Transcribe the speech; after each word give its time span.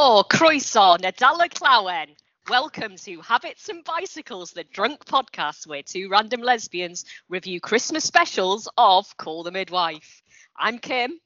Helo, 0.00 0.26
croeso, 0.26 0.96
Nadala 0.98 1.50
Clawen. 1.50 2.06
Welcome 2.48 2.96
to 3.04 3.20
Habits 3.20 3.68
and 3.68 3.84
Bicycles, 3.84 4.52
the 4.52 4.64
drunk 4.64 5.04
podcast 5.04 5.66
where 5.66 5.82
two 5.82 6.08
random 6.08 6.40
lesbians 6.40 7.04
review 7.28 7.60
Christmas 7.60 8.02
specials 8.04 8.66
of 8.78 9.14
Call 9.18 9.42
the 9.42 9.50
Midwife. 9.50 10.22
I'm 10.56 10.78
Kim. 10.78 11.20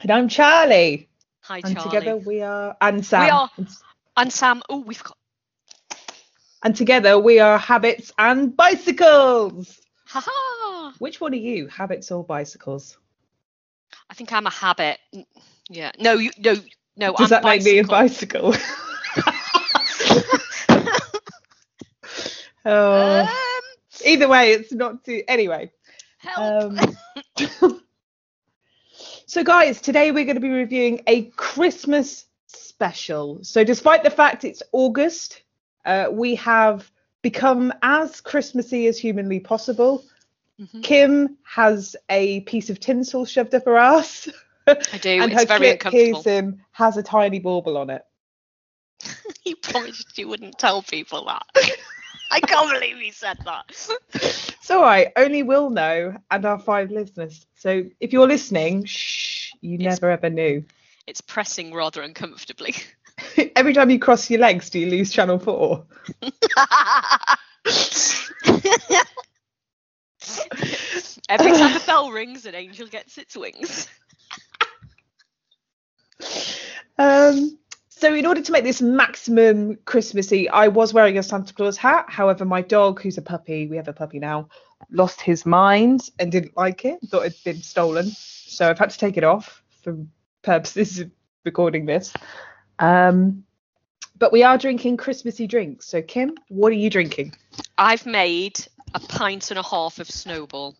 And 0.00 0.10
I'm 0.12 0.28
Charlie. 0.28 1.08
Hi, 1.40 1.62
And 1.64 1.74
Charlie. 1.74 1.90
together 1.90 2.16
we 2.16 2.42
are 2.42 2.76
and 2.80 3.04
Sam. 3.04 3.24
We 3.24 3.30
are- 3.30 3.50
And 4.16 4.32
Sam. 4.32 4.62
Oh, 4.68 4.78
we've 4.78 5.02
got. 5.02 5.18
And 6.62 6.76
together 6.76 7.18
we 7.18 7.40
are 7.40 7.58
habits 7.58 8.12
and 8.16 8.56
bicycles. 8.56 9.80
Haha. 10.06 10.92
Which 11.00 11.20
one 11.20 11.32
are 11.32 11.36
you? 11.36 11.66
Habits 11.66 12.12
or 12.12 12.22
bicycles? 12.22 12.96
I 14.08 14.14
think 14.14 14.32
I'm 14.32 14.46
a 14.46 14.50
habit. 14.50 15.00
Mm, 15.12 15.26
yeah. 15.68 15.90
No, 15.98 16.12
you, 16.12 16.30
no, 16.38 16.54
no. 16.96 17.12
Does 17.14 17.32
I'm 17.32 17.42
that 17.42 17.44
make 17.44 17.62
me 17.64 17.78
a 17.78 17.84
bicycle. 17.84 18.52
bicycle? 18.52 18.54
oh. 22.64 23.20
Um, 23.20 23.28
Either 24.04 24.28
way, 24.28 24.52
it's 24.52 24.72
not 24.72 25.04
too 25.04 25.22
anyway. 25.28 25.70
help. 26.18 26.72
Um, 26.72 26.78
so, 29.26 29.44
guys, 29.44 29.80
today 29.80 30.10
we're 30.10 30.24
going 30.24 30.36
to 30.36 30.40
be 30.40 30.50
reviewing 30.50 31.02
a 31.06 31.24
Christmas 31.36 32.26
special. 32.46 33.40
So, 33.42 33.62
despite 33.64 34.02
the 34.04 34.10
fact 34.10 34.44
it's 34.44 34.62
August, 34.72 35.42
uh, 35.84 36.06
we 36.10 36.34
have 36.36 36.90
become 37.22 37.72
as 37.82 38.20
Christmassy 38.20 38.86
as 38.86 38.98
humanly 38.98 39.40
possible. 39.40 40.04
Mhm. 40.58 40.82
Kim 40.82 41.36
has 41.42 41.96
a 42.08 42.40
piece 42.40 42.70
of 42.70 42.80
tinsel 42.80 43.24
shoved 43.26 43.54
up 43.54 43.64
her 43.66 43.76
ass, 43.76 44.28
I 44.92 44.98
do. 44.98 45.10
and 45.22 45.32
it's 45.32 45.42
her 45.42 45.58
very 45.58 45.76
piercing 45.76 46.60
has 46.72 46.96
a 46.96 47.02
tiny 47.02 47.38
bauble 47.38 47.76
on 47.76 47.90
it. 47.90 48.02
You 49.44 49.56
promised 49.56 50.18
you 50.18 50.28
wouldn't 50.28 50.58
tell 50.58 50.82
people 50.82 51.24
that. 51.24 51.44
I 52.30 52.40
can't 52.40 52.70
believe 52.70 52.98
you 53.00 53.10
said 53.10 53.38
that. 53.46 53.64
It's 54.12 54.70
all 54.70 54.82
right. 54.82 55.08
Only 55.16 55.42
we'll 55.42 55.70
know, 55.70 56.16
and 56.30 56.44
our 56.44 56.58
five 56.58 56.90
listeners. 56.90 57.46
So, 57.56 57.84
if 57.98 58.12
you're 58.12 58.28
listening, 58.28 58.84
shh, 58.84 59.52
you 59.62 59.74
It's- 59.76 59.94
never 60.00 60.10
ever 60.10 60.28
knew. 60.30 60.64
It's 61.06 61.22
pressing 61.22 61.72
rather 61.74 62.02
uncomfortably. 62.02 62.74
Every 63.56 63.72
time 63.72 63.90
you 63.90 63.98
cross 63.98 64.30
your 64.30 64.40
legs, 64.40 64.70
do 64.70 64.78
you 64.78 64.86
lose 64.90 65.10
channel 65.10 65.38
four? 65.38 65.86
Every 71.28 71.52
time 71.52 71.76
a 71.76 71.80
bell 71.86 72.10
rings, 72.10 72.46
an 72.46 72.54
angel 72.54 72.86
gets 72.86 73.18
its 73.18 73.36
wings. 73.36 73.88
Um, 77.00 77.58
so 77.88 78.14
in 78.14 78.26
order 78.26 78.42
to 78.42 78.52
make 78.52 78.64
this 78.64 78.82
maximum 78.82 79.76
Christmassy, 79.86 80.50
I 80.50 80.68
was 80.68 80.92
wearing 80.92 81.16
a 81.16 81.22
Santa 81.22 81.54
Claus 81.54 81.78
hat. 81.78 82.04
However, 82.08 82.44
my 82.44 82.60
dog, 82.60 83.00
who's 83.00 83.16
a 83.16 83.22
puppy, 83.22 83.66
we 83.66 83.76
have 83.76 83.88
a 83.88 83.92
puppy 83.92 84.18
now, 84.18 84.48
lost 84.90 85.20
his 85.20 85.46
mind 85.46 86.10
and 86.18 86.30
didn't 86.30 86.56
like 86.58 86.84
it. 86.84 87.00
Thought 87.06 87.24
it'd 87.24 87.42
been 87.44 87.62
stolen, 87.62 88.06
so 88.06 88.68
I've 88.68 88.78
had 88.78 88.90
to 88.90 88.98
take 88.98 89.16
it 89.16 89.24
off 89.24 89.62
for 89.82 89.96
purposes 90.42 90.98
of 90.98 91.10
recording 91.46 91.86
this. 91.86 92.12
Um, 92.78 93.44
but 94.18 94.30
we 94.30 94.42
are 94.42 94.58
drinking 94.58 94.98
Christmassy 94.98 95.46
drinks. 95.46 95.86
So 95.86 96.02
Kim, 96.02 96.34
what 96.48 96.70
are 96.72 96.76
you 96.76 96.90
drinking? 96.90 97.34
I've 97.78 98.04
made 98.04 98.60
a 98.94 99.00
pint 99.00 99.50
and 99.50 99.58
a 99.58 99.62
half 99.62 99.98
of 99.98 100.10
snowball. 100.10 100.76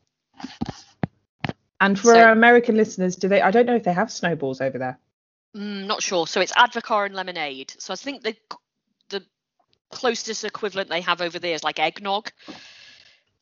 And 1.80 1.98
for 1.98 2.12
So- 2.12 2.20
our 2.20 2.32
American 2.32 2.76
listeners, 2.76 3.16
do 3.16 3.28
they? 3.28 3.40
I 3.40 3.50
don't 3.50 3.64
know 3.64 3.76
if 3.76 3.84
they 3.84 3.94
have 3.94 4.12
snowballs 4.12 4.60
over 4.60 4.76
there. 4.78 4.98
Mm, 5.56 5.86
not 5.86 6.02
sure. 6.02 6.26
So 6.26 6.40
it's 6.40 6.52
Advocaat 6.52 7.06
and 7.06 7.14
lemonade. 7.14 7.74
So 7.78 7.92
I 7.92 7.96
think 7.96 8.22
the 8.22 8.36
the 9.08 9.24
closest 9.90 10.44
equivalent 10.44 10.88
they 10.88 11.00
have 11.00 11.20
over 11.20 11.38
there 11.38 11.54
is 11.54 11.64
like 11.64 11.78
eggnog. 11.80 12.30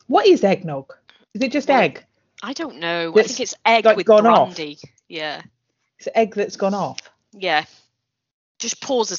What 0.06 0.26
is 0.26 0.42
eggnog? 0.42 0.94
Is 1.34 1.42
it 1.42 1.52
just 1.52 1.68
Well, 1.68 1.80
egg? 1.82 2.04
I 2.42 2.52
don't 2.54 2.78
know. 2.78 3.12
I 3.16 3.22
think 3.24 3.40
it's 3.40 3.54
egg 3.66 3.84
like, 3.84 3.96
with 3.96 4.06
gone 4.06 4.26
off. 4.26 4.54
brandy. 4.56 4.78
Yeah, 5.08 5.42
It's 5.98 6.08
egg 6.14 6.34
that's 6.34 6.56
gone 6.56 6.74
off. 6.74 6.98
yeah. 7.32 7.64
Just 8.58 8.80
pause. 8.80 9.12
a- 9.12 9.18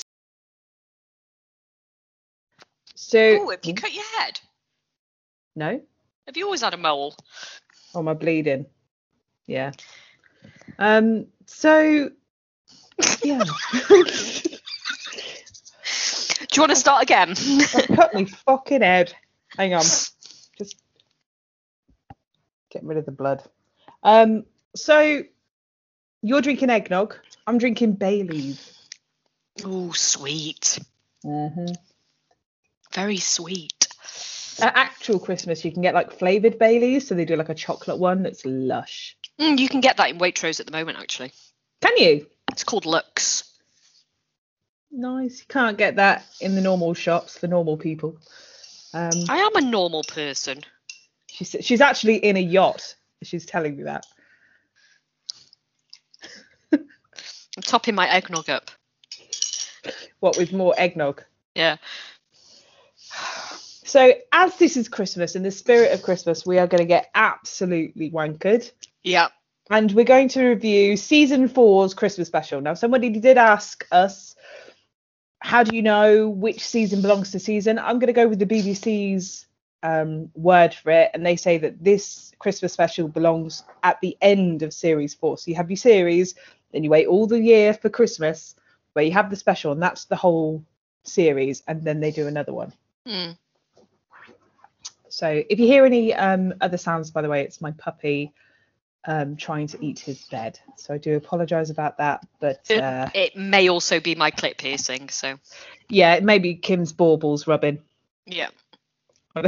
So 2.96 3.19
Oh, 3.41 3.50
have 3.52 3.64
you 3.64 3.74
cut 3.74 3.94
your 3.94 4.03
head? 4.18 4.40
no. 5.56 5.81
Have 6.28 6.38
you 6.38 6.46
always 6.46 6.62
had 6.62 6.74
a 6.74 6.78
mole? 6.78 7.16
Oh, 7.96 8.03
my 8.03 8.14
bleeding. 8.14 8.66
Yeah. 9.47 9.72
Um. 10.78 11.28
So. 11.46 12.12
Yeah. 13.24 13.44
Do 16.40 16.56
you 16.56 16.62
want 16.62 16.72
to 16.72 16.76
start 16.76 17.04
again? 17.04 17.32
I've 17.32 17.88
cut 17.96 18.14
me 18.14 18.26
fucking 18.26 18.82
head. 18.82 19.14
Hang 19.58 19.74
on. 19.74 19.82
Just 19.82 20.76
getting 22.70 22.88
rid 22.88 22.98
of 22.98 23.06
the 23.06 23.12
blood. 23.12 23.44
Um. 24.04 24.46
So 24.76 25.24
you're 26.22 26.42
drinking 26.42 26.70
eggnog. 26.70 27.16
I'm 27.48 27.58
drinking 27.58 27.94
Bailey's. 27.94 28.78
oh, 29.64 29.92
sweet. 29.92 30.80
Mm-hmm. 31.26 31.74
Very 32.94 33.18
sweet. 33.18 33.88
At 34.62 34.76
actual 34.76 35.20
Christmas, 35.20 35.64
you 35.64 35.72
can 35.72 35.82
get 35.82 35.94
like 35.94 36.12
flavored 36.12 36.59
Baileys. 36.59 37.08
So 37.08 37.16
they 37.16 37.26
do 37.26 37.36
like 37.36 37.50
a 37.50 37.56
chocolate 37.56 37.98
one 37.98 38.24
that's 38.24 38.46
lush. 38.46 39.18
Mm, 39.40 39.58
you 39.58 39.70
can 39.70 39.80
get 39.80 39.98
that 39.98 40.09
in 40.09 40.20
Waitrose 40.20 40.59
at 40.59 40.66
the 40.66 40.72
moment, 40.72 40.98
actually. 41.00 41.32
Can 41.82 41.98
you? 41.98 42.28
It's 42.59 42.66
called 42.66 42.86
Lux. 42.86 43.58
Nice. 44.92 45.40
You 45.40 45.46
can't 45.47 45.78
get 45.78 45.96
that 45.96 46.25
in 46.42 46.56
the 46.56 46.62
normal 46.62 46.94
shops 46.94 47.38
for 47.38 47.47
normal 47.47 47.78
people. 47.78 48.18
Um, 48.94 49.14
I 49.30 49.38
am 49.38 49.56
a 49.56 49.62
normal 49.62 50.03
person. 50.03 50.59
she's 51.28 51.56
she's 51.62 51.80
actually 51.80 52.18
in 52.18 52.36
a 52.36 52.42
yacht. 52.42 52.96
She's 53.24 53.46
telling 53.46 53.78
me 53.78 53.84
that. 53.84 54.06
I'm 56.74 56.84
topping 57.62 57.96
my 57.96 58.09
eggnog 58.09 58.50
up. 58.50 58.72
What 60.20 60.38
with 60.38 60.52
more 60.52 60.74
eggnog? 60.78 61.24
Yeah. 61.56 61.78
So 63.86 64.14
as 64.31 64.56
this 64.58 64.78
is 64.78 64.88
Christmas, 64.88 65.36
in 65.36 65.41
the 65.41 65.50
spirit 65.50 65.94
of 65.94 66.03
Christmas, 66.03 66.46
we 66.46 66.59
are 66.59 66.68
going 66.68 66.78
to 66.78 66.86
get 66.86 67.09
absolutely 67.16 68.12
wankered, 68.12 68.72
Yeah. 69.02 69.30
And 69.69 69.91
we're 69.91 70.06
going 70.06 70.30
to 70.30 70.47
review 70.47 70.97
season 70.97 71.47
four's 71.47 71.94
Christmas 71.94 72.28
special. 72.28 72.59
Now, 72.59 72.74
somebody 72.74 73.09
did 73.09 73.38
ask 73.38 73.85
us, 73.91 74.35
how 75.41 75.63
do 75.63 75.75
you 75.75 75.81
know 75.81 76.28
which 76.28 76.66
season 76.66 77.02
belongs 77.02 77.31
to 77.31 77.40
season? 77.40 77.79
I'm 77.79 78.00
going 78.00 78.08
to 78.08 78.13
go 78.13 78.28
with 78.28 78.40
the 78.40 78.46
BBC's 78.46 79.46
um, 79.84 80.29
word 80.35 80.74
for 80.74 80.91
it, 80.91 81.12
and 81.13 81.25
they 81.25 81.35
say 81.35 81.58
that 81.59 81.84
this 81.84 82.34
Christmas 82.40 82.74
special 82.74 83.08
belongs 83.08 83.63
at 83.84 84.02
the 84.02 84.18
end 84.22 84.63
of 84.63 84.74
series 84.74 85.13
four. 85.13 85.38
So 85.38 85.50
you 85.50 85.56
have 85.56 85.69
your 85.69 85.78
series, 85.78 86.35
then 86.72 86.84
you 86.84 86.90
wait 86.90 87.08
all 87.08 87.28
the 87.28 87.40
year 87.40 87.74
for 87.74 87.90
Christmas, 87.90 88.56
where 88.94 89.06
you 89.06 89.12
have 89.12 89.29
the 89.29 89.35
special, 89.35 89.72
and 89.72 89.81
that's 89.81 90.06
the 90.06 90.16
whole 90.16 90.63
series, 91.03 91.63
and 91.68 91.84
then 91.84 92.00
they 92.00 92.12
do 92.12 92.28
another 92.28 92.53
one. 92.53 92.74
Mm. 93.08 93.38
So 95.08 95.44
if 95.50 95.59
you 95.59 95.68
hear 95.68 95.85
any 95.85 96.13
um, 96.13 96.53
other 96.59 96.78
sounds, 96.78 97.12
by 97.12 97.22
the 97.22 97.29
way, 97.29 97.41
it's 97.41 97.62
my 97.62 97.72
puppy 97.72 98.34
um, 99.06 99.36
trying 99.38 99.68
to 99.68 99.84
eat 99.84 100.00
his 100.00 100.24
bed. 100.26 100.60
So 100.78 100.94
I 100.94 100.98
do 100.98 101.16
apologise 101.16 101.70
about 101.70 101.98
that. 101.98 102.26
But 102.40 102.70
uh, 102.72 103.10
It 103.14 103.36
may 103.36 103.70
also 103.70 104.00
be 104.00 104.16
my 104.16 104.32
clip 104.32 104.58
piercing. 104.58 105.10
So, 105.10 105.40
yeah, 105.88 106.16
it 106.16 106.24
may 106.24 106.40
be 106.40 106.56
Kim's 106.56 106.94
baubles 106.94 107.48
rubbing. 107.48 107.80
yeah. 108.26 108.50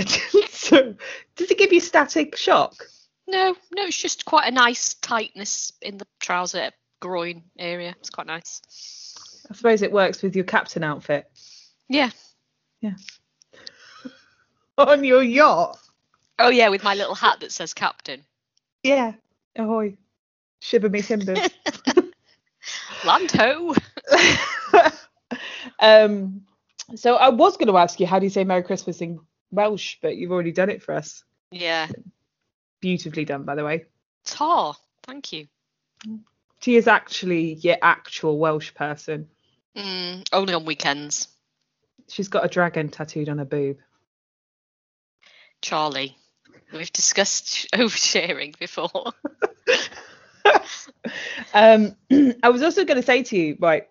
so 0.51 0.95
does 1.35 1.51
it 1.51 1.57
give 1.57 1.73
you 1.73 1.79
static 1.81 2.37
shock? 2.37 2.85
No, 3.27 3.55
no, 3.75 3.83
it's 3.85 3.97
just 3.97 4.25
quite 4.25 4.47
a 4.47 4.51
nice 4.51 4.93
tightness 4.93 5.73
in 5.81 5.97
the 5.97 6.05
trouser 6.19 6.69
groin 7.01 7.43
area. 7.57 7.95
It's 7.99 8.09
quite 8.09 8.27
nice. 8.27 8.61
I 9.49 9.53
suppose 9.55 9.81
it 9.81 9.91
works 9.91 10.21
with 10.21 10.35
your 10.35 10.45
captain 10.45 10.83
outfit 10.83 11.29
Yeah. 11.89 12.11
Yeah. 12.79 12.93
on 14.77 15.03
your 15.03 15.23
yacht. 15.23 15.77
Oh, 16.39 16.49
yeah, 16.49 16.69
with 16.69 16.83
my 16.83 16.93
little 16.95 17.15
hat 17.15 17.39
that 17.41 17.51
says 17.51 17.73
captain. 17.73 18.23
Yeah. 18.83 19.13
Ahoy. 19.55 19.97
Shiver 20.59 20.89
me 20.89 21.01
timbers. 21.01 21.39
Lanto. 23.01 23.75
um, 25.79 26.41
so 26.95 27.15
I 27.15 27.29
was 27.29 27.57
going 27.57 27.67
to 27.67 27.77
ask 27.77 27.99
you, 27.99 28.07
how 28.07 28.19
do 28.19 28.25
you 28.25 28.29
say 28.29 28.43
Merry 28.43 28.63
Christmas 28.63 29.01
in 29.01 29.19
Welsh? 29.51 29.97
But 30.01 30.17
you've 30.17 30.31
already 30.31 30.51
done 30.51 30.69
it 30.69 30.83
for 30.83 30.93
us. 30.93 31.23
Yeah. 31.51 31.87
Beautifully 32.79 33.25
done, 33.25 33.43
by 33.43 33.55
the 33.55 33.65
way. 33.65 33.85
Tar. 34.25 34.75
Thank 35.03 35.33
you. 35.33 35.47
She 36.59 36.75
is 36.75 36.87
actually 36.87 37.55
your 37.55 37.77
actual 37.81 38.37
Welsh 38.37 38.73
person. 38.73 39.27
Mm, 39.75 40.27
only 40.31 40.53
on 40.53 40.65
weekends. 40.65 41.27
She's 42.07 42.27
got 42.27 42.45
a 42.45 42.49
dragon 42.49 42.89
tattooed 42.89 43.29
on 43.29 43.39
her 43.39 43.45
boob. 43.45 43.77
Charlie. 45.61 46.17
We've 46.73 46.91
discussed 46.91 47.67
oversharing 47.73 48.57
before. 48.57 49.13
um, 51.53 51.95
I 52.43 52.49
was 52.49 52.63
also 52.63 52.85
going 52.85 52.99
to 52.99 53.05
say 53.05 53.23
to 53.23 53.37
you, 53.37 53.57
right? 53.59 53.87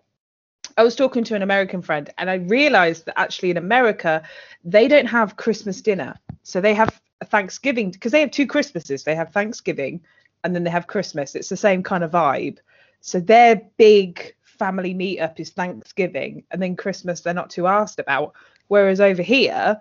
I 0.77 0.83
was 0.83 0.95
talking 0.95 1.23
to 1.25 1.35
an 1.35 1.41
American 1.41 1.81
friend 1.81 2.09
and 2.17 2.29
I 2.29 2.35
realized 2.35 3.05
that 3.05 3.19
actually 3.19 3.51
in 3.51 3.57
America, 3.57 4.23
they 4.63 4.87
don't 4.87 5.07
have 5.07 5.35
Christmas 5.35 5.81
dinner. 5.81 6.15
So 6.43 6.61
they 6.61 6.73
have 6.73 7.01
Thanksgiving 7.25 7.91
because 7.91 8.11
they 8.11 8.21
have 8.21 8.31
two 8.31 8.47
Christmases. 8.47 9.03
They 9.03 9.15
have 9.15 9.31
Thanksgiving 9.31 10.01
and 10.43 10.55
then 10.55 10.63
they 10.63 10.69
have 10.69 10.87
Christmas. 10.87 11.35
It's 11.35 11.49
the 11.49 11.57
same 11.57 11.83
kind 11.83 12.03
of 12.03 12.11
vibe. 12.11 12.59
So 13.01 13.19
their 13.19 13.61
big 13.77 14.33
family 14.43 14.93
meetup 14.93 15.39
is 15.39 15.49
Thanksgiving 15.49 16.43
and 16.51 16.61
then 16.61 16.75
Christmas 16.75 17.21
they're 17.21 17.33
not 17.33 17.49
too 17.49 17.67
asked 17.67 17.99
about. 17.99 18.33
Whereas 18.67 19.01
over 19.01 19.21
here, 19.21 19.79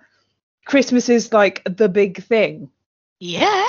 Christmas 0.64 1.08
is 1.08 1.32
like 1.32 1.62
the 1.64 1.88
big 1.88 2.22
thing. 2.22 2.70
Yeah. 3.18 3.66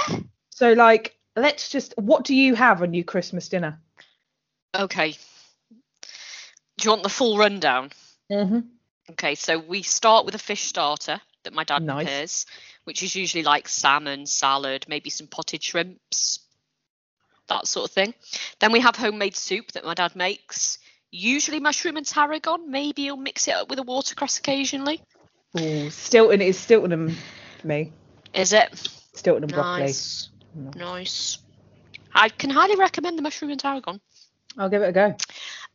So 0.49 0.73
like 0.73 1.15
let's 1.35 1.69
just 1.69 1.93
what 1.97 2.23
do 2.23 2.35
you 2.35 2.55
have 2.55 2.81
on 2.81 2.93
your 2.93 3.03
Christmas 3.03 3.49
dinner? 3.49 3.79
Okay. 4.75 5.15
Do 6.01 6.85
you 6.85 6.89
want 6.91 7.03
the 7.03 7.09
full 7.09 7.38
rundown? 7.38 7.91
Mm-hmm. 8.31 8.59
Okay, 9.11 9.35
so 9.35 9.59
we 9.59 9.83
start 9.83 10.25
with 10.25 10.35
a 10.35 10.39
fish 10.39 10.63
starter 10.63 11.19
that 11.43 11.53
my 11.53 11.63
dad 11.63 11.83
Nice. 11.83 12.05
prepares, 12.05 12.45
which 12.85 13.03
is 13.03 13.15
usually 13.15 13.44
like 13.44 13.67
salmon, 13.67 14.25
salad, 14.25 14.85
maybe 14.87 15.09
some 15.09 15.27
potted 15.27 15.61
shrimps, 15.61 16.39
that 17.47 17.67
sort 17.67 17.89
of 17.89 17.94
thing. 17.94 18.13
Then 18.59 18.71
we 18.71 18.79
have 18.79 18.95
homemade 18.95 19.35
soup 19.35 19.71
that 19.73 19.83
my 19.83 19.94
dad 19.94 20.15
makes, 20.15 20.79
usually 21.11 21.59
mushroom 21.59 21.97
and 21.97 22.05
tarragon. 22.05 22.69
Maybe 22.71 23.03
he'll 23.03 23.17
mix 23.17 23.47
it 23.47 23.55
up 23.55 23.69
with 23.69 23.79
a 23.79 23.83
watercress 23.83 24.37
occasionally. 24.37 25.01
Ooh, 25.59 25.89
Stilton 25.89 26.42
is 26.42 26.57
Stilton 26.57 26.92
and 26.92 27.18
for 27.59 27.68
me. 27.68 27.92
Is 28.33 28.53
it? 28.53 28.69
Stilton 29.13 29.44
and 29.44 29.53
broccoli. 29.53 29.81
Nice. 29.81 30.30
Nice. 30.75 31.38
I 32.13 32.30
can 32.30 32.50
highly 32.50 32.75
recommend 32.75 33.18
the 33.18 33.21
mushroom 33.21 33.51
and 33.51 33.59
tarragon. 33.59 34.00
I'll 34.57 34.69
give 34.69 34.81
it 34.81 34.89
a 34.89 34.92
go. 34.92 35.15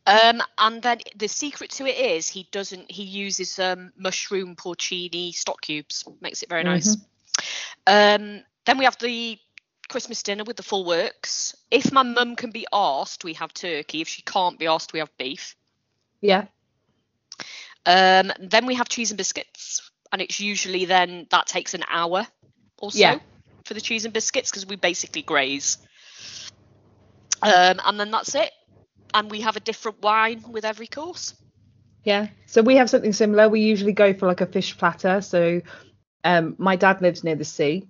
Um, 0.05 0.41
and 0.57 0.81
then 0.81 0.99
the 1.15 1.27
secret 1.27 1.71
to 1.71 1.85
it 1.85 1.97
is 1.97 2.29
he 2.29 2.47
doesn't. 2.51 2.89
He 2.89 3.03
uses 3.03 3.59
um, 3.59 3.91
mushroom 3.97 4.55
porcini 4.55 5.33
stock 5.33 5.61
cubes. 5.61 6.05
Makes 6.21 6.43
it 6.43 6.49
very 6.49 6.63
nice. 6.63 6.95
Um, 7.85 8.41
then 8.65 8.77
we 8.77 8.85
have 8.85 8.97
the 8.99 9.37
Christmas 9.89 10.23
dinner 10.23 10.43
with 10.43 10.57
the 10.57 10.63
full 10.63 10.85
works. 10.85 11.55
If 11.71 11.91
my 11.91 12.03
mum 12.03 12.35
can 12.35 12.51
be 12.51 12.67
asked, 12.71 13.23
we 13.23 13.33
have 13.33 13.53
turkey. 13.53 14.01
If 14.01 14.07
she 14.07 14.21
can't 14.21 14.59
be 14.59 14.67
asked, 14.67 14.93
we 14.93 14.99
have 14.99 15.15
beef. 15.17 15.55
Yeah. 16.21 16.45
Um, 17.87 18.33
then 18.39 18.65
we 18.65 18.75
have 18.75 18.89
cheese 18.89 19.11
and 19.11 19.17
biscuits, 19.17 19.89
and 20.11 20.21
it's 20.21 20.41
usually 20.41 20.83
then 20.85 21.25
that 21.31 21.47
takes 21.47 21.73
an 21.73 21.83
hour 21.89 22.27
or 22.79 22.91
so 22.91 22.99
Yeah. 22.99 23.19
for 23.65 23.73
the 23.73 23.81
cheese 23.81 24.03
and 24.03 24.13
biscuits 24.13 24.51
because 24.51 24.65
we 24.65 24.75
basically 24.75 25.21
graze. 25.21 25.77
Um, 27.41 27.79
and 27.85 27.97
then 27.97 28.11
that's 28.11 28.35
it. 28.35 28.51
And 29.13 29.31
we 29.31 29.41
have 29.41 29.55
a 29.55 29.61
different 29.61 30.01
wine 30.01 30.43
with 30.51 30.65
every 30.65 30.87
course. 30.87 31.33
Yeah. 32.03 32.27
So 32.45 32.61
we 32.61 32.75
have 32.75 32.89
something 32.89 33.13
similar. 33.13 33.47
We 33.47 33.61
usually 33.61 33.93
go 33.93 34.13
for 34.13 34.27
like 34.27 34.41
a 34.41 34.45
fish 34.45 34.77
platter. 34.77 35.21
So 35.21 35.61
um 36.23 36.55
my 36.57 36.75
dad 36.75 37.01
lives 37.01 37.23
near 37.23 37.35
the 37.35 37.45
sea. 37.45 37.87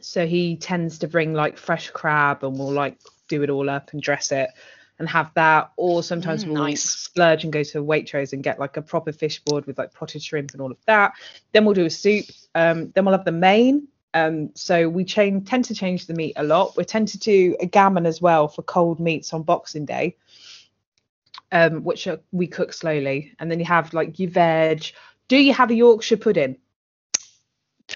So 0.00 0.26
he 0.26 0.56
tends 0.56 1.00
to 1.00 1.08
bring 1.08 1.34
like 1.34 1.58
fresh 1.58 1.90
crab 1.90 2.44
and 2.44 2.58
we'll 2.58 2.72
like 2.72 2.98
do 3.28 3.42
it 3.42 3.50
all 3.50 3.68
up 3.68 3.92
and 3.92 4.02
dress 4.02 4.32
it 4.32 4.50
and 4.98 5.08
have 5.08 5.32
that. 5.34 5.72
Or 5.76 6.02
sometimes 6.02 6.44
Mm, 6.44 6.48
we'll 6.48 6.62
nice. 6.64 6.82
splurge 6.82 7.44
and 7.44 7.52
go 7.52 7.62
to 7.64 7.82
Waitrose 7.84 8.32
and 8.32 8.42
get 8.42 8.58
like 8.58 8.76
a 8.76 8.82
proper 8.82 9.12
fish 9.12 9.42
board 9.44 9.66
with 9.66 9.78
like 9.78 9.92
potted 9.92 10.22
shrimp 10.22 10.52
and 10.52 10.60
all 10.60 10.70
of 10.70 10.78
that. 10.86 11.12
Then 11.52 11.64
we'll 11.64 11.74
do 11.74 11.86
a 11.86 11.90
soup. 11.90 12.26
Um, 12.54 12.90
then 12.94 13.04
we'll 13.04 13.16
have 13.16 13.24
the 13.24 13.32
main. 13.32 13.88
Um, 14.14 14.50
so 14.54 14.88
we 14.88 15.04
tend 15.04 15.46
to 15.46 15.74
change 15.74 16.06
the 16.06 16.14
meat 16.14 16.34
a 16.36 16.44
lot. 16.44 16.76
We 16.76 16.84
tend 16.84 17.08
to 17.08 17.18
do 17.18 17.56
a 17.60 17.66
gammon 17.66 18.04
as 18.04 18.20
well 18.20 18.46
for 18.46 18.62
cold 18.62 19.00
meats 19.00 19.32
on 19.32 19.42
Boxing 19.42 19.86
Day, 19.86 20.16
um, 21.50 21.82
which 21.82 22.06
are, 22.06 22.20
we 22.30 22.46
cook 22.46 22.72
slowly. 22.74 23.34
And 23.38 23.50
then 23.50 23.58
you 23.58 23.64
have 23.64 23.94
like 23.94 24.18
your 24.18 24.30
veg. 24.30 24.84
Do 25.28 25.36
you 25.38 25.54
have 25.54 25.70
a 25.70 25.74
Yorkshire 25.74 26.18
pudding? 26.18 26.58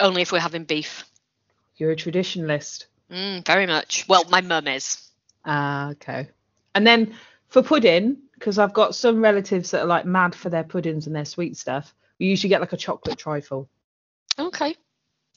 Only 0.01 0.23
if 0.23 0.33
we're 0.33 0.41
having 0.41 0.65
beef. 0.65 1.05
You're 1.77 1.91
a 1.93 1.97
traditionalist. 1.97 2.87
Mm, 3.11 3.45
very 3.47 3.67
much. 3.67 4.07
Well, 4.09 4.25
my 4.31 4.41
mum 4.41 4.67
is. 4.69 5.07
Ah, 5.45 5.91
okay. 5.91 6.29
And 6.77 6.87
then 6.87 7.15
for 7.49 7.63
pudding, 7.63 8.19
because 8.35 8.59
I've 8.59 8.75
got 8.75 8.95
some 8.95 9.23
relatives 9.23 9.71
that 9.71 9.81
are 9.81 9.87
like 9.87 10.05
mad 10.05 10.35
for 10.35 10.51
their 10.51 10.63
puddings 10.63 11.07
and 11.07 11.17
their 11.17 11.25
sweet 11.25 11.57
stuff, 11.57 11.95
we 12.21 12.27
usually 12.27 12.51
get 12.51 12.61
like 12.61 12.75
a 12.75 12.77
chocolate 12.77 13.19
trifle 13.19 13.69
Okay. 14.39 14.77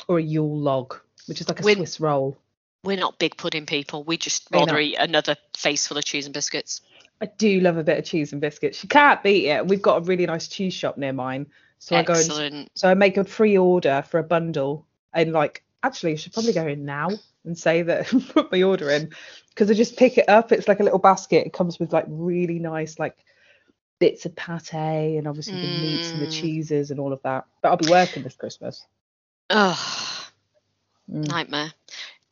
or 0.09 0.19
a 0.19 0.21
Yule 0.21 0.59
log, 0.59 0.95
which 1.27 1.39
is 1.39 1.47
like 1.47 1.61
a 1.61 1.63
When- 1.63 1.77
Swiss 1.77 1.99
roll. 2.01 2.37
We're 2.83 2.97
not 2.97 3.19
big 3.19 3.35
pudding 3.37 3.65
people. 3.65 4.03
We 4.03 4.17
just 4.17 4.49
We're 4.51 4.59
rather 4.59 4.73
not. 4.73 4.81
eat 4.81 4.95
another 4.95 5.35
face 5.57 5.87
full 5.87 5.97
of 5.97 6.03
cheese 6.05 6.25
and 6.25 6.33
biscuits. 6.33 6.81
I 7.21 7.25
do 7.25 7.59
love 7.61 7.77
a 7.77 7.83
bit 7.83 7.97
of 7.99 8.05
cheese 8.05 8.31
and 8.31 8.39
biscuits. 8.41 8.81
You 8.83 8.87
can't 8.89 9.21
beat 9.23 9.47
it. 9.49 9.65
We've 9.67 9.81
got 9.81 9.97
a 9.97 10.01
really 10.01 10.25
nice 10.25 10.47
cheese 10.47 10.73
shop 10.73 10.97
near 10.97 11.11
mine, 11.13 11.47
so 11.79 11.95
I 11.97 12.03
go 12.03 12.13
and 12.13 12.69
so 12.75 12.89
I 12.89 12.93
make 12.93 13.17
a 13.17 13.23
pre-order 13.25 14.03
for 14.09 14.19
a 14.19 14.23
bundle, 14.23 14.85
and 15.13 15.33
like 15.33 15.63
actually, 15.83 16.13
I 16.13 16.15
should 16.15 16.31
probably 16.33 16.53
go 16.53 16.67
in 16.67 16.85
now 16.85 17.09
and 17.43 17.57
say 17.57 17.81
that 17.81 18.07
put 18.33 18.49
my 18.51 18.61
order 18.63 18.89
in 18.89 19.11
because 19.59 19.69
I 19.69 19.73
just 19.73 19.97
pick 19.97 20.17
it 20.17 20.29
up. 20.29 20.53
It's 20.53 20.69
like 20.69 20.79
a 20.79 20.83
little 20.83 20.99
basket. 20.99 21.45
It 21.45 21.51
comes 21.51 21.79
with 21.79 21.91
like 21.91 22.05
really 22.07 22.59
nice 22.59 22.97
like 22.97 23.17
bits 23.99 24.25
of 24.25 24.33
pate 24.33 25.17
and 25.17 25.27
obviously 25.27 25.59
the 25.59 25.67
meats 25.67 26.13
and 26.13 26.21
the 26.21 26.27
Mm. 26.27 26.31
cheeses 26.31 26.91
and 26.91 26.99
all 26.99 27.11
of 27.11 27.21
that. 27.23 27.45
But 27.61 27.69
I'll 27.71 27.75
be 27.75 27.91
working 27.91 28.23
this 28.23 28.37
Christmas. 28.37 28.87
Ugh, 29.49 30.23
Mm. 31.11 31.27
nightmare. 31.27 31.73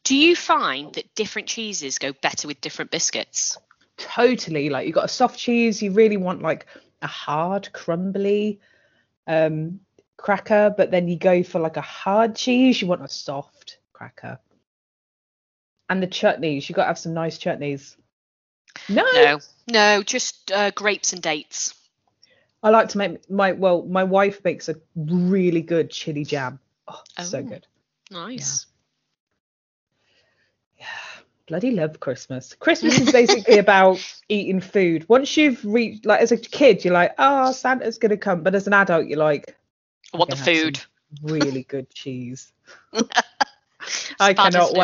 Do 0.05 0.15
you 0.15 0.37
find 0.37 0.93
that 0.93 1.13
different 1.15 1.49
cheeses 1.49 1.97
go 1.97 2.13
better 2.13 2.47
with 2.47 2.61
different 2.61 2.91
biscuits? 2.91 3.57
totally 3.97 4.69
like 4.69 4.85
you 4.85 4.93
got 4.93 5.05
a 5.05 5.07
soft 5.07 5.39
cheese 5.39 5.81
you 5.81 5.91
really 5.91 6.17
want 6.17 6.43
like 6.43 6.67
a 7.01 7.07
hard 7.07 7.73
crumbly 7.73 8.59
um 9.25 9.79
cracker 10.17 10.71
but 10.77 10.91
then 10.91 11.07
you 11.07 11.17
go 11.17 11.41
for 11.41 11.59
like 11.59 11.77
a 11.77 11.81
hard 11.81 12.35
cheese 12.35 12.79
you 12.79 12.87
want 12.87 13.03
a 13.03 13.07
soft 13.07 13.79
cracker 13.93 14.39
and 15.89 16.01
the 16.03 16.07
chutneys 16.07 16.67
you 16.69 16.75
got 16.75 16.83
to 16.83 16.87
have 16.87 16.99
some 16.99 17.13
nice 17.13 17.37
chutneys. 17.37 17.95
No, 18.89 19.03
No, 19.13 19.39
no, 19.71 20.03
just 20.03 20.51
uh, 20.51 20.71
grapes 20.71 21.13
and 21.13 21.21
dates. 21.21 21.73
i 22.63 22.69
like 22.69 22.89
to 22.89 22.97
make 22.97 23.29
my 23.29 23.51
well 23.53 23.83
my 23.83 24.03
wife 24.03 24.43
makes 24.43 24.69
a 24.69 24.75
really 24.95 25.61
good 25.61 25.89
chili 25.89 26.23
jam. 26.25 26.59
Oh, 26.87 27.01
so 27.23 27.39
Oh. 27.39 27.43
good. 27.43 27.65
Nice. 28.11 28.65
yeah. 30.77 30.85
Bloody 31.47 31.71
love 31.71 31.99
christmas. 31.99 32.53
Christmas 32.59 32.99
is 32.99 33.11
basically 33.11 33.57
about 33.65 33.99
eating 34.27 34.59
food. 34.59 35.05
Once 35.07 35.35
you've 35.37 35.63
reached 35.65 36.05
like 36.05 36.21
as 36.21 36.31
a 36.31 36.37
kid 36.37 36.83
you're 36.83 36.93
like 36.93 37.13
oh 37.17 37.51
santa's 37.53 37.97
gonna 37.97 38.17
come. 38.17 38.43
But 38.43 38.53
as 38.55 38.67
an 38.67 38.73
adult 38.73 39.07
you're 39.07 39.17
like 39.19 39.55
I 40.13 40.17
want 40.17 40.29
the 40.29 40.35
can 40.35 40.45
have 40.45 40.55
some 40.57 40.63
food. 40.73 40.81
really 41.23 41.63
good 41.63 41.89
cheese. 41.89 42.51
I 44.19 44.33
cannot 44.33 44.65
isn't 44.69 44.77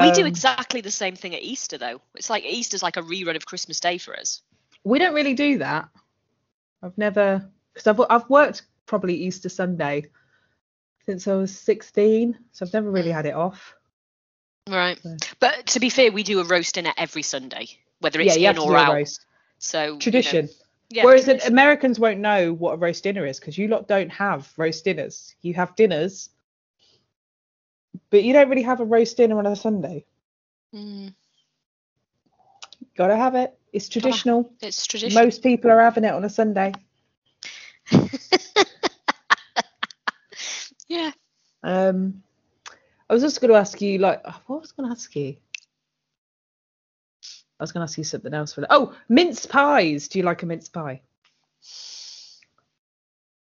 wait 0.00 0.08
we 0.10 0.12
do 0.12 0.22
Um, 0.22 0.26
exactly 0.26 0.80
the 0.80 0.90
same 0.90 1.16
thing 1.16 1.34
at 1.34 1.42
Easter, 1.42 1.78
though. 1.78 2.00
It's 2.14 2.30
like 2.30 2.44
Easter's 2.44 2.82
like 2.82 2.96
a 2.96 3.02
rerun 3.02 3.36
of 3.36 3.46
Christmas 3.46 3.80
Day 3.80 3.98
for 3.98 4.18
us. 4.18 4.42
we 4.84 4.98
don't 4.98 5.14
really 5.14 5.34
do 5.34 5.58
that 5.58 5.88
i've 6.82 6.98
never 6.98 7.48
because 7.72 7.86
I've, 7.86 8.00
I've 8.10 8.28
worked 8.28 8.62
probably 8.84 9.14
easter 9.14 9.48
sunday 9.48 10.10
since 11.06 11.26
i 11.26 11.32
was 11.34 11.56
16 11.58 12.36
so 12.52 12.66
i've 12.66 12.72
never 12.74 12.90
really 12.90 13.10
had 13.10 13.24
it 13.26 13.34
off 13.34 13.74
Right. 14.68 14.98
So- 15.02 15.16
But 15.40 15.66
to 15.68 15.80
be 15.80 15.90
fair, 15.90 16.10
we 16.12 16.22
do 16.22 16.40
a 16.40 16.44
roast 16.44 16.74
dinner 16.74 16.92
every 16.96 17.20
Sunday, 17.22 17.68
whether 18.00 18.20
yeah 18.22 18.32
it's 18.32 18.42
have 18.44 18.56
in 18.56 18.62
or 18.62 18.76
out. 18.76 18.94
roast 18.94 19.24
So 19.58 19.82
you 19.84 19.92
know, 19.92 19.98
tradition 19.98 20.48
yeah, 20.90 21.04
Whereas 21.04 21.24
tradition. 21.24 21.52
Americans 21.52 21.98
won't 21.98 22.20
know 22.20 22.52
what 22.52 22.72
a 22.74 22.76
roast 22.76 23.02
dinner 23.04 23.26
is 23.26 23.38
because 23.40 23.58
you 23.58 23.68
lot 23.68 23.88
don't 23.88 24.10
have 24.10 24.50
roast 24.56 24.84
dinners. 24.84 25.34
You 25.42 25.52
have 25.54 25.74
dinners, 25.76 26.30
but 28.14 28.22
you 28.22 28.32
don't 28.32 28.48
really 28.48 28.62
have 28.62 28.78
a 28.78 28.84
roast 28.84 29.16
dinner 29.16 29.36
on 29.40 29.46
a 29.46 29.56
Sunday. 29.56 30.04
Mm, 30.72 31.12
Gotta 32.96 33.16
have 33.16 33.34
it. 33.34 33.58
It's 33.72 33.88
traditional. 33.88 34.52
it's 34.62 34.86
tradition. 34.86 35.20
Most 35.20 35.42
people 35.42 35.68
are 35.72 35.80
having 35.80 36.04
it 36.04 36.14
on 36.14 36.24
a 36.24 36.30
Sunday. 36.30 36.74
yeah. 40.86 41.10
Um, 41.64 42.22
I 43.10 43.14
was 43.14 43.20
just 43.20 43.40
going 43.40 43.50
to 43.52 43.58
ask 43.58 43.82
you, 43.82 43.98
like, 43.98 44.20
oh, 44.24 44.40
what 44.46 44.60
was 44.60 44.72
I 44.72 44.80
going 44.80 44.90
to 44.90 44.94
ask 44.96 45.16
you? 45.16 45.34
I 47.58 47.64
was 47.64 47.72
going 47.72 47.84
to 47.84 47.90
ask 47.90 47.98
you 47.98 48.04
something 48.04 48.32
else 48.32 48.52
for 48.52 48.60
that. 48.60 48.68
Oh, 48.70 48.94
mince 49.08 49.44
pies. 49.44 50.06
Do 50.06 50.20
you 50.20 50.24
like 50.24 50.44
a 50.44 50.46
mince 50.46 50.68
pie? 50.68 51.00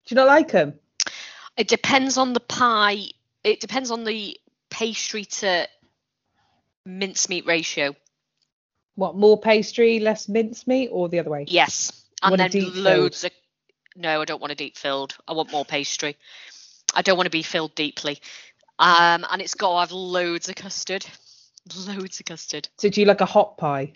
Do 0.06 0.16
you 0.16 0.16
not 0.16 0.28
like 0.28 0.52
them? 0.52 0.76
It 1.58 1.68
depends 1.68 2.18
on 2.18 2.32
the 2.32 2.40
pie. 2.40 3.08
It 3.44 3.60
depends 3.60 3.92
on 3.92 4.06
the 4.06 4.40
pastry 4.82 5.26
to 5.26 5.68
mincemeat 6.86 7.46
ratio. 7.46 7.96
What 8.96 9.16
more 9.16 9.40
pastry, 9.40 10.00
less 10.00 10.28
mincemeat, 10.28 10.90
or 10.92 11.08
the 11.08 11.20
other 11.20 11.30
way? 11.30 11.46
Yes. 11.48 12.06
And 12.24 12.40
then 12.40 12.52
filled? 12.52 12.76
loads 12.76 13.24
of. 13.24 13.32
No, 13.96 14.22
I 14.22 14.26
don't 14.26 14.42
want 14.42 14.52
a 14.52 14.56
deep 14.56 14.78
filled. 14.78 15.16
I 15.28 15.34
want 15.34 15.52
more 15.52 15.66
pastry. 15.66 16.18
I 16.96 17.04
don't 17.04 17.16
want 17.16 17.28
to 17.28 17.32
be 17.32 17.44
filled 17.44 17.76
deeply. 17.76 18.20
Um, 18.80 19.26
and 19.30 19.42
it's 19.42 19.54
got 19.54 19.74
to 19.74 19.80
have 19.82 19.92
loads 19.92 20.50
of 20.50 20.56
custard. 20.56 21.06
Loads 21.88 22.20
of 22.20 22.26
custard. 22.26 22.68
So 22.78 22.90
do 22.90 23.02
you 23.02 23.08
like 23.08 23.22
a 23.22 23.26
hot 23.26 23.58
pie? 23.58 23.94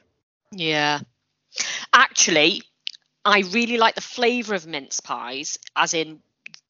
Yeah. 0.51 1.00
Actually, 1.94 2.62
I 3.24 3.39
really 3.51 3.77
like 3.77 3.96
the 3.96 4.01
flavour 4.01 4.54
of 4.54 4.68
mince 4.68 5.00
pies, 5.00 5.58
as 5.75 5.96
in 5.96 6.20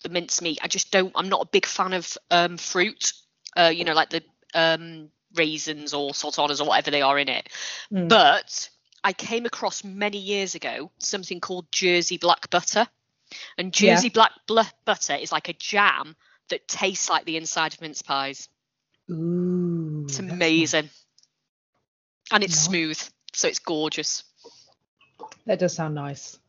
the 0.04 0.10
mince 0.10 0.42
meat. 0.42 0.60
I 0.64 0.68
just 0.68 0.92
don't. 0.92 1.12
I'm 1.16 1.28
not 1.28 1.42
a 1.42 1.48
big 1.48 1.66
fan 1.66 1.92
of 1.92 2.18
um, 2.32 2.56
fruit. 2.58 3.12
Uh, 3.56 3.72
you 3.74 3.86
know, 3.86 3.94
like 3.94 4.10
the 4.10 4.24
um, 4.54 5.10
raisins 5.36 5.94
or 5.94 6.14
sultanas 6.14 6.62
or 6.62 6.68
whatever 6.68 6.92
they 6.92 7.02
are 7.02 7.18
in 7.20 7.30
it. 7.30 7.48
Mm. 7.92 8.10
But 8.10 8.70
I 9.04 9.14
came 9.14 9.46
across 9.46 9.84
many 9.84 10.18
years 10.18 10.56
ago 10.56 10.92
something 11.00 11.40
called 11.40 11.72
Jersey 11.72 12.18
black 12.18 12.50
butter, 12.50 12.88
and 13.58 13.80
Yeah. 13.80 13.96
Jersey 13.96 14.10
black 14.10 14.32
bl- 14.48 14.62
butter 14.86 15.16
is 15.16 15.32
like 15.32 15.50
a 15.50 15.54
jam 15.54 16.16
that 16.50 16.68
tastes 16.68 17.10
like 17.10 17.26
the 17.26 17.38
inside 17.38 17.74
of 17.74 17.82
mince 17.82 18.02
pies. 18.02 18.50
Ooh, 19.10 20.06
It's 20.08 20.20
amazing, 20.20 20.90
and 22.32 22.44
it's 22.44 22.56
Nice. 22.56 22.66
smooth, 22.66 23.10
so 23.34 23.48
it's 23.48 23.60
gorgeous. 23.60 24.24
That 25.46 25.60
does 25.60 25.76
sound 25.76 25.96
nice. 25.96 26.40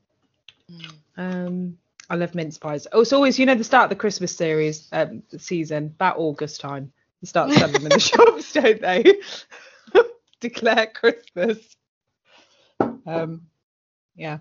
Mm. 0.70 0.92
Um, 1.16 1.78
I 2.08 2.16
love 2.16 2.34
mince 2.34 2.58
pies. 2.58 2.86
Oh, 2.92 3.00
it's 3.00 3.12
always, 3.12 3.38
you 3.38 3.46
know, 3.46 3.54
the 3.54 3.64
start 3.64 3.84
of 3.84 3.90
the 3.90 3.96
Christmas 3.96 4.34
series 4.34 4.88
um, 4.92 5.22
season, 5.38 5.86
about 5.86 6.18
August 6.18 6.60
time. 6.60 6.92
You 7.20 7.26
start 7.26 7.52
selling 7.52 7.72
them 7.72 7.86
in 7.86 7.90
the 7.90 7.98
shops, 8.00 8.52
don't 8.52 8.80
they? 8.80 9.20
Declare 10.40 10.88
Christmas. 10.88 11.58
Um, 13.06 13.46
yeah. 14.14 14.38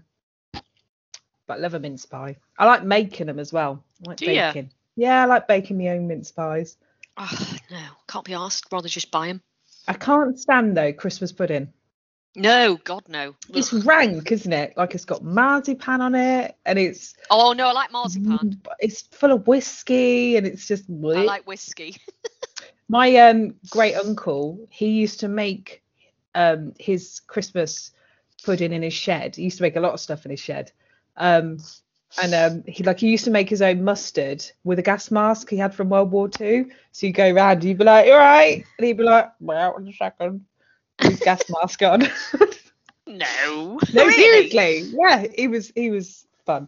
But 1.47 1.57
I 1.57 1.57
love 1.57 1.73
a 1.73 1.79
mince 1.79 2.05
pie. 2.05 2.37
I 2.57 2.65
like 2.65 2.83
making 2.83 3.27
them 3.27 3.39
as 3.39 3.53
well. 3.53 3.83
I 4.05 4.09
like 4.09 4.17
Do 4.17 4.25
baking. 4.25 4.71
Yeah, 4.95 5.23
I 5.23 5.25
like 5.25 5.47
baking 5.47 5.77
my 5.77 5.89
own 5.89 6.07
mince 6.07 6.31
pies. 6.31 6.77
Oh, 7.17 7.57
no, 7.71 7.83
can't 8.07 8.25
be 8.25 8.33
asked. 8.33 8.71
Rather 8.71 8.89
just 8.89 9.11
buy 9.11 9.27
them. 9.27 9.41
I 9.87 9.93
can't 9.93 10.37
stand 10.39 10.75
though 10.75 10.93
Christmas 10.93 11.31
pudding. 11.31 11.71
No, 12.35 12.75
God 12.83 13.03
no. 13.07 13.35
It's 13.53 13.73
Ugh. 13.73 13.85
rank, 13.85 14.31
isn't 14.31 14.51
it? 14.51 14.75
Like 14.75 14.93
it's 14.93 15.05
got 15.05 15.23
marzipan 15.23 16.01
on 16.01 16.15
it, 16.15 16.55
and 16.65 16.77
it's 16.77 17.15
Oh 17.29 17.53
no, 17.53 17.67
I 17.67 17.71
like 17.71 17.91
marzipan. 17.91 18.61
it's 18.79 19.03
full 19.03 19.31
of 19.31 19.47
whiskey, 19.47 20.35
and 20.35 20.45
it's 20.45 20.67
just. 20.67 20.85
I 20.89 21.23
like 21.23 21.47
whiskey. 21.47 21.95
My 22.89 23.15
um 23.15 23.55
great 23.69 23.95
uncle, 23.95 24.67
he 24.69 24.89
used 24.89 25.21
to 25.21 25.27
make 25.27 25.81
um 26.35 26.73
his 26.79 27.21
Christmas 27.21 27.91
pudding 28.43 28.73
in 28.73 28.83
his 28.83 28.93
shed. 28.93 29.35
He 29.35 29.43
used 29.43 29.57
to 29.57 29.63
make 29.63 29.75
a 29.75 29.79
lot 29.79 29.93
of 29.93 29.99
stuff 29.99 30.25
in 30.25 30.31
his 30.31 30.39
shed. 30.39 30.71
Um 31.17 31.57
and 32.21 32.33
um 32.33 32.63
he 32.67 32.83
like 32.83 32.99
he 32.99 33.09
used 33.09 33.25
to 33.25 33.31
make 33.31 33.49
his 33.49 33.61
own 33.61 33.83
mustard 33.83 34.45
with 34.63 34.77
a 34.79 34.83
gas 34.83 35.09
mask 35.09 35.49
he 35.49 35.57
had 35.57 35.73
from 35.73 35.89
World 35.89 36.11
War 36.11 36.29
Two. 36.29 36.69
So 36.91 37.07
you 37.07 37.13
go 37.13 37.31
round, 37.31 37.63
you'd 37.63 37.77
be 37.77 37.83
like, 37.85 38.05
all 38.07 38.17
right?" 38.17 38.63
And 38.77 38.87
he'd 38.87 38.97
be 38.97 39.03
like, 39.03 39.31
"Well, 39.39 39.77
in 39.77 39.87
a 39.87 39.93
second. 39.93 40.45
With 41.03 41.19
gas 41.21 41.41
mask 41.49 41.81
on. 41.81 42.03
No. 43.07 43.79
no, 43.93 44.05
Really? 44.05 44.49
seriously. 44.49 44.97
Yeah, 44.99 45.27
he 45.35 45.47
was 45.47 45.71
he 45.75 45.91
was 45.91 46.25
fun. 46.45 46.67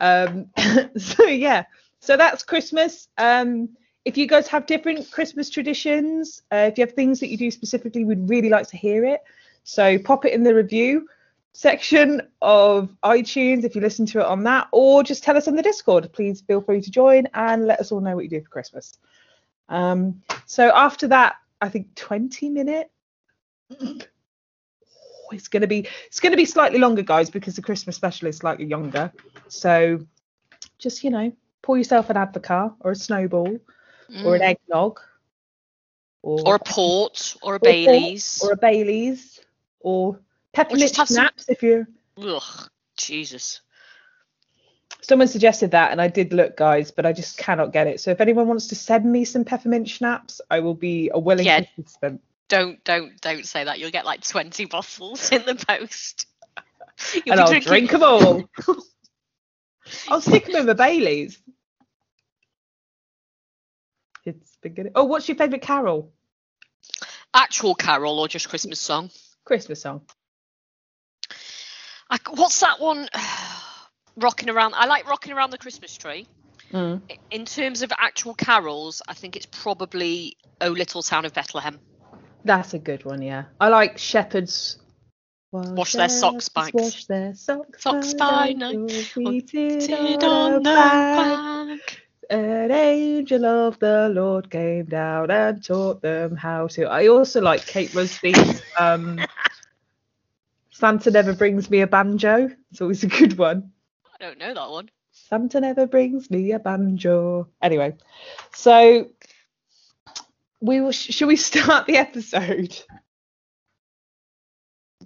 Um 0.00 0.46
so 0.96 1.24
yeah. 1.24 1.64
So 2.00 2.16
that's 2.16 2.42
Christmas. 2.42 3.08
Um 3.18 3.68
if 4.06 4.16
you 4.16 4.26
guys 4.26 4.48
have 4.48 4.66
different 4.66 5.10
Christmas 5.10 5.50
traditions, 5.50 6.42
uh, 6.52 6.70
if 6.70 6.78
you 6.78 6.86
have 6.86 6.94
things 6.94 7.20
that 7.20 7.28
you 7.28 7.36
do 7.36 7.50
specifically, 7.50 8.04
we'd 8.04 8.28
really 8.30 8.48
like 8.48 8.68
to 8.68 8.76
hear 8.76 9.04
it. 9.04 9.20
So 9.64 9.98
pop 9.98 10.24
it 10.24 10.32
in 10.32 10.44
the 10.44 10.54
review 10.54 11.08
section 11.52 12.22
of 12.40 12.94
iTunes 13.02 13.64
if 13.64 13.74
you 13.74 13.80
listen 13.80 14.06
to 14.06 14.20
it 14.20 14.26
on 14.26 14.44
that, 14.44 14.68
or 14.72 15.02
just 15.02 15.24
tell 15.24 15.36
us 15.36 15.48
on 15.48 15.56
the 15.56 15.62
Discord. 15.62 16.10
Please 16.12 16.40
feel 16.40 16.60
free 16.60 16.80
to 16.80 16.90
join 16.90 17.26
and 17.34 17.66
let 17.66 17.80
us 17.80 17.90
all 17.90 18.00
know 18.00 18.14
what 18.14 18.24
you 18.24 18.30
do 18.30 18.42
for 18.42 18.48
Christmas. 18.48 18.96
Um, 19.68 20.22
so 20.46 20.70
after 20.74 21.08
that, 21.08 21.36
I 21.60 21.68
think 21.68 21.94
20 21.96 22.48
minute. 22.50 22.90
Oh, 23.70 25.30
it's 25.32 25.48
gonna 25.48 25.66
be 25.66 25.88
it's 26.06 26.20
gonna 26.20 26.36
be 26.36 26.44
slightly 26.44 26.78
longer, 26.78 27.02
guys, 27.02 27.30
because 27.30 27.56
the 27.56 27.62
Christmas 27.62 27.96
special 27.96 28.28
is 28.28 28.36
slightly 28.38 28.66
younger. 28.66 29.12
So 29.48 30.06
just 30.78 31.02
you 31.04 31.10
know, 31.10 31.32
pour 31.62 31.76
yourself 31.76 32.10
an 32.10 32.16
advocaat 32.16 32.76
or 32.80 32.92
a 32.92 32.96
snowball 32.96 33.58
or 34.24 34.34
an 34.36 34.40
Mm. 34.42 34.44
eggnog 34.50 35.00
or, 36.22 36.40
Or 36.48 36.54
a 36.56 36.58
port 36.60 37.36
or 37.42 37.54
a 37.54 37.56
or 37.56 37.58
Baileys. 37.60 38.40
or 38.42 38.52
a 38.52 38.56
Bailey's 38.56 39.40
or 39.80 40.20
peppermint 40.52 40.96
have 40.96 41.08
some- 41.08 41.28
if 41.48 41.62
you're 41.62 41.88
Ugh, 42.18 42.68
Jesus. 42.96 43.60
someone 45.02 45.28
suggested 45.28 45.72
that 45.72 45.90
and 45.92 46.00
I 46.00 46.08
did 46.08 46.32
look 46.32 46.56
guys 46.56 46.90
but 46.90 47.04
I 47.06 47.12
just 47.12 47.36
cannot 47.36 47.72
get 47.72 47.86
it 47.86 48.00
so 48.00 48.10
if 48.10 48.20
anyone 48.20 48.48
wants 48.48 48.68
to 48.68 48.74
send 48.74 49.04
me 49.04 49.24
some 49.24 49.44
peppermint 49.44 49.88
schnapps 49.88 50.40
I 50.50 50.60
will 50.60 50.74
be 50.74 51.10
a 51.12 51.18
willing 51.18 51.46
Yeah. 51.46 51.60
participant 51.60 52.22
Don't 52.48 52.82
don't 52.84 53.20
don't 53.20 53.44
say 53.46 53.64
that. 53.64 53.78
You'll 53.78 53.90
get 53.90 54.04
like 54.04 54.22
20 54.26 54.66
bottles 54.66 55.32
in 55.32 55.44
the 55.44 55.54
post. 55.54 56.26
You'll 57.14 57.32
and 57.32 57.40
I'll 57.40 57.48
drinking- 57.48 57.68
drink 57.68 57.90
them 57.90 58.02
all 58.02 58.48
I'll 60.08 60.20
stick 60.22 60.46
them 60.46 60.56
in 60.56 60.66
the 60.66 60.74
Baileys 60.74 61.38
it's 64.24 64.56
good 64.62 64.90
oh 64.94 65.04
what's 65.04 65.28
your 65.28 65.36
favourite 65.36 65.62
carol 65.62 66.12
actual 67.34 67.74
carol 67.74 68.18
or 68.18 68.28
just 68.28 68.48
Christmas 68.48 68.80
song. 68.80 69.10
Christmas 69.44 69.82
song 69.82 70.02
I, 72.08 72.18
what's 72.30 72.60
that 72.60 72.80
one? 72.80 73.08
rocking 74.16 74.48
around. 74.48 74.74
I 74.74 74.86
like 74.86 75.08
rocking 75.08 75.32
around 75.32 75.50
the 75.50 75.58
Christmas 75.58 75.96
tree. 75.96 76.26
Mm. 76.72 77.00
In 77.30 77.44
terms 77.44 77.82
of 77.82 77.92
actual 77.96 78.32
carols, 78.34 79.02
I 79.08 79.14
think 79.14 79.36
it's 79.36 79.46
probably 79.46 80.36
"O 80.60 80.68
Little 80.70 81.02
Town 81.02 81.24
of 81.24 81.34
Bethlehem." 81.34 81.78
That's 82.46 82.74
a 82.74 82.78
good 82.78 83.04
one, 83.04 83.22
yeah. 83.22 83.44
I 83.60 83.68
like 83.68 83.98
shepherds. 83.98 84.78
Wash 85.50 85.92
their 85.92 86.08
socks 86.08 86.48
by- 86.48 86.70
Wash 86.72 87.06
their 87.06 87.34
socks, 87.34 87.82
Socks 87.82 88.14
by 88.14 88.52
night. 88.52 88.90
Seated 88.90 90.22
on 90.22 90.62
the. 90.62 91.78
An 92.30 92.70
angel 92.72 93.44
of 93.44 93.78
the 93.78 94.08
Lord 94.12 94.50
came 94.50 94.84
down 94.86 95.30
and 95.30 95.62
taught 95.64 96.02
them 96.02 96.36
how 96.36 96.66
to. 96.68 96.84
I 96.84 97.08
also 97.08 97.40
like 97.40 97.66
Kate 97.66 97.92
Rusby's 97.94 98.62
um, 98.78 99.20
Santa 100.70 101.10
Never 101.10 101.34
Brings 101.34 101.70
Me 101.70 101.80
a 101.80 101.86
Banjo. 101.86 102.50
It's 102.70 102.80
always 102.80 103.02
a 103.04 103.08
good 103.08 103.38
one. 103.38 103.70
I 104.20 104.24
don't 104.24 104.38
know 104.38 104.54
that 104.54 104.70
one. 104.70 104.88
Santa 105.12 105.60
never 105.60 105.86
brings 105.86 106.30
me 106.30 106.52
a 106.52 106.58
banjo. 106.58 107.48
Anyway, 107.62 107.96
so 108.52 109.08
we 110.60 110.80
will. 110.80 110.92
Should 110.92 111.28
we 111.28 111.36
start 111.36 111.86
the 111.86 111.96
episode? 111.96 112.76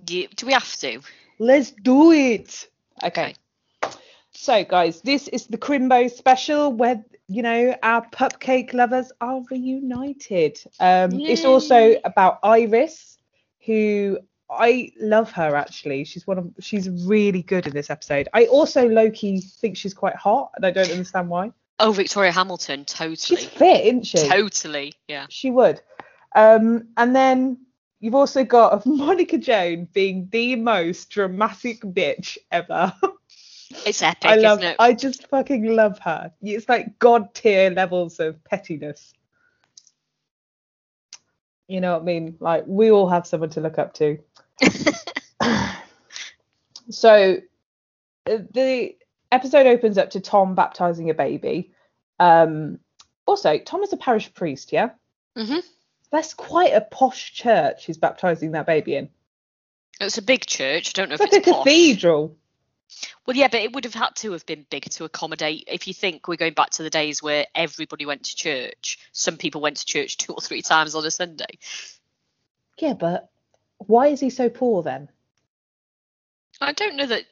Yeah, 0.06 0.26
do 0.36 0.46
we 0.46 0.52
have 0.52 0.76
to? 0.78 1.00
Let's 1.38 1.70
do 1.70 2.12
it. 2.12 2.68
Okay. 3.02 3.34
Okay. 3.82 3.96
So, 4.32 4.64
guys, 4.64 5.02
this 5.02 5.28
is 5.28 5.48
the 5.48 5.58
Crimbo 5.58 6.10
special 6.10 6.72
where, 6.72 7.04
you 7.28 7.42
know, 7.42 7.76
our 7.82 8.06
pupcake 8.10 8.72
lovers 8.72 9.12
are 9.20 9.42
reunited. 9.50 10.58
Um, 10.78 11.20
it's 11.20 11.44
also 11.44 11.96
about 12.04 12.38
Iris, 12.42 13.18
who 13.66 14.18
I 14.48 14.92
love 14.98 15.30
her 15.32 15.54
actually. 15.56 16.04
She's 16.04 16.26
one 16.26 16.38
of 16.38 16.50
she's 16.58 16.88
really 16.88 17.42
good 17.42 17.66
in 17.66 17.72
this 17.72 17.90
episode. 17.90 18.28
I 18.32 18.46
also 18.46 18.88
Loki 18.88 19.40
think 19.40 19.76
she's 19.76 19.94
quite 19.94 20.16
hot, 20.16 20.52
and 20.56 20.64
I 20.64 20.70
don't 20.70 20.90
understand 20.90 21.28
why. 21.28 21.52
Oh, 21.80 21.92
Victoria 21.92 22.30
Hamilton, 22.30 22.84
totally. 22.84 23.16
She's 23.16 23.44
fit, 23.44 23.86
isn't 23.86 24.06
she? 24.06 24.28
totally, 24.28 24.94
yeah. 25.08 25.26
She 25.30 25.50
would. 25.50 25.80
Um, 26.36 26.88
and 26.98 27.16
then 27.16 27.58
you've 28.00 28.14
also 28.14 28.44
got 28.44 28.84
Monica 28.86 29.38
Joan 29.38 29.88
being 29.92 30.28
the 30.30 30.56
most 30.56 31.08
dramatic 31.08 31.80
bitch 31.80 32.36
ever. 32.52 32.92
It's 33.86 34.02
epic, 34.02 34.30
I 34.30 34.36
love. 34.36 34.58
isn't 34.58 34.72
it? 34.72 34.76
I 34.78 34.92
just 34.92 35.26
fucking 35.28 35.74
love 35.74 35.98
her. 36.00 36.30
It's 36.42 36.68
like 36.68 36.98
god 36.98 37.34
tier 37.34 37.70
levels 37.70 38.20
of 38.20 38.42
pettiness. 38.44 39.14
You 41.66 41.80
know 41.80 41.94
what 41.94 42.02
I 42.02 42.04
mean? 42.04 42.36
Like 42.40 42.64
we 42.66 42.90
all 42.90 43.08
have 43.08 43.26
someone 43.26 43.50
to 43.50 43.60
look 43.60 43.78
up 43.78 43.94
to. 43.94 44.18
so 46.90 47.38
uh, 48.28 48.38
the 48.52 48.96
episode 49.32 49.66
opens 49.66 49.98
up 49.98 50.10
to 50.10 50.20
Tom 50.20 50.54
baptizing 50.54 51.10
a 51.10 51.14
baby. 51.14 51.72
Um, 52.18 52.78
also, 53.26 53.58
Tom 53.58 53.82
is 53.82 53.92
a 53.92 53.96
parish 53.96 54.32
priest, 54.34 54.72
yeah. 54.72 54.90
Mhm. 55.36 55.62
That's 56.10 56.34
quite 56.34 56.72
a 56.74 56.80
posh 56.80 57.32
church 57.32 57.84
he's 57.86 57.98
baptizing 57.98 58.52
that 58.52 58.66
baby 58.66 58.96
in. 58.96 59.10
It's 60.00 60.18
a 60.18 60.22
big 60.22 60.44
church. 60.46 60.90
I 60.90 60.92
don't 60.94 61.08
know 61.08 61.14
It's 61.14 61.22
if 61.22 61.32
like 61.32 61.38
it's 61.38 61.48
a 61.48 61.52
posh. 61.52 61.64
cathedral. 61.64 62.36
Well, 63.24 63.36
yeah, 63.36 63.46
but 63.46 63.60
it 63.60 63.72
would 63.72 63.84
have 63.84 63.94
had 63.94 64.16
to 64.16 64.32
have 64.32 64.44
been 64.46 64.66
big 64.68 64.90
to 64.90 65.04
accommodate. 65.04 65.64
If 65.68 65.86
you 65.86 65.94
think 65.94 66.26
we're 66.26 66.34
going 66.36 66.54
back 66.54 66.70
to 66.70 66.82
the 66.82 66.90
days 66.90 67.22
where 67.22 67.46
everybody 67.54 68.04
went 68.04 68.24
to 68.24 68.34
church, 68.34 68.98
some 69.12 69.36
people 69.36 69.60
went 69.60 69.76
to 69.76 69.86
church 69.86 70.16
two 70.16 70.32
or 70.32 70.40
three 70.40 70.62
times 70.62 70.96
on 70.96 71.06
a 71.06 71.10
Sunday. 71.10 71.58
Yeah, 72.78 72.94
but 72.94 73.30
why 73.78 74.08
is 74.08 74.18
he 74.18 74.30
so 74.30 74.48
poor 74.48 74.82
then? 74.82 75.08
I 76.60 76.72
don't 76.72 76.96
know 76.96 77.06
that 77.06 77.24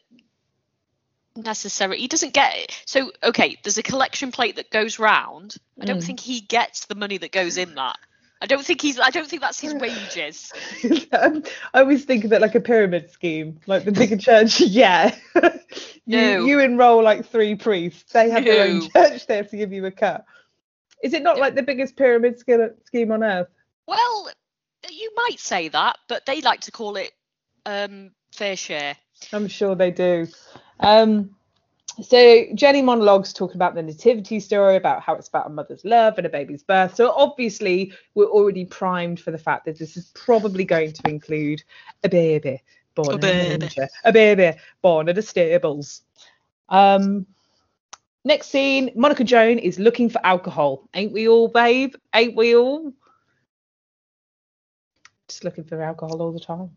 necessarily. 1.38 1.98
He 1.98 2.08
doesn't 2.08 2.34
get 2.34 2.56
it. 2.56 2.82
So, 2.86 3.10
okay, 3.22 3.56
there's 3.62 3.78
a 3.78 3.82
collection 3.82 4.32
plate 4.32 4.56
that 4.56 4.70
goes 4.70 4.98
round. 4.98 5.56
I 5.80 5.84
don't 5.84 5.98
Mm. 5.98 6.04
think 6.04 6.20
he 6.20 6.40
gets 6.40 6.86
the 6.86 6.94
money 6.94 7.18
that 7.18 7.32
goes 7.32 7.56
in 7.56 7.74
that. 7.76 7.96
I 8.40 8.46
don't 8.46 8.64
think 8.64 8.80
he's. 8.80 9.00
I 9.00 9.10
don't 9.10 9.26
think 9.28 9.42
that's 9.42 9.58
his 9.58 9.74
wages. 9.74 10.52
I 11.12 11.42
always 11.74 12.04
think 12.04 12.24
of 12.24 12.32
it 12.32 12.40
like 12.40 12.54
a 12.54 12.60
pyramid 12.60 13.10
scheme, 13.10 13.58
like 13.66 13.84
the 13.84 13.90
bigger 13.92 14.16
church. 14.16 14.60
Yeah. 14.60 15.12
you, 16.06 16.20
No. 16.20 16.44
you 16.44 16.60
enroll 16.60 17.02
like 17.02 17.26
three 17.26 17.56
priests. 17.56 18.12
They 18.12 18.30
have 18.30 18.44
their 18.44 18.68
own 18.68 18.88
church. 18.90 19.26
They 19.26 19.36
have 19.38 19.50
to 19.50 19.56
give 19.56 19.72
you 19.72 19.84
a 19.86 19.90
cut. 19.90 20.24
Is 21.02 21.14
it 21.14 21.22
not 21.22 21.36
No. 21.36 21.40
like 21.42 21.56
the 21.56 21.62
biggest 21.64 21.96
pyramid 21.96 22.38
sch- 22.38 22.86
scheme 22.86 23.10
on 23.10 23.24
earth? 23.24 23.48
Well, 23.86 24.30
you 24.88 25.10
might 25.16 25.40
say 25.40 25.68
that, 25.68 25.98
but 26.08 26.24
they 26.26 26.40
like 26.40 26.60
to 26.62 26.70
call 26.70 26.94
it 26.96 27.10
um, 27.66 28.12
fair 28.32 28.56
share. 28.56 28.96
I'm 29.32 29.48
sure 29.48 29.74
they 29.74 29.90
do. 29.90 30.28
Um, 30.80 31.34
so 32.00 32.44
Jenny 32.54 32.80
monologues 32.80 33.32
talking 33.32 33.56
about 33.56 33.74
the 33.74 33.82
nativity 33.82 34.38
story, 34.38 34.76
about 34.76 35.02
how 35.02 35.14
it's 35.14 35.28
about 35.28 35.46
a 35.46 35.50
mother's 35.50 35.84
love 35.84 36.16
and 36.16 36.26
a 36.26 36.30
baby's 36.30 36.62
birth. 36.62 36.94
So 36.94 37.12
obviously 37.12 37.92
we're 38.14 38.26
already 38.26 38.64
primed 38.64 39.18
for 39.18 39.32
the 39.32 39.38
fact 39.38 39.64
that 39.64 39.78
this 39.78 39.96
is 39.96 40.12
probably 40.14 40.64
going 40.64 40.92
to 40.92 41.08
include 41.08 41.62
a 42.04 42.08
baby 42.08 42.62
born 42.94 43.14
A 43.14 43.14
in 43.14 43.18
a 43.18 43.58
baby. 43.58 43.68
a 44.04 44.12
baby 44.12 44.58
born 44.80 45.08
at 45.08 45.16
the 45.16 45.22
stables. 45.22 46.02
Um, 46.68 47.26
next 48.24 48.48
scene, 48.48 48.90
Monica 48.94 49.24
Joan 49.24 49.58
is 49.58 49.78
looking 49.78 50.08
for 50.08 50.24
alcohol. 50.24 50.88
Ain't 50.94 51.12
we 51.12 51.28
all, 51.28 51.48
babe? 51.48 51.94
Ain't 52.14 52.36
we 52.36 52.54
all? 52.54 52.92
Just 55.28 55.44
looking 55.44 55.64
for 55.64 55.82
alcohol 55.82 56.22
all 56.22 56.32
the 56.32 56.40
time. 56.40 56.70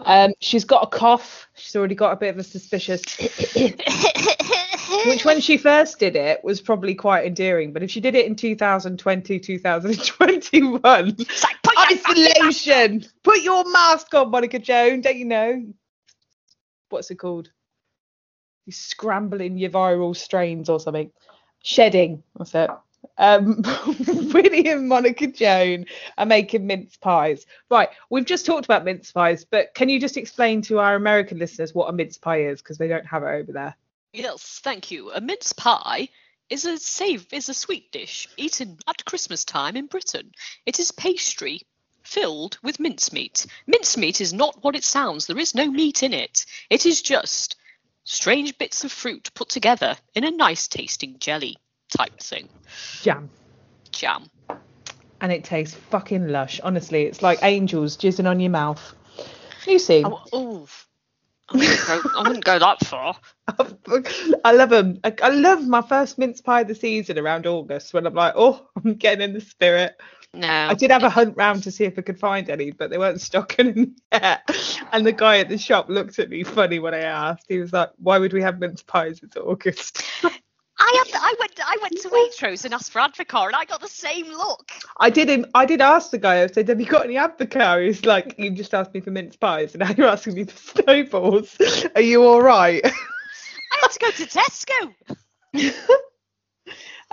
Um, 0.00 0.32
she's 0.40 0.64
got 0.64 0.82
a 0.82 0.86
cough. 0.86 1.48
She's 1.54 1.76
already 1.76 1.94
got 1.94 2.12
a 2.12 2.16
bit 2.16 2.30
of 2.30 2.38
a 2.38 2.44
suspicious, 2.44 3.02
which 5.06 5.24
when 5.24 5.40
she 5.40 5.56
first 5.56 5.98
did 5.98 6.16
it 6.16 6.42
was 6.44 6.60
probably 6.60 6.94
quite 6.94 7.26
endearing. 7.26 7.72
But 7.72 7.82
if 7.82 7.90
she 7.90 8.00
did 8.00 8.14
it 8.14 8.26
in 8.26 8.36
2020, 8.36 9.40
2021, 9.40 10.82
like, 10.82 11.16
put 11.62 11.80
your 11.80 11.98
fucking 11.98 12.32
mask 12.38 12.68
on. 12.70 12.88
isolation. 12.88 13.04
Put 13.22 13.42
your 13.42 13.70
mask 13.70 14.12
on, 14.14 14.30
Monica 14.30 14.58
Joan. 14.58 15.00
Don't 15.00 15.16
you 15.16 15.24
know? 15.26 15.64
What's 16.88 17.10
it 17.10 17.16
called? 17.16 17.50
You're 18.66 18.72
scrambling 18.72 19.58
your 19.58 19.70
viral 19.70 20.16
strains 20.16 20.68
or 20.68 20.80
something. 20.80 21.10
Shedding. 21.62 22.22
That's 22.36 22.54
it. 22.54 22.70
Um, 23.18 23.62
Winnie 24.32 24.68
and 24.68 24.88
Monica 24.88 25.26
Joan 25.26 25.86
are 26.18 26.26
making 26.26 26.66
mince 26.66 26.96
pies. 26.96 27.46
Right, 27.70 27.88
we've 28.10 28.24
just 28.24 28.46
talked 28.46 28.64
about 28.64 28.84
mince 28.84 29.12
pies, 29.12 29.44
but 29.44 29.74
can 29.74 29.88
you 29.88 30.00
just 30.00 30.16
explain 30.16 30.62
to 30.62 30.78
our 30.78 30.94
American 30.94 31.38
listeners 31.38 31.74
what 31.74 31.88
a 31.88 31.92
mince 31.92 32.18
pie 32.18 32.42
is 32.44 32.62
because 32.62 32.78
they 32.78 32.88
don't 32.88 33.06
have 33.06 33.22
it 33.22 33.28
over 33.28 33.52
there? 33.52 33.76
Yes, 34.12 34.60
thank 34.62 34.90
you. 34.90 35.10
A 35.12 35.20
mince 35.20 35.52
pie 35.52 36.08
is 36.50 36.64
a 36.64 36.78
save 36.78 37.26
is 37.32 37.48
a 37.48 37.54
sweet 37.54 37.90
dish 37.90 38.28
eaten 38.36 38.78
at 38.86 39.04
Christmas 39.04 39.44
time 39.44 39.76
in 39.76 39.86
Britain. 39.86 40.30
It 40.66 40.78
is 40.78 40.92
pastry 40.92 41.62
filled 42.02 42.58
with 42.62 42.78
mincemeat. 42.78 43.46
Mincemeat 43.66 44.20
is 44.20 44.32
not 44.32 44.62
what 44.62 44.76
it 44.76 44.84
sounds. 44.84 45.26
There 45.26 45.38
is 45.38 45.54
no 45.54 45.70
meat 45.70 46.02
in 46.02 46.12
it. 46.12 46.44
It 46.70 46.86
is 46.86 47.02
just 47.02 47.56
strange 48.04 48.58
bits 48.58 48.84
of 48.84 48.92
fruit 48.92 49.30
put 49.34 49.48
together 49.48 49.96
in 50.14 50.24
a 50.24 50.30
nice 50.30 50.68
tasting 50.68 51.18
jelly 51.18 51.56
type 51.96 52.18
thing. 52.20 52.48
Jam. 53.02 53.30
Jam. 53.92 54.24
And 55.20 55.32
it 55.32 55.44
tastes 55.44 55.74
fucking 55.74 56.28
lush. 56.28 56.60
Honestly, 56.60 57.04
it's 57.04 57.22
like 57.22 57.38
angels 57.42 57.96
jizzing 57.96 58.28
on 58.28 58.40
your 58.40 58.50
mouth. 58.50 58.94
Lucy. 59.66 60.02
Oh, 60.04 60.22
oh. 60.32 60.68
I 61.50 61.56
wouldn't, 61.56 61.86
go, 61.86 62.10
I 62.16 62.22
wouldn't 62.22 62.44
go 62.44 62.58
that 62.58 62.86
far. 62.86 63.16
I 64.44 64.52
love 64.52 64.70
them. 64.70 64.98
I, 65.04 65.14
I 65.22 65.28
love 65.28 65.66
my 65.66 65.82
first 65.82 66.18
mince 66.18 66.40
pie 66.40 66.62
of 66.62 66.68
the 66.68 66.74
season 66.74 67.18
around 67.18 67.46
August 67.46 67.92
when 67.92 68.06
I'm 68.06 68.14
like, 68.14 68.32
oh, 68.36 68.66
I'm 68.84 68.94
getting 68.94 69.22
in 69.22 69.34
the 69.34 69.40
spirit. 69.40 69.94
No. 70.32 70.48
I 70.48 70.74
did 70.74 70.90
have 70.90 71.04
a 71.04 71.10
hunt 71.10 71.36
round 71.36 71.62
to 71.62 71.70
see 71.70 71.84
if 71.84 71.98
I 71.98 72.02
could 72.02 72.18
find 72.18 72.50
any, 72.50 72.72
but 72.72 72.90
they 72.90 72.98
weren't 72.98 73.20
stocking 73.20 73.72
them 73.72 73.96
yet. 74.12 74.50
And 74.90 75.06
the 75.06 75.12
guy 75.12 75.38
at 75.38 75.48
the 75.48 75.58
shop 75.58 75.88
looked 75.88 76.18
at 76.18 76.30
me 76.30 76.42
funny 76.42 76.80
when 76.80 76.92
I 76.92 77.02
asked. 77.02 77.44
He 77.48 77.60
was 77.60 77.72
like, 77.72 77.90
"Why 77.98 78.18
would 78.18 78.32
we 78.32 78.42
have 78.42 78.58
mince 78.58 78.82
pies? 78.82 79.20
It's 79.22 79.36
August." 79.36 80.02
I 80.78 81.04
had, 81.06 81.20
I 81.20 81.34
went 81.38 81.60
I 81.64 81.76
went 81.82 82.00
to 82.00 82.08
Waitrose 82.08 82.64
and 82.64 82.74
asked 82.74 82.90
for 82.92 83.00
Advocaat 83.00 83.46
and 83.46 83.56
I 83.56 83.64
got 83.64 83.80
the 83.80 83.88
same 83.88 84.26
look. 84.26 84.72
I 84.98 85.08
did 85.08 85.28
him. 85.28 85.46
I 85.54 85.66
did 85.66 85.80
ask 85.80 86.10
the 86.10 86.18
guy. 86.18 86.42
I 86.42 86.46
said, 86.48 86.68
"Have 86.68 86.80
you 86.80 86.86
got 86.86 87.04
any 87.04 87.14
Advocaat?" 87.14 87.86
He's 87.86 88.04
like, 88.04 88.34
"You 88.38 88.50
just 88.50 88.74
asked 88.74 88.92
me 88.92 89.00
for 89.00 89.10
mince 89.10 89.36
pies, 89.36 89.74
and 89.74 89.80
now 89.80 89.94
you're 89.96 90.08
asking 90.08 90.34
me 90.34 90.44
for 90.44 90.82
snowballs. 90.82 91.56
Are 91.94 92.00
you 92.00 92.24
all 92.24 92.42
right?" 92.42 92.84
I 92.84 93.78
had 93.82 93.90
to 93.90 93.98
go 93.98 94.10
to 94.10 94.26
Tesco. 94.26 94.94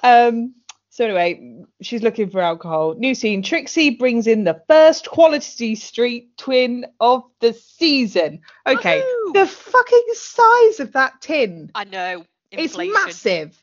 Um. 0.03 0.55
So 0.89 1.05
anyway, 1.05 1.63
she's 1.81 2.01
looking 2.01 2.31
for 2.31 2.41
alcohol. 2.41 2.95
New 2.95 3.13
scene. 3.13 3.43
Trixie 3.43 3.91
brings 3.91 4.25
in 4.25 4.43
the 4.43 4.61
first 4.67 5.07
Quality 5.07 5.75
Street 5.75 6.35
twin 6.37 6.85
of 6.99 7.23
the 7.39 7.53
season. 7.53 8.41
Okay, 8.65 8.99
Woohoo! 8.99 9.33
the 9.33 9.45
fucking 9.45 10.05
size 10.13 10.79
of 10.79 10.93
that 10.93 11.21
tin. 11.21 11.69
I 11.75 11.83
know. 11.83 12.25
It's 12.51 12.77
massive. 12.77 13.57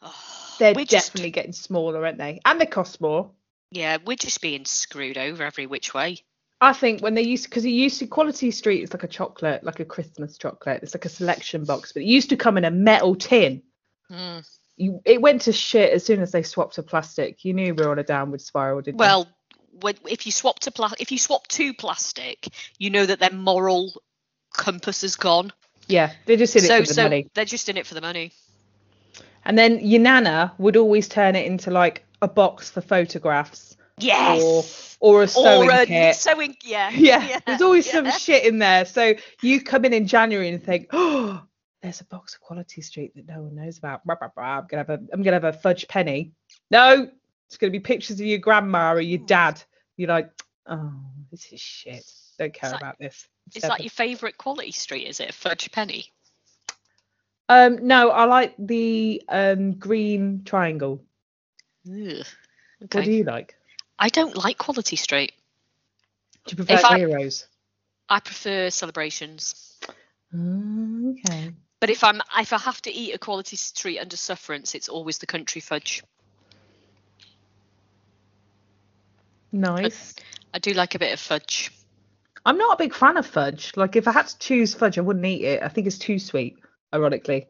Oh, 0.00 0.14
They're 0.58 0.74
we're 0.74 0.84
just- 0.84 1.08
definitely 1.08 1.30
getting 1.30 1.52
smaller, 1.52 2.04
aren't 2.04 2.18
they? 2.18 2.40
And 2.44 2.60
they 2.60 2.66
cost 2.66 3.00
more. 3.00 3.30
yeah, 3.70 3.98
we're 4.04 4.16
just 4.16 4.40
being 4.40 4.64
screwed 4.64 5.18
over 5.18 5.42
every 5.44 5.66
which 5.66 5.94
way. 5.94 6.18
I 6.60 6.72
think 6.72 7.00
when 7.02 7.14
they 7.14 7.22
used 7.22 7.44
because 7.44 7.64
it 7.64 7.70
used 7.70 7.98
to 7.98 8.06
Quality 8.06 8.50
Street 8.52 8.82
is 8.84 8.92
like 8.92 9.02
a 9.02 9.08
chocolate, 9.08 9.64
like 9.64 9.80
a 9.80 9.84
Christmas 9.84 10.38
chocolate. 10.38 10.82
It's 10.84 10.94
like 10.94 11.04
a 11.04 11.08
selection 11.08 11.64
box, 11.64 11.92
but 11.92 12.02
it 12.02 12.06
used 12.06 12.28
to 12.30 12.36
come 12.36 12.56
in 12.56 12.64
a 12.64 12.70
metal 12.70 13.16
tin. 13.16 13.62
Mm. 14.10 14.46
You, 14.76 15.00
it 15.04 15.20
went 15.20 15.42
to 15.42 15.52
shit 15.52 15.92
as 15.92 16.04
soon 16.04 16.20
as 16.20 16.30
they 16.30 16.42
swapped 16.44 16.76
to 16.76 16.82
plastic. 16.84 17.44
You 17.44 17.52
knew 17.52 17.74
we 17.74 17.84
were 17.84 17.90
on 17.90 17.98
a 17.98 18.04
downward 18.04 18.40
spiral, 18.40 18.80
didn't 18.80 18.94
you? 18.98 19.00
Well, 19.00 19.28
when, 19.80 19.96
if 20.08 20.24
you 20.24 20.30
swap 20.32 20.60
to 20.60 20.70
pla- 20.70 20.92
if 21.00 21.10
you 21.10 21.18
swap 21.18 21.48
to 21.48 21.74
plastic, 21.74 22.46
you 22.78 22.90
know 22.90 23.06
that 23.06 23.18
their 23.18 23.32
moral 23.32 23.92
compass 24.54 25.02
is 25.02 25.16
gone. 25.16 25.52
Yeah, 25.92 26.12
they're 26.26 26.36
just 26.36 26.56
in 26.56 26.64
it 26.64 26.68
so 26.68 26.80
for 26.80 26.86
the 26.86 26.94
so 26.94 27.02
money. 27.04 27.28
they're 27.34 27.44
just 27.44 27.68
in 27.68 27.76
it 27.76 27.86
for 27.86 27.94
the 27.94 28.00
money. 28.00 28.32
And 29.44 29.58
then 29.58 29.80
your 29.80 30.00
nana 30.00 30.52
would 30.58 30.76
always 30.76 31.08
turn 31.08 31.34
it 31.36 31.46
into 31.46 31.70
like 31.70 32.04
a 32.22 32.28
box 32.28 32.70
for 32.70 32.80
photographs 32.80 33.76
Yes. 33.98 34.96
or 35.00 35.16
or 35.18 35.22
a 35.24 35.28
sewing 35.28 35.68
or 35.68 35.72
a 35.72 35.86
kit. 35.86 36.14
sewing, 36.16 36.56
yeah. 36.62 36.90
yeah, 36.94 37.40
there's 37.46 37.60
always 37.62 37.90
some 37.90 38.10
shit 38.12 38.44
in 38.44 38.58
there. 38.58 38.84
So 38.84 39.14
you 39.42 39.60
come 39.60 39.84
in 39.84 39.92
in 39.92 40.06
January 40.06 40.48
and 40.48 40.62
think, 40.62 40.86
oh, 40.92 41.42
there's 41.82 42.00
a 42.00 42.04
box 42.04 42.34
of 42.34 42.40
Quality 42.40 42.82
Street 42.82 43.12
that 43.16 43.26
no 43.26 43.42
one 43.42 43.54
knows 43.56 43.78
about. 43.78 44.04
Blah, 44.06 44.14
blah, 44.14 44.28
blah. 44.34 44.58
I'm 44.58 44.66
gonna 44.68 44.84
have 44.86 44.90
a, 44.90 45.00
I'm 45.12 45.22
gonna 45.22 45.36
have 45.36 45.44
a 45.44 45.52
fudge 45.52 45.88
penny. 45.88 46.32
No, 46.70 47.08
it's 47.48 47.56
gonna 47.56 47.72
be 47.72 47.80
pictures 47.80 48.20
of 48.20 48.26
your 48.26 48.38
grandma 48.38 48.92
or 48.92 49.00
your 49.00 49.18
dad. 49.26 49.60
You're 49.96 50.08
like, 50.08 50.30
oh, 50.66 50.92
this 51.30 51.52
is 51.52 51.60
shit. 51.60 52.04
Don't 52.38 52.54
care 52.54 52.74
about 52.74 52.98
this. 52.98 53.26
Is 53.54 53.62
that 53.62 53.80
your 53.80 53.90
favourite 53.90 54.38
quality 54.38 54.72
street? 54.72 55.06
Is 55.06 55.20
it 55.20 55.34
fudge 55.34 55.70
penny? 55.72 56.10
Um, 57.48 57.86
no, 57.86 58.10
I 58.10 58.24
like 58.24 58.54
the 58.58 59.22
um 59.28 59.74
green 59.74 60.42
triangle. 60.44 61.02
Ugh. 61.86 62.24
What 62.78 63.04
do 63.04 63.12
you 63.12 63.24
like? 63.24 63.56
I 63.98 64.08
don't 64.08 64.36
like 64.36 64.58
quality 64.58 64.96
street. 64.96 65.32
Do 66.46 66.56
you 66.56 66.64
prefer 66.64 66.86
I- 66.86 66.98
heroes? 66.98 67.46
I 68.08 68.20
prefer 68.20 68.70
celebrations. 68.70 69.78
Okay. 70.34 71.52
But 71.80 71.90
if 71.90 72.04
I'm 72.04 72.20
if 72.38 72.52
I 72.52 72.58
have 72.58 72.80
to 72.82 72.92
eat 72.92 73.14
a 73.14 73.18
quality 73.18 73.56
street 73.56 73.98
under 73.98 74.16
sufferance, 74.16 74.74
it's 74.74 74.88
always 74.88 75.18
the 75.18 75.26
country 75.26 75.60
fudge. 75.60 76.02
Nice. 79.50 80.14
I 80.54 80.58
do 80.58 80.72
like 80.72 80.94
a 80.94 80.98
bit 80.98 81.12
of 81.12 81.20
fudge. 81.20 81.70
I'm 82.44 82.58
not 82.58 82.74
a 82.74 82.82
big 82.82 82.94
fan 82.94 83.16
of 83.16 83.26
fudge. 83.26 83.72
Like 83.76 83.96
if 83.96 84.08
I 84.08 84.12
had 84.12 84.26
to 84.26 84.38
choose 84.38 84.74
fudge, 84.74 84.98
I 84.98 85.02
wouldn't 85.02 85.24
eat 85.24 85.44
it. 85.44 85.62
I 85.62 85.68
think 85.68 85.86
it's 85.86 85.98
too 85.98 86.18
sweet, 86.18 86.56
ironically. 86.92 87.46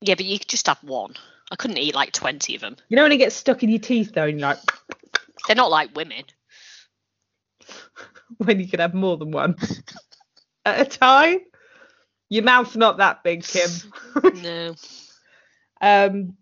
Yeah, 0.00 0.14
but 0.14 0.24
you 0.24 0.38
could 0.38 0.48
just 0.48 0.66
have 0.66 0.82
one. 0.82 1.14
I 1.50 1.56
couldn't 1.56 1.78
eat 1.78 1.94
like 1.94 2.12
twenty 2.12 2.54
of 2.54 2.60
them. 2.60 2.76
You 2.88 2.96
know 2.96 3.02
when 3.02 3.12
it 3.12 3.18
gets 3.18 3.36
stuck 3.36 3.62
in 3.62 3.68
your 3.70 3.80
teeth 3.80 4.12
though, 4.14 4.24
and 4.26 4.40
you're 4.40 4.48
like, 4.48 4.58
They're 5.46 5.56
not 5.56 5.70
like 5.70 5.94
women. 5.94 6.24
when 8.38 8.60
you 8.60 8.68
can 8.68 8.80
have 8.80 8.94
more 8.94 9.16
than 9.16 9.30
one 9.30 9.56
at 10.64 10.80
a 10.80 10.84
time. 10.84 11.40
Your 12.28 12.44
mouth's 12.44 12.76
not 12.76 12.98
that 12.98 13.24
big, 13.24 13.44
Kim. 13.44 13.70
No. 14.42 14.74
um. 15.80 16.36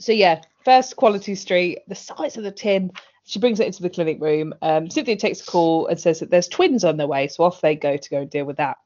So 0.00 0.12
yeah, 0.12 0.40
first 0.64 0.96
quality 0.96 1.34
street, 1.34 1.80
the 1.86 1.94
size 1.94 2.36
of 2.36 2.44
the 2.44 2.50
tin. 2.50 2.90
She 3.26 3.38
brings 3.38 3.58
it 3.60 3.66
into 3.66 3.82
the 3.82 3.90
clinic 3.90 4.20
room. 4.20 4.54
Um, 4.60 4.90
Cynthia 4.90 5.16
takes 5.16 5.40
a 5.40 5.46
call 5.46 5.86
and 5.86 5.98
says 5.98 6.20
that 6.20 6.30
there's 6.30 6.48
twins 6.48 6.84
on 6.84 6.96
their 6.96 7.06
way, 7.06 7.28
so 7.28 7.44
off 7.44 7.60
they 7.60 7.74
go 7.74 7.96
to 7.96 8.10
go 8.10 8.20
and 8.20 8.30
deal 8.30 8.44
with 8.44 8.58
that. 8.58 8.76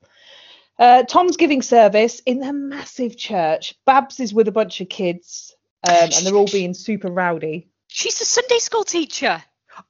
Uh, 0.79 1.03
Tom's 1.03 1.37
giving 1.37 1.61
service 1.61 2.21
in 2.21 2.39
the 2.39 2.53
massive 2.53 3.17
church. 3.17 3.75
Babs 3.85 4.21
is 4.21 4.33
with 4.33 4.47
a 4.47 4.53
bunch 4.53 4.81
of 4.81 4.89
kids, 4.89 5.57
um, 5.83 5.95
and 5.95 6.25
they're 6.25 6.37
all 6.37 6.47
being 6.47 6.73
super 6.73 7.11
rowdy. 7.11 7.69
She's 7.89 8.21
a 8.21 8.25
Sunday 8.25 8.59
school 8.59 8.85
teacher. 8.85 9.43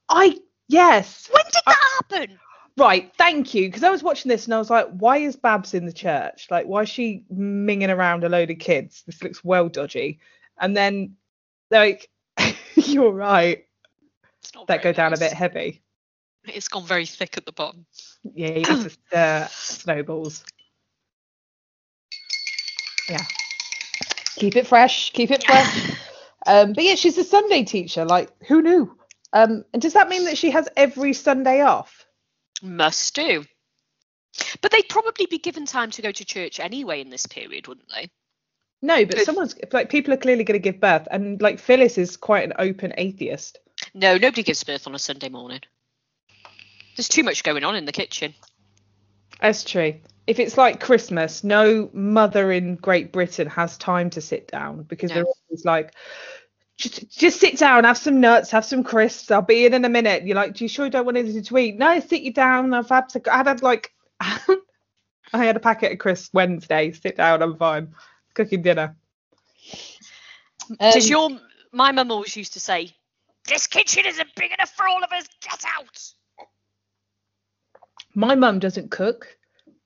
I 0.09 0.39
yes, 0.69 1.29
When 1.31 1.45
did 1.45 1.63
that 1.67 1.79
happen? 1.97 2.39
right. 2.79 3.13
Thank 3.19 3.53
you, 3.53 3.67
because 3.69 3.83
I 3.83 3.91
was 3.91 4.03
watching 4.03 4.31
this 4.31 4.47
and 4.47 4.55
I 4.55 4.59
was 4.59 4.71
like, 4.71 4.89
why 4.89 5.19
is 5.19 5.37
Babs 5.37 5.75
in 5.75 5.85
the 5.85 5.93
church? 5.93 6.47
Like, 6.51 6.67
why 6.67 6.83
is 6.83 6.89
she 6.89 7.25
minging 7.31 7.95
around 7.95 8.25
a 8.25 8.29
load 8.31 8.51
of 8.51 8.59
kids? 8.59 9.03
This 9.05 9.23
looks 9.23 9.45
well 9.45 9.69
dodgy. 9.69 10.21
And 10.59 10.75
then, 10.77 11.17
like, 11.71 12.09
you're 12.77 13.13
right. 13.13 13.67
It's 14.49 14.55
not 14.55 14.67
that 14.69 14.81
go 14.81 14.95
down 14.95 15.13
a 15.13 15.19
bit 15.19 15.35
heavy. 15.35 15.83
It's 16.45 16.69
gone 16.69 16.87
very 16.87 17.05
thick 17.05 17.37
at 17.37 17.45
the 17.45 17.53
bottom. 17.53 17.85
Yeah, 18.23 18.57
you 18.57 18.65
have 18.65 18.83
to 18.85 18.91
stir 18.91 19.49
snowballs. 19.51 20.43
Yeah. 23.11 23.25
Keep 24.37 24.57
it 24.57 24.67
fresh. 24.67 25.13
Keep 25.13 25.31
it 25.33 25.45
fresh. 25.45 25.93
Um, 26.47 26.73
but 26.73 26.85
yeah, 26.85 26.95
she's 26.95 27.19
a 27.19 27.25
Sunday 27.25 27.65
teacher. 27.65 28.07
Like, 28.07 28.31
who 28.47 28.63
knew? 28.63 28.97
Um, 29.35 29.65
and 29.75 29.83
does 29.83 29.93
that 29.93 30.09
mean 30.09 30.25
that 30.25 30.39
she 30.39 30.51
has 30.53 30.67
every 30.79 31.13
Sunday 31.13 31.61
off? 31.61 32.07
Must 32.63 33.15
do. 33.15 33.45
But 34.63 34.71
they'd 34.71 34.89
probably 34.89 35.27
be 35.27 35.39
given 35.39 35.67
time 35.67 35.91
to 35.91 36.01
go 36.01 36.11
to 36.11 36.25
church 36.25 36.59
anyway 36.59 37.03
in 37.03 37.11
this 37.11 37.27
period, 37.27 37.67
wouldn't 37.67 37.91
they? 37.95 38.09
No, 38.81 39.05
but 39.05 39.17
Good. 39.17 39.25
someone's 39.25 39.57
like 39.73 39.91
people 39.91 40.14
are 40.14 40.19
clearly 40.19 40.45
going 40.45 40.61
to 40.61 40.62
give 40.62 40.81
birth, 40.81 41.09
and 41.11 41.41
like 41.43 41.59
Phyllis 41.59 41.99
is 41.99 42.17
quite 42.17 42.45
an 42.45 42.53
open 42.59 42.93
atheist. 42.97 43.59
No, 43.95 44.17
nobody 44.17 44.43
gives 44.43 44.62
birth 44.62 44.87
on 44.87 44.95
a 44.95 44.99
Sunday 44.99 45.29
morning. 45.29 45.61
There's 46.97 47.09
too 47.09 47.23
much 47.23 47.43
going 47.43 47.64
on 47.64 47.75
in 47.77 47.85
the 47.85 47.93
kitchen. 47.93 48.35
That's 49.41 49.64
true. 49.64 49.95
If 50.27 50.38
it's 50.38 50.59
like 50.59 50.81
Christmas, 50.81 51.43
no 51.43 51.88
mother 51.93 52.53
in 52.53 52.77
Great 52.77 53.12
Britain 53.12 53.49
has 53.49 53.79
time 53.79 54.11
to 54.11 54.21
sit 54.21 54.49
down 54.49 54.83
because 54.83 55.11
No. 55.11 55.14
they're 55.14 55.25
always 55.25 55.64
like, 55.64 55.95
just, 56.77 57.17
just 57.17 57.41
sit 57.41 57.57
down, 57.57 57.85
have 57.85 57.97
some 57.97 58.21
nuts, 58.21 58.51
have 58.51 58.64
some 58.64 58.85
crisps. 58.85 59.31
I'll 59.31 59.43
be 59.43 59.64
in 59.64 59.75
in 59.75 59.85
a 59.85 59.88
minute. 59.88 60.27
You're 60.27 60.37
like, 60.37 60.55
do 60.55 60.64
you 60.64 60.69
sure 60.69 60.85
you 60.85 60.91
don't 60.91 61.07
want 61.07 61.17
anything 61.17 61.43
to 61.43 61.59
eat? 61.59 61.79
No, 61.79 61.99
sit 62.01 62.23
you 62.23 62.33
down. 62.33 62.75
I've 62.75 62.88
had 62.88 63.09
to. 63.11 63.23
I've 63.33 63.47
had 63.47 63.62
like, 63.62 63.93
I 64.21 64.38
had 65.33 65.57
a 65.57 65.61
packet 65.61 65.93
of 65.93 65.99
crisps 65.99 66.31
Wednesday. 66.35 66.93
Sit 66.93 67.17
down. 67.17 67.43
I'm 67.43 67.57
fine. 67.57 67.95
Cooking 68.35 68.62
dinner. 68.62 68.97
Does 70.81 71.07
Um, 71.07 71.11
your 71.11 71.41
my 71.73 71.93
mum 71.93 72.11
always 72.11 72.37
used 72.37 72.53
to 72.55 72.61
say, 72.61 72.95
"This 73.47 73.67
kitchen 73.67 74.05
isn't 74.07 74.35
big 74.35 74.53
enough 74.53 74.71
for 74.71 74.87
all 74.87 75.03
of 75.03 75.12
us. 75.12 75.27
Get 75.43 75.64
out." 75.79 76.12
my 78.19 78.35
mum 78.35 78.59
doesn't 78.59 78.91
cook. 78.91 79.37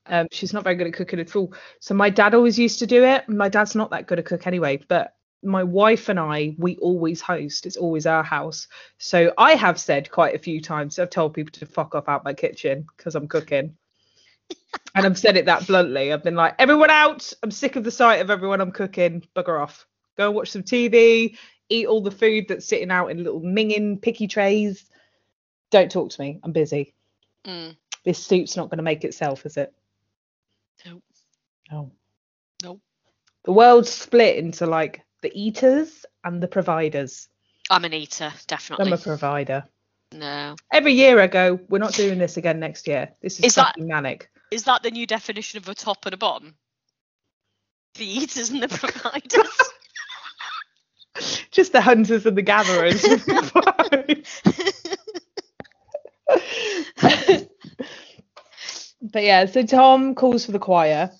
Um, 0.06 0.26
she's 0.32 0.54
not 0.54 0.64
very 0.64 0.74
good 0.76 0.86
at 0.86 0.94
cooking 0.94 1.20
at 1.20 1.36
all. 1.36 1.52
So 1.80 1.94
my 1.94 2.08
dad 2.08 2.34
always 2.34 2.58
used 2.58 2.78
to 2.80 2.86
do 2.86 3.04
it. 3.04 3.28
My 3.28 3.48
dad's 3.48 3.74
not 3.74 3.90
that 3.90 4.06
good 4.06 4.18
at 4.18 4.24
cook 4.24 4.46
anyway, 4.46 4.80
but 4.88 5.14
my 5.42 5.62
wife 5.62 6.08
and 6.08 6.18
I, 6.18 6.54
we 6.58 6.76
always 6.76 7.20
host. 7.20 7.66
It's 7.66 7.76
always 7.76 8.06
our 8.06 8.22
house. 8.22 8.68
So 8.98 9.32
I 9.36 9.54
have 9.54 9.78
said 9.78 10.10
quite 10.10 10.34
a 10.34 10.38
few 10.38 10.60
times, 10.62 10.98
I've 10.98 11.10
told 11.10 11.34
people 11.34 11.52
to 11.52 11.66
fuck 11.66 11.94
off 11.94 12.08
out 12.08 12.24
my 12.24 12.32
kitchen 12.32 12.86
because 12.96 13.14
I'm 13.14 13.28
cooking. 13.28 13.76
And 14.94 15.06
I've 15.06 15.18
said 15.18 15.36
it 15.36 15.46
that 15.46 15.66
bluntly. 15.66 16.12
I've 16.12 16.22
been 16.24 16.34
like, 16.34 16.54
everyone 16.58 16.90
out. 16.90 17.32
I'm 17.42 17.50
sick 17.50 17.76
of 17.76 17.84
the 17.84 17.90
sight 17.90 18.20
of 18.20 18.30
everyone 18.30 18.60
I'm 18.60 18.72
cooking. 18.72 19.22
Bugger 19.36 19.60
off. 19.62 19.86
Go 20.16 20.26
and 20.26 20.34
watch 20.34 20.50
some 20.50 20.62
TV. 20.62 21.36
Eat 21.68 21.86
all 21.86 22.02
the 22.02 22.10
food 22.10 22.46
that's 22.48 22.66
sitting 22.66 22.90
out 22.90 23.08
in 23.10 23.24
little 23.24 23.40
minging 23.40 24.00
picky 24.00 24.26
trays. 24.28 24.84
Don't 25.70 25.90
talk 25.90 26.10
to 26.10 26.20
me. 26.20 26.38
I'm 26.42 26.52
busy 26.52 26.94
Mm. 27.46 27.76
this 28.04 28.18
soup's 28.24 28.56
not 28.56 28.68
going 28.70 28.76
to 28.76 28.84
make 28.84 29.02
itself, 29.04 29.44
is 29.46 29.56
it? 29.56 29.72
Nope. 30.86 31.02
No. 31.70 31.90
Nope. 32.62 32.80
The 33.44 33.52
world's 33.52 33.90
split 33.90 34.36
into 34.36 34.66
like 34.66 35.02
the 35.22 35.32
eaters 35.34 36.04
and 36.24 36.40
the 36.42 36.46
providers. 36.48 37.28
I'm 37.70 37.84
an 37.84 37.92
eater, 37.94 38.32
definitely. 38.46 38.86
I'm 38.86 38.92
a 38.92 38.98
provider. 38.98 39.64
no. 40.12 40.54
Every 40.72 40.92
year 40.92 41.20
I 41.20 41.26
go, 41.26 41.58
we're 41.68 41.78
not 41.78 41.94
doing 41.94 42.18
this 42.18 42.36
again 42.36 42.60
next 42.60 42.86
year. 42.86 43.10
This 43.22 43.38
is, 43.38 43.46
Is 43.46 43.54
that- 43.56 43.78
manic. 43.78 44.28
Is 44.52 44.64
that 44.64 44.82
the 44.82 44.90
new 44.90 45.06
definition 45.06 45.56
of 45.56 45.66
a 45.66 45.74
top 45.74 46.04
and 46.04 46.12
a 46.12 46.18
bottom? 46.18 46.54
The 47.94 48.04
eaters 48.04 48.50
and 48.50 48.62
the 48.62 48.68
providers. 48.68 49.48
Just 51.50 51.72
the 51.72 51.80
hunters 51.80 52.26
and 52.26 52.36
the 52.36 52.42
gatherers. 52.42 53.02
but 59.00 59.22
yeah, 59.22 59.46
so 59.46 59.64
Tom 59.64 60.14
calls 60.14 60.44
for 60.44 60.52
the 60.52 60.58
choir, 60.58 61.10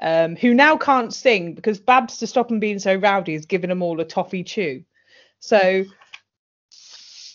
um, 0.00 0.36
who 0.36 0.54
now 0.54 0.76
can't 0.76 1.12
sing 1.12 1.54
because 1.54 1.80
Babs, 1.80 2.18
to 2.18 2.28
stop 2.28 2.52
him 2.52 2.60
being 2.60 2.78
so 2.78 2.94
rowdy, 2.94 3.32
has 3.32 3.46
given 3.46 3.68
them 3.68 3.82
all 3.82 4.00
a 4.00 4.04
toffee 4.04 4.44
chew. 4.44 4.84
So 5.40 5.86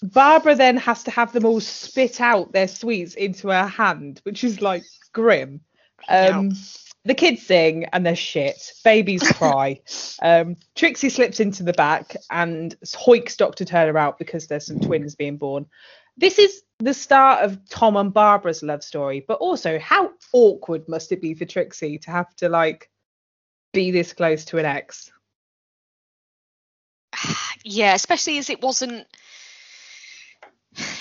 Barbara 0.01 0.55
then 0.55 0.77
has 0.77 1.03
to 1.03 1.11
have 1.11 1.31
them 1.31 1.45
all 1.45 1.59
spit 1.59 2.19
out 2.19 2.51
their 2.51 2.67
sweets 2.67 3.13
into 3.13 3.49
her 3.49 3.67
hand, 3.67 4.19
which 4.23 4.43
is 4.43 4.61
like 4.61 4.83
grim. 5.13 5.61
Um, 6.09 6.51
The 7.03 7.15
kids 7.15 7.41
sing 7.43 7.85
and 7.85 8.05
they're 8.05 8.15
shit. 8.15 8.73
Babies 8.83 9.23
cry. 9.33 9.81
um, 10.21 10.55
Trixie 10.75 11.09
slips 11.09 11.39
into 11.39 11.63
the 11.63 11.73
back 11.73 12.15
and 12.29 12.75
hoiks 12.95 13.35
Dr. 13.37 13.65
Turner 13.65 13.97
out 13.97 14.19
because 14.19 14.47
there's 14.47 14.67
some 14.67 14.79
twins 14.79 15.15
being 15.15 15.37
born. 15.37 15.65
This 16.17 16.37
is 16.37 16.61
the 16.79 16.93
start 16.93 17.43
of 17.43 17.57
Tom 17.69 17.95
and 17.95 18.13
Barbara's 18.13 18.61
love 18.63 18.83
story, 18.83 19.23
but 19.27 19.39
also 19.39 19.79
how 19.79 20.11
awkward 20.33 20.87
must 20.87 21.11
it 21.11 21.21
be 21.21 21.33
for 21.33 21.45
Trixie 21.45 21.97
to 21.99 22.11
have 22.11 22.35
to 22.37 22.49
like 22.49 22.89
be 23.73 23.91
this 23.91 24.13
close 24.13 24.45
to 24.45 24.57
an 24.57 24.65
ex? 24.65 25.11
yeah, 27.63 27.93
especially 27.93 28.37
as 28.37 28.49
it 28.49 28.61
wasn't. 28.61 29.07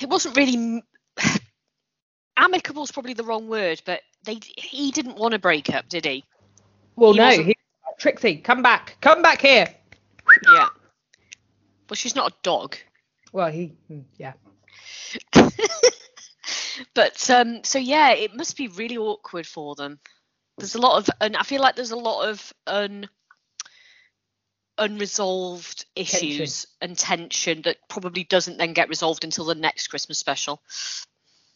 It 0.01 0.09
wasn't 0.09 0.37
really 0.37 0.83
amicable. 2.37 2.83
Is 2.83 2.93
probably 2.93 3.15
the 3.15 3.25
wrong 3.25 3.49
word, 3.49 3.83
but 3.85 4.01
they 4.25 4.39
he 4.57 4.91
didn't 4.91 5.17
want 5.17 5.33
to 5.33 5.39
break 5.39 5.73
up, 5.73 5.89
did 5.89 6.05
he? 6.05 6.25
Well, 6.97 7.13
He 7.13 7.19
no, 7.19 7.31
he, 7.31 7.57
Trixie, 7.99 8.37
come 8.37 8.63
back, 8.63 8.97
come 9.01 9.23
back 9.23 9.41
here. 9.41 9.67
Yeah. 10.53 10.69
Well, 11.89 11.97
she's 11.97 12.15
not 12.15 12.33
a 12.33 12.35
dog. 12.43 12.77
Well, 13.33 13.51
he, 13.51 13.75
hmm, 13.89 14.01
yeah. 14.17 14.33
but 16.95 17.31
um, 17.31 17.63
so 17.65 17.79
yeah, 17.79 18.13
it 18.13 18.35
must 18.35 18.57
be 18.57 18.69
really 18.69 18.97
awkward 18.97 19.47
for 19.47 19.75
them. 19.75 19.99
There's 20.59 20.75
a 20.75 20.81
lot 20.81 20.99
of, 20.99 21.11
and 21.21 21.37
I 21.37 21.43
feel 21.43 21.61
like 21.61 21.77
there's 21.77 21.91
a 21.91 21.97
lot 21.97 22.29
of 22.29 22.53
un 22.67 23.09
unresolved 24.81 25.85
issues 25.95 26.67
and 26.81 26.97
tension 26.99 27.63
that 27.63 27.77
probably 27.89 28.25
doesn't 28.25 28.59
then 28.59 28.73
get 28.73 28.89
resolved 28.89 29.23
until 29.25 29.45
the 29.45 29.55
next 29.55 29.89
Christmas 29.89 30.19
special. 30.19 30.61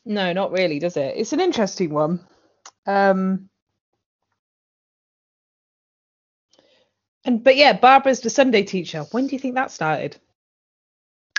No, 0.05 0.33
not 0.33 0.53
really, 0.53 0.79
does 0.79 0.97
it? 0.97 1.15
It's 1.17 1.33
an 1.33 1.41
interesting 1.41 1.93
one. 1.93 2.21
Um 2.87 3.49
and 7.25 7.43
but 7.43 7.57
yeah, 7.57 7.73
Barbara's 7.73 8.21
the 8.21 8.31
Sunday 8.31 8.63
teacher. 8.63 9.05
When 9.11 9.27
do 9.27 9.35
you 9.35 9.39
think 9.41 9.55
that 9.55 9.71
started? 9.71 10.17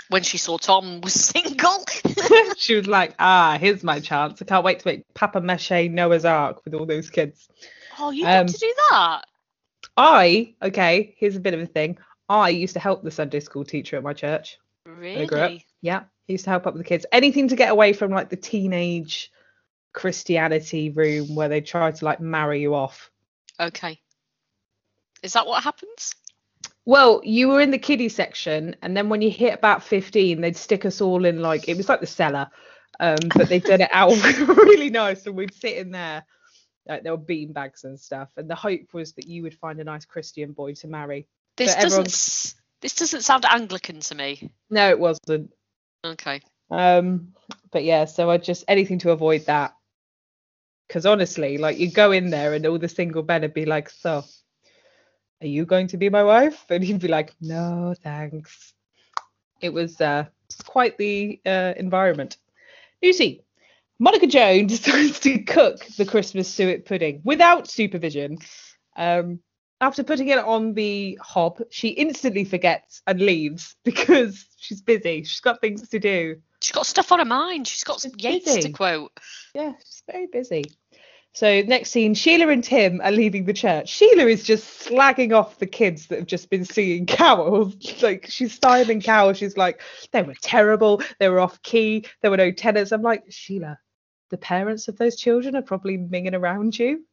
When 0.08 0.22
she 0.22 0.38
saw 0.38 0.58
Tom 0.58 1.00
was 1.00 1.14
single. 1.32 1.84
she 2.56 2.74
was 2.76 2.86
like, 2.88 3.14
ah, 3.18 3.56
here's 3.60 3.82
my 3.84 4.00
chance. 4.00 4.42
I 4.42 4.44
can't 4.44 4.64
wait 4.64 4.80
to 4.80 4.88
make 4.88 5.04
papier-mâché 5.14 5.90
Noah's 5.90 6.24
Ark 6.24 6.64
with 6.64 6.74
all 6.74 6.86
those 6.86 7.10
kids. 7.10 7.48
oh, 7.98 8.10
you 8.10 8.24
Um, 8.24 8.46
got 8.46 8.48
to 8.48 8.58
do 8.58 8.74
that. 8.90 9.22
I, 9.96 10.54
okay, 10.62 11.14
here's 11.18 11.36
a 11.36 11.40
bit 11.40 11.54
of 11.54 11.60
a 11.60 11.66
thing. 11.66 11.98
I 12.28 12.50
used 12.50 12.74
to 12.74 12.80
help 12.80 13.02
the 13.02 13.10
Sunday 13.10 13.40
school 13.40 13.64
teacher 13.64 13.96
at 13.96 14.02
my 14.02 14.12
church. 14.12 14.58
Up. 14.86 15.40
Really? 15.50 15.66
Yeah, 15.80 16.04
he 16.26 16.34
used 16.34 16.44
to 16.44 16.50
help 16.50 16.66
out 16.66 16.74
with 16.74 16.82
the 16.82 16.88
kids. 16.88 17.06
Anything 17.12 17.48
to 17.48 17.56
get 17.56 17.70
away 17.70 17.92
from 17.92 18.10
like 18.10 18.28
the 18.28 18.36
teenage 18.36 19.30
Christianity 19.92 20.90
room 20.90 21.34
where 21.34 21.48
they 21.48 21.60
try 21.60 21.90
to 21.90 22.04
like 22.04 22.20
marry 22.20 22.60
you 22.60 22.74
off. 22.74 23.10
Okay. 23.58 23.98
Is 25.22 25.32
that 25.32 25.46
what 25.46 25.62
happens? 25.62 26.14
Well, 26.84 27.20
you 27.24 27.48
were 27.48 27.60
in 27.60 27.72
the 27.72 27.78
kiddie 27.78 28.08
section, 28.08 28.76
and 28.82 28.96
then 28.96 29.08
when 29.08 29.22
you 29.22 29.30
hit 29.30 29.54
about 29.54 29.82
15, 29.82 30.40
they'd 30.40 30.56
stick 30.56 30.84
us 30.84 31.00
all 31.00 31.24
in 31.24 31.40
like 31.40 31.68
it 31.68 31.76
was 31.76 31.88
like 31.88 32.00
the 32.00 32.06
cellar, 32.06 32.48
um, 33.00 33.16
but 33.34 33.48
they 33.48 33.58
did 33.58 33.80
it 33.80 33.90
out 33.92 34.12
really 34.46 34.90
nice, 34.90 35.26
and 35.26 35.34
we'd 35.34 35.54
sit 35.54 35.78
in 35.78 35.90
there. 35.90 36.24
Like 36.88 37.02
there 37.02 37.12
were 37.12 37.18
bean 37.18 37.52
bags 37.52 37.84
and 37.84 37.98
stuff, 37.98 38.28
and 38.36 38.48
the 38.48 38.54
hope 38.54 38.92
was 38.94 39.12
that 39.14 39.26
you 39.26 39.42
would 39.42 39.54
find 39.54 39.80
a 39.80 39.84
nice 39.84 40.04
Christian 40.04 40.52
boy 40.52 40.74
to 40.74 40.86
marry. 40.88 41.26
This 41.56 41.74
But 41.74 41.82
doesn't. 41.82 41.98
everyone- 42.00 42.62
This 42.82 42.94
doesn't 42.94 43.22
sound 43.22 43.44
Anglican 43.46 44.00
to 44.00 44.14
me. 44.14 44.50
No, 44.70 44.90
it 44.90 44.98
wasn't. 44.98 45.50
Okay. 46.04 46.40
Um, 46.70 47.32
but 47.72 47.82
yeah, 47.84 48.04
so 48.04 48.30
I 48.30 48.36
just 48.36 48.64
anything 48.68 48.98
to 49.00 49.10
avoid 49.12 49.46
that. 49.46 49.74
Because 50.86 51.06
honestly, 51.06 51.58
like 51.58 51.78
you 51.78 51.90
go 51.90 52.12
in 52.12 52.30
there 52.30 52.54
and 52.54 52.64
all 52.66 52.78
the 52.78 52.88
single 52.88 53.22
men 53.24 53.40
would 53.42 53.54
be 53.54 53.64
like, 53.64 53.88
"So, 53.90 54.24
are 55.40 55.46
you 55.46 55.64
going 55.64 55.88
to 55.88 55.96
be 55.96 56.10
my 56.10 56.22
wife?" 56.22 56.64
And 56.68 56.84
he'd 56.84 57.00
be 57.00 57.08
like, 57.08 57.32
"No, 57.40 57.94
thanks." 58.02 58.74
It 59.60 59.70
was 59.72 60.00
uh, 60.00 60.26
it's 60.44 60.60
quite 60.62 60.98
the 60.98 61.40
uh, 61.46 61.72
environment. 61.76 62.36
Lucy, 63.02 63.42
Monica 63.98 64.26
Joan's 64.26 64.80
decides 64.80 65.20
to 65.20 65.38
cook 65.42 65.84
the 65.96 66.04
Christmas 66.04 66.48
suet 66.48 66.84
pudding 66.84 67.20
without 67.24 67.68
supervision. 67.68 68.38
Um, 68.96 69.40
after 69.80 70.02
putting 70.02 70.28
it 70.28 70.38
on 70.38 70.74
the 70.74 71.18
hob, 71.22 71.60
she 71.70 71.88
instantly 71.88 72.44
forgets 72.44 73.02
and 73.06 73.20
leaves 73.20 73.76
because 73.84 74.46
she's 74.56 74.82
busy. 74.82 75.24
She's 75.24 75.40
got 75.40 75.60
things 75.60 75.88
to 75.88 75.98
do. 75.98 76.36
She's 76.62 76.72
got 76.72 76.86
stuff 76.86 77.12
on 77.12 77.18
her 77.18 77.24
mind. 77.24 77.68
She's 77.68 77.84
got 77.84 78.00
She's 78.00 78.12
Yeats 78.16 78.56
to 78.56 78.70
quote. 78.70 79.12
Yeah, 79.54 79.72
she's 79.78 80.02
very 80.10 80.26
busy. 80.26 80.64
So 81.34 81.60
next 81.60 81.90
scene, 81.90 82.14
Sheila 82.14 82.48
and 82.48 82.64
Tim 82.64 83.02
are 83.04 83.10
leaving 83.10 83.44
the 83.44 83.52
church. 83.52 83.90
Sheila 83.90 84.24
is 84.24 84.42
just 84.42 84.88
slagging 84.88 85.36
off 85.36 85.58
the 85.58 85.66
kids 85.66 86.06
that 86.06 86.20
have 86.20 86.26
just 86.26 86.48
been 86.48 86.64
singing 86.64 87.04
carols. 87.06 88.02
Like 88.02 88.26
she's 88.30 88.54
styling 88.54 89.02
carols. 89.02 89.36
She's 89.36 89.58
like, 89.58 89.82
they 90.12 90.22
were 90.22 90.34
terrible. 90.40 91.02
They 91.20 91.28
were 91.28 91.40
off 91.40 91.60
key. 91.60 92.06
There 92.22 92.30
were 92.30 92.38
no 92.38 92.52
tenors. 92.52 92.90
I'm 92.90 93.02
like, 93.02 93.24
Sheila, 93.28 93.78
the 94.30 94.38
parents 94.38 94.88
of 94.88 94.96
those 94.96 95.16
children 95.16 95.56
are 95.56 95.62
probably 95.62 95.98
minging 95.98 96.34
around 96.34 96.78
you. 96.78 97.04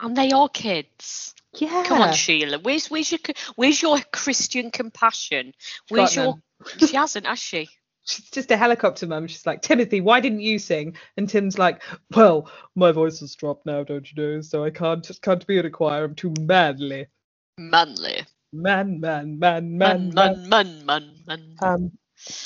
And 0.00 0.16
they 0.16 0.30
are 0.32 0.48
kids. 0.48 1.34
Yeah. 1.54 1.84
Come 1.86 2.02
on, 2.02 2.12
Sheila. 2.12 2.58
Where's 2.58 2.90
where's 2.90 3.12
your 3.12 3.20
where's 3.56 3.80
your 3.80 3.98
Christian 4.12 4.70
compassion? 4.70 5.54
Where's 5.88 6.16
your? 6.16 6.38
She 6.78 6.96
hasn't, 6.96 7.26
has 7.26 7.38
she? 7.38 7.68
She's 8.04 8.30
just 8.30 8.50
a 8.50 8.56
helicopter 8.56 9.06
mum. 9.06 9.28
She's 9.28 9.46
like, 9.46 9.62
Timothy, 9.62 10.00
why 10.00 10.18
didn't 10.18 10.40
you 10.40 10.58
sing? 10.58 10.96
And 11.16 11.28
Tim's 11.28 11.56
like, 11.56 11.82
well, 12.16 12.50
my 12.74 12.90
voice 12.90 13.20
has 13.20 13.36
dropped 13.36 13.64
now, 13.64 13.84
don't 13.84 14.10
you 14.10 14.20
know? 14.20 14.40
So 14.40 14.64
I 14.64 14.70
can't 14.70 15.04
just 15.04 15.22
can't 15.22 15.46
be 15.46 15.58
in 15.58 15.66
a 15.66 15.70
choir. 15.70 16.02
I'm 16.02 16.16
too 16.16 16.34
manly. 16.40 17.06
Manly. 17.58 18.24
Man, 18.52 18.98
man, 19.00 19.38
man, 19.38 19.78
Man, 19.78 19.78
man, 19.78 20.14
man. 20.14 20.48
man, 20.48 20.84
man, 20.86 21.10
man. 21.26 21.56
Um, 21.62 21.92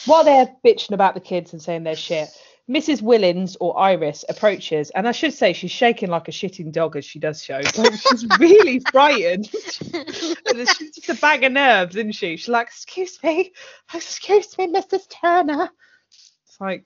while 0.04 0.24
they're 0.24 0.54
bitching 0.64 0.92
about 0.92 1.14
the 1.14 1.20
kids 1.20 1.52
and 1.52 1.62
saying 1.62 1.84
they're 1.84 1.96
shit, 1.96 2.28
Mrs. 2.68 3.00
Willins 3.00 3.56
or 3.60 3.78
Iris 3.78 4.24
approaches, 4.28 4.90
and 4.90 5.06
I 5.06 5.12
should 5.12 5.32
say 5.32 5.52
she's 5.52 5.70
shaking 5.70 6.10
like 6.10 6.26
a 6.26 6.32
shitting 6.32 6.72
dog 6.72 6.96
as 6.96 7.04
she 7.04 7.20
does 7.20 7.42
show. 7.42 7.62
She's 7.62 8.26
really 8.40 8.80
frightened. 8.90 9.46
She's 9.46 10.96
just 10.96 11.08
a 11.08 11.14
bag 11.20 11.44
of 11.44 11.52
nerves, 11.52 11.94
isn't 11.94 12.12
she? 12.12 12.36
She's 12.36 12.48
like, 12.48 12.66
"Excuse 12.66 13.22
me, 13.22 13.52
excuse 13.94 14.58
me, 14.58 14.66
Mrs. 14.66 15.08
Turner." 15.08 15.70
It's 16.10 16.60
like, 16.60 16.84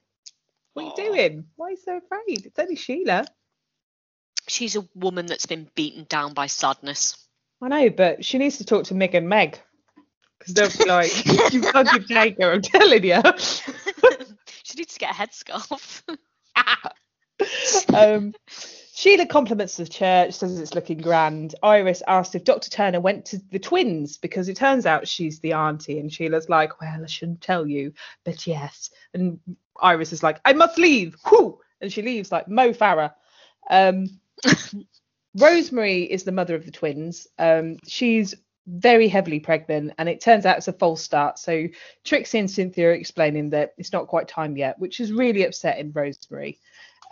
what 0.74 0.98
are 0.98 1.02
you 1.02 1.12
doing? 1.12 1.44
Why 1.56 1.68
are 1.68 1.70
you 1.70 1.76
so 1.76 1.96
afraid? 1.96 2.46
It's 2.46 2.58
only 2.58 2.76
Sheila. 2.76 3.26
She's 4.48 4.76
a 4.76 4.88
woman 4.94 5.26
that's 5.26 5.46
been 5.46 5.68
beaten 5.74 6.04
down 6.08 6.34
by 6.34 6.46
sadness. 6.46 7.16
I 7.62 7.68
know, 7.68 7.90
but 7.90 8.24
she 8.24 8.38
needs 8.38 8.58
to 8.58 8.64
talk 8.64 8.84
to 8.86 8.94
Meg 8.94 9.14
and 9.14 9.28
Meg. 9.28 9.58
Because 10.40 10.54
they'll 10.54 10.84
be 10.84 10.90
like, 10.90 11.26
you 11.52 11.62
fucking 11.62 12.04
take 12.04 12.42
her, 12.42 12.52
I'm 12.52 12.62
telling 12.62 13.04
you. 13.04 13.20
she 14.64 14.78
needs 14.78 14.94
to 14.94 14.98
get 14.98 15.12
a 15.12 15.14
headscarf. 15.14 16.02
um, 17.94 18.34
Sheila 18.48 19.26
compliments 19.26 19.76
the 19.76 19.86
church, 19.86 20.34
says 20.34 20.58
it's 20.58 20.74
looking 20.74 20.98
grand. 20.98 21.54
Iris 21.62 22.02
asked 22.08 22.34
if 22.34 22.44
Dr. 22.44 22.70
Turner 22.70 23.00
went 23.00 23.26
to 23.26 23.38
the 23.50 23.58
twins 23.58 24.16
because 24.16 24.48
it 24.48 24.56
turns 24.56 24.86
out 24.86 25.06
she's 25.06 25.40
the 25.40 25.52
auntie, 25.52 25.98
and 25.98 26.12
Sheila's 26.12 26.48
like, 26.48 26.80
Well, 26.80 27.02
I 27.02 27.06
shouldn't 27.06 27.40
tell 27.40 27.66
you, 27.66 27.92
but 28.24 28.46
yes. 28.46 28.90
And 29.14 29.40
Iris 29.80 30.12
is 30.12 30.22
like, 30.22 30.40
I 30.44 30.52
must 30.54 30.78
leave. 30.78 31.16
Whoo! 31.30 31.60
And 31.80 31.92
she 31.92 32.02
leaves 32.02 32.32
like 32.32 32.48
Mo 32.48 32.70
Farah. 32.72 33.12
Um, 33.70 34.06
Rosemary 35.34 36.02
is 36.02 36.24
the 36.24 36.32
mother 36.32 36.54
of 36.54 36.64
the 36.64 36.72
twins. 36.72 37.26
Um, 37.38 37.76
she's 37.86 38.34
very 38.66 39.08
heavily 39.08 39.40
pregnant, 39.40 39.92
and 39.98 40.08
it 40.08 40.20
turns 40.20 40.46
out 40.46 40.58
it's 40.58 40.68
a 40.68 40.72
false 40.72 41.02
start. 41.02 41.38
So 41.38 41.66
Trixie 42.04 42.38
and 42.38 42.50
Cynthia 42.50 42.88
are 42.88 42.92
explaining 42.92 43.50
that 43.50 43.74
it's 43.78 43.92
not 43.92 44.08
quite 44.08 44.28
time 44.28 44.56
yet, 44.56 44.78
which 44.78 45.00
is 45.00 45.12
really 45.12 45.44
upsetting 45.44 45.92
Rosemary. 45.92 46.58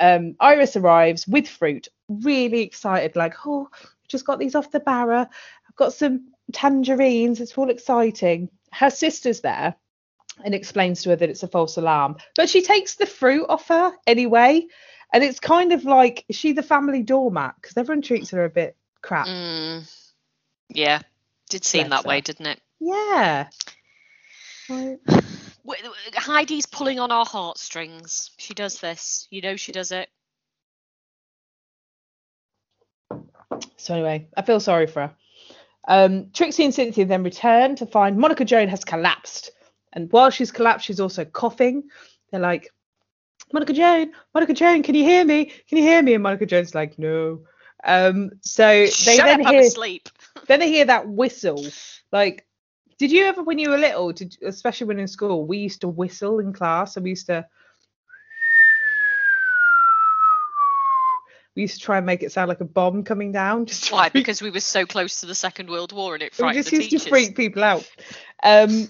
Um, 0.01 0.37
Iris 0.39 0.77
arrives 0.77 1.27
with 1.27 1.49
fruit, 1.49 1.89
really 2.09 2.63
excited, 2.63 3.17
like, 3.17 3.35
oh, 3.47 3.69
just 4.09 4.25
got 4.25 4.39
these 4.39 4.55
off 4.55 4.71
the 4.71 4.81
barra. 4.81 5.29
I've 5.69 5.77
got 5.77 5.93
some 5.93 6.33
tangerines. 6.53 7.41
It's 7.41 7.57
all 7.59 7.71
exciting. 7.71 8.49
Her 8.73 8.91
sister's 8.91 9.41
there 9.41 9.75
and 10.45 10.55
explains 10.55 11.03
to 11.03 11.11
her 11.11 11.17
that 11.17 11.29
it's 11.29 11.43
a 11.43 11.49
false 11.49 11.77
alarm, 11.77 12.17
but 12.37 12.49
she 12.49 12.63
takes 12.63 12.95
the 12.95 13.07
fruit 13.07 13.47
off 13.49 13.69
her 13.69 13.93
anyway. 14.07 14.67
And 15.13 15.25
it's 15.25 15.41
kind 15.41 15.73
of 15.73 15.85
like, 15.85 16.25
is 16.29 16.37
she 16.37 16.53
the 16.53 16.63
family 16.63 17.03
doormat? 17.03 17.55
Because 17.61 17.77
everyone 17.77 18.03
treats 18.03 18.31
her 18.31 18.45
a 18.45 18.51
bit 18.51 18.77
crap. 19.01 19.27
Mm, 19.27 19.91
yeah, 20.69 21.01
did 21.49 21.65
seem 21.65 21.91
that 21.91 22.05
way, 22.05 22.21
didn't 22.21 22.47
it? 22.47 22.61
Yeah. 22.81 23.49
Like, 24.69 25.01
W- 25.05 25.83
w- 25.83 25.95
Heidi's 26.15 26.67
pulling 26.67 26.99
on 26.99 27.13
our 27.13 27.27
heartstrings. 27.27 28.31
She 28.39 28.55
does 28.55 28.81
this. 28.81 29.27
You 29.31 29.43
know 29.43 29.57
she 29.57 29.73
does 29.73 29.93
it. 29.93 30.09
So 33.77 33.95
anyway, 33.95 34.29
I 34.37 34.43
feel 34.43 34.61
sorry 34.61 34.87
for 34.87 35.01
her. 35.03 35.15
Um, 35.87 36.31
Trixie 36.33 36.65
and 36.65 36.75
Cynthia 36.75 37.07
then 37.07 37.23
return 37.23 37.77
to 37.77 37.87
find 37.87 38.19
Monica 38.19 38.45
Joan 38.45 38.69
has 38.69 38.85
collapsed, 38.85 39.51
and 39.93 40.13
while 40.13 40.31
she's 40.31 40.53
collapsed, 40.53 40.87
she's 40.87 41.01
also 41.01 41.25
coughing. 41.25 41.85
They're 42.31 42.41
like, 42.41 42.71
Monica 43.53 43.73
Joan, 43.73 44.13
Monica 44.35 44.53
Joan, 44.53 44.83
can 44.83 44.95
you 44.95 45.05
hear 45.05 45.25
me? 45.25 45.47
Can 45.47 45.79
you 45.79 45.85
hear 45.85 46.03
me? 46.03 46.15
And 46.15 46.23
Monica 46.23 46.45
Joan's 46.47 46.75
like, 46.75 46.99
no. 46.99 47.41
Um, 47.85 48.31
so 48.41 48.67
they 48.67 48.87
Shut 48.91 49.25
then 49.27 49.47
up, 49.47 49.53
hear 49.53 49.61
asleep. 49.63 50.09
then 50.47 50.61
they 50.61 50.69
hear 50.71 50.85
that 50.87 51.09
whistle. 51.09 51.65
Like, 52.13 52.47
did 52.99 53.13
you 53.13 53.25
ever, 53.27 53.43
when 53.43 53.59
you 53.59 53.71
were 53.71 53.79
little, 53.79 54.13
did, 54.13 54.37
especially 54.45 54.89
when 54.89 54.99
in 54.99 55.07
school, 55.09 55.47
we 55.47 55.59
used 55.59 55.83
to 55.83 55.89
whistle 55.89 56.41
in 56.41 56.53
class, 56.53 56.97
and 56.97 57.05
we 57.05 57.11
used 57.11 57.27
to 57.27 57.47
we 61.55 61.63
used 61.63 61.75
to 61.75 61.81
try 61.81 61.97
and 61.97 62.07
make 62.07 62.23
it 62.23 62.31
sound 62.31 62.49
like 62.49 62.61
a 62.61 62.65
bomb 62.65 63.03
coming 63.03 63.33
down. 63.33 63.67
Just 63.67 63.91
Why? 63.91 64.05
freak- 64.09 64.13
Because 64.13 64.41
we 64.41 64.51
were 64.51 64.61
so 64.61 64.87
close 64.87 65.21
to 65.21 65.27
the 65.27 65.35
Second 65.35 65.69
World 65.69 65.93
War 65.93 66.15
and 66.15 66.23
it 66.23 66.33
we 66.33 66.37
frightened 66.37 66.65
just 66.65 66.73
used 66.73 66.91
teachers. 66.91 67.05
to 67.05 67.11
freak 67.11 67.37
people 67.37 67.65
out. 67.65 67.89
Um, 68.45 68.89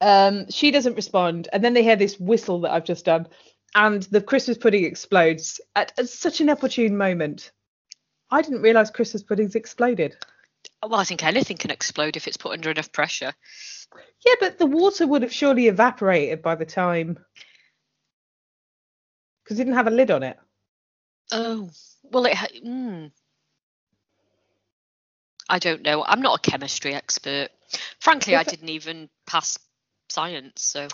um, 0.00 0.50
she 0.50 0.70
doesn't 0.70 0.94
respond, 0.94 1.48
and 1.52 1.62
then 1.62 1.74
they 1.74 1.82
hear 1.82 1.96
this 1.96 2.18
whistle 2.18 2.60
that 2.62 2.70
I've 2.70 2.84
just 2.84 3.04
done, 3.04 3.26
and 3.74 4.02
the 4.04 4.20
Christmas 4.20 4.58
pudding 4.58 4.84
explodes 4.84 5.60
at, 5.76 5.92
at 5.98 6.08
such 6.08 6.40
an 6.40 6.50
opportune 6.50 6.96
moment. 6.96 7.52
I 8.30 8.42
didn't 8.42 8.62
realise 8.62 8.90
Christmas 8.90 9.22
puddings 9.22 9.54
exploded. 9.54 10.16
Well, 10.82 11.00
I 11.00 11.04
think 11.04 11.24
anything 11.24 11.56
can 11.56 11.70
explode 11.70 12.16
if 12.16 12.26
it's 12.26 12.36
put 12.36 12.52
under 12.52 12.70
enough 12.70 12.92
pressure. 12.92 13.32
Yeah, 14.24 14.34
but 14.40 14.58
the 14.58 14.66
water 14.66 15.06
would 15.06 15.22
have 15.22 15.32
surely 15.32 15.68
evaporated 15.68 16.42
by 16.42 16.54
the 16.54 16.66
time. 16.66 17.18
Because 19.42 19.58
it 19.58 19.64
didn't 19.64 19.76
have 19.76 19.86
a 19.86 19.92
lid 19.92 20.10
on 20.10 20.22
it. 20.22 20.38
Oh, 21.32 21.70
well, 22.02 22.26
it. 22.26 22.34
ha- 22.34 22.46
Mm. 22.64 23.10
I 25.48 25.58
don't 25.58 25.82
know. 25.82 26.04
I'm 26.04 26.20
not 26.20 26.38
a 26.46 26.50
chemistry 26.50 26.94
expert. 26.94 27.48
Frankly, 28.00 28.36
I 28.36 28.42
didn't 28.44 28.68
even 28.68 29.08
pass 29.26 29.58
science. 30.10 30.62
So 30.62 30.88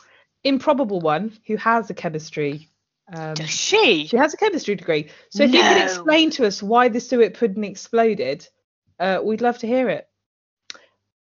Improbable 0.45 1.01
one 1.01 1.33
who 1.47 1.57
has 1.57 1.91
a 1.91 1.95
chemistry. 1.95 2.69
Um, 3.13 3.35
does 3.35 3.51
she? 3.51 4.07
she 4.07 4.17
has 4.17 4.35
a 4.35 4.37
chemistry 4.37 4.77
degree. 4.77 5.09
So 5.31 5.43
if 5.43 5.53
you 5.53 5.61
could 5.63 5.83
explain 5.83 6.31
to 6.31 6.47
us 6.47 6.63
why 6.63 6.89
the 6.89 7.01
suet 7.01 7.35
pudding 7.35 7.65
exploded, 7.65 8.47
uh, 8.99 9.21
we'd 9.23 9.41
love 9.41 9.59
to 9.59 9.67
hear 9.67 9.89
it. 9.89 10.09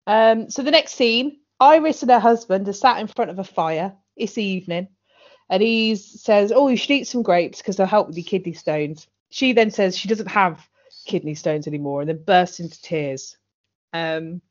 Um, 0.06 0.50
so 0.50 0.62
the 0.62 0.72
next 0.72 0.96
scene, 0.96 1.40
Iris 1.60 2.02
and 2.02 2.12
her 2.12 2.20
husband 2.20 2.68
are 2.68 2.74
sat 2.74 3.00
in 3.00 3.08
front 3.08 3.32
of 3.32 3.40
a 3.40 3.44
fire. 3.44 3.94
It's 4.16 4.34
the 4.34 4.44
evening, 4.44 4.90
and 5.50 5.64
he 5.64 5.96
says, 5.96 6.52
"Oh, 6.54 6.68
you 6.68 6.78
should 6.78 6.92
eat 6.92 7.08
some 7.08 7.24
grapes 7.24 7.60
because 7.60 7.78
they'll 7.78 7.88
help 7.88 8.08
with 8.08 8.18
your 8.18 8.26
kidney 8.26 8.54
stones." 8.54 9.08
She 9.30 9.54
then 9.54 9.72
says 9.72 9.98
she 9.98 10.08
doesn't 10.08 10.28
have 10.28 10.68
kidney 11.06 11.36
stones 11.36 11.68
anymore, 11.68 12.02
and 12.02 12.10
then 12.10 12.24
bursts 12.24 12.60
into 12.60 12.82
tears. 12.82 13.38
Um, 13.94 14.42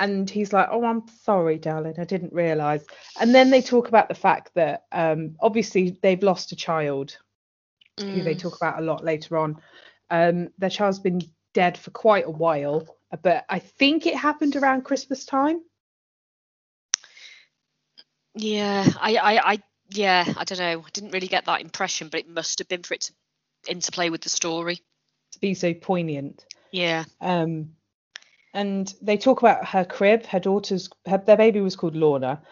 and 0.00 0.28
he's 0.28 0.52
like, 0.52 0.68
"Oh, 0.70 0.84
I'm 0.84 1.06
sorry, 1.22 1.58
darling. 1.58 1.94
I 1.98 2.04
didn't 2.04 2.32
realise." 2.32 2.84
And 3.20 3.34
then 3.34 3.50
they 3.50 3.62
talk 3.62 3.88
about 3.88 4.08
the 4.08 4.14
fact 4.14 4.50
that 4.54 4.86
um, 4.90 5.36
obviously 5.40 5.96
they've 6.02 6.22
lost 6.22 6.52
a 6.52 6.56
child 6.56 7.16
who 7.98 8.22
they 8.22 8.34
Mm. 8.34 8.38
talk 8.38 8.56
about 8.56 8.78
a 8.78 8.84
lot 8.84 9.04
later 9.04 9.36
on. 9.36 9.60
Um, 10.10 10.48
their 10.58 10.70
child's 10.70 10.98
been 10.98 11.20
dead 11.54 11.78
for 11.78 11.90
quite 11.90 12.26
a 12.26 12.30
while, 12.30 12.86
but 13.22 13.44
I 13.48 13.58
think 13.58 14.06
it 14.06 14.16
happened 14.16 14.56
around 14.56 14.84
Christmas 14.84 15.24
time. 15.24 15.60
Yeah, 18.34 18.86
I, 18.98 19.16
I, 19.16 19.52
I, 19.52 19.62
yeah, 19.90 20.24
I 20.36 20.44
don't 20.44 20.58
know. 20.58 20.80
I 20.86 20.90
didn't 20.92 21.10
really 21.10 21.26
get 21.26 21.44
that 21.46 21.60
impression, 21.60 22.08
but 22.08 22.20
it 22.20 22.28
must 22.28 22.60
have 22.60 22.68
been 22.68 22.82
for 22.82 22.94
it 22.94 23.02
to 23.02 23.12
interplay 23.68 24.08
with 24.08 24.22
the 24.22 24.28
story. 24.28 24.76
To 25.32 25.38
be 25.40 25.54
so 25.54 25.74
poignant. 25.74 26.44
Yeah. 26.72 27.04
Um, 27.20 27.70
and 28.54 28.92
they 29.00 29.16
talk 29.16 29.40
about 29.40 29.64
her 29.66 29.84
crib. 29.84 30.26
Her 30.26 30.40
daughter's, 30.40 30.88
her, 31.06 31.18
their 31.18 31.36
baby 31.36 31.60
was 31.60 31.76
called 31.76 31.96
Lorna, 31.96 32.42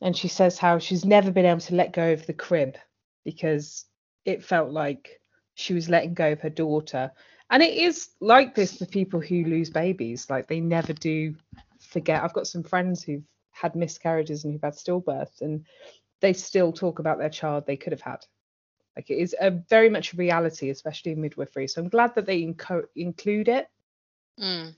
and 0.00 0.16
she 0.16 0.28
says 0.28 0.58
how 0.58 0.78
she's 0.78 1.04
never 1.04 1.30
been 1.30 1.46
able 1.46 1.60
to 1.60 1.74
let 1.74 1.92
go 1.92 2.12
of 2.12 2.26
the 2.26 2.34
crib 2.34 2.76
because 3.24 3.86
it 4.24 4.44
felt 4.44 4.70
like 4.70 5.20
she 5.54 5.74
was 5.74 5.88
letting 5.88 6.14
go 6.14 6.32
of 6.32 6.40
her 6.40 6.50
daughter. 6.50 7.10
And 7.50 7.62
it 7.62 7.76
is 7.76 8.10
like 8.20 8.54
this 8.54 8.78
for 8.78 8.86
people 8.86 9.20
who 9.20 9.44
lose 9.44 9.70
babies. 9.70 10.28
Like 10.30 10.46
they 10.46 10.60
never 10.60 10.92
do 10.92 11.34
forget. 11.80 12.22
I've 12.22 12.34
got 12.34 12.46
some 12.46 12.62
friends 12.62 13.02
who've 13.02 13.24
had 13.50 13.74
miscarriages 13.74 14.44
and 14.44 14.52
who've 14.52 14.62
had 14.62 14.74
stillbirths, 14.74 15.40
and 15.40 15.64
they 16.20 16.32
still 16.32 16.72
talk 16.72 16.98
about 16.98 17.18
their 17.18 17.30
child 17.30 17.66
they 17.66 17.76
could 17.76 17.92
have 17.92 18.00
had. 18.00 18.24
Like 18.96 19.10
it 19.10 19.18
is 19.18 19.34
a 19.40 19.50
very 19.50 19.88
much 19.88 20.12
a 20.12 20.16
reality, 20.16 20.70
especially 20.70 21.12
in 21.12 21.20
midwifery. 21.20 21.68
So 21.68 21.80
I'm 21.80 21.88
glad 21.88 22.14
that 22.14 22.26
they 22.26 22.42
inco- 22.42 22.86
include 22.96 23.48
it. 23.48 23.68
Mm. 24.40 24.74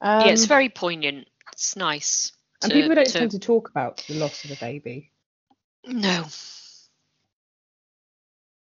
Um, 0.00 0.26
yeah, 0.26 0.32
it's 0.32 0.44
very 0.44 0.68
poignant. 0.68 1.28
It's 1.52 1.76
nice. 1.76 2.32
and 2.62 2.72
to- 2.72 2.80
people 2.80 2.94
don't 2.94 3.06
to- 3.06 3.12
tend 3.12 3.30
to 3.32 3.38
talk 3.38 3.70
about 3.70 3.98
the 4.08 4.14
loss 4.14 4.44
of 4.44 4.50
a 4.50 4.56
baby. 4.56 5.10
No. 5.86 6.24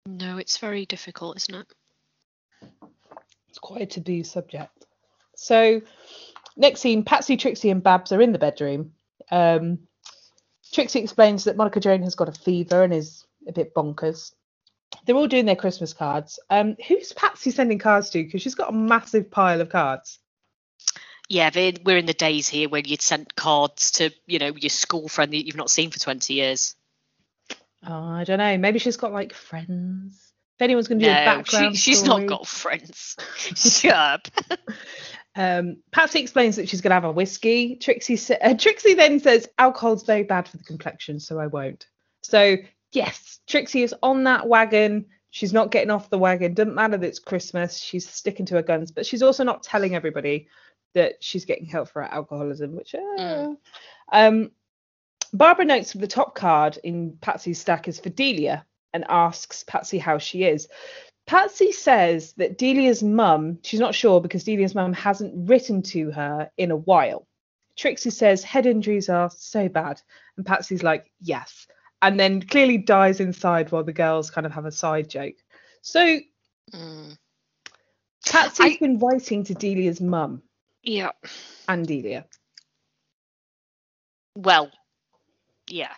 No, 0.06 0.38
it's 0.38 0.58
very 0.58 0.86
difficult, 0.86 1.36
isn't 1.36 1.54
it? 1.54 1.66
It's 3.48 3.58
quite 3.58 3.82
a 3.82 3.86
taboo 3.86 4.22
subject. 4.24 4.86
So, 5.34 5.82
next 6.56 6.80
scene, 6.80 7.04
Patsy, 7.04 7.36
Trixie, 7.36 7.70
and 7.70 7.82
Babs 7.82 8.12
are 8.12 8.22
in 8.22 8.32
the 8.32 8.38
bedroom. 8.38 8.92
Um, 9.30 9.80
Trixie 10.72 11.00
explains 11.00 11.44
that 11.44 11.56
Monica 11.56 11.80
Joan 11.80 12.02
has 12.02 12.14
got 12.14 12.28
a 12.28 12.32
fever 12.32 12.82
and 12.82 12.92
is 12.92 13.24
a 13.46 13.52
bit 13.52 13.74
bonkers. 13.74 14.32
They're 15.04 15.16
all 15.16 15.26
doing 15.28 15.46
their 15.46 15.56
Christmas 15.56 15.92
cards. 15.92 16.38
Um, 16.50 16.76
who's 16.86 17.12
Patsy 17.12 17.50
sending 17.50 17.78
cards 17.78 18.10
to? 18.10 18.22
Because 18.22 18.42
she's 18.42 18.54
got 18.54 18.70
a 18.70 18.76
massive 18.76 19.30
pile 19.30 19.60
of 19.60 19.68
cards. 19.68 20.18
Yeah, 21.28 21.50
we're 21.84 21.98
in 21.98 22.06
the 22.06 22.14
days 22.14 22.48
here 22.48 22.68
when 22.68 22.84
you'd 22.84 23.02
send 23.02 23.34
cards 23.34 23.92
to, 23.92 24.10
you 24.26 24.38
know, 24.38 24.52
your 24.56 24.70
school 24.70 25.08
friend 25.08 25.32
that 25.32 25.44
you've 25.46 25.56
not 25.56 25.70
seen 25.70 25.90
for 25.90 25.98
20 25.98 26.34
years. 26.34 26.76
Oh, 27.86 27.92
I 27.92 28.24
don't 28.24 28.38
know. 28.38 28.56
Maybe 28.58 28.78
she's 28.78 28.96
got 28.96 29.12
like 29.12 29.32
friends. 29.32 30.32
If 30.58 30.62
anyone's 30.62 30.88
going 30.88 31.00
to 31.00 31.04
do 31.04 31.10
a 31.10 31.36
No, 31.36 31.42
she, 31.44 31.74
she's 31.74 31.98
story. 32.00 32.24
not 32.24 32.28
got 32.28 32.46
friends. 32.46 33.16
Shut 33.54 33.92
up. 33.94 34.28
Um, 35.38 35.82
Patsy 35.92 36.20
explains 36.20 36.56
that 36.56 36.66
she's 36.66 36.80
going 36.80 36.92
to 36.92 36.94
have 36.94 37.04
a 37.04 37.12
whiskey. 37.12 37.76
Trixie 37.76 38.16
sa- 38.16 38.36
uh, 38.40 38.54
Trixie 38.54 38.94
then 38.94 39.20
says 39.20 39.46
alcohol's 39.58 40.02
very 40.04 40.22
bad 40.22 40.48
for 40.48 40.56
the 40.56 40.64
complexion, 40.64 41.20
so 41.20 41.38
I 41.38 41.46
won't. 41.46 41.86
So 42.22 42.56
yes, 42.92 43.40
Trixie 43.46 43.82
is 43.82 43.94
on 44.02 44.24
that 44.24 44.48
wagon. 44.48 45.04
She's 45.28 45.52
not 45.52 45.70
getting 45.70 45.90
off 45.90 46.08
the 46.08 46.16
wagon. 46.16 46.54
Doesn't 46.54 46.74
matter 46.74 46.96
that 46.96 47.06
it's 47.06 47.18
Christmas. 47.18 47.76
She's 47.76 48.08
sticking 48.08 48.46
to 48.46 48.54
her 48.54 48.62
guns, 48.62 48.90
but 48.92 49.04
she's 49.04 49.22
also 49.22 49.44
not 49.44 49.62
telling 49.62 49.94
everybody 49.94 50.48
that 50.96 51.22
she's 51.22 51.44
getting 51.44 51.66
help 51.66 51.88
for 51.88 52.02
her 52.02 52.12
alcoholism, 52.12 52.74
which. 52.74 52.94
Uh, 52.94 52.98
Mm. 53.18 53.56
um, 54.12 54.50
Barbara 55.32 55.64
notes 55.64 55.92
the 55.92 56.06
top 56.06 56.34
card 56.34 56.78
in 56.84 57.18
Patsy's 57.20 57.60
stack 57.60 57.88
is 57.88 57.98
for 58.00 58.08
Delia 58.10 58.64
and 58.92 59.04
asks 59.08 59.62
Patsy 59.64 59.98
how 59.98 60.18
she 60.18 60.44
is. 60.44 60.68
Patsy 61.26 61.72
says 61.72 62.32
that 62.34 62.56
Delia's 62.56 63.02
mum, 63.02 63.58
she's 63.62 63.80
not 63.80 63.94
sure 63.94 64.20
because 64.20 64.44
Delia's 64.44 64.74
mum 64.74 64.92
hasn't 64.92 65.48
written 65.48 65.82
to 65.82 66.10
her 66.12 66.50
in 66.56 66.70
a 66.70 66.76
while. 66.76 67.26
Trixie 67.76 68.10
says 68.10 68.42
head 68.44 68.64
injuries 68.66 69.08
are 69.08 69.28
so 69.30 69.68
bad. 69.68 70.00
And 70.36 70.46
Patsy's 70.46 70.82
like, 70.84 71.10
yes. 71.20 71.66
And 72.00 72.18
then 72.18 72.40
clearly 72.42 72.78
dies 72.78 73.20
inside 73.20 73.72
while 73.72 73.84
the 73.84 73.92
girls 73.92 74.30
kind 74.30 74.46
of 74.46 74.52
have 74.52 74.64
a 74.66 74.72
side 74.72 75.10
joke. 75.10 75.36
So 75.82 76.20
Mm. 76.72 77.16
Patsy's 78.24 78.60
I- 78.60 78.78
been 78.78 78.98
writing 78.98 79.44
to 79.44 79.54
Delia's 79.54 80.00
mum 80.00 80.42
Yeah. 80.86 81.10
and 81.68 81.86
Delia. 81.86 82.24
Well, 84.34 84.70
yeah. 85.68 85.92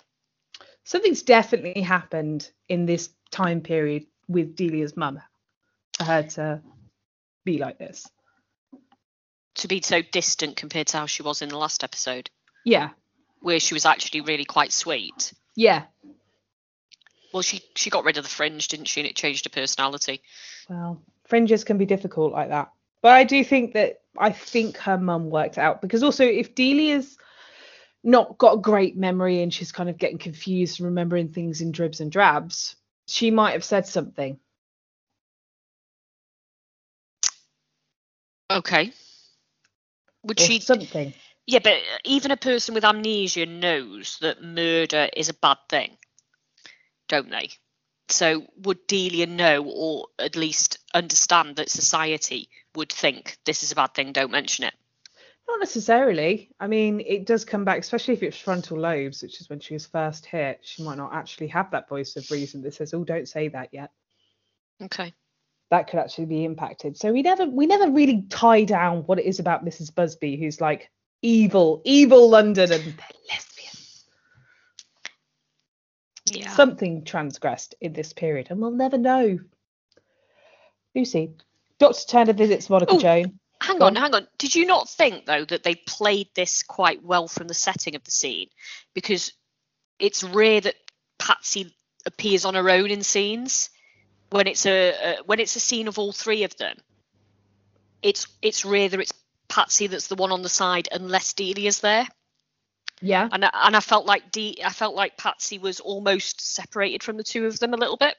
Something's 0.85 1.23
definitely 1.23 1.83
happened 1.83 2.51
in 2.69 2.87
this 2.87 3.11
time 3.31 3.61
period 3.61 4.07
with 4.29 4.57
Delia's 4.57 4.97
mum 4.97 5.21
for 5.97 6.05
her 6.05 6.23
to 6.23 6.63
be 7.45 7.59
like 7.59 7.79
this. 7.79 8.07
To 9.57 9.69
be 9.69 9.83
so 9.83 10.01
distant 10.03 10.57
compared 10.57 10.87
to 10.89 10.97
how 10.99 11.07
she 11.07 11.23
was 11.23 11.43
in 11.43 11.49
the 11.49 11.59
last 11.59 11.85
episode, 11.85 12.31
Yeah. 12.65 12.91
where 13.41 13.61
she 13.61 13.75
was 13.75 13.85
actually 13.85 14.23
really 14.23 14.45
quite 14.45 14.73
sweet. 14.73 15.35
Yeah. 15.57 15.85
Well, 17.35 17.43
she 17.43 17.61
she 17.77 17.91
got 17.91 18.05
rid 18.05 18.17
of 18.17 18.25
the 18.25 18.31
fringe, 18.31 18.69
didn't 18.69 18.87
she? 18.87 19.01
And 19.01 19.09
it 19.11 19.17
changed 19.17 19.45
her 19.45 19.51
personality. 19.51 20.23
Well, 20.71 21.03
fringes 21.27 21.65
can 21.65 21.77
be 21.77 21.85
difficult 21.85 22.33
like 22.33 22.49
that. 22.49 22.71
But 23.03 23.13
I 23.13 23.25
do 23.25 23.45
think 23.45 23.75
that 23.75 24.01
I 24.19 24.33
think 24.33 24.77
her 24.79 24.99
mum 24.99 25.31
worked 25.31 25.59
out 25.59 25.81
because 25.81 26.03
also 26.03 26.25
if 26.25 26.55
Delia's 26.55 27.17
not 28.03 28.39
got 28.39 28.55
a 28.55 28.61
great 28.61 28.97
memory 28.97 29.43
and 29.43 29.53
she's 29.53 29.73
kind 29.73 29.89
of 29.89 29.99
getting 29.99 30.19
confused 30.19 30.81
and 30.81 30.87
remembering 30.87 31.29
things 31.29 31.61
in 31.61 31.73
dribs 31.73 32.01
and 32.01 32.11
drabs, 32.11 32.77
she 33.07 33.31
might 33.31 33.53
have 33.53 33.65
said 33.65 33.87
something. 33.87 34.39
Okay. 38.51 38.93
Would 40.25 40.41
Or 40.41 40.45
she? 40.45 40.61
something. 40.61 41.15
Yeah, 41.47 41.61
but 41.63 41.75
even 42.05 42.31
a 42.31 42.37
person 42.37 42.75
with 42.75 42.85
amnesia 42.85 43.47
knows 43.47 44.19
that 44.21 44.43
murder 44.43 45.09
is 45.17 45.29
a 45.29 45.35
bad 45.35 45.57
thing, 45.69 45.97
don't 47.09 47.31
they? 47.31 47.51
So 48.11 48.47
would 48.59 48.87
Delia 48.87 49.27
know, 49.27 49.65
or 49.65 50.09
at 50.19 50.37
least 50.37 50.79
understand 50.95 51.57
that 51.57 51.71
society 51.71 52.51
would 52.79 52.93
think 52.93 53.37
this 53.45 53.63
is 53.63 53.73
a 53.73 53.75
bad 53.75 53.95
thing? 53.95 54.13
Don't 54.13 54.31
mention 54.31 54.65
it. 54.65 54.75
Not 55.49 55.61
necessarily. 55.61 56.51
I 56.61 56.67
mean, 56.67 57.01
it 57.01 57.27
does 57.27 57.45
come 57.45 57.65
back, 57.65 57.81
especially 57.81 58.15
if 58.15 58.23
it's 58.23 58.39
frontal 58.39 58.79
lobes, 58.79 59.23
which 59.23 59.41
is 59.41 59.49
when 59.49 59.61
she 59.61 59.75
was 59.75 59.87
first 59.87 60.27
hit. 60.27 60.61
She 60.63 60.83
might 60.83 60.99
not 60.99 61.15
actually 61.15 61.49
have 61.49 61.71
that 61.71 61.89
voice 61.89 62.17
of 62.17 62.31
reason 62.31 62.63
that 62.63 62.75
says, 62.75 62.95
"Oh, 62.95 63.05
don't 63.05 63.29
say 63.29 63.49
that 63.49 63.71
yet." 63.73 63.91
Okay. 64.83 65.15
That 65.71 65.89
could 65.89 66.01
actually 66.01 66.27
be 66.27 66.45
impacted. 66.45 66.97
So 66.97 67.13
we 67.13 67.23
never, 67.23 67.47
we 67.47 67.67
never 67.67 67.91
really 67.91 68.23
tie 68.31 68.65
down 68.65 69.03
what 69.05 69.19
it 69.19 69.27
is 69.27 69.39
about 69.39 69.65
Mrs. 69.65 69.95
Busby, 69.95 70.37
who's 70.37 70.61
like 70.61 70.91
evil, 71.21 71.83
evil 71.85 72.31
London 72.31 72.73
and 72.73 72.83
they're 72.83 73.19
lesbians. 73.29 74.05
Yeah. 76.27 76.51
Something 76.51 77.05
transgressed 77.05 77.75
in 77.81 77.93
this 77.93 78.13
period, 78.13 78.49
and 78.51 78.61
we'll 78.61 78.71
never 78.71 78.99
know. 78.99 79.39
Lucy, 80.95 81.35
Doctor 81.79 82.03
Turner 82.09 82.33
visits 82.33 82.69
Monica 82.71 82.93
Oh, 82.95 82.99
Joan. 82.99 83.39
Hang 83.61 83.79
Go 83.79 83.87
on, 83.87 83.97
on. 83.97 84.03
hang 84.03 84.15
on. 84.15 84.29
Did 84.39 84.55
you 84.55 84.67
not 84.67 84.89
think 84.89 85.27
though 85.27 85.45
that 85.45 85.63
they 85.63 85.75
played 85.75 86.29
this 86.35 86.63
quite 86.63 87.03
well 87.03 87.27
from 87.29 87.49
the 87.49 87.55
setting 87.55 87.95
of 87.97 88.05
the 88.05 88.11
scene? 88.11 88.49
Because 88.95 89.33
it's 89.99 90.23
rare 90.23 90.61
that 90.61 90.77
Patsy 91.19 91.75
appears 92.07 92.45
on 92.45 92.55
her 92.55 92.71
own 92.71 92.91
in 92.91 93.03
scenes. 93.03 93.71
When 94.31 94.47
it's 94.47 94.67
a, 94.67 95.17
when 95.25 95.41
it's 95.41 95.57
a 95.57 95.61
scene 95.61 95.89
of 95.89 95.99
all 95.99 96.13
three 96.13 96.45
of 96.45 96.57
them, 96.57 96.77
it's 98.03 98.27
it's 98.43 98.65
rare 98.65 98.89
that 98.89 99.01
it's 99.01 99.13
Patsy 99.49 99.87
that's 99.87 100.09
the 100.09 100.15
one 100.15 100.31
on 100.31 100.43
the 100.43 100.49
side 100.49 100.89
unless 100.93 101.33
Delia's 101.33 101.81
there. 101.81 102.07
Yeah, 103.01 103.29
And 103.31 103.45
I, 103.45 103.51
and 103.55 103.77
I 103.77 103.81
felt 103.81 104.07
like 104.07 104.33
D, 104.33 104.61
I 104.65 104.71
felt 104.71 104.95
like 104.97 105.17
Patsy 105.17 105.59
was 105.59 105.79
almost 105.81 106.41
separated 106.55 107.03
from 107.05 107.17
the 107.17 107.23
two 107.23 107.47
of 107.47 107.59
them 107.61 107.73
a 107.73 107.77
little 107.77 107.97
bit. 107.97 108.17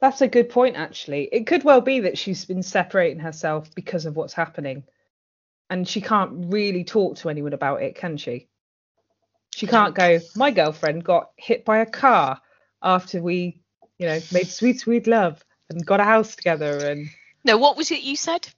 That's 0.00 0.20
a 0.20 0.28
good 0.28 0.50
point. 0.50 0.76
Actually, 0.76 1.28
it 1.32 1.46
could 1.46 1.64
well 1.64 1.80
be 1.80 2.00
that 2.00 2.18
she's 2.18 2.44
been 2.44 2.62
separating 2.62 3.20
herself 3.20 3.74
because 3.74 4.06
of 4.06 4.16
what's 4.16 4.32
happening, 4.34 4.84
and 5.70 5.86
she 5.88 6.00
can't 6.00 6.52
really 6.52 6.84
talk 6.84 7.16
to 7.18 7.28
anyone 7.28 7.52
about 7.52 7.82
it, 7.82 7.94
can 7.96 8.16
she? 8.16 8.48
She 9.54 9.66
can't 9.66 9.94
go. 9.94 10.20
My 10.36 10.50
girlfriend 10.52 11.02
got 11.04 11.30
hit 11.36 11.64
by 11.64 11.78
a 11.78 11.86
car 11.86 12.40
after 12.80 13.20
we, 13.20 13.60
you 13.98 14.06
know, 14.06 14.20
made 14.32 14.46
sweet, 14.46 14.78
sweet 14.78 15.06
love 15.08 15.44
and 15.68 15.84
got 15.84 16.00
a 16.00 16.04
house 16.04 16.36
together. 16.36 16.78
And 16.78 17.08
No, 17.44 17.58
what 17.58 17.76
was 17.76 17.90
it 17.90 18.02
you 18.02 18.14
said? 18.14 18.48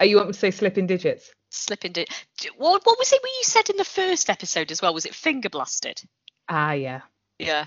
oh, 0.00 0.04
you 0.04 0.16
want 0.16 0.28
me 0.28 0.32
to 0.34 0.38
say 0.38 0.50
slipping 0.52 0.86
digits? 0.86 1.32
Slipping. 1.50 1.92
Di- 1.92 2.06
D- 2.38 2.50
what 2.56 2.86
what 2.86 2.98
was 2.98 3.12
it 3.12 3.20
what 3.22 3.30
you 3.38 3.44
said 3.44 3.70
in 3.70 3.76
the 3.76 3.84
first 3.84 4.30
episode 4.30 4.70
as 4.70 4.80
well? 4.80 4.94
Was 4.94 5.04
it 5.04 5.14
finger 5.14 5.48
blasted? 5.48 6.00
Ah, 6.48 6.72
yeah. 6.72 7.00
Yeah. 7.38 7.64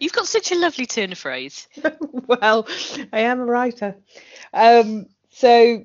You've 0.00 0.12
got 0.12 0.26
such 0.26 0.52
a 0.52 0.56
lovely 0.56 0.86
turn 0.86 1.12
of 1.12 1.18
phrase. 1.18 1.68
well, 2.26 2.66
I 3.12 3.20
am 3.20 3.40
a 3.40 3.44
writer. 3.44 3.96
Um, 4.52 5.06
so 5.30 5.84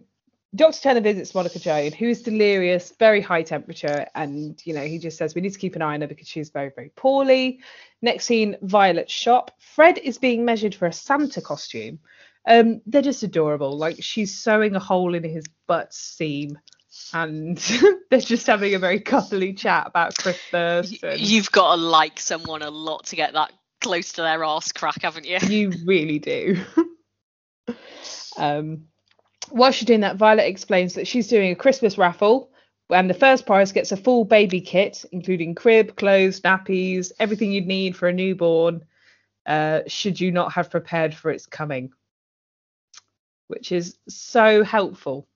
Dr. 0.54 0.80
Turner 0.82 1.02
visits 1.02 1.34
Monica 1.34 1.60
Joan, 1.60 1.94
who 1.94 2.08
is 2.10 2.24
delirious, 2.24 2.94
very 3.00 3.22
high 3.22 3.44
temperature, 3.44 4.06
and 4.16 4.62
you 4.66 4.74
know, 4.74 4.82
he 4.84 5.00
just 5.00 5.18
says 5.18 5.34
we 5.34 5.42
need 5.42 5.54
to 5.54 5.60
keep 5.60 5.76
an 5.76 5.82
eye 5.82 5.94
on 5.94 6.02
her 6.02 6.08
because 6.08 6.28
she's 6.28 6.50
very, 6.50 6.72
very 6.76 6.92
poorly. 6.96 7.62
Next 8.02 8.26
scene, 8.26 8.58
Violet's 8.62 9.14
shop. 9.14 9.52
Fred 9.60 9.98
is 9.98 10.18
being 10.18 10.44
measured 10.44 10.76
for 10.76 10.88
a 10.88 10.94
Santa 10.94 11.42
costume. 11.42 12.00
Um, 12.46 12.82
they're 12.86 13.02
just 13.02 13.24
adorable. 13.24 13.78
Like 13.78 13.98
she's 14.04 14.38
sewing 14.38 14.76
a 14.76 14.80
hole 14.80 15.14
in 15.14 15.24
his 15.24 15.46
butt 15.68 15.94
seam. 15.94 16.58
And 17.14 17.58
they're 18.10 18.20
just 18.20 18.48
having 18.48 18.76
a 18.76 18.80
very 18.80 19.00
coupley 19.00 19.58
chat 19.58 19.88
about 19.88 20.18
Christmas. 20.18 21.02
And- 21.02 21.20
You've 21.20 21.52
got 21.52 21.76
to 21.76 21.82
like 21.82 22.20
someone 22.20 22.62
a 22.62 22.70
lot 22.70 23.06
to 23.08 23.16
get 23.16 23.34
that 23.34 23.54
close 23.82 24.14
to 24.14 24.22
their 24.22 24.44
arse 24.44 24.72
crack, 24.72 25.02
haven't 25.02 25.26
you? 25.26 25.38
You 25.42 25.72
really 25.86 26.20
do. 26.20 26.58
um, 28.38 28.86
while 29.50 29.72
she's 29.72 29.88
doing 29.88 30.02
that, 30.02 30.16
Violet 30.18 30.48
explains 30.48 30.94
that 30.94 31.08
she's 31.08 31.28
doing 31.28 31.52
a 31.52 31.56
Christmas 31.56 31.98
raffle, 31.98 32.52
and 32.90 33.10
the 33.10 33.14
first 33.14 33.46
prize 33.46 33.72
gets 33.72 33.92
a 33.92 33.98
full 33.98 34.26
baby 34.26 34.62
kit, 34.62 35.04
including 35.12 35.56
crib, 35.56 35.96
clothes, 35.96 36.42
nappies, 36.42 37.12
everything 37.20 37.52
you'd 37.52 37.68
need 37.68 37.96
for 37.96 38.08
a 38.08 38.14
newborn. 38.14 38.86
Uh, 39.46 39.82
should 39.88 40.20
you 40.20 40.32
not 40.32 40.54
have 40.54 40.70
prepared 40.70 41.14
for 41.16 41.32
its 41.32 41.46
coming, 41.48 41.92
which 43.48 43.72
is 43.72 43.98
so 44.08 44.64
helpful, 44.64 45.28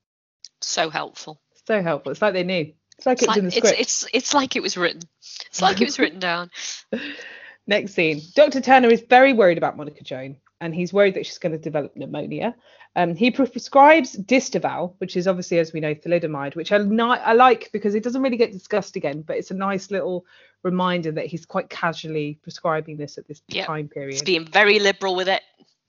So 0.61 0.89
helpful. 0.89 1.41
so 1.67 1.81
helpful. 1.81 2.11
It's 2.11 2.21
like 2.21 2.33
they 2.33 2.43
knew. 2.43 2.73
It's 2.97 3.05
like 3.05 3.21
It's 3.21 3.23
it 3.23 3.27
was 3.27 3.35
like, 3.35 3.37
in 3.39 3.43
the 3.45 3.47
it's, 3.49 3.57
script. 3.57 3.79
it's 3.81 4.07
it's 4.13 4.33
like 4.33 4.55
it 4.55 4.61
was 4.61 4.77
written. 4.77 5.01
It's 5.47 5.61
like 5.61 5.81
it 5.81 5.85
was 5.85 5.99
written 5.99 6.19
down. 6.19 6.49
Next 7.67 7.93
scene. 7.93 8.21
Dr. 8.35 8.61
Turner 8.61 8.89
is 8.89 9.01
very 9.01 9.33
worried 9.33 9.57
about 9.57 9.75
Monica 9.77 10.03
Joan. 10.03 10.37
and 10.61 10.73
he's 10.73 10.93
worried 10.93 11.15
that 11.15 11.25
she's 11.25 11.37
going 11.37 11.51
to 11.51 11.57
develop 11.57 11.95
pneumonia. 11.95 12.55
Um, 12.95 13.13
he 13.13 13.29
prescribes 13.29 14.15
Distaval, 14.15 14.93
which 14.99 15.17
is 15.17 15.27
obviously, 15.27 15.59
as 15.59 15.73
we 15.73 15.81
know, 15.81 15.93
thalidomide, 15.93 16.55
which 16.55 16.71
I, 16.71 16.77
I 16.77 17.33
like 17.33 17.69
because 17.73 17.93
it 17.93 18.03
doesn't 18.03 18.21
really 18.21 18.37
get 18.37 18.53
discussed 18.53 18.95
again, 18.95 19.21
but 19.21 19.35
it's 19.37 19.51
a 19.51 19.55
nice 19.55 19.91
little 19.91 20.25
reminder 20.63 21.11
that 21.11 21.25
he's 21.25 21.45
quite 21.45 21.69
casually 21.69 22.39
prescribing 22.41 22.95
this 22.97 23.17
at 23.17 23.27
this 23.27 23.41
yep. 23.49 23.67
time 23.67 23.89
period. 23.89 24.13
He's 24.13 24.23
being 24.23 24.45
very 24.45 24.79
liberal 24.79 25.15
with 25.15 25.27
it. 25.27 25.41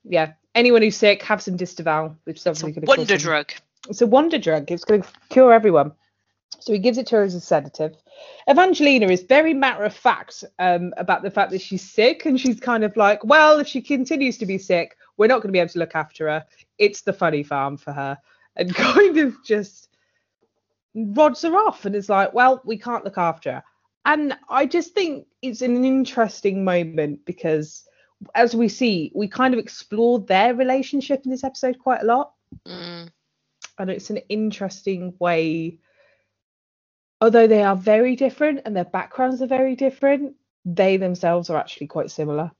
Yeah. 0.04 0.32
Anyone 0.54 0.82
who's 0.82 0.96
sick, 0.96 1.22
have 1.22 1.40
some 1.40 1.56
Distaval, 1.56 2.16
which 2.24 2.38
is 2.38 2.46
obviously 2.46 2.72
going 2.72 2.86
to 2.86 2.88
wonder 2.88 3.16
drug. 3.16 3.52
It's 3.88 4.02
a 4.02 4.06
wonder 4.06 4.38
drug. 4.38 4.70
It's 4.72 4.84
going 4.84 5.02
to 5.02 5.08
cure 5.28 5.52
everyone. 5.52 5.92
So 6.60 6.72
he 6.72 6.78
gives 6.78 6.98
it 6.98 7.06
to 7.08 7.16
her 7.16 7.22
as 7.22 7.34
a 7.34 7.40
sedative. 7.40 7.96
Evangelina 8.48 9.08
is 9.08 9.22
very 9.22 9.54
matter 9.54 9.84
of 9.84 9.94
fact 9.94 10.44
um, 10.58 10.92
about 10.96 11.22
the 11.22 11.30
fact 11.30 11.50
that 11.50 11.60
she's 11.60 11.88
sick, 11.88 12.26
and 12.26 12.40
she's 12.40 12.60
kind 12.60 12.84
of 12.84 12.96
like, 12.96 13.24
well, 13.24 13.58
if 13.58 13.66
she 13.66 13.82
continues 13.82 14.38
to 14.38 14.46
be 14.46 14.58
sick, 14.58 14.96
we're 15.16 15.26
not 15.26 15.36
going 15.36 15.48
to 15.48 15.52
be 15.52 15.58
able 15.58 15.70
to 15.70 15.78
look 15.78 15.94
after 15.94 16.28
her. 16.28 16.44
It's 16.78 17.02
the 17.02 17.12
funny 17.12 17.42
farm 17.42 17.76
for 17.76 17.92
her, 17.92 18.18
and 18.56 18.74
kind 18.74 19.18
of 19.18 19.36
just 19.44 19.88
rods 20.94 21.42
her 21.42 21.56
off 21.56 21.84
and 21.84 21.94
is 21.94 22.08
like, 22.08 22.32
well, 22.32 22.62
we 22.64 22.78
can't 22.78 23.04
look 23.04 23.18
after 23.18 23.52
her. 23.52 23.64
And 24.06 24.38
I 24.48 24.66
just 24.66 24.94
think 24.94 25.26
it's 25.42 25.62
an 25.62 25.84
interesting 25.84 26.64
moment 26.64 27.24
because, 27.24 27.84
as 28.34 28.54
we 28.54 28.68
see, 28.68 29.12
we 29.14 29.26
kind 29.26 29.52
of 29.52 29.58
explored 29.58 30.26
their 30.28 30.54
relationship 30.54 31.22
in 31.24 31.30
this 31.32 31.44
episode 31.44 31.78
quite 31.80 32.02
a 32.02 32.06
lot. 32.06 32.32
Mm. 32.66 33.10
And 33.78 33.90
it's 33.90 34.10
an 34.10 34.18
interesting 34.28 35.12
way 35.18 35.78
although 37.20 37.46
they 37.46 37.62
are 37.62 37.76
very 37.76 38.16
different 38.16 38.62
and 38.64 38.76
their 38.76 38.84
backgrounds 38.84 39.42
are 39.42 39.46
very 39.46 39.76
different, 39.76 40.34
they 40.64 40.96
themselves 40.96 41.50
are 41.50 41.56
actually 41.56 41.86
quite 41.86 42.10
similar. 42.10 42.50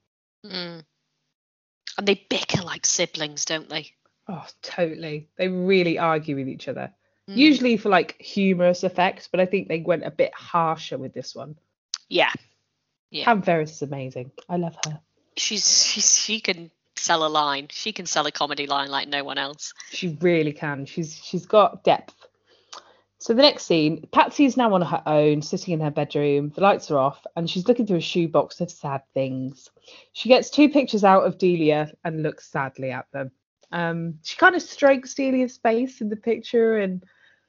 Mm. 0.45 0.85
And 1.99 2.07
they 2.09 2.27
bicker 2.29 2.63
like 2.63 2.87
siblings, 2.87 3.45
don't 3.45 3.69
they? 3.69 3.93
Oh, 4.29 4.47
totally. 4.63 5.29
They 5.37 5.49
really 5.49 5.99
argue 5.99 6.37
with 6.37 6.49
each 6.49 6.69
other. 6.69 6.93
Mm. 7.29 7.37
Usually 7.37 7.77
for 7.77 7.89
like 7.89 8.21
humorous 8.21 8.85
effects, 8.85 9.29
but 9.31 9.41
I 9.41 9.47
think 9.47 9.69
they 9.69 9.81
went 9.81 10.05
a 10.05 10.11
bit 10.11 10.33
harsher 10.35 10.99
with 10.99 11.13
this 11.13 11.35
one. 11.35 11.57
Yeah. 12.09 12.33
Yeah. 13.11 13.25
Pam 13.25 13.43
Ferris 13.43 13.73
is 13.73 13.83
amazing. 13.83 14.31
I 14.49 14.57
love 14.57 14.77
her. 14.85 15.01
She's 15.37 15.87
she's 15.87 16.19
she 16.19 16.41
can 16.41 16.71
sell 16.97 17.27
a 17.27 17.29
line. 17.29 17.69
She 17.71 17.93
can 17.93 18.07
sell 18.07 18.27
a 18.27 18.33
comedy 18.33 18.67
line 18.67 18.91
like 18.91 19.09
no 19.09 19.23
one 19.23 19.39
else. 19.39 19.75
She 19.91 20.17
really 20.21 20.53
can. 20.53 20.87
She's 20.87 21.15
she's 21.23 21.47
got 21.47 21.85
depth. 21.85 22.15
So 23.19 23.33
the 23.33 23.43
next 23.43 23.65
scene, 23.65 24.07
Patsy 24.13 24.45
is 24.45 24.57
now 24.57 24.75
on 24.75 24.83
her 24.83 25.03
own, 25.07 25.41
sitting 25.41 25.73
in 25.75 25.81
her 25.81 25.91
bedroom. 25.91 26.53
The 26.55 26.61
lights 26.61 26.91
are 26.91 26.99
off, 26.99 27.25
and 27.35 27.49
she's 27.49 27.67
looking 27.67 27.87
through 27.87 27.97
a 27.97 28.03
shoebox 28.03 28.61
of 28.61 28.71
sad 28.71 29.03
things. 29.15 29.71
She 30.13 30.29
gets 30.29 30.51
two 30.51 30.69
pictures 30.69 31.03
out 31.03 31.25
of 31.25 31.39
Delia 31.39 31.93
and 32.05 32.23
looks 32.23 32.51
sadly 32.51 32.91
at 32.91 33.07
them. 33.13 33.31
Um, 33.73 34.19
she 34.23 34.37
kind 34.37 34.55
of 34.55 34.63
strokes 34.63 35.15
Delia's 35.15 35.57
face 35.57 36.01
in 36.01 36.11
the 36.11 36.17
picture, 36.17 36.77
and 36.77 37.03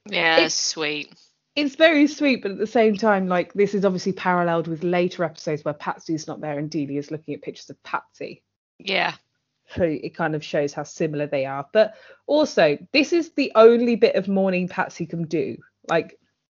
yeah, 0.06 0.38
it's 0.38 0.54
sweet. 0.54 1.14
It's 1.54 1.76
very 1.76 2.06
sweet, 2.06 2.42
but 2.42 2.52
at 2.52 2.58
the 2.58 2.66
same 2.66 2.96
time, 2.96 3.28
like 3.28 3.52
this 3.52 3.74
is 3.74 3.84
obviously 3.84 4.12
paralleled 4.12 4.68
with 4.68 4.84
later 4.84 5.22
episodes 5.24 5.64
where 5.64 5.74
Patsy's 5.74 6.26
not 6.26 6.40
there 6.40 6.58
and 6.58 6.70
Delia's 6.70 7.10
looking 7.10 7.34
at 7.34 7.42
pictures 7.42 7.68
of 7.68 7.82
Patsy. 7.82 8.42
Yeah. 8.78 9.14
So 9.74 9.82
it 9.82 10.14
kind 10.14 10.34
of 10.34 10.44
shows 10.44 10.72
how 10.72 10.84
similar 10.84 11.26
they 11.26 11.44
are. 11.44 11.66
But 11.72 11.94
also, 12.26 12.78
this 12.92 13.12
is 13.12 13.32
the 13.32 13.52
only 13.54 13.96
bit 13.96 14.14
of 14.14 14.28
mourning 14.28 14.68
Patsy 14.68 15.06
can 15.06 15.24
do. 15.24 15.56
Like, 15.88 16.18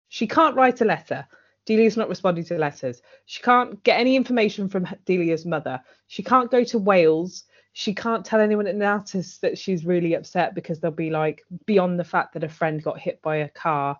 she 0.08 0.26
can't 0.26 0.56
write 0.56 0.80
a 0.80 0.84
letter. 0.84 1.26
Delia's 1.64 1.96
not 1.96 2.08
responding 2.08 2.44
to 2.44 2.58
letters. 2.58 3.02
She 3.26 3.42
can't 3.42 3.82
get 3.82 4.00
any 4.00 4.16
information 4.16 4.68
from 4.68 4.88
Delia's 5.04 5.44
mother. 5.44 5.80
She 6.06 6.22
can't 6.22 6.50
go 6.50 6.64
to 6.64 6.78
Wales. 6.78 7.44
She 7.74 7.94
can't 7.94 8.24
tell 8.24 8.40
anyone 8.40 8.66
at 8.66 8.74
Nonnatus 8.74 9.38
that 9.40 9.58
she's 9.58 9.84
really 9.84 10.14
upset 10.14 10.54
because 10.54 10.80
they'll 10.80 10.90
be 10.90 11.10
like, 11.10 11.44
beyond 11.66 11.98
the 11.98 12.04
fact 12.04 12.32
that 12.34 12.44
a 12.44 12.48
friend 12.48 12.82
got 12.82 12.98
hit 12.98 13.20
by 13.22 13.36
a 13.36 13.48
car, 13.48 13.98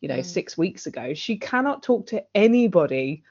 you 0.00 0.08
know, 0.08 0.18
mm. 0.18 0.24
six 0.24 0.56
weeks 0.56 0.86
ago. 0.86 1.12
She 1.12 1.36
cannot 1.36 1.82
talk 1.82 2.06
to 2.08 2.24
anybody 2.34 3.22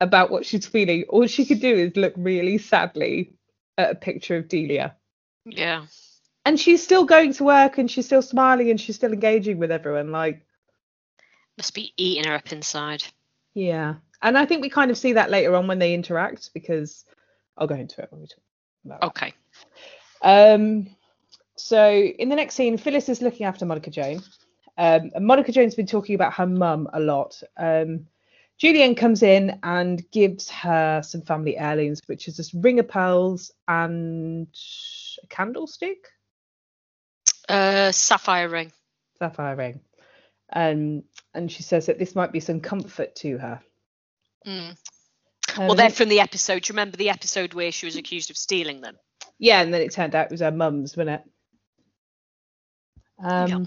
about 0.00 0.30
what 0.30 0.44
she's 0.44 0.66
feeling. 0.66 1.04
All 1.08 1.26
she 1.26 1.46
could 1.46 1.60
do 1.60 1.74
is 1.74 1.96
look 1.96 2.14
really 2.16 2.58
sadly 2.58 3.35
at 3.78 3.90
a 3.90 3.94
picture 3.94 4.36
of 4.36 4.48
Delia. 4.48 4.96
Yeah. 5.44 5.86
And 6.44 6.58
she's 6.58 6.82
still 6.82 7.04
going 7.04 7.32
to 7.34 7.44
work 7.44 7.78
and 7.78 7.90
she's 7.90 8.06
still 8.06 8.22
smiling 8.22 8.70
and 8.70 8.80
she's 8.80 8.96
still 8.96 9.12
engaging 9.12 9.58
with 9.58 9.70
everyone. 9.70 10.12
Like, 10.12 10.46
must 11.58 11.74
be 11.74 11.92
eating 11.96 12.24
her 12.24 12.34
up 12.34 12.52
inside. 12.52 13.02
Yeah. 13.54 13.94
And 14.22 14.36
I 14.36 14.46
think 14.46 14.62
we 14.62 14.70
kind 14.70 14.90
of 14.90 14.98
see 14.98 15.14
that 15.14 15.30
later 15.30 15.54
on 15.56 15.66
when 15.66 15.78
they 15.78 15.94
interact 15.94 16.50
because 16.54 17.04
I'll 17.56 17.66
go 17.66 17.74
into 17.74 18.02
it 18.02 18.08
when 18.10 18.20
we 18.20 18.26
talk 18.26 18.40
about 18.84 19.02
Okay. 19.02 19.34
Um 20.22 20.88
so 21.56 21.90
in 21.90 22.28
the 22.28 22.36
next 22.36 22.54
scene, 22.54 22.76
Phyllis 22.76 23.08
is 23.08 23.22
looking 23.22 23.46
after 23.46 23.64
Monica 23.64 23.90
Joan. 23.90 24.22
Um, 24.78 25.10
and 25.14 25.26
Monica 25.26 25.52
Joan's 25.52 25.74
been 25.74 25.86
talking 25.86 26.14
about 26.14 26.34
her 26.34 26.46
mum 26.46 26.88
a 26.92 27.00
lot. 27.00 27.42
Um, 27.56 28.06
Julienne 28.58 28.94
comes 28.94 29.22
in 29.22 29.58
and 29.62 30.10
gives 30.10 30.48
her 30.50 31.02
some 31.02 31.22
family 31.22 31.58
heirlooms, 31.58 32.00
which 32.06 32.26
is 32.26 32.36
this 32.36 32.54
ring 32.54 32.78
of 32.78 32.88
pearls 32.88 33.52
and 33.68 34.48
a 35.22 35.26
candlestick. 35.26 36.08
Uh, 37.48 37.92
sapphire 37.92 38.48
ring. 38.48 38.72
Sapphire 39.18 39.56
ring. 39.56 39.80
Um, 40.52 41.02
and 41.34 41.50
she 41.52 41.62
says 41.62 41.86
that 41.86 41.98
this 41.98 42.14
might 42.14 42.32
be 42.32 42.40
some 42.40 42.60
comfort 42.60 43.14
to 43.16 43.38
her. 43.38 43.60
Mm. 44.46 44.76
Um, 45.56 45.66
well, 45.66 45.74
they're 45.74 45.90
from 45.90 46.08
the 46.08 46.20
episode. 46.20 46.62
Do 46.62 46.70
you 46.70 46.74
remember 46.74 46.96
the 46.96 47.10
episode 47.10 47.54
where 47.54 47.72
she 47.72 47.86
was 47.86 47.96
accused 47.96 48.30
of 48.30 48.36
stealing 48.36 48.80
them? 48.80 48.96
Yeah, 49.38 49.60
and 49.60 49.72
then 49.72 49.82
it 49.82 49.92
turned 49.92 50.14
out 50.14 50.26
it 50.26 50.30
was 50.30 50.40
her 50.40 50.50
mum's, 50.50 50.96
wasn't 50.96 51.20
it? 51.20 51.22
Um, 53.22 53.48
yeah. 53.48 53.58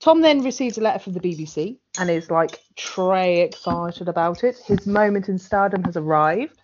Tom 0.00 0.20
then 0.20 0.42
receives 0.42 0.78
a 0.78 0.80
letter 0.80 1.00
from 1.00 1.12
the 1.12 1.20
BBC 1.20 1.78
and 1.98 2.08
is 2.08 2.30
like 2.30 2.60
Trey 2.76 3.40
excited 3.40 4.08
about 4.08 4.44
it. 4.44 4.56
His 4.58 4.86
moment 4.86 5.28
in 5.28 5.38
stardom 5.38 5.82
has 5.84 5.96
arrived. 5.96 6.56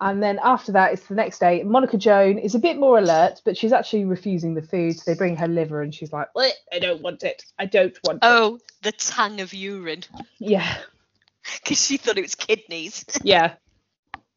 And 0.00 0.20
then 0.20 0.40
after 0.42 0.72
that, 0.72 0.92
it's 0.92 1.06
the 1.06 1.14
next 1.14 1.38
day. 1.38 1.62
Monica 1.62 1.96
Joan 1.96 2.36
is 2.36 2.56
a 2.56 2.58
bit 2.58 2.76
more 2.76 2.98
alert, 2.98 3.40
but 3.44 3.56
she's 3.56 3.72
actually 3.72 4.04
refusing 4.04 4.54
the 4.54 4.62
food. 4.62 4.98
So 4.98 5.08
they 5.08 5.16
bring 5.16 5.36
her 5.36 5.46
liver, 5.46 5.80
and 5.80 5.94
she's 5.94 6.12
like, 6.12 6.26
"I 6.36 6.80
don't 6.80 7.00
want 7.02 7.22
it. 7.22 7.44
I 7.56 7.66
don't 7.66 7.96
want 8.02 8.18
oh, 8.22 8.26
it." 8.26 8.52
Oh, 8.52 8.58
the 8.82 8.90
tang 8.90 9.40
of 9.40 9.54
urine. 9.54 10.02
Yeah. 10.38 10.78
Because 11.60 11.84
she 11.84 11.96
thought 11.96 12.18
it 12.18 12.22
was 12.22 12.36
kidneys. 12.36 13.04
Yeah. 13.24 13.54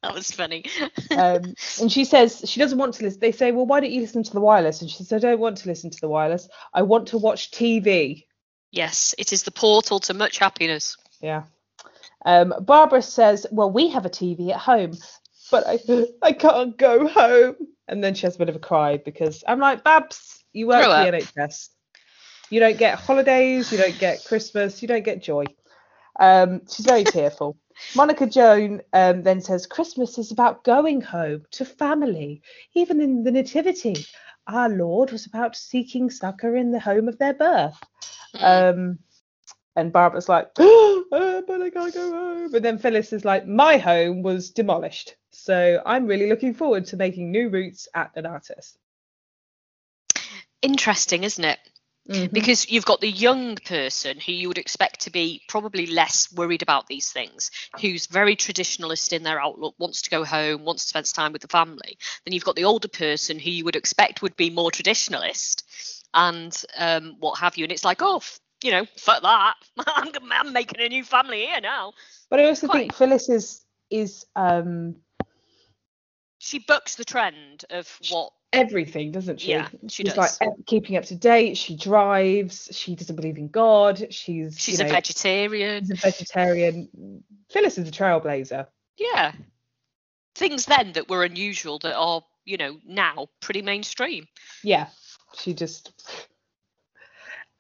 that 0.06 0.14
was 0.14 0.32
funny. 0.32 0.66
um, 1.12 1.56
and 1.82 1.91
she 1.91 2.06
says 2.06 2.43
she 2.45 2.60
doesn't 2.60 2.78
want 2.78 2.93
to 2.95 3.03
listen. 3.03 3.20
They 3.20 3.32
say, 3.32 3.51
"Well, 3.51 3.66
why 3.66 3.80
don't 3.80 3.91
you 3.91 4.01
listen 4.01 4.24
to 4.24 4.34
the 4.34 4.39
wireless?" 4.39 4.82
And 4.82 4.89
she 4.89 4.97
says, 4.97 5.12
"I 5.12 5.20
don't 5.20 5.39
want 5.39 5.58
to 5.58 5.68
listen 5.68 5.89
to 5.89 5.97
the 5.99 6.08
wireless. 6.08 6.47
I 6.74 6.84
want 6.84 7.08
to 7.10 7.18
watch 7.18 7.51
TV." 7.51 8.26
Yes, 8.72 9.16
it 9.18 9.34
is 9.34 9.43
the 9.43 9.51
portal 9.51 9.99
to 10.01 10.14
much 10.14 10.38
happiness. 10.38 10.97
Yeah. 11.22 11.43
Um, 12.26 12.53
Barbara 12.62 13.01
says, 13.01 13.47
"Well, 13.51 13.72
we 13.72 13.89
have 13.89 14.06
a 14.06 14.10
TV 14.10 14.51
at 14.51 14.60
home, 14.60 14.93
but 15.51 15.66
I 15.68 15.80
I 16.22 16.34
can't 16.34 16.78
go 16.78 17.08
home." 17.08 17.56
And 17.88 18.03
then 18.03 18.16
she 18.16 18.26
has 18.26 18.36
a 18.36 18.39
bit 18.39 18.49
of 18.49 18.56
a 18.56 18.60
cry 18.60 18.97
because 18.97 19.43
I'm 19.47 19.60
like, 19.60 19.84
"Babs, 19.84 20.43
you 20.53 20.68
work 20.68 20.84
for 20.84 21.12
the 21.12 21.18
NHS. 21.18 21.70
You 22.49 22.60
don't 22.60 22.78
get 22.78 22.99
holidays. 22.99 23.72
You 23.72 23.78
don't 23.80 23.97
get 23.97 24.24
Christmas. 24.26 24.82
You 24.82 24.88
don't 24.88 25.06
get 25.06 25.24
joy." 25.24 25.45
Um, 26.20 26.62
she's 26.72 26.86
very 26.86 27.03
tearful. 27.18 27.58
Monica 27.95 28.28
Joan 28.28 28.82
um, 28.93 29.23
then 29.23 29.41
says 29.41 29.67
Christmas 29.67 30.17
is 30.17 30.32
about 30.32 30.63
going 30.63 31.01
home 31.01 31.45
to 31.51 31.65
family. 31.65 32.41
Even 32.73 33.01
in 33.01 33.23
the 33.23 33.32
Nativity, 33.32 34.05
our 34.47 34.69
Lord 34.69 35.11
was 35.11 35.26
about 35.26 35.55
seeking 35.55 36.09
succor 36.09 36.55
in 36.55 36.71
the 36.71 36.80
home 36.80 37.07
of 37.07 37.17
their 37.17 37.34
birth. 37.34 37.78
Hmm. 38.36 38.43
Um, 38.43 38.99
and 39.76 39.91
Barbara's 39.91 40.30
like, 40.30 40.51
oh, 40.59 41.43
but 41.45 41.61
I 41.61 41.69
can't 41.69 41.93
go 41.93 42.11
home. 42.11 42.51
But 42.51 42.63
then 42.63 42.78
Phyllis 42.78 43.11
is 43.11 43.26
like, 43.26 43.45
my 43.45 43.78
home 43.78 44.23
was 44.23 44.51
demolished. 44.51 45.15
So 45.32 45.82
I'm 45.86 46.07
really 46.07 46.30
looking 46.30 46.53
forward 46.53 46.86
to 46.88 46.97
making 46.97 47.32
new 47.32 47.49
roots 47.49 47.88
at 47.93 48.15
Nonnatus. 48.15 48.78
Interesting, 50.61 51.23
isn't 51.23 51.43
it? 51.43 51.59
Mm-hmm. 52.10 52.34
Because 52.34 52.70
you've 52.70 52.86
got 52.86 53.01
the 53.01 53.10
young 53.10 53.56
person 53.56 54.20
who 54.20 54.32
you 54.32 54.47
would 54.47 54.60
expect 54.60 55.01
to 55.01 55.10
be 55.12 55.41
probably 55.47 55.88
less 55.88 56.32
worried 56.32 56.62
about 56.62 56.86
these 56.88 57.12
things, 57.12 57.49
who's 57.82 58.06
very 58.06 58.36
traditionalist 58.36 59.12
in 59.12 59.24
their 59.24 59.41
outlook, 59.41 59.74
wants 59.80 60.03
to 60.03 60.12
go 60.12 60.24
home, 60.24 60.66
wants 60.66 60.84
to 60.84 60.89
spend 60.89 61.12
time 61.12 61.34
with 61.34 61.41
the 61.41 61.47
family. 61.47 61.97
Then 62.24 62.34
you've 62.34 62.43
got 62.43 62.56
the 62.56 62.66
older 62.66 62.88
person 62.88 63.39
who 63.39 63.49
you 63.49 63.66
would 63.66 63.76
expect 63.76 64.22
would 64.22 64.36
be 64.36 64.51
more 64.51 64.70
traditionalist 64.70 65.64
and 66.14 66.56
um, 66.78 67.16
what 67.20 67.39
have 67.39 67.58
you. 67.58 67.66
And 67.66 67.72
it's 67.72 67.84
like, 67.86 68.01
oh, 68.03 68.18
f- 68.18 68.39
you 68.64 68.72
know, 68.72 68.86
fuck 68.97 69.24
that. 69.24 69.56
I'm, 69.88 70.12
I'm 70.32 70.53
making 70.53 70.82
a 70.82 70.89
new 70.89 71.03
family 71.03 71.45
here 71.45 71.62
now. 71.62 71.93
But 72.30 72.39
I 72.39 72.45
also 72.45 72.68
Quite. 72.68 72.80
think 72.80 72.93
Phyllis 72.95 73.30
is 73.30 73.62
is 73.91 74.26
um 74.36 74.95
she 76.39 76.60
bucks 76.60 76.95
the 76.95 77.06
trend 77.06 77.66
of 77.70 77.99
what 78.10 78.32
everything, 78.56 79.12
doesn't 79.12 79.41
she? 79.41 79.51
Yeah, 79.51 79.68
she 79.88 80.03
she's 80.03 80.14
does. 80.14 80.39
like 80.41 80.51
keeping 80.66 80.97
up 80.97 81.06
to 81.06 81.16
date. 81.16 81.58
She 81.58 81.76
drives. 81.76 82.70
She 82.72 82.95
doesn't 82.95 83.16
believe 83.16 83.38
in 83.38 83.49
God. 83.49 84.14
She's 84.14 84.58
she's 84.60 84.80
a 84.80 84.84
know, 84.84 84.89
vegetarian. 84.89 85.84
She's 85.84 85.91
a 85.91 85.95
vegetarian. 85.95 87.24
Phyllis 87.51 87.78
is 87.78 87.88
a 87.88 87.91
trailblazer. 87.91 88.68
Yeah. 88.97 89.34
things 90.36 90.66
then 90.66 90.93
that 90.93 91.10
were 91.10 91.24
unusual 91.24 91.80
that 91.80 91.95
are, 91.95 92.22
you 92.43 92.58
know, 92.58 92.78
now 92.86 93.28
pretty 93.39 93.62
mainstream. 93.62 94.28
Yeah, 94.64 94.88
she 95.38 95.53
just. 95.53 95.91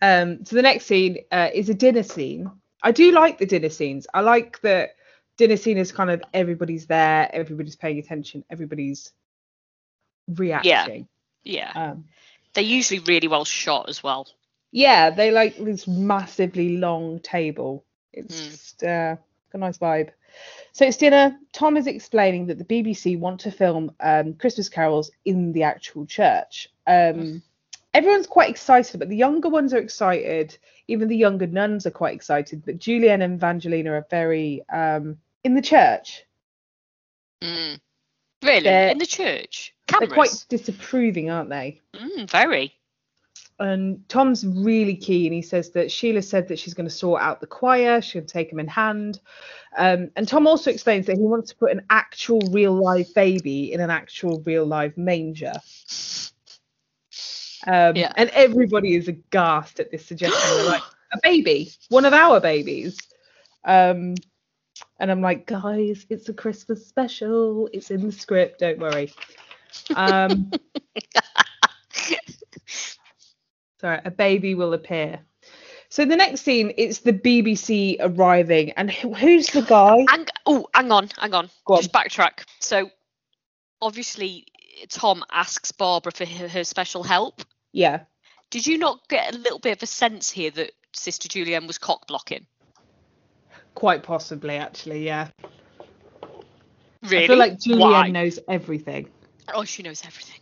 Um, 0.01 0.45
so 0.45 0.55
the 0.55 0.61
next 0.61 0.85
scene 0.85 1.19
uh, 1.31 1.49
is 1.53 1.69
a 1.69 1.73
dinner 1.73 2.03
scene. 2.03 2.51
I 2.83 2.91
do 2.91 3.11
like 3.11 3.39
the 3.39 3.45
dinner 3.45 3.69
scenes. 3.69 4.05
I 4.13 4.21
like 4.21 4.61
that 4.61 4.91
dinner 5.37 5.57
scene 5.57 5.77
is 5.77 5.91
kind 5.91 6.11
of 6.11 6.21
everybody's 6.33 6.85
there, 6.85 7.29
everybody's 7.33 7.75
paying 7.75 7.97
attention, 7.97 8.43
everybody's 8.49 9.11
reacting. 10.27 11.07
Yeah. 11.43 11.71
Um, 11.75 12.05
They're 12.53 12.63
usually 12.63 12.99
really 13.01 13.27
well 13.27 13.45
shot 13.45 13.89
as 13.89 14.01
well. 14.03 14.27
yeah, 14.71 15.09
they 15.09 15.31
like 15.31 15.57
this 15.57 15.87
massively 15.87 16.77
long 16.77 17.19
table. 17.19 17.85
It's 18.13 18.39
Mm. 18.41 18.49
just 18.51 18.83
uh, 18.83 19.15
a 19.53 19.57
nice 19.57 19.77
vibe. 19.77 20.09
So 20.73 20.85
it's 20.85 20.97
dinner. 20.97 21.37
Tom 21.53 21.77
is 21.77 21.87
explaining 21.87 22.47
that 22.47 22.57
the 22.57 22.65
BBC 22.65 23.17
want 23.17 23.39
to 23.41 23.51
film 23.51 23.93
um, 24.01 24.33
Christmas 24.33 24.67
carols 24.67 25.11
in 25.23 25.53
the 25.53 25.63
actual 25.63 26.05
church. 26.05 26.67
Um, 26.87 27.41
everyone's 27.93 28.27
quite 28.27 28.49
excited, 28.49 28.99
but 28.99 29.07
the 29.07 29.15
younger 29.15 29.47
ones 29.47 29.73
are 29.73 29.77
excited. 29.77 30.57
Even 30.89 31.07
the 31.07 31.15
younger 31.15 31.47
nuns 31.47 31.85
are 31.85 31.91
quite 31.91 32.15
excited. 32.15 32.63
But 32.65 32.79
Julienne 32.79 33.21
and 33.21 33.35
Evangelina 33.35 33.91
are 33.93 34.05
very 34.09 34.63
um, 34.69 35.17
in 35.45 35.53
the 35.55 35.61
church. 35.61 36.25
Mm. 37.41 37.79
Really? 38.45 38.61
They're- 38.61 38.89
In 38.89 38.97
the 38.97 39.05
church? 39.05 39.73
Cameras? 39.87 40.09
They're 40.09 40.15
quite 40.15 40.45
disapproving, 40.49 41.29
aren't 41.29 41.49
they? 41.49 41.81
Mm, 41.93 42.29
very. 42.29 42.73
and 43.57 44.03
Tom's 44.09 44.45
really 44.45 44.95
keen. 44.97 45.31
He 45.31 45.41
says 45.41 45.69
that 45.71 45.89
Sheila 45.89 46.21
said 46.21 46.49
that 46.49 46.59
she's 46.59 46.73
going 46.73 46.89
to 46.89 46.93
sort 46.93 47.21
out 47.21 47.39
the 47.39 47.47
choir, 47.47 48.01
she'll 48.01 48.25
take 48.25 48.51
him 48.51 48.59
in 48.59 48.67
hand. 48.67 49.21
Um, 49.77 50.11
and 50.17 50.27
Tom 50.27 50.45
also 50.45 50.69
explains 50.71 51.05
that 51.05 51.15
he 51.15 51.21
wants 51.23 51.51
to 51.51 51.55
put 51.55 51.71
an 51.71 51.83
actual 51.89 52.41
real 52.51 52.73
live 52.73 53.13
baby 53.13 53.71
in 53.71 53.79
an 53.79 53.89
actual 53.89 54.41
real 54.45 54.65
live 54.65 54.97
manger. 54.97 55.53
Um, 57.67 57.95
Yeah. 57.95 58.11
And 58.17 58.29
everybody 58.31 58.95
is 58.95 59.07
aghast 59.07 59.79
at 59.79 59.89
this 59.91 60.05
suggestion. 60.05 60.41
They're 60.57 60.65
like, 60.65 60.83
a 61.13 61.19
baby, 61.23 61.71
one 61.89 62.03
of 62.05 62.13
our 62.13 62.39
babies. 62.41 62.97
Um, 63.63 64.15
and 64.99 65.11
I'm 65.11 65.21
like, 65.21 65.45
guys, 65.45 66.05
it's 66.09 66.29
a 66.29 66.33
Christmas 66.33 66.87
special. 66.87 67.69
It's 67.73 67.91
in 67.91 68.05
the 68.05 68.11
script. 68.11 68.59
Don't 68.59 68.79
worry. 68.79 69.11
Um, 69.95 70.51
sorry, 73.79 73.99
a 74.05 74.11
baby 74.11 74.55
will 74.55 74.73
appear. 74.73 75.19
So 75.89 76.03
the 76.05 76.15
next 76.15 76.41
scene, 76.41 76.73
it's 76.77 76.99
the 76.99 77.13
BBC 77.13 77.97
arriving, 77.99 78.71
and 78.71 78.91
who's 78.91 79.47
the 79.47 79.61
guy? 79.61 80.05
Hang, 80.09 80.25
oh, 80.45 80.67
hang 80.73 80.91
on, 80.91 81.09
hang 81.17 81.33
on. 81.33 81.49
Go 81.65 81.75
on. 81.75 81.81
Just 81.81 81.93
backtrack. 81.93 82.43
So, 82.59 82.89
obviously, 83.81 84.45
Tom 84.89 85.23
asks 85.31 85.71
Barbara 85.71 86.11
for 86.11 86.25
her, 86.25 86.47
her 86.47 86.63
special 86.63 87.03
help. 87.03 87.43
Yeah, 87.71 88.01
Did 88.49 88.67
you 88.67 88.77
not 88.77 89.07
get 89.09 89.33
a 89.33 89.37
little 89.37 89.59
bit 89.59 89.77
of 89.77 89.83
a 89.83 89.87
sense 89.87 90.31
here 90.31 90.51
that 90.51 90.71
Sister 90.93 91.27
Julienne 91.27 91.67
was 91.67 91.77
cock 91.77 92.07
blocking? 92.07 92.45
Quite 93.75 94.03
possibly, 94.03 94.55
actually. 94.57 95.05
Yeah, 95.05 95.29
Really? 97.09 97.25
I 97.25 97.27
feel 97.27 97.37
like 97.37 97.59
Julienne 97.59 97.91
Why? 97.91 98.09
knows 98.09 98.39
everything. 98.47 99.09
Oh, 99.53 99.63
she 99.63 99.83
knows 99.83 100.03
everything. 100.05 100.39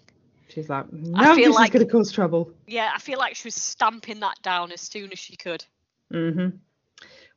She's 0.49 0.69
like, 0.69 0.91
no, 0.93 1.35
this 1.35 1.53
like- 1.55 1.69
is 1.69 1.73
going 1.73 1.85
to 1.85 1.91
cause 1.91 2.11
trouble. 2.11 2.51
Yeah, 2.67 2.91
I 2.93 2.99
feel 2.99 3.17
like 3.17 3.35
she 3.35 3.47
was 3.47 3.55
stamping 3.55 4.19
that 4.21 4.41
down 4.43 4.71
as 4.71 4.81
soon 4.81 5.11
as 5.11 5.19
she 5.19 5.35
could. 5.35 5.65
hmm 6.11 6.49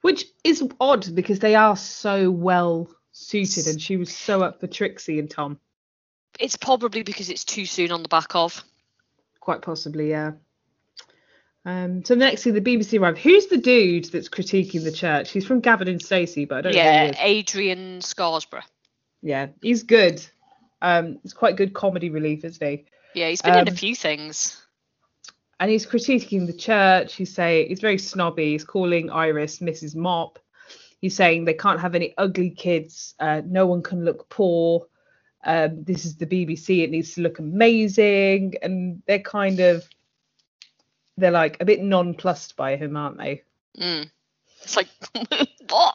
Which 0.02 0.26
is 0.44 0.62
odd 0.80 1.14
because 1.14 1.38
they 1.38 1.54
are 1.54 1.76
so 1.76 2.30
well 2.30 2.88
suited, 3.12 3.66
and 3.66 3.80
she 3.80 3.96
was 3.96 4.14
so 4.14 4.42
up 4.42 4.60
for 4.60 4.66
Trixie 4.66 5.18
and 5.18 5.30
Tom. 5.30 5.58
It's 6.38 6.56
probably 6.56 7.02
because 7.02 7.30
it's 7.30 7.44
too 7.44 7.64
soon 7.64 7.90
on 7.90 8.02
the 8.02 8.08
back 8.08 8.34
of. 8.34 8.62
Quite 9.40 9.62
possibly, 9.62 10.10
yeah. 10.10 10.32
Um, 11.66 12.04
so 12.04 12.14
next 12.14 12.44
thing, 12.44 12.54
the 12.54 12.60
BBC 12.60 12.98
arrive. 13.00 13.18
Who's 13.18 13.48
the 13.48 13.56
dude 13.56 14.04
that's 14.06 14.28
critiquing 14.28 14.84
the 14.84 14.92
church? 14.92 15.32
He's 15.32 15.44
from 15.44 15.58
Gavin 15.60 15.88
and 15.88 16.00
Stacey, 16.00 16.44
but 16.44 16.58
I 16.58 16.60
don't 16.62 16.72
know 16.74 16.78
Yeah. 16.78 17.12
Adrian 17.18 18.00
Scarborough. 18.00 18.62
Yeah, 19.20 19.48
he's 19.60 19.82
good. 19.82 20.24
Um, 20.80 21.18
it's 21.24 21.32
quite 21.32 21.56
good 21.56 21.74
comedy 21.74 22.08
relief, 22.08 22.44
isn't 22.44 22.64
he? 22.64 22.84
Yeah, 23.14 23.28
he's 23.30 23.42
been 23.42 23.58
in 23.58 23.66
a 23.66 23.70
Um, 23.72 23.76
few 23.76 23.96
things. 23.96 24.62
And 25.58 25.68
he's 25.68 25.86
critiquing 25.86 26.46
the 26.46 26.52
church. 26.52 27.14
He's 27.16 27.34
saying 27.34 27.68
he's 27.68 27.80
very 27.80 27.98
snobby. 27.98 28.52
He's 28.52 28.62
calling 28.64 29.10
Iris 29.10 29.58
Mrs. 29.58 29.96
Mop. 29.96 30.38
He's 31.00 31.16
saying 31.16 31.46
they 31.46 31.54
can't 31.54 31.80
have 31.80 31.96
any 31.96 32.14
ugly 32.16 32.50
kids. 32.50 33.14
Uh, 33.18 33.42
no 33.44 33.66
one 33.66 33.82
can 33.82 34.04
look 34.04 34.28
poor. 34.28 34.86
Um, 35.44 35.82
this 35.82 36.04
is 36.04 36.16
the 36.16 36.26
BBC. 36.26 36.84
It 36.84 36.90
needs 36.90 37.14
to 37.14 37.22
look 37.22 37.38
amazing. 37.40 38.54
And 38.62 39.02
they're 39.06 39.18
kind 39.18 39.58
of 39.60 39.88
they're 41.16 41.30
like 41.30 41.56
a 41.60 41.64
bit 41.64 41.80
nonplussed 41.80 42.56
by 42.56 42.76
him, 42.76 42.96
aren't 42.96 43.18
they? 43.18 43.42
Mm. 43.78 44.10
It's 44.62 44.76
like, 44.76 44.88
what? 45.68 45.94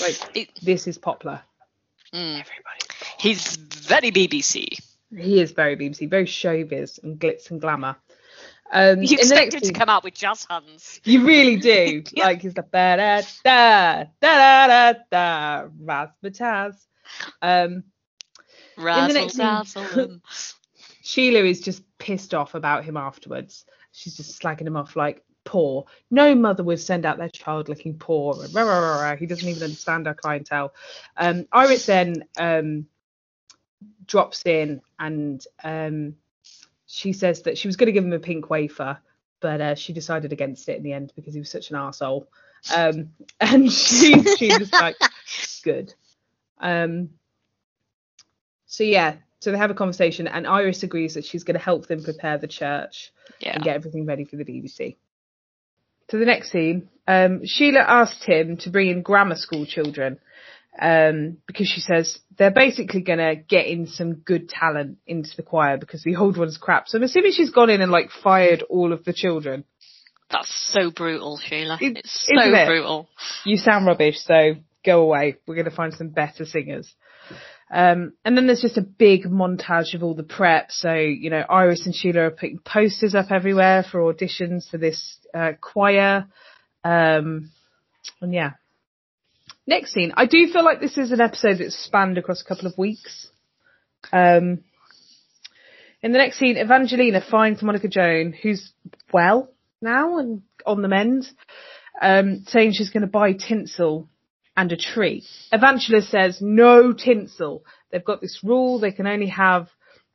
Like 0.00 0.20
It- 0.36 0.60
this 0.62 0.86
is 0.86 0.98
Poplar. 0.98 1.42
mm. 2.12 2.40
Everybody. 2.40 2.80
He's 3.18 3.56
very 3.56 4.10
BBC. 4.10 4.80
He 5.16 5.40
is 5.40 5.52
very 5.52 5.76
BBC, 5.76 6.08
very 6.08 6.26
showbiz 6.26 7.02
and 7.02 7.18
glitz 7.18 7.50
and 7.50 7.60
glamour. 7.60 7.96
Um, 8.70 9.02
You 9.02 9.14
in 9.16 9.20
expect 9.20 9.54
him 9.54 9.60
to 9.62 9.72
come 9.72 9.88
out 9.88 10.04
with 10.04 10.14
jazz 10.14 10.46
hands. 10.48 11.00
You 11.04 11.24
really 11.24 11.56
do. 11.56 12.02
Yeah. 12.12 12.24
Like 12.26 12.42
he's 12.42 12.54
the 12.54 12.62
da 12.70 12.96
da 12.96 13.22
da 13.44 14.04
da 14.20 14.66
da 14.66 14.92
da 14.92 14.98
da 15.10 15.68
razzmatazz. 15.84 16.76
Um, 17.40 17.84
Razzle 18.76 19.14
next 19.14 19.72
scene- 19.72 20.20
Sheila 21.02 21.40
is 21.40 21.62
just 21.62 21.82
pissed 21.98 22.34
off 22.34 22.54
about 22.54 22.84
him 22.84 22.98
afterwards. 22.98 23.64
She's 23.98 24.16
just 24.16 24.40
slagging 24.40 24.66
him 24.66 24.76
off 24.76 24.94
like 24.94 25.24
poor. 25.44 25.86
No 26.10 26.34
mother 26.34 26.62
would 26.62 26.78
send 26.78 27.04
out 27.04 27.18
their 27.18 27.28
child 27.28 27.68
looking 27.68 27.98
poor. 27.98 28.34
rah, 28.52 28.62
rah, 28.62 29.02
rah. 29.02 29.16
He 29.16 29.26
doesn't 29.26 29.48
even 29.48 29.62
understand 29.62 30.06
our 30.06 30.14
clientele. 30.14 30.72
Um, 31.16 31.46
Iris 31.50 31.86
then 31.86 32.24
um, 32.38 32.86
drops 34.06 34.44
in 34.46 34.80
and 34.98 35.44
um, 35.64 36.14
she 36.86 37.12
says 37.12 37.42
that 37.42 37.58
she 37.58 37.66
was 37.66 37.76
going 37.76 37.86
to 37.86 37.92
give 37.92 38.04
him 38.04 38.12
a 38.12 38.20
pink 38.20 38.50
wafer, 38.50 38.98
but 39.40 39.60
uh, 39.60 39.74
she 39.74 39.92
decided 39.92 40.32
against 40.32 40.68
it 40.68 40.76
in 40.76 40.82
the 40.82 40.92
end 40.92 41.12
because 41.16 41.34
he 41.34 41.40
was 41.40 41.50
such 41.50 41.70
an 41.70 41.76
arsehole. 41.76 42.26
Um, 42.76 43.10
and 43.40 43.72
she, 43.72 44.22
she 44.36 44.56
was 44.56 44.72
like, 44.72 44.96
good. 45.64 45.92
Um, 46.60 47.10
so 48.66 48.84
yeah, 48.84 49.16
so 49.40 49.52
they 49.52 49.58
have 49.58 49.70
a 49.70 49.74
conversation, 49.74 50.26
and 50.26 50.46
Iris 50.46 50.82
agrees 50.82 51.14
that 51.14 51.24
she's 51.24 51.44
going 51.44 51.56
to 51.58 51.64
help 51.64 51.86
them 51.86 52.02
prepare 52.02 52.38
the 52.38 52.48
church 52.48 53.12
Yeah. 53.40 53.54
and 53.54 53.62
get 53.64 53.76
everything 53.76 54.06
ready 54.06 54.24
for 54.24 54.36
the 54.36 54.44
BBC. 54.44 54.96
So 56.10 56.18
the 56.18 56.24
next 56.24 56.50
scene, 56.50 56.88
um, 57.06 57.42
Sheila 57.44 57.80
asked 57.80 58.24
him 58.24 58.56
to 58.58 58.70
bring 58.70 58.88
in 58.88 59.02
grammar 59.02 59.36
school 59.36 59.66
children 59.66 60.18
um, 60.80 61.38
because 61.46 61.68
she 61.68 61.80
says 61.80 62.18
they're 62.36 62.50
basically 62.50 63.02
going 63.02 63.18
to 63.18 63.34
get 63.36 63.66
in 63.66 63.86
some 63.86 64.14
good 64.14 64.48
talent 64.48 64.98
into 65.06 65.30
the 65.36 65.42
choir 65.42 65.76
because 65.76 66.02
the 66.02 66.16
old 66.16 66.36
one's 66.38 66.56
crap. 66.56 66.88
So 66.88 66.96
I'm 66.98 67.04
assuming 67.04 67.32
she's 67.32 67.50
gone 67.50 67.68
in 67.70 67.80
and 67.82 67.92
like 67.92 68.10
fired 68.10 68.62
all 68.70 68.92
of 68.92 69.04
the 69.04 69.12
children. 69.12 69.64
That's 70.30 70.52
so 70.72 70.90
brutal, 70.90 71.38
Sheila. 71.38 71.78
It- 71.80 71.98
it's 71.98 72.26
so 72.26 72.40
it? 72.40 72.66
brutal. 72.66 73.08
you 73.44 73.56
sound 73.56 73.86
rubbish, 73.86 74.16
so 74.18 74.54
go 74.84 75.02
away. 75.02 75.36
We're 75.46 75.54
going 75.56 75.64
to 75.70 75.70
find 75.76 75.92
some 75.94 76.08
better 76.08 76.44
singers. 76.44 76.92
Um, 77.70 78.14
and 78.24 78.36
then 78.36 78.46
there's 78.46 78.62
just 78.62 78.78
a 78.78 78.82
big 78.82 79.24
montage 79.24 79.94
of 79.94 80.02
all 80.02 80.14
the 80.14 80.22
prep. 80.22 80.70
So, 80.70 80.94
you 80.94 81.30
know, 81.30 81.44
Iris 81.48 81.84
and 81.84 81.94
Sheila 81.94 82.20
are 82.20 82.30
putting 82.30 82.58
posters 82.58 83.14
up 83.14 83.30
everywhere 83.30 83.84
for 83.90 84.00
auditions 84.00 84.70
for 84.70 84.78
this 84.78 85.18
uh, 85.34 85.52
choir. 85.60 86.26
Um, 86.82 87.50
and 88.20 88.32
yeah. 88.32 88.52
Next 89.66 89.92
scene. 89.92 90.12
I 90.16 90.24
do 90.24 90.46
feel 90.50 90.64
like 90.64 90.80
this 90.80 90.96
is 90.96 91.12
an 91.12 91.20
episode 91.20 91.58
that's 91.58 91.76
spanned 91.76 92.16
across 92.16 92.40
a 92.40 92.44
couple 92.44 92.66
of 92.66 92.78
weeks. 92.78 93.28
Um, 94.12 94.64
in 96.00 96.12
the 96.12 96.18
next 96.18 96.38
scene, 96.38 96.56
Evangelina 96.56 97.20
finds 97.20 97.62
Monica 97.62 97.88
Joan, 97.88 98.32
who's 98.32 98.72
well 99.12 99.50
now 99.82 100.18
and 100.18 100.42
on 100.64 100.80
the 100.80 100.88
mend, 100.88 101.28
um, 102.00 102.44
saying 102.46 102.72
she's 102.72 102.90
going 102.90 103.02
to 103.02 103.08
buy 103.08 103.32
tinsel 103.32 104.08
and 104.58 104.72
a 104.72 104.76
tree. 104.76 105.24
Evangelina 105.54 106.02
says 106.04 106.38
no 106.42 106.92
tinsel. 106.92 107.64
They've 107.90 108.04
got 108.04 108.20
this 108.20 108.40
rule 108.42 108.78
they 108.80 108.90
can 108.92 109.06
only 109.06 109.28
have 109.28 109.68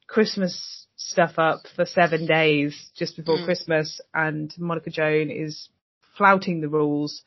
Christmas 0.08 0.86
stuff 0.98 1.34
up 1.38 1.62
for 1.76 1.86
seven 1.86 2.26
days 2.26 2.92
just 2.96 3.16
before 3.18 3.38
Mm. 3.38 3.46
Christmas, 3.46 4.02
and 4.14 4.54
Monica 4.60 4.90
Joan 4.90 5.30
is 5.32 5.70
flouting 6.18 6.62
the 6.62 6.68
rules. 6.70 7.24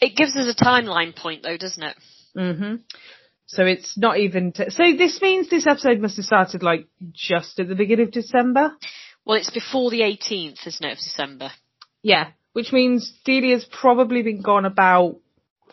It 0.00 0.16
gives 0.16 0.36
us 0.36 0.52
a 0.54 0.64
timeline 0.64 1.14
point, 1.16 1.42
though, 1.44 1.56
doesn't 1.56 1.82
it? 1.82 1.96
hmm 2.36 2.74
So 3.46 3.64
it's 3.64 3.96
not 3.96 4.18
even. 4.18 4.52
T- 4.52 4.70
so 4.70 4.82
this 4.98 5.20
means 5.22 5.48
this 5.48 5.66
episode 5.66 6.00
must 6.00 6.16
have 6.16 6.24
started 6.24 6.62
like 6.62 6.88
just 7.12 7.60
at 7.60 7.68
the 7.68 7.74
beginning 7.76 8.06
of 8.06 8.12
December. 8.12 8.72
Well, 9.24 9.38
it's 9.38 9.50
before 9.50 9.90
the 9.90 10.00
18th, 10.00 10.66
isn't 10.66 10.84
it, 10.84 10.92
of 10.92 10.98
December? 10.98 11.50
Yeah, 12.02 12.30
which 12.54 12.72
means 12.72 13.12
Delia's 13.24 13.64
probably 13.70 14.22
been 14.22 14.42
gone 14.42 14.64
about 14.66 15.20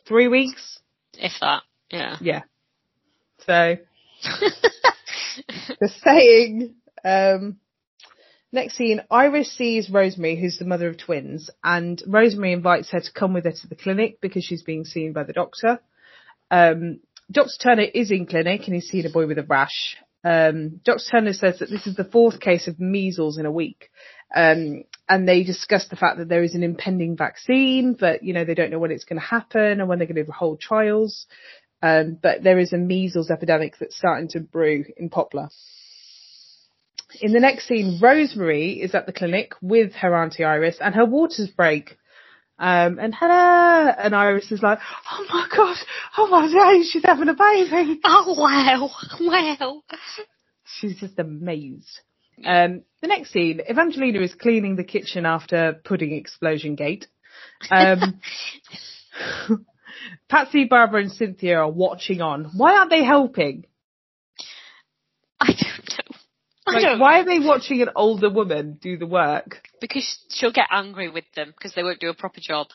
three 0.08 0.28
weeks. 0.28 0.80
If 1.14 1.34
that. 1.41 1.64
Yeah. 1.91 2.18
Yeah. 2.22 2.41
So 3.45 3.78
They're 5.80 5.89
saying, 6.04 6.76
um, 7.04 7.58
next 8.52 8.78
scene, 8.78 9.02
Iris 9.10 9.52
sees 9.56 9.89
Rosemary, 9.89 10.39
who's 10.39 10.58
the 10.58 10.66
mother 10.66 10.89
of 10.89 10.97
twins, 10.97 11.49
and 11.64 12.02
Rosemary 12.08 12.54
invites 12.54 12.91
her 12.91 12.99
to 12.99 13.14
come 13.14 13.34
with 13.34 13.45
her 13.45 13.52
to 13.52 13.68
the 13.68 13.76
clinic 13.76 14.20
because 14.22 14.43
she's 14.43 14.64
being 14.64 14.86
seen 14.86 15.14
by 15.14 15.24
the 15.24 15.34
doctor. 15.34 15.80
Um, 16.49 16.99
Dr. 17.32 17.52
Turner 17.62 17.84
is 17.93 18.12
in 18.12 18.26
clinic 18.26 18.64
and 18.66 18.76
he's 18.76 18.89
seen 18.89 19.06
a 19.06 19.10
boy 19.10 19.26
with 19.26 19.38
a 19.38 19.43
rash. 19.43 19.95
Um, 20.24 20.82
Dr. 20.84 21.04
Turner 21.10 21.34
says 21.34 21.60
that 21.60 21.70
this 21.70 21.88
is 21.88 21.95
the 21.95 22.04
fourth 22.04 22.39
case 22.39 22.68
of 22.68 22.80
measles 22.80 23.38
in 23.38 23.45
a 23.45 23.52
week. 23.52 23.89
Um, 24.36 24.84
and 25.12 25.28
they 25.28 25.43
discuss 25.43 25.89
the 25.89 25.97
fact 25.97 26.20
that 26.20 26.30
there 26.30 26.41
is 26.41 26.55
an 26.55 26.64
impending 26.64 27.18
vaccine, 27.18 27.97
but 27.99 28.24
you 28.24 28.32
know, 28.32 28.45
they 28.45 28.53
don't 28.53 28.72
know 28.72 28.80
when 28.80 28.91
it's 28.91 29.03
going 29.03 29.20
to 29.20 29.28
happen 29.28 29.82
and 29.82 29.89
when 29.89 29.99
they're 29.99 30.07
going 30.07 30.26
to 30.26 30.32
hold 30.32 30.62
trials. 30.62 31.26
Um, 31.84 32.18
but 32.22 32.43
there 32.43 32.57
is 32.59 32.72
a 32.72 32.78
measles 32.78 33.30
epidemic 33.30 33.74
that's 33.78 33.97
starting 33.97 34.30
to 34.30 34.39
brew 34.39 34.86
in 34.95 35.09
Poplar. 35.09 35.49
In 37.20 37.34
the 37.34 37.41
next 37.41 37.68
scene, 37.68 37.99
Rosemary 38.01 38.82
is 38.82 38.95
at 38.95 39.05
the 39.05 39.12
clinic 39.12 39.51
with 39.62 39.91
her 39.95 40.16
auntie 40.16 40.45
Iris 40.45 40.78
and 40.80 40.95
her 40.95 41.05
waters 41.05 41.49
break. 41.49 41.97
Um, 42.57 42.97
and 42.97 43.14
hello, 43.14 43.91
and 43.97 44.16
Iris 44.16 44.49
is 44.49 44.62
like, 44.62 44.80
oh 45.12 45.26
my 45.28 45.45
god, 45.53 45.78
oh 46.18 46.28
my 46.28 46.47
days, 46.47 46.89
she's 46.89 47.03
having 47.03 47.28
a 47.28 47.34
baby. 47.34 47.99
Oh 48.05 48.34
wow, 48.39 48.89
wow. 49.20 49.82
She's 50.64 51.01
just 51.01 51.20
amazed. 51.20 51.99
Um, 52.46 52.84
the 53.02 53.08
next 53.08 53.32
scene, 53.32 53.62
Evangelina 53.70 54.20
is 54.22 54.34
cleaning 54.36 54.76
the 54.76 54.84
kitchen 54.84 55.26
after 55.26 55.80
pudding 55.84 56.14
explosion 56.14 56.76
gate. 56.76 57.08
Um, 57.70 58.20
Patsy, 60.30 60.66
Barbara 60.66 61.02
and 61.02 61.12
Cynthia 61.12 61.58
are 61.60 61.70
watching 61.70 62.22
on. 62.22 62.52
Why 62.56 62.78
aren't 62.78 62.89
they 62.89 63.04
helping? 63.04 63.66
I 65.39 65.48
don't 65.48 65.89
know. 65.89 66.18
I 66.68 66.72
Like, 66.74 66.82
don't 66.84 67.00
why 67.00 67.12
know. 67.16 67.22
are 67.22 67.26
they 67.26 67.39
watching 67.39 67.82
an 67.82 67.89
older 67.96 68.30
woman 68.30 68.78
do 68.82 68.98
the 68.98 69.08
work? 69.08 69.68
Because 69.80 70.20
she'll 70.30 70.52
get 70.54 70.68
angry 70.72 71.10
with 71.10 71.26
them 71.36 71.54
because 71.58 71.74
they 71.74 71.84
won't 71.84 72.00
do 72.00 72.10
a 72.10 72.14
proper 72.14 72.39
job. 72.39 72.68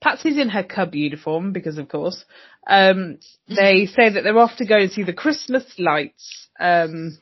Patsy's 0.00 0.38
in 0.38 0.48
her 0.50 0.62
cub 0.62 0.94
uniform 0.94 1.52
because, 1.52 1.76
of 1.76 1.88
course, 1.88 2.24
um, 2.66 3.18
they 3.48 3.86
say 3.86 4.08
that 4.10 4.22
they're 4.24 4.38
off 4.38 4.56
to 4.56 4.66
go 4.66 4.78
and 4.78 4.90
see 4.90 5.02
the 5.02 5.12
Christmas 5.12 5.64
lights. 5.78 6.48
Um, 6.58 7.18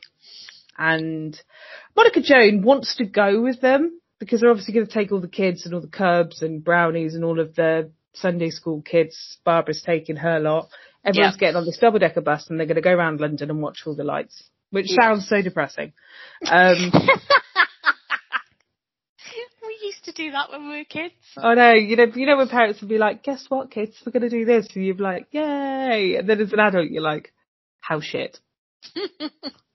and 0.79 1.39
Monica 1.95 2.21
Joan 2.21 2.63
wants 2.63 2.95
to 2.95 3.05
go 3.05 3.41
with 3.41 3.59
them 3.61 3.99
because 4.19 4.39
they're 4.41 4.49
obviously 4.49 4.73
going 4.73 4.87
to 4.87 4.93
take 4.93 5.11
all 5.11 5.19
the 5.21 5.27
kids 5.27 5.65
and 5.65 5.75
all 5.75 5.81
the 5.81 5.87
cubs 5.87 6.41
and 6.41 6.63
brownies 6.63 7.13
and 7.15 7.23
all 7.23 7.39
of 7.39 7.53
the 7.55 7.91
Sunday 8.13 8.49
school 8.49 8.81
kids. 8.81 9.37
Barbara's 9.43 9.83
taking 9.85 10.15
her 10.15 10.39
lot. 10.39 10.69
Everyone's 11.05 11.35
Yeah. 11.35 11.39
getting 11.39 11.55
on 11.57 11.65
this 11.65 11.77
double 11.77 11.99
decker 11.99 12.21
bus 12.21 12.49
and 12.49 12.57
they're 12.59 12.65
going 12.67 12.75
to 12.75 12.81
go 12.81 12.93
around 12.93 13.19
London 13.19 13.49
and 13.49 13.61
watch 13.61 13.83
all 13.85 13.95
the 13.95 14.03
lights, 14.03 14.49
which 14.71 14.87
Yeah. 14.89 14.95
sounds 15.09 15.27
so 15.27 15.41
depressing. 15.41 15.93
Um, 16.49 16.91
we 19.61 19.77
used 19.83 20.05
to 20.05 20.11
do 20.13 20.31
that 20.31 20.49
when 20.49 20.69
we 20.69 20.77
were 20.79 20.83
kids. 20.85 21.13
I 21.37 21.53
know, 21.55 21.73
you 21.73 21.95
know, 21.95 22.05
you 22.15 22.25
know 22.25 22.37
when 22.37 22.47
parents 22.49 22.79
would 22.81 22.89
be 22.89 22.97
like, 22.97 23.23
guess 23.23 23.45
what 23.49 23.69
kids, 23.71 24.01
we're 24.05 24.11
gonna 24.11 24.29
do 24.29 24.45
this, 24.45 24.67
and 24.75 24.83
you'd 24.85 24.97
be 24.97 25.03
like, 25.03 25.27
yay, 25.31 26.15
and 26.17 26.27
then 26.27 26.39
as 26.41 26.51
an 26.53 26.59
adult 26.59 26.89
you're 26.89 27.01
like, 27.03 27.31
how 27.79 27.99
shit. 28.01 28.39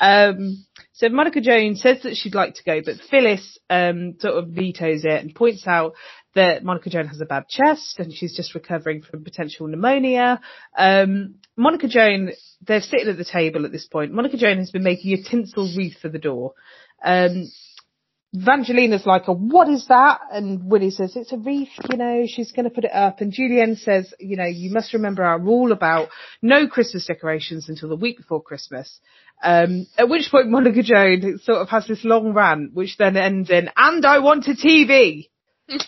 um, 0.00 0.64
so 0.92 1.08
Monica 1.08 1.40
Joan's 1.40 1.82
says 1.82 2.02
that 2.02 2.16
she'd 2.16 2.34
like 2.34 2.54
to 2.54 2.64
go, 2.64 2.80
but 2.84 3.00
Phyllis, 3.10 3.58
um, 3.68 4.14
sort 4.20 4.34
of 4.34 4.50
vetoes 4.50 5.04
it 5.04 5.22
and 5.22 5.34
points 5.34 5.66
out 5.66 5.94
that 6.34 6.64
Monica 6.64 6.90
Joan's 6.90 7.10
has 7.10 7.20
a 7.20 7.26
bad 7.26 7.48
chest 7.48 7.98
and 7.98 8.12
she's 8.12 8.36
just 8.36 8.54
recovering 8.54 9.02
from 9.02 9.24
potential 9.24 9.66
pneumonia. 9.66 10.40
Um, 10.76 11.36
Monica 11.56 11.88
Joan, 11.88 12.32
they're 12.62 12.80
sitting 12.80 13.08
at 13.08 13.16
the 13.16 13.24
table 13.24 13.64
at 13.64 13.72
this 13.72 13.86
point. 13.86 14.12
Monica 14.12 14.36
Joan 14.36 14.58
has 14.58 14.70
been 14.70 14.82
making 14.82 15.12
a 15.12 15.22
tinsel 15.22 15.70
wreath 15.76 15.98
for 16.00 16.08
the 16.08 16.18
door. 16.18 16.54
Um, 17.04 17.50
Evangelina's 18.34 19.06
like, 19.06 19.26
what 19.26 19.68
is 19.68 19.86
that? 19.86 20.20
And 20.32 20.68
Willie 20.68 20.90
says, 20.90 21.14
it's 21.14 21.32
a 21.32 21.36
wreath, 21.36 21.68
you 21.90 21.96
know, 21.96 22.24
she's 22.26 22.50
going 22.50 22.64
to 22.64 22.74
put 22.74 22.84
it 22.84 22.92
up. 22.92 23.20
And 23.20 23.32
Julienne 23.32 23.76
says, 23.76 24.12
you 24.18 24.36
know, 24.36 24.46
you 24.46 24.72
must 24.72 24.92
remember 24.92 25.22
our 25.22 25.38
rule 25.38 25.70
about 25.70 26.08
no 26.42 26.66
Christmas 26.66 27.06
decorations 27.06 27.68
until 27.68 27.88
the 27.88 27.96
week 27.96 28.16
before 28.16 28.42
Christmas. 28.42 28.98
Um, 29.42 29.86
at 29.96 30.08
which 30.08 30.30
point 30.30 30.48
Monica 30.48 30.82
Joan 30.82 31.38
sort 31.44 31.58
of 31.58 31.68
has 31.68 31.86
this 31.86 32.04
long 32.04 32.32
rant, 32.32 32.74
which 32.74 32.96
then 32.96 33.16
ends 33.16 33.50
in, 33.50 33.70
and 33.76 34.04
I 34.04 34.18
want 34.18 34.48
a 34.48 34.54
TV. 34.54 35.28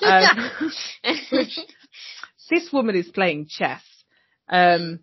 Um, 0.02 0.50
which 1.32 1.58
this 2.48 2.72
woman 2.72 2.94
is 2.96 3.08
playing 3.08 3.46
chess. 3.48 3.82
Um, 4.48 5.00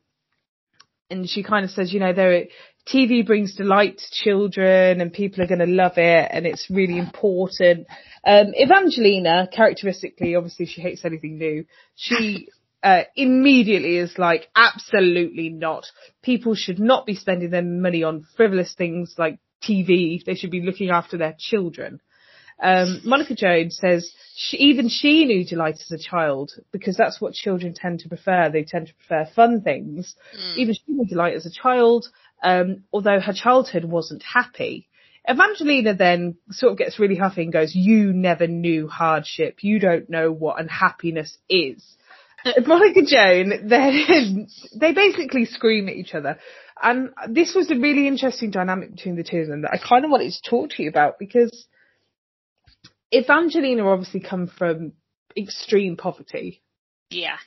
and 1.09 1.29
she 1.29 1.43
kind 1.43 1.65
of 1.65 1.71
says, 1.71 1.93
you 1.93 1.99
know, 1.99 2.13
there, 2.13 2.45
TV 2.88 3.25
brings 3.25 3.55
delight 3.55 3.97
to 3.97 4.05
children 4.11 4.99
and 4.99 5.13
people 5.13 5.43
are 5.43 5.47
going 5.47 5.59
to 5.59 5.65
love 5.65 5.97
it 5.97 6.29
and 6.31 6.45
it's 6.45 6.69
really 6.69 6.97
important. 6.97 7.88
Um, 8.25 8.53
Evangelina, 8.59 9.47
characteristically, 9.51 10.36
obviously 10.36 10.65
she 10.65 10.81
hates 10.81 11.05
anything 11.05 11.38
new. 11.38 11.65
She, 11.95 12.49
uh, 12.84 13.03
immediately 13.15 13.97
is 13.97 14.17
like, 14.17 14.49
absolutely 14.55 15.49
not. 15.49 15.86
People 16.21 16.55
should 16.55 16.79
not 16.79 17.05
be 17.05 17.15
spending 17.15 17.49
their 17.49 17.63
money 17.63 18.03
on 18.03 18.25
frivolous 18.36 18.75
things 18.77 19.15
like 19.17 19.39
TV. 19.63 20.23
They 20.23 20.36
should 20.36 20.51
be 20.51 20.61
looking 20.61 20.89
after 20.89 21.17
their 21.17 21.36
children. 21.39 22.01
Um, 22.61 23.01
Monica 23.03 23.36
Joan's 23.36 23.77
says 23.77 24.13
she, 24.36 24.57
even 24.57 24.88
she 24.88 25.25
knew 25.25 25.45
delight 25.45 25.75
as 25.75 25.91
a 25.91 25.97
child 25.97 26.51
because 26.71 26.95
that's 26.95 27.19
what 27.19 27.34
children 27.34 27.73
tend 27.75 27.99
to 28.01 28.09
prefer. 28.09 28.49
They 28.49 28.63
tend 28.63 28.88
to 28.88 28.93
prefer 28.93 29.29
fun 29.34 29.61
things. 29.61 30.15
Even 30.55 30.75
she 30.75 30.84
knew 30.88 31.05
delight 31.05 31.36
as 31.36 31.45
a 31.45 31.51
child, 31.51 32.07
um, 32.43 32.83
although 32.91 33.19
her 33.19 33.33
childhood 33.33 33.85
wasn't 33.85 34.23
happy. 34.23 34.87
Evangelina 35.29 35.95
then 35.95 36.35
sort 36.51 36.73
of 36.73 36.77
gets 36.77 36.99
really 36.99 37.15
huffy 37.15 37.43
and 37.43 37.53
goes, 37.53 37.73
you 37.73 38.11
never 38.11 38.45
knew 38.45 38.87
hardship. 38.87 39.63
You 39.63 39.79
don't 39.79 40.09
know 40.09 40.31
what 40.31 40.59
unhappiness 40.59 41.37
is. 41.49 41.81
Monica 42.65 43.03
Joan, 43.05 43.67
then 43.69 44.47
they 44.75 44.93
basically 44.93 45.45
scream 45.45 45.87
at 45.87 45.95
each 45.95 46.13
other. 46.13 46.37
And 46.81 47.11
this 47.29 47.55
was 47.55 47.71
a 47.71 47.75
really 47.75 48.07
interesting 48.07 48.51
dynamic 48.51 48.91
between 48.91 49.15
the 49.15 49.23
two 49.23 49.37
of 49.37 49.47
them 49.47 49.61
that 49.61 49.71
I 49.71 49.77
kind 49.77 50.03
of 50.03 50.11
wanted 50.11 50.33
to 50.33 50.49
talk 50.49 50.71
to 50.71 50.83
you 50.83 50.89
about 50.89 51.17
because 51.17 51.67
Evangelina 53.15 53.87
obviously 53.87 54.19
come 54.19 54.47
from 54.47 54.91
extreme 55.37 55.95
poverty 55.95 56.61
yeah, 57.13 57.37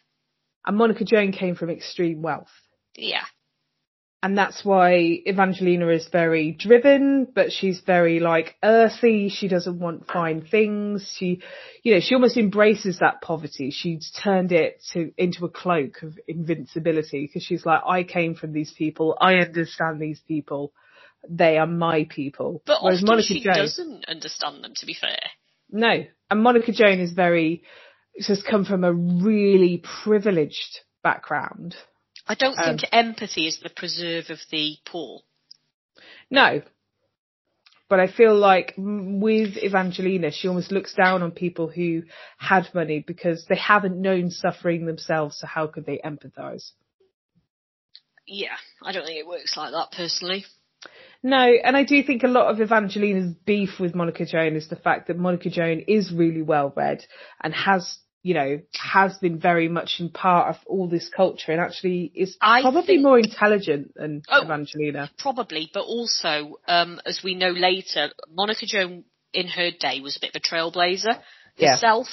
and 0.65 0.77
Monica 0.77 1.05
Joan 1.05 1.33
came 1.33 1.55
from 1.55 1.71
extreme 1.71 2.23
wealth. 2.23 2.53
yeah. 2.95 3.25
And 4.23 4.37
that's 4.37 4.65
why 4.65 5.21
Evangelina 5.29 5.89
is 5.89 6.09
very 6.11 6.51
driven, 6.53 7.29
but 7.33 7.53
she's 7.53 7.81
very 7.81 8.19
like 8.19 8.57
earthy. 8.63 9.29
She 9.29 9.47
doesn't 9.47 9.79
want 9.79 10.09
fine 10.11 10.41
things. 10.41 11.13
She, 11.17 11.43
you 11.83 11.95
know, 11.95 12.01
she 12.01 12.15
almost 12.15 12.37
embraces 12.37 12.99
that 13.01 13.21
poverty. 13.21 13.71
She's 13.71 14.11
turned 14.11 14.53
it 14.53 14.83
to, 14.93 15.13
into 15.19 15.45
a 15.45 15.51
cloak 15.51 16.03
of 16.03 16.19
invincibility 16.27 17.27
because 17.27 17.43
she's 17.45 17.67
like, 17.67 17.83
I 17.87 18.05
came 18.05 18.35
from 18.35 18.53
these 18.53 18.73
people. 18.73 19.17
I 19.21 19.35
understand 19.35 20.01
these 20.01 20.21
people. 20.27 20.73
They 21.29 21.59
are 21.59 21.67
my 21.67 22.07
people. 22.09 22.63
But 22.67 22.83
Whereas 22.83 22.99
often 22.99 23.09
Monica 23.09 23.27
she 23.27 23.41
Joan, 23.45 23.55
doesn't 23.55 24.05
understand 24.09 24.65
them, 24.65 24.73
to 24.77 24.87
be 24.87 24.95
fair. 24.95 25.19
no. 25.71 26.05
And 26.31 26.43
Monica 26.43 26.73
Joan 26.73 27.01
is 27.01 27.13
very, 27.13 27.63
has 28.27 28.43
come 28.43 28.65
from 28.65 28.83
a 28.83 28.93
really 28.93 29.83
privileged 30.03 30.81
background. 31.05 31.77
I 32.27 32.35
don't 32.35 32.59
Um, 32.59 32.79
think 32.79 32.89
empathy 32.93 33.47
is 33.47 33.61
the 33.61 33.71
preserve 33.71 34.31
of 34.31 34.41
the 34.51 34.77
poor. 34.85 35.23
No. 36.31 36.63
But 37.89 38.01
I 38.01 38.09
feel 38.09 38.35
like 38.35 38.75
with 38.77 39.57
Evangelina, 39.59 40.33
she 40.33 40.49
almost 40.49 40.73
looks 40.73 40.93
down 40.93 41.23
on 41.23 41.31
people 41.31 41.69
who 41.69 42.03
had 42.37 42.69
money 42.75 42.99
because 43.07 43.47
they 43.47 43.57
haven't 43.57 44.01
known 44.01 44.31
suffering 44.31 44.87
themselves, 44.87 45.39
so 45.39 45.47
how 45.47 45.69
could 45.69 45.87
they 45.87 46.01
empathise? 46.05 46.73
Yeah, 48.27 48.57
I 48.83 48.91
don't 48.91 49.05
think 49.07 49.19
it 49.21 49.27
works 49.27 49.57
like 49.57 49.71
that 49.71 49.93
personally. 49.93 50.45
No, 51.23 51.39
and 51.39 51.77
I 51.77 51.85
do 51.85 52.03
think 52.03 52.25
a 52.25 52.29
lot 52.29 52.51
of 52.51 52.61
Evangelina's 52.61 53.35
beef 53.47 53.79
with 53.79 53.95
Monica 53.95 54.27
Joan 54.27 54.57
is 54.57 54.69
the 54.69 54.77
fact 54.77 55.07
that 55.07 55.17
Monica 55.17 55.49
Joan 55.49 55.81
is 55.87 56.13
really 56.13 56.43
well 56.43 56.73
read 56.77 57.05
and 57.41 57.55
has, 57.55 57.99
you 58.27 58.35
know, 58.35 58.61
has 58.75 59.17
been 59.19 59.39
very 59.39 59.69
much 59.69 59.91
in 60.01 60.09
part 60.11 60.49
of 60.53 60.57
all 60.67 60.89
this 60.89 61.09
culture 61.09 61.53
and 61.53 61.61
actually 61.61 62.11
is 62.13 62.37
I 62.41 62.61
probably 62.61 62.99
more 62.99 63.21
intelligent 63.21 63.93
than 63.95 64.23
Oh. 64.29 64.43
Evangelina. 64.43 65.11
Probably, 65.17 65.71
but 65.73 65.85
also, 65.85 66.57
um, 66.67 67.01
as 67.07 67.21
we 67.23 67.37
know 67.37 67.51
later, 67.51 68.11
Monica 68.29 68.67
Joan 68.67 69.05
in 69.33 69.47
her 69.47 69.71
day 69.71 70.01
was 70.01 70.17
a 70.17 70.21
bit 70.21 70.35
of 70.35 70.43
a 70.43 70.45
trailblazer 70.49 71.21
Yeah. 71.57 71.75
herself. 71.75 72.09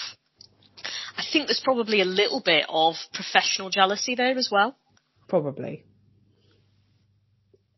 I 1.17 1.23
think 1.31 1.47
there's 1.47 1.61
probably 1.63 1.99
a 2.01 2.05
little 2.21 2.41
bit 2.41 2.65
of 2.69 2.93
professional 3.11 3.71
jealousy 3.71 4.13
there 4.13 4.37
as 4.37 4.49
well. 4.51 4.77
Probably. 5.27 5.83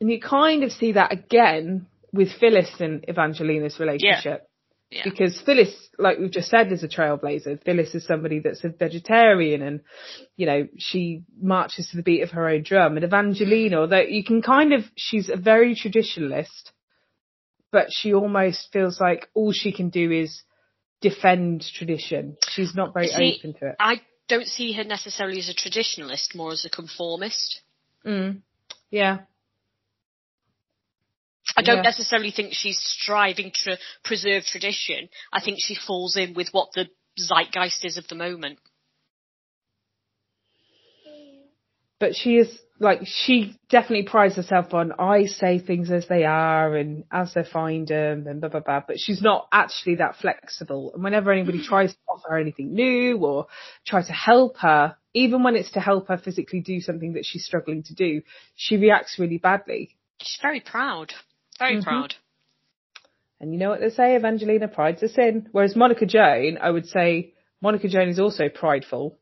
And 0.02 0.12
you 0.12 0.20
kind 0.20 0.64
of 0.66 0.74
see 0.74 0.92
that 0.94 1.14
again 1.14 1.88
with 2.12 2.34
Phyllis 2.40 2.72
and 2.82 3.06
Evangelina's 3.10 3.80
relationship. 3.80 4.42
Yeah. 4.42 4.55
Because 5.04 5.39
Phyllis, 5.41 5.74
like 5.98 6.20
we've 6.20 6.32
just 6.32 6.50
said, 6.50 6.72
is 6.72 6.84
a 6.84 6.88
trailblazer. 6.88 7.64
Phyllis 7.64 7.93
is 7.96 8.06
somebody 8.06 8.39
that's 8.39 8.64
a 8.64 8.70
vegetarian 8.70 9.62
and, 9.62 9.82
you 10.36 10.46
know, 10.46 10.68
she 10.78 11.24
marches 11.39 11.89
to 11.89 11.98
the 11.98 12.04
beat 12.04 12.22
of 12.22 12.32
her 12.32 12.48
own 12.48 12.64
drum. 12.64 12.96
And 12.96 13.06
Evangelina, 13.06 13.78
although 13.78 14.00
you 14.00 14.24
can 14.24 14.41
kind 14.41 14.74
of, 14.74 14.84
she's 14.96 15.30
a 15.30 15.38
very 15.38 15.76
traditionalist, 15.76 16.72
but 17.72 17.88
she 17.91 18.14
almost 18.14 18.70
feels 18.72 19.00
like 19.00 19.30
all 19.34 19.52
she 19.52 19.72
can 19.72 19.89
do 19.89 20.12
is 20.12 20.43
defend 21.02 21.64
tradition. 21.74 22.38
She's 22.50 22.74
not 22.74 22.93
very 22.93 23.08
See, 23.08 23.38
open 23.39 23.60
to 23.60 23.68
it. 23.70 23.76
I 23.80 24.02
don't 24.28 24.48
see 24.48 24.74
her 24.74 24.84
necessarily 24.84 25.39
as 25.39 25.50
a 25.50 25.54
traditionalist, 25.54 26.36
more 26.36 26.52
as 26.52 26.66
a 26.66 26.70
conformist. 26.70 27.62
Mm. 28.06 28.41
Yeah. 28.89 29.20
I 31.56 31.62
don't 31.62 31.78
Yeah. 31.78 31.84
necessarily 31.84 32.32
think 32.32 32.54
she's 32.54 32.80
striving 32.80 33.52
to 33.64 33.78
preserve 34.04 34.46
tradition. 34.46 35.10
I 35.32 35.41
think 35.41 35.60
she 35.62 35.76
falls 35.76 36.18
in 36.18 36.34
with 36.34 36.50
what 36.54 36.74
the 36.74 36.89
zeitgeist 37.18 37.86
is 37.86 37.98
of 37.98 38.08
the 38.08 38.16
moment. 38.16 38.60
but 42.00 42.16
she 42.16 42.38
is 42.38 42.60
like 42.80 43.00
she 43.06 43.56
definitely 43.70 44.04
prides 44.04 44.36
herself 44.36 44.74
on 44.74 44.91
I 45.00 45.26
say 45.26 45.60
things 45.60 45.89
as 45.89 46.08
they 46.08 46.26
are 46.26 46.76
and 46.76 47.06
as 47.12 47.34
they 47.34 47.43
find 47.43 47.88
them 47.88 48.28
and 48.28 48.41
blah 48.41 48.50
blah 48.50 48.60
blah. 48.60 48.82
But 48.86 49.00
she's 49.00 49.22
not 49.22 49.48
actually 49.52 49.96
that 49.96 50.18
flexible. 50.18 50.91
And 50.93 51.04
whenever 51.04 51.32
anybody 51.32 51.60
mm. 51.60 51.66
tries 51.66 51.93
to 51.93 52.00
offer 52.10 52.28
her 52.32 52.38
anything 52.38 52.74
new 52.74 53.18
or 53.18 53.48
try 53.88 54.02
to 54.04 54.12
help 54.12 54.58
her, 54.58 54.98
even 55.14 55.41
when 55.41 55.56
it's 55.56 55.72
to 55.72 55.80
help 55.80 56.10
her 56.10 56.18
physically 56.18 56.60
do 56.60 56.82
something 56.82 57.14
that 57.14 57.26
she's 57.26 57.46
struggling 57.46 57.84
to 57.84 57.93
do, 57.96 58.22
she 58.56 58.76
reacts 58.76 59.18
really 59.18 59.38
badly. 59.38 59.96
She's 60.22 60.39
very 60.41 60.60
proud. 60.60 61.14
Very 61.60 61.78
Mhm. 61.78 61.84
proud. 61.84 62.16
And 63.39 63.51
you 63.53 63.60
know 63.60 63.70
what 63.70 63.82
they 63.82 63.89
say, 63.89 64.16
Evangelina 64.16 64.68
pride's 64.68 65.03
a 65.03 65.10
sin. 65.10 65.49
Whereas 65.51 65.76
Monica 65.76 66.06
Joan, 66.06 66.58
I 66.60 66.70
would 66.72 66.88
say 66.88 67.34
Monica 67.62 67.88
Joan 67.88 68.10
is 68.10 68.20
also 68.20 68.49
prideful. 68.49 69.20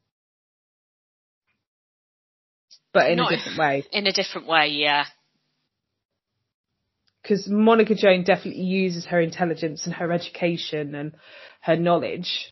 But 2.93 3.09
in 3.09 3.17
Not- 3.17 3.31
a 3.31 3.35
different 3.35 3.57
way. 3.57 3.83
In 3.91 4.07
a 4.07 4.13
different 4.13 4.47
way, 4.47 4.67
yeah. 4.67 5.05
because 7.21 7.47
Monica 7.47 7.95
Joan 7.95 8.23
definitely 8.23 8.63
uses 8.63 9.05
her 9.05 9.21
intelligence 9.21 9.85
and 9.85 9.95
her 9.95 10.11
education 10.11 10.93
and 10.93 11.15
her 11.61 11.77
knowledge. 11.77 12.51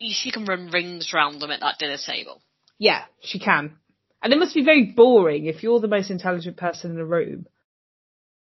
She 0.00 0.32
can 0.32 0.44
run 0.44 0.68
rings 0.70 1.12
round 1.12 1.40
them 1.40 1.52
at 1.52 1.60
that 1.60 1.78
dinner 1.78 1.96
table. 1.96 2.42
Yeah, 2.78 3.04
she 3.22 3.38
can. 3.38 3.78
And 4.22 4.32
it 4.32 4.38
must 4.38 4.54
be 4.54 4.64
very 4.64 4.84
boring 4.84 5.46
if 5.46 5.62
you're 5.62 5.80
the 5.80 5.88
most 5.88 6.10
intelligent 6.10 6.56
person 6.56 6.90
in 6.90 6.96
the 6.96 7.04
room. 7.04 7.46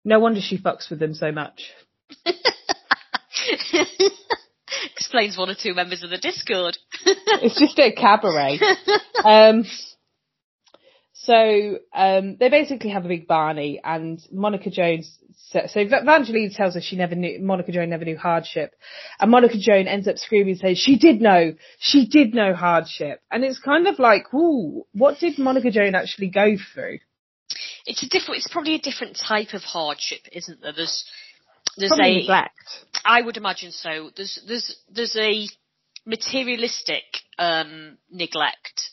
No 0.06 0.20
wonder 0.20 0.42
she 0.42 0.58
fucks 0.58 0.90
with 0.90 1.00
them 1.00 1.14
so 1.14 1.32
much. 1.32 1.72
Explains 4.96 5.38
one 5.38 5.50
or 5.50 5.56
two 5.56 5.74
members 5.74 6.04
of 6.04 6.10
the 6.10 6.18
Discord. 6.18 6.78
It's 7.06 7.60
just 7.60 7.80
a 7.80 7.92
cabaret. 7.92 8.60
um, 9.24 9.66
so 11.24 11.80
um, 11.94 12.38
they 12.40 12.50
basically 12.50 12.92
have 12.92 13.06
a 13.06 13.08
big 13.08 13.28
Barney, 13.28 13.82
and 13.84 14.22
Monica 14.32 14.70
Joan's. 14.70 15.18
So, 15.50 15.62
so 15.68 15.80
Evangeline 15.82 16.52
tells 16.52 16.76
us 16.76 16.84
she 16.84 16.96
never 16.96 17.16
knew 17.16 17.40
Monica 17.42 17.72
Joan 17.72 17.90
never 17.90 18.06
knew 18.06 18.18
hardship, 18.18 18.76
and 19.20 19.30
Monica 19.30 19.58
Joan 19.60 19.88
ends 19.88 20.08
up 20.08 20.18
screaming 20.18 20.52
and 20.52 20.60
says 20.60 20.78
she 20.78 20.98
did 20.98 21.22
know, 21.22 21.54
she 21.80 22.08
did 22.08 22.34
know 22.34 22.54
hardship, 22.54 23.22
and 23.32 23.44
it's 23.44 23.60
kind 23.60 23.88
of 23.88 24.00
like, 24.00 24.34
ooh, 24.34 24.86
what 24.94 25.20
did 25.20 25.38
Monica 25.38 25.72
Joan 25.72 25.96
actually 25.96 26.30
go 26.30 26.56
through? 26.74 27.00
it's 27.86 28.04
a 28.04 28.10
different. 28.10 28.38
It's 28.38 28.52
probably 28.52 28.76
a 28.76 28.80
different 28.80 29.18
type 29.18 29.54
of 29.54 29.62
hardship, 29.62 30.22
isn't 30.32 30.62
there? 30.62 30.74
There's 30.74 31.06
there's 31.78 31.90
Probably 31.90 32.12
a 32.12 32.20
neglect. 32.22 32.86
I 33.06 33.22
would 33.22 33.38
imagine 33.38 33.72
so. 33.72 34.10
There's 34.16 34.40
there's 34.48 34.76
there's 34.92 35.16
a 35.18 35.48
materialistic 36.06 37.04
um, 37.38 37.98
neglect 38.12 38.90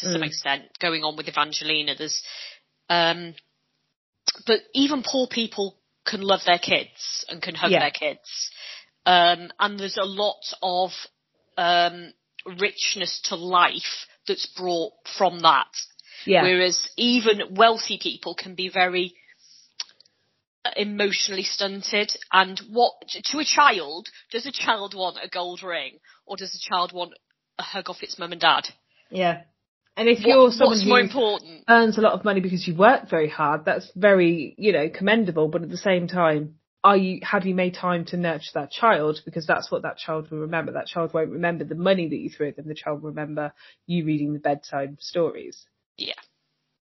to 0.00 0.06
some 0.12 0.20
Mm. 0.22 0.26
extent 0.26 0.62
going 0.78 1.02
on 1.04 1.16
with 1.16 1.28
Evangelina. 1.28 1.94
There's 1.96 2.22
um, 2.88 3.34
but 4.46 4.60
even 4.74 5.02
poor 5.02 5.26
people 5.26 5.76
can 6.04 6.20
love 6.20 6.40
their 6.46 6.58
kids 6.58 7.24
and 7.28 7.42
can 7.42 7.54
hug 7.54 7.72
Yeah. 7.72 7.80
their 7.80 7.90
kids. 7.90 8.50
Um, 9.04 9.50
and 9.58 9.78
there's 9.78 9.96
a 9.96 10.04
lot 10.04 10.42
of 10.62 10.92
um, 11.56 12.12
richness 12.58 13.20
to 13.24 13.36
life 13.36 14.06
that's 14.26 14.46
brought 14.46 14.92
from 15.16 15.40
that. 15.40 15.68
Yeah, 16.24 16.42
Whereas 16.42 16.88
even 16.96 17.54
wealthy 17.54 17.98
people 18.02 18.34
can 18.34 18.54
be 18.54 18.68
very 18.68 19.14
emotionally 20.76 21.44
stunted. 21.44 22.12
And 22.32 22.58
what 22.70 22.94
to 23.08 23.38
a 23.38 23.44
child 23.44 24.08
does 24.30 24.46
a 24.46 24.52
child 24.52 24.94
want 24.94 25.18
a 25.22 25.28
gold 25.28 25.62
ring 25.62 25.98
or 26.26 26.36
does 26.36 26.54
a 26.54 26.68
child 26.70 26.92
want 26.92 27.12
a 27.58 27.62
hug 27.62 27.88
off 27.88 28.02
its 28.02 28.18
mum 28.18 28.32
and 28.32 28.40
dad? 28.40 28.68
yeah. 29.10 29.42
And 29.96 30.08
if 30.08 30.18
What- 30.18 30.26
you're 30.28 30.50
someone 30.52 30.78
who 30.80 30.96
important? 30.96 31.64
earns 31.68 31.96
a 31.98 32.00
lot 32.02 32.12
of 32.12 32.24
money 32.24 32.40
because 32.40 32.66
you 32.68 32.74
work 32.74 33.08
very 33.08 33.28
hard, 33.28 33.64
that's 33.64 33.90
very, 33.96 34.54
you 34.58 34.72
know, 34.72 34.88
commendable. 34.90 35.48
But 35.48 35.62
at 35.62 35.70
the 35.70 35.76
same 35.78 36.06
time, 36.06 36.56
are 36.84 36.96
you, 36.96 37.20
have 37.22 37.46
you 37.46 37.54
made 37.54 37.74
time 37.74 38.04
to 38.06 38.16
nurture 38.16 38.50
that 38.54 38.70
child? 38.70 39.20
Because 39.24 39.46
that's 39.46 39.70
what 39.70 39.82
that 39.82 39.96
child 39.96 40.30
will 40.30 40.38
remember. 40.40 40.72
That 40.72 40.86
child 40.86 41.14
won't 41.14 41.30
remember 41.30 41.64
the 41.64 41.74
money 41.74 42.08
that 42.08 42.16
you 42.16 42.28
threw 42.30 42.48
at 42.48 42.56
them. 42.56 42.68
The 42.68 42.74
child 42.74 43.02
will 43.02 43.10
remember 43.10 43.52
you 43.86 44.04
reading 44.04 44.34
the 44.34 44.38
bedtime 44.38 44.96
stories. 45.00 45.64
Yeah. 45.96 46.12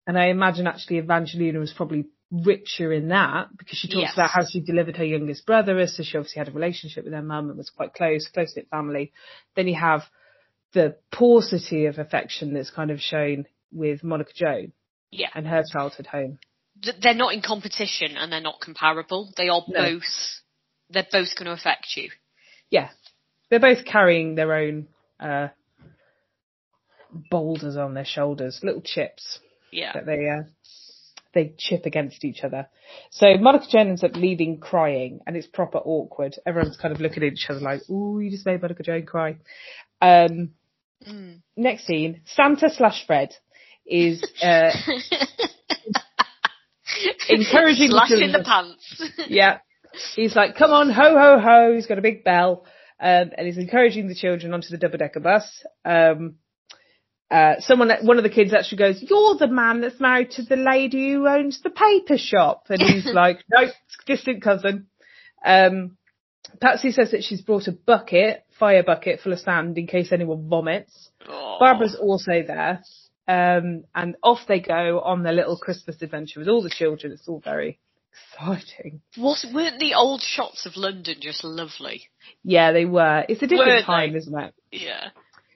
And 0.07 0.19
I 0.19 0.27
imagine 0.27 0.67
actually 0.67 0.99
Evangelina 0.99 1.59
was 1.59 1.73
probably 1.73 2.07
richer 2.31 2.93
in 2.93 3.09
that 3.09 3.57
because 3.57 3.79
she 3.79 3.89
talks 3.89 4.01
Yes. 4.01 4.15
about 4.15 4.31
how 4.31 4.45
she 4.45 4.61
delivered 4.61 4.97
her 4.97 5.05
youngest 5.05 5.47
brother, 5.47 5.85
so 5.87 6.03
she 6.03 6.19
obviously 6.19 6.41
had 6.41 6.49
a 6.49 6.53
relationship 6.53 7.05
with 7.05 7.13
her 7.13 7.23
mum 7.23 7.49
and 7.49 7.57
was 7.57 7.71
quite 7.71 7.95
close, 7.95 8.27
close 8.29 8.55
knit 8.57 8.69
family. 8.69 9.13
Then 9.55 9.69
you 9.69 9.77
have 9.77 10.03
the 10.77 10.95
paucity 11.11 11.87
of 11.87 11.99
affection 11.99 12.53
that's 12.53 12.69
kind 12.71 12.91
of 12.91 13.01
shown 13.01 13.47
with 13.73 14.05
Monica 14.05 14.33
Joan 14.35 14.73
Yeah. 15.11 15.31
and 15.35 15.47
her 15.47 15.65
childhood 15.73 16.07
home. 16.07 16.39
They're 17.01 17.15
not 17.15 17.33
in 17.33 17.41
competition 17.41 18.19
and 18.19 18.31
they're 18.31 18.43
not 18.43 18.61
comparable. 18.61 19.33
They 19.39 19.49
are 19.49 19.65
No. 19.67 19.95
both, 19.95 20.43
they're 20.91 21.07
both 21.11 21.35
going 21.35 21.47
to 21.47 21.53
affect 21.53 21.97
you. 21.97 22.11
Yeah, 22.71 22.91
they're 23.49 23.59
both 23.59 23.87
carrying 23.87 24.35
their 24.35 24.53
own 24.53 24.89
uh, 25.19 25.49
boulders 27.31 27.79
on 27.79 27.95
their 27.95 28.05
shoulders, 28.05 28.61
little 28.63 28.83
chips 28.83 29.39
Yeah. 29.73 29.93
that 29.95 30.05
they 30.05 30.29
uh, 30.29 30.43
they 31.33 31.55
chip 31.57 31.87
against 31.87 32.23
each 32.25 32.45
other. 32.45 32.69
So 33.11 33.27
Monica 33.39 33.67
Joan 33.71 33.89
ends 33.89 34.05
up 34.05 34.15
leaving 34.15 34.59
crying, 34.59 35.21
and 35.27 35.37
it's 35.37 35.47
proper 35.47 35.79
awkward. 35.79 36.35
Everyone's 36.45 36.77
kind 36.77 36.93
of 36.95 37.01
looking 37.01 37.23
at 37.23 37.33
each 37.33 37.49
other 37.49 37.61
like, 37.61 37.89
"Ooh, 37.89 38.21
you 38.21 38.31
just 38.31 38.45
made 38.45 38.61
Monica 38.61 38.83
Joan 38.83 39.07
cry." 39.07 39.37
Um, 40.03 40.51
Mm. 41.07 41.43
next 41.57 41.87
scene, 41.87 42.23
Santa 42.27 42.69
slash 42.71 43.07
Fred 43.07 43.35
is 43.87 44.23
uh, 44.43 44.71
Encouraging 47.29 47.89
the 47.91 47.93
Slashing 47.93 48.19
the 48.19 48.27
children. 48.27 48.45
pants. 48.45 49.03
yeah. 49.29 49.59
He's 50.15 50.37
like, 50.37 50.57
come 50.57 50.71
on, 50.71 50.91
ho, 50.91 51.19
ho, 51.19 51.39
ho. 51.39 51.75
He's 51.75 51.87
got 51.87 51.99
a 51.99 52.03
big 52.03 52.25
bell. 52.25 52.65
Um, 53.01 53.31
and 53.37 53.47
he's 53.47 53.59
encouraging 53.59 54.09
the 54.09 54.15
children 54.15 54.55
onto 54.55 54.69
the 54.71 54.79
double 54.79 54.99
decker 54.99 55.21
bus. 55.21 55.45
Um, 55.85 56.37
uh, 57.31 57.55
someone, 57.61 57.91
one 58.03 58.19
of 58.19 58.23
the 58.23 58.31
kids 58.31 58.55
actually 58.55 58.79
goes, 58.79 59.05
you're 59.09 59.37
the 59.37 59.49
man 59.49 59.81
that's 59.81 60.01
married 60.01 60.31
to 60.33 60.43
the 60.43 60.57
lady 60.57 61.13
who 61.13 61.27
owns 61.27 61.61
the 61.63 61.71
paper 61.71 62.17
shop. 62.17 62.65
And 62.69 62.81
he's 62.81 63.07
like, 63.13 63.41
nope, 63.51 63.71
it's 63.87 63.97
distant 64.07 64.43
cousin. 64.43 64.87
Um, 65.45 65.96
Patsy 66.61 66.91
says 66.93 67.11
that 67.11 67.25
she's 67.25 67.43
brought 67.43 67.67
a 67.69 67.73
bucket, 67.73 68.45
fire 68.59 68.83
bucket 68.83 69.21
full 69.21 69.33
of 69.33 69.39
sand 69.41 69.77
in 69.79 69.87
case 69.87 70.13
anyone 70.13 70.49
vomits. 70.49 71.11
Barbara's 71.27 71.97
also 72.01 72.43
there. 72.47 72.83
Um, 73.29 73.85
and 73.95 74.17
off 74.23 74.41
they 74.47 74.61
go 74.61 75.01
on 75.01 75.23
their 75.25 75.33
little 75.33 75.57
Christmas 75.57 76.01
adventure 76.01 76.39
with 76.41 76.49
all 76.49 76.63
the 76.63 76.71
children. 76.71 77.13
It's 77.13 77.27
all 77.29 77.41
very 77.41 77.81
exciting. 78.33 79.01
Was, 79.19 79.45
weren't 79.53 79.81
the 79.81 79.95
old 79.95 80.23
shots 80.23 80.65
of 80.65 80.77
London 80.77 81.17
just 81.21 81.43
lovely? 81.43 82.05
Yeah, 82.45 82.71
they 82.73 82.85
were. 82.85 83.25
It's 83.29 83.43
a 83.43 83.47
different 83.49 83.81
Were 83.81 83.83
time, 83.83 84.13
they? 84.13 84.19
isn't 84.19 84.39
it? 84.39 84.55
Yeah. 84.71 85.09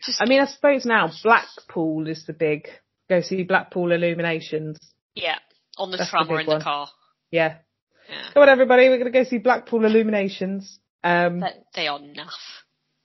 Just, 0.04 0.20
I 0.20 0.26
mean, 0.26 0.40
I 0.40 0.46
suppose 0.46 0.84
now 0.84 1.10
Blackpool 1.22 2.08
is 2.08 2.24
the 2.26 2.32
big 2.32 2.66
go 3.08 3.20
see 3.20 3.44
Blackpool 3.44 3.92
Illuminations. 3.92 4.78
yeah, 5.14 5.36
on 5.78 5.90
the 5.92 5.96
That's 5.98 6.10
the 6.10 6.16
tram 6.16 6.30
or 6.30 6.40
in 6.40 6.46
one. 6.46 6.58
the 6.58 6.64
car. 6.64 6.88
Yeah. 7.30 7.58
Yeah. 8.08 8.32
Come 8.34 8.42
on, 8.42 8.48
everybody, 8.48 8.88
we're 8.88 8.98
going 8.98 9.12
to 9.12 9.16
go 9.16 9.22
see 9.24 9.38
Blackpool 9.38 9.84
Illuminations. 9.84 10.79
Um, 11.02 11.40
But 11.40 11.54
they 11.74 11.88
are 11.88 11.98
naff. 11.98 12.28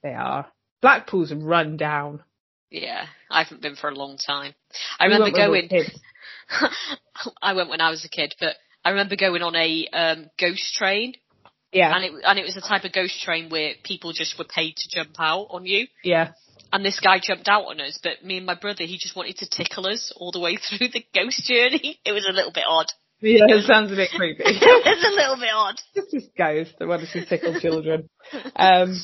they 0.03 0.13
are. 0.13 0.47
Blackpool's 0.81 1.33
run 1.33 1.77
down. 1.77 2.23
Yeah, 2.69 3.05
I 3.29 3.43
haven't 3.43 3.61
been 3.61 3.75
for 3.75 3.89
a 3.89 3.95
long 3.95 4.17
time. 4.17 4.53
I 4.99 5.05
remember 5.05 5.31
going. 5.31 5.69
I 7.41 7.53
went 7.53 7.69
when 7.69 7.81
I 7.81 7.89
was 7.89 8.05
a 8.05 8.09
kid, 8.09 8.35
but 8.39 8.55
I 8.83 8.89
remember 8.91 9.15
going 9.15 9.41
on 9.41 9.55
a 9.55 9.87
um, 9.93 10.29
ghost 10.39 10.73
train, 10.75 11.13
Yeah, 11.71 11.95
and 11.95 12.03
it 12.05 12.11
and 12.25 12.39
it 12.39 12.43
was 12.43 12.55
the 12.55 12.61
type 12.61 12.83
of 12.83 12.91
ghost 12.93 13.21
train 13.23 13.49
where 13.49 13.73
people 13.83 14.11
just 14.13 14.37
were 14.37 14.45
paid 14.45 14.75
to 14.77 14.89
jump 14.89 15.15
out 15.19 15.47
on 15.51 15.65
you. 15.65 15.87
yeah. 16.03 16.31
And 16.73 16.83
this 16.83 16.99
guy 16.99 17.19
jumped 17.23 17.47
out 17.47 17.65
on 17.65 17.79
us, 17.79 17.99
but 18.03 18.25
me 18.25 18.37
and 18.37 18.45
my 18.45 18.55
brother, 18.55 18.83
he 18.83 18.97
just 18.97 19.15
wanted 19.15 19.37
to 19.37 19.47
tickle 19.49 19.87
us 19.87 20.11
all 20.17 20.31
the 20.31 20.39
way 20.41 20.57
through 20.69 20.89
the 20.89 21.05
ghost 21.13 21.43
journey. 21.47 21.99
It 22.03 22.11
was 22.11 22.25
a 22.29 22.33
little 22.33 22.51
bit 22.51 22.65
odd. 22.67 22.87
Yeah, 23.25 23.45
it 23.47 23.65
sounds 23.65 23.91
a 23.91 23.95
bit 23.95 24.11
creepy. 24.15 24.43
it's 24.45 25.03
a 25.03 25.15
little 25.15 25.37
bit 25.37 25.49
odd. 25.53 25.75
It's 25.95 26.11
just 26.11 26.35
ghosts 26.37 26.75
that 26.77 26.87
want 26.87 27.01
to 27.01 27.07
see 27.07 27.25
tickle 27.25 27.59
children. 27.59 28.07
Um, 28.55 29.01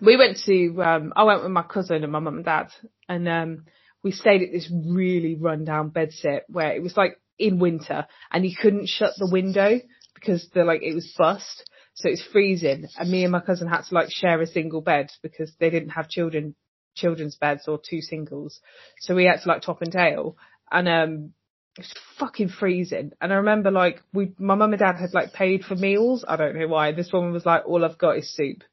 we 0.00 0.16
went 0.16 0.38
to, 0.46 0.82
um, 0.82 1.12
I 1.16 1.24
went 1.24 1.42
with 1.42 1.50
my 1.50 1.64
cousin 1.64 2.04
and 2.04 2.12
my 2.12 2.20
mum 2.20 2.36
and 2.36 2.44
dad 2.44 2.68
and, 3.08 3.28
um, 3.28 3.64
we 4.04 4.12
stayed 4.12 4.42
at 4.42 4.52
this 4.52 4.72
really 4.72 5.34
rundown 5.34 5.90
bedsit 5.90 6.42
where 6.48 6.72
it 6.72 6.82
was 6.82 6.96
like 6.96 7.20
in 7.38 7.58
winter 7.58 8.06
and 8.30 8.46
you 8.46 8.54
couldn't 8.56 8.88
shut 8.88 9.12
the 9.18 9.28
window 9.30 9.80
because 10.14 10.48
the 10.54 10.62
like 10.64 10.82
it 10.82 10.94
was 10.94 11.12
bust. 11.18 11.68
So 11.94 12.08
it's 12.08 12.24
freezing 12.32 12.86
and 12.96 13.10
me 13.10 13.24
and 13.24 13.32
my 13.32 13.40
cousin 13.40 13.68
had 13.68 13.82
to 13.82 13.94
like 13.94 14.10
share 14.10 14.40
a 14.40 14.46
single 14.46 14.80
bed 14.80 15.10
because 15.22 15.52
they 15.58 15.70
didn't 15.70 15.90
have 15.90 16.08
children, 16.08 16.54
children's 16.94 17.36
beds 17.36 17.66
or 17.66 17.78
two 17.78 18.00
singles. 18.00 18.60
So 19.00 19.16
we 19.16 19.24
had 19.24 19.42
to 19.42 19.48
like 19.48 19.62
top 19.62 19.82
and 19.82 19.92
tail 19.92 20.36
and, 20.70 20.88
um, 20.88 21.32
it 21.76 21.82
was 21.82 21.94
fucking 22.18 22.48
freezing. 22.48 23.12
And 23.20 23.32
I 23.32 23.36
remember 23.36 23.70
like 23.70 24.02
we, 24.12 24.32
my 24.38 24.54
mum 24.54 24.72
and 24.72 24.80
dad 24.80 24.96
had 24.96 25.14
like 25.14 25.32
paid 25.32 25.64
for 25.64 25.76
meals. 25.76 26.24
I 26.26 26.36
don't 26.36 26.56
know 26.58 26.68
why. 26.68 26.92
This 26.92 27.12
woman 27.12 27.32
was 27.32 27.46
like, 27.46 27.62
all 27.66 27.84
I've 27.84 27.98
got 27.98 28.18
is 28.18 28.34
soup. 28.34 28.64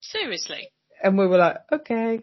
Seriously. 0.00 0.70
And 1.02 1.16
we 1.16 1.26
were 1.26 1.38
like, 1.38 1.58
okay. 1.72 2.20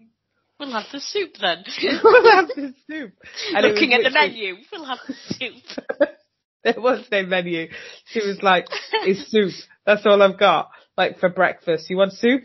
We'll 0.60 0.72
have 0.72 0.92
the 0.92 1.00
soup 1.00 1.36
then. 1.40 1.64
we'll 2.04 2.32
have 2.32 2.48
the 2.50 2.74
soup. 2.90 3.14
And 3.56 3.66
Looking 3.66 3.94
at 3.94 4.04
the 4.04 4.10
menu, 4.10 4.56
we'll 4.72 4.86
have 4.86 5.00
the 5.08 5.16
soup. 5.30 5.88
there 6.64 6.82
was 6.82 7.06
no 7.10 7.24
menu. 7.24 7.70
She 8.08 8.20
was 8.20 8.44
like, 8.44 8.68
it's 9.06 9.32
soup. 9.32 9.54
That's 9.86 10.06
all 10.06 10.22
I've 10.22 10.38
got. 10.38 10.72
Like 10.98 11.20
for 11.20 11.30
breakfast. 11.30 11.90
You 11.90 11.96
want 11.96 12.12
soup? 12.12 12.44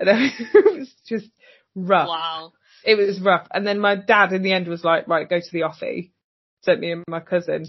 And 0.00 0.08
it 0.54 0.78
was 0.78 0.92
just 1.06 1.28
rough. 1.76 2.08
Wow. 2.08 2.52
It 2.84 2.96
was 2.96 3.20
rough. 3.20 3.46
And 3.52 3.64
then 3.64 3.78
my 3.78 3.94
dad 3.94 4.32
in 4.32 4.42
the 4.42 4.52
end 4.52 4.66
was 4.66 4.82
like, 4.82 5.06
right, 5.06 5.28
go 5.28 5.38
to 5.38 5.52
the 5.52 5.60
offie. 5.60 6.10
Sent 6.64 6.80
me 6.80 6.92
and 6.92 7.04
my 7.08 7.20
cousin. 7.20 7.66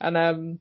And 0.00 0.16
um 0.16 0.60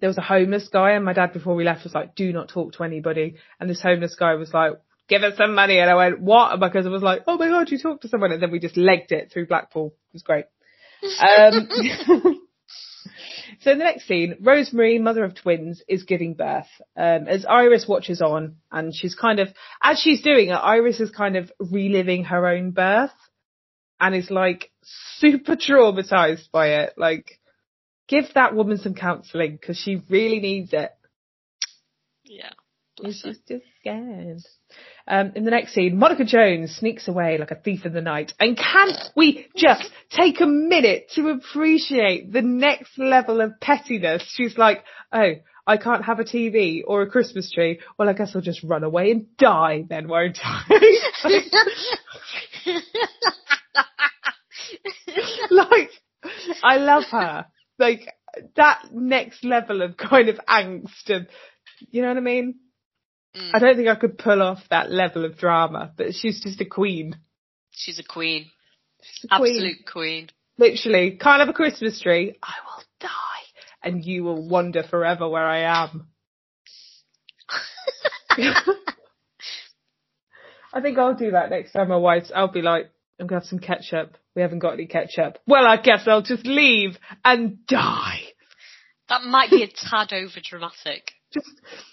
there 0.00 0.08
was 0.08 0.18
a 0.18 0.22
homeless 0.22 0.68
guy 0.68 0.92
and 0.92 1.04
my 1.04 1.12
dad 1.12 1.32
before 1.32 1.54
we 1.54 1.64
left 1.64 1.84
was 1.84 1.94
like, 1.94 2.14
do 2.14 2.32
not 2.32 2.48
talk 2.48 2.72
to 2.74 2.84
anybody. 2.84 3.36
And 3.58 3.68
this 3.68 3.82
homeless 3.82 4.14
guy 4.14 4.34
was 4.34 4.54
like, 4.54 4.72
give 5.08 5.22
us 5.22 5.36
some 5.36 5.54
money. 5.54 5.78
And 5.78 5.90
I 5.90 5.94
went, 5.94 6.20
what? 6.20 6.52
And 6.52 6.60
my 6.60 6.70
cousin 6.70 6.92
was 6.92 7.02
like, 7.02 7.22
oh 7.26 7.36
my 7.36 7.48
God, 7.48 7.70
you 7.70 7.78
talked 7.78 8.02
to 8.02 8.08
someone. 8.08 8.32
And 8.32 8.42
then 8.42 8.50
we 8.50 8.60
just 8.60 8.76
legged 8.76 9.12
it 9.12 9.30
through 9.32 9.48
Blackpool. 9.48 9.88
It 9.88 10.14
was 10.14 10.22
great. 10.22 10.46
Um, 11.02 11.68
so 13.60 13.72
in 13.72 13.78
the 13.78 13.84
next 13.84 14.06
scene, 14.06 14.36
Rosemary, 14.40 14.98
mother 14.98 15.24
of 15.24 15.34
twins, 15.34 15.82
is 15.88 16.04
giving 16.04 16.34
birth. 16.34 16.68
Um, 16.96 17.26
as 17.28 17.44
Iris 17.44 17.86
watches 17.88 18.22
on 18.22 18.56
and 18.70 18.94
she's 18.94 19.14
kind 19.14 19.40
of, 19.40 19.48
as 19.82 19.98
she's 19.98 20.22
doing 20.22 20.48
it, 20.48 20.54
Iris 20.54 21.00
is 21.00 21.10
kind 21.10 21.36
of 21.36 21.52
reliving 21.58 22.24
her 22.24 22.46
own 22.46 22.70
birth 22.70 23.10
and 24.00 24.14
is 24.14 24.30
like 24.30 24.69
super 24.82 25.56
traumatized 25.56 26.50
by 26.50 26.82
it. 26.82 26.94
Like, 26.96 27.38
give 28.08 28.24
that 28.34 28.54
woman 28.54 28.78
some 28.78 28.94
counselling 28.94 29.52
because 29.52 29.78
she 29.78 30.02
really 30.08 30.40
needs 30.40 30.72
it. 30.72 30.90
Yeah. 32.24 32.50
She's 33.02 33.22
just, 33.22 33.46
just 33.48 33.64
scared. 33.80 34.42
Um, 35.06 35.32
in 35.34 35.44
the 35.44 35.50
next 35.50 35.74
scene, 35.74 35.98
Monica 35.98 36.24
Joan's 36.24 36.76
sneaks 36.76 37.08
away 37.08 37.38
like 37.38 37.50
a 37.50 37.56
thief 37.56 37.86
in 37.86 37.92
the 37.92 38.00
night. 38.00 38.32
And 38.38 38.56
can 38.56 38.90
we 39.16 39.46
just 39.56 39.88
take 40.10 40.40
a 40.40 40.46
minute 40.46 41.10
to 41.14 41.28
appreciate 41.28 42.32
the 42.32 42.42
next 42.42 42.98
level 42.98 43.40
of 43.40 43.58
pettiness? 43.60 44.22
She's 44.34 44.58
like, 44.58 44.84
oh, 45.12 45.32
I 45.66 45.76
can't 45.76 46.04
have 46.04 46.20
a 46.20 46.24
TV 46.24 46.82
or 46.86 47.02
a 47.02 47.10
Christmas 47.10 47.50
tree. 47.50 47.80
Well, 47.98 48.08
I 48.08 48.12
guess 48.12 48.32
I'll 48.34 48.42
just 48.42 48.62
run 48.62 48.84
away 48.84 49.10
and 49.12 49.36
die 49.36 49.84
then, 49.88 50.08
won't 50.08 50.38
I? 50.42 50.98
like, 55.50 55.90
I 56.62 56.76
love 56.76 57.04
her. 57.10 57.46
Like, 57.78 58.12
that 58.56 58.82
next 58.92 59.44
level 59.44 59.82
of 59.82 59.96
kind 59.96 60.28
of 60.28 60.38
angst 60.48 61.08
and, 61.08 61.26
you 61.90 62.02
know 62.02 62.08
what 62.08 62.16
I 62.16 62.20
mean? 62.20 62.56
Mm. 63.36 63.50
I 63.54 63.58
don't 63.58 63.76
think 63.76 63.88
I 63.88 63.94
could 63.94 64.18
pull 64.18 64.42
off 64.42 64.58
that 64.70 64.90
level 64.90 65.24
of 65.24 65.38
drama, 65.38 65.92
but 65.96 66.14
she's 66.14 66.42
just 66.42 66.60
a 66.60 66.64
queen. 66.64 67.16
She's 67.70 67.98
a 67.98 68.04
queen. 68.04 68.50
She's 69.02 69.24
a 69.24 69.36
queen. 69.36 69.56
Absolute 69.56 69.86
queen. 69.90 70.28
Literally, 70.58 71.12
can't 71.12 71.40
have 71.40 71.48
a 71.48 71.54
Christmas 71.54 72.00
tree. 72.00 72.36
I 72.42 72.52
will 72.66 72.84
die, 73.00 73.08
and 73.82 74.04
you 74.04 74.24
will 74.24 74.48
wonder 74.48 74.82
forever 74.82 75.28
where 75.28 75.46
I 75.46 75.84
am. 75.84 76.08
I 80.72 80.80
think 80.80 80.98
I'll 80.98 81.14
do 81.14 81.32
that 81.32 81.50
next 81.50 81.72
time 81.72 81.88
my 81.88 81.96
wife's. 81.96 82.30
I'll 82.34 82.52
be 82.52 82.62
like, 82.62 82.90
I'm 83.20 83.26
gonna 83.26 83.40
have 83.40 83.48
some 83.48 83.58
ketchup. 83.58 84.16
We 84.34 84.42
haven't 84.42 84.60
got 84.60 84.74
any 84.74 84.86
ketchup. 84.86 85.38
Well, 85.46 85.66
I 85.66 85.76
guess 85.76 86.06
I'll 86.06 86.22
just 86.22 86.46
leave 86.46 86.96
and 87.24 87.66
die. 87.66 88.20
That 89.08 89.22
might 89.22 89.50
be 89.50 89.62
a 89.62 89.68
tad 89.68 90.12
over 90.12 90.40
dramatic. 90.42 91.12
Just 91.32 91.50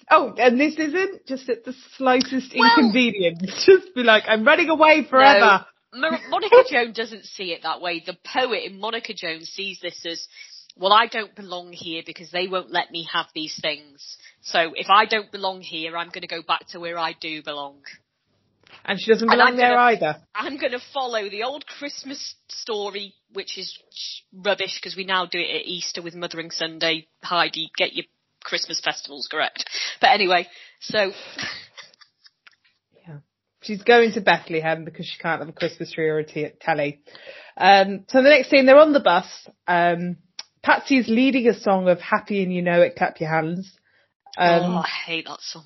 oh, 0.09 0.33
and 0.37 0.59
this 0.59 0.75
isn't 0.79 1.27
just 1.27 1.49
at 1.49 1.65
the 1.65 1.73
slightest 1.97 2.55
Well- 2.57 2.71
inconvenience. 2.77 3.41
Just 3.65 3.93
be 3.93 4.03
like, 4.03 4.23
I'm 4.27 4.43
running 4.43 4.69
away 4.69 5.05
forever. 5.07 5.65
No, 5.93 6.09
Monica 6.29 6.63
Jones 6.69 6.95
doesn't 6.95 7.25
see 7.25 7.51
it 7.53 7.61
that 7.63 7.81
way. 7.81 8.01
The 8.03 8.17
poet 8.33 8.63
in 8.65 8.79
Monica 8.79 9.13
Joan's 9.13 9.49
sees 9.49 9.79
this 9.79 10.05
as, 10.05 10.27
well, 10.75 10.91
I 10.91 11.07
don't 11.07 11.35
belong 11.35 11.71
here 11.71 12.01
because 12.05 12.31
they 12.31 12.47
won't 12.47 12.71
let 12.71 12.91
me 12.91 13.07
have 13.13 13.27
these 13.35 13.57
things. 13.61 14.17
So 14.41 14.73
if 14.75 14.87
I 14.89 15.05
don't 15.05 15.31
belong 15.31 15.61
here, 15.61 15.95
I'm 15.97 16.09
going 16.09 16.21
to 16.21 16.27
go 16.27 16.41
back 16.41 16.67
to 16.69 16.79
where 16.79 16.97
I 16.97 17.13
do 17.13 17.43
belong. 17.43 17.81
And 18.85 18.99
she 18.99 19.11
doesn't 19.11 19.29
belong 19.29 19.57
there 19.57 19.77
either. 19.77 20.17
I'm 20.33 20.57
going 20.57 20.71
to 20.71 20.81
follow 20.93 21.29
the 21.29 21.43
old 21.43 21.65
Christmas 21.65 22.35
story, 22.47 23.13
which 23.33 23.57
is 23.57 23.77
rubbish 24.33 24.79
because 24.79 24.95
we 24.95 25.03
now 25.03 25.25
do 25.25 25.39
it 25.39 25.55
at 25.55 25.65
Easter 25.65 26.01
with 26.01 26.15
Mothering 26.15 26.51
Sunday. 26.51 27.07
Heidi, 27.21 27.69
get 27.77 27.93
your 27.93 28.05
Christmas 28.43 28.79
festivals 28.79 29.27
correct. 29.29 29.65
But 29.99 30.11
anyway, 30.11 30.47
so 30.79 31.11
Yeah. 33.05 33.17
She's 33.61 33.83
going 33.83 34.13
to 34.13 34.21
Bethlehem 34.21 34.85
because 34.85 35.05
she 35.05 35.19
can't 35.19 35.41
have 35.41 35.49
a 35.49 35.53
Christmas 35.53 35.91
tree 35.91 36.07
or 36.07 36.19
a 36.19 36.25
t- 36.25 36.51
telly. 36.61 37.01
Um, 37.57 38.05
so 38.07 38.23
the 38.23 38.29
next 38.29 38.49
scene, 38.49 38.65
they're 38.65 38.79
on 38.79 38.93
the 38.93 39.01
bus. 39.01 39.25
Um, 39.67 40.17
Patsy's 40.63 41.07
leading 41.07 41.47
a 41.47 41.59
song 41.59 41.89
of 41.89 41.99
Happy 41.99 42.43
and 42.43 42.53
You 42.53 42.61
Know 42.61 42.81
It, 42.81 42.95
Clap 42.95 43.19
Your 43.19 43.29
Hands. 43.29 43.69
Um, 44.37 44.75
oh, 44.75 44.77
I 44.77 44.87
hate 44.87 45.25
that 45.25 45.41
song. 45.41 45.65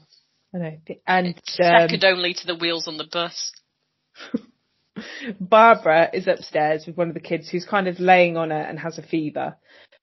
I 0.54 0.58
know. 0.58 0.78
And 1.08 1.28
um, 1.28 1.41
second 1.47 2.04
only 2.04 2.34
to 2.34 2.45
the 2.45 2.56
wheels 2.56 2.88
on 2.88 2.97
the 2.97 3.08
bus. 3.12 3.52
Barbara 5.39 6.10
is 6.14 6.28
upstairs 6.28 6.86
with 6.86 6.97
one 6.97 7.08
of 7.08 7.14
the 7.14 7.20
kids 7.22 7.49
who's 7.49 7.66
kind 7.66 7.88
of 7.88 7.99
laying 7.99 8.38
on 8.38 8.49
her 8.49 8.56
and 8.62 8.78
has 8.80 8.97
a 8.97 9.02
fever. 9.04 9.56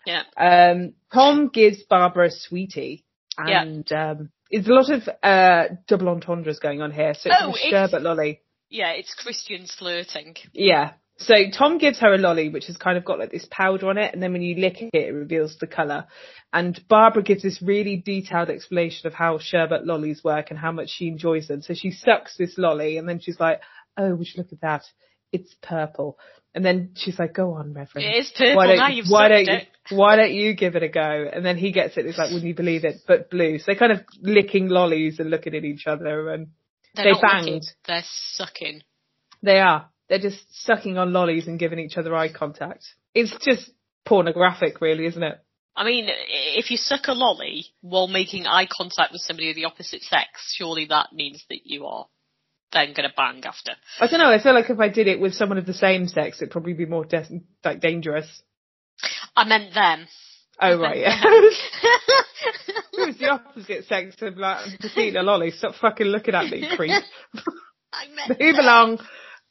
Yeah. 0.06 0.22
Um, 0.36 0.94
Tom 1.12 1.48
gives 1.52 1.82
Barbara 1.82 2.28
a 2.28 2.30
sweetie. 2.30 3.04
Yeah. 3.46 3.62
And 3.62 3.92
um, 3.92 4.30
there's 4.50 4.66
a 4.66 4.72
lot 4.72 4.90
of 4.90 5.08
uh, 5.22 5.74
double 5.86 6.08
entendres 6.08 6.58
going 6.58 6.80
on 6.80 6.90
here. 6.90 7.14
So 7.14 7.30
it's 7.30 7.38
Oh, 7.40 7.46
a 7.48 7.50
it's- 7.50 7.70
sherbet 7.70 8.02
lolly. 8.02 8.40
Yeah, 8.70 8.90
it's 8.90 9.14
Christian's 9.14 9.74
flirting. 9.74 10.34
Yeah. 10.52 10.92
So 11.20 11.34
Tom 11.52 11.78
gives 11.78 11.98
her 11.98 12.14
a 12.14 12.18
lolly, 12.18 12.48
which 12.48 12.66
has 12.66 12.76
kind 12.76 12.96
of 12.96 13.04
got 13.04 13.18
like 13.18 13.32
this 13.32 13.46
powder 13.50 13.88
on 13.90 13.98
it, 13.98 14.14
and 14.14 14.22
then 14.22 14.32
when 14.32 14.42
you 14.42 14.54
lick 14.54 14.80
it, 14.80 14.90
it 14.94 15.12
reveals 15.12 15.56
the 15.58 15.66
colour. 15.66 16.06
And 16.52 16.80
Barbara 16.88 17.22
gives 17.24 17.42
this 17.42 17.60
really 17.60 17.96
detailed 17.96 18.50
explanation 18.50 19.08
of 19.08 19.14
how 19.14 19.38
sherbet 19.38 19.84
lollies 19.84 20.22
work 20.22 20.50
and 20.50 20.58
how 20.58 20.70
much 20.70 20.90
she 20.90 21.08
enjoys 21.08 21.48
them. 21.48 21.60
So 21.62 21.74
she 21.74 21.90
sucks 21.90 22.36
this 22.36 22.56
lolly, 22.56 22.98
and 22.98 23.08
then 23.08 23.18
she's 23.20 23.40
like, 23.40 23.60
"Oh, 23.96 24.14
would 24.14 24.26
you 24.28 24.34
look 24.42 24.52
at 24.52 24.60
that? 24.60 24.84
It's 25.32 25.54
purple." 25.60 26.18
And 26.54 26.64
then 26.64 26.90
she's 26.94 27.18
like, 27.18 27.34
"Go 27.34 27.54
on, 27.54 27.74
Reverend. 27.74 28.08
It 28.08 28.16
is 28.18 28.32
purple 28.34 28.56
why 28.56 28.66
don't, 28.68 28.76
now 28.76 28.88
you've 28.88 29.06
why 29.08 29.28
don't 29.28 29.48
it. 29.48 29.68
you 29.90 29.96
why 29.96 30.16
don't 30.16 30.32
you 30.32 30.54
give 30.54 30.76
it 30.76 30.82
a 30.84 30.88
go?" 30.88 31.28
And 31.32 31.44
then 31.44 31.56
he 31.58 31.72
gets 31.72 31.96
it. 31.96 32.06
It's 32.06 32.16
like, 32.16 32.28
"Wouldn't 32.28 32.46
you 32.46 32.54
believe 32.54 32.84
it?" 32.84 33.00
But 33.08 33.28
blue. 33.28 33.58
So 33.58 33.64
they're 33.66 33.74
kind 33.76 33.92
of 33.92 34.02
licking 34.22 34.68
lollies 34.68 35.18
and 35.18 35.30
looking 35.30 35.54
at 35.56 35.64
each 35.64 35.86
other, 35.88 36.30
and 36.30 36.48
They're 36.94 37.04
They 37.06 37.10
not 37.12 37.22
banged. 37.22 37.44
licking, 37.46 37.62
they're 37.86 38.04
sucking. 38.04 38.82
they 39.42 39.58
are. 39.58 39.90
They're 40.08 40.18
just 40.18 40.42
sucking 40.64 40.96
on 40.96 41.12
lollies 41.12 41.46
and 41.46 41.58
giving 41.58 41.78
each 41.78 41.96
other 41.96 42.14
eye 42.14 42.32
contact. 42.32 42.86
It's 43.14 43.34
just 43.44 43.70
pornographic, 44.06 44.80
really, 44.80 45.06
isn't 45.06 45.22
it? 45.22 45.38
I 45.76 45.84
mean, 45.84 46.08
if 46.08 46.70
you 46.70 46.76
suck 46.76 47.06
a 47.06 47.12
lolly 47.12 47.66
while 47.82 48.08
making 48.08 48.46
eye 48.46 48.66
contact 48.66 49.12
with 49.12 49.20
somebody 49.20 49.50
of 49.50 49.56
the 49.56 49.66
opposite 49.66 50.02
sex, 50.02 50.54
surely 50.56 50.86
that 50.86 51.12
means 51.12 51.44
that 51.50 51.60
you 51.66 51.86
are 51.86 52.06
then 52.72 52.94
going 52.94 53.08
to 53.08 53.14
bang 53.16 53.42
after. 53.44 53.72
I 54.00 54.06
don't 54.08 54.18
know. 54.18 54.30
I 54.30 54.42
feel 54.42 54.54
like 54.54 54.70
if 54.70 54.80
I 54.80 54.88
did 54.88 55.08
it 55.08 55.20
with 55.20 55.34
someone 55.34 55.58
of 55.58 55.66
the 55.66 55.74
same 55.74 56.08
sex, 56.08 56.38
it'd 56.38 56.50
probably 56.50 56.72
be 56.72 56.86
more 56.86 57.04
de- 57.04 57.42
like 57.64 57.80
dangerous. 57.80 58.42
I 59.36 59.44
meant 59.44 59.72
them. 59.72 60.06
Oh 60.60 60.80
right, 60.80 60.98
yeah. 60.98 61.20
it 61.22 63.06
was 63.06 63.18
the 63.18 63.28
opposite 63.28 63.84
sex 63.86 64.16
of 64.22 64.36
like 64.36 64.80
just 64.80 64.98
eating 64.98 65.16
a 65.16 65.22
lolly. 65.22 65.52
Stop 65.52 65.76
fucking 65.76 66.06
looking 66.06 66.34
at 66.34 66.50
me, 66.50 66.68
creep. 66.76 66.90
I 67.92 68.06
meant 68.14 68.40
Who 68.40 68.52
them. 68.52 68.98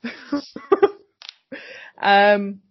um, 2.01 2.61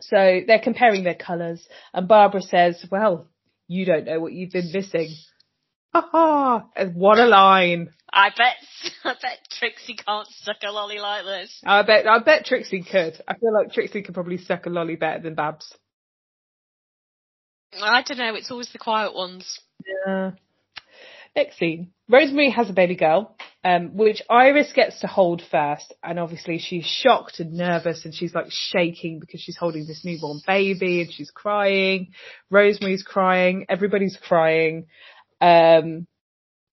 so 0.00 0.40
they're 0.46 0.60
comparing 0.60 1.04
their 1.04 1.14
colours, 1.14 1.66
and 1.92 2.08
Barbara 2.08 2.42
says, 2.42 2.84
"Well, 2.90 3.28
you 3.66 3.84
don't 3.84 4.04
know 4.04 4.20
what 4.20 4.32
you've 4.32 4.52
been 4.52 4.70
missing." 4.72 5.14
Ha 5.94 6.08
ha! 6.12 6.64
What 6.94 7.18
a 7.18 7.26
line! 7.26 7.90
I 8.12 8.30
bet, 8.30 8.56
I 9.04 9.14
bet 9.20 9.38
Trixie 9.50 9.96
can't 9.96 10.28
suck 10.28 10.56
a 10.66 10.70
lolly 10.70 10.98
like 10.98 11.24
this. 11.24 11.60
I 11.64 11.82
bet 11.82 12.06
I 12.06 12.18
bet 12.20 12.44
Trixie 12.44 12.82
could. 12.82 13.20
I 13.26 13.34
feel 13.34 13.52
like 13.52 13.72
Trixie 13.72 14.02
could 14.02 14.14
probably 14.14 14.38
suck 14.38 14.66
a 14.66 14.70
lolly 14.70 14.96
better 14.96 15.20
than 15.22 15.34
Babs. 15.34 15.74
I 17.80 18.02
don't 18.02 18.18
know. 18.18 18.34
It's 18.34 18.50
always 18.50 18.72
the 18.72 18.78
quiet 18.78 19.14
ones. 19.14 19.60
Yeah. 20.06 20.32
Next 21.36 21.58
scene. 21.58 21.92
Rosemary 22.08 22.50
has 22.50 22.70
a 22.70 22.72
baby 22.72 22.96
girl, 22.96 23.36
um, 23.62 23.96
which 23.96 24.22
Iris 24.30 24.72
gets 24.72 25.00
to 25.00 25.06
hold 25.06 25.42
first, 25.50 25.92
and 26.02 26.18
obviously 26.18 26.58
she's 26.58 26.86
shocked 26.86 27.38
and 27.38 27.52
nervous, 27.52 28.04
and 28.04 28.14
she's 28.14 28.34
like 28.34 28.46
shaking 28.50 29.20
because 29.20 29.40
she's 29.40 29.56
holding 29.56 29.86
this 29.86 30.04
newborn 30.04 30.40
baby, 30.46 31.02
and 31.02 31.12
she's 31.12 31.30
crying. 31.30 32.12
Rosemary's 32.50 33.02
crying. 33.02 33.66
Everybody's 33.68 34.18
crying. 34.20 34.86
Um, 35.40 36.06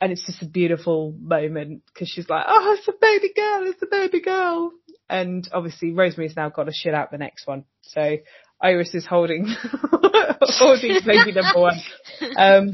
and 0.01 0.11
it's 0.11 0.25
just 0.25 0.41
a 0.41 0.47
beautiful 0.47 1.15
moment 1.19 1.83
because 1.93 2.09
she's 2.09 2.29
like, 2.29 2.45
"Oh, 2.47 2.75
it's 2.77 2.87
a 2.87 2.93
baby 2.99 3.31
girl! 3.35 3.67
It's 3.67 3.81
a 3.81 3.87
baby 3.89 4.21
girl!" 4.21 4.71
And 5.09 5.47
obviously, 5.53 5.93
Rosemary's 5.93 6.35
now 6.35 6.49
got 6.49 6.63
to 6.65 6.73
shit 6.73 6.93
out 6.93 7.11
the 7.11 7.17
next 7.17 7.47
one. 7.47 7.65
So 7.81 8.17
Iris 8.61 8.93
is 8.95 9.05
holding 9.05 9.47
holding 10.41 10.99
baby 11.05 11.31
number 11.31 11.59
one. 11.59 11.79
Um, 12.37 12.73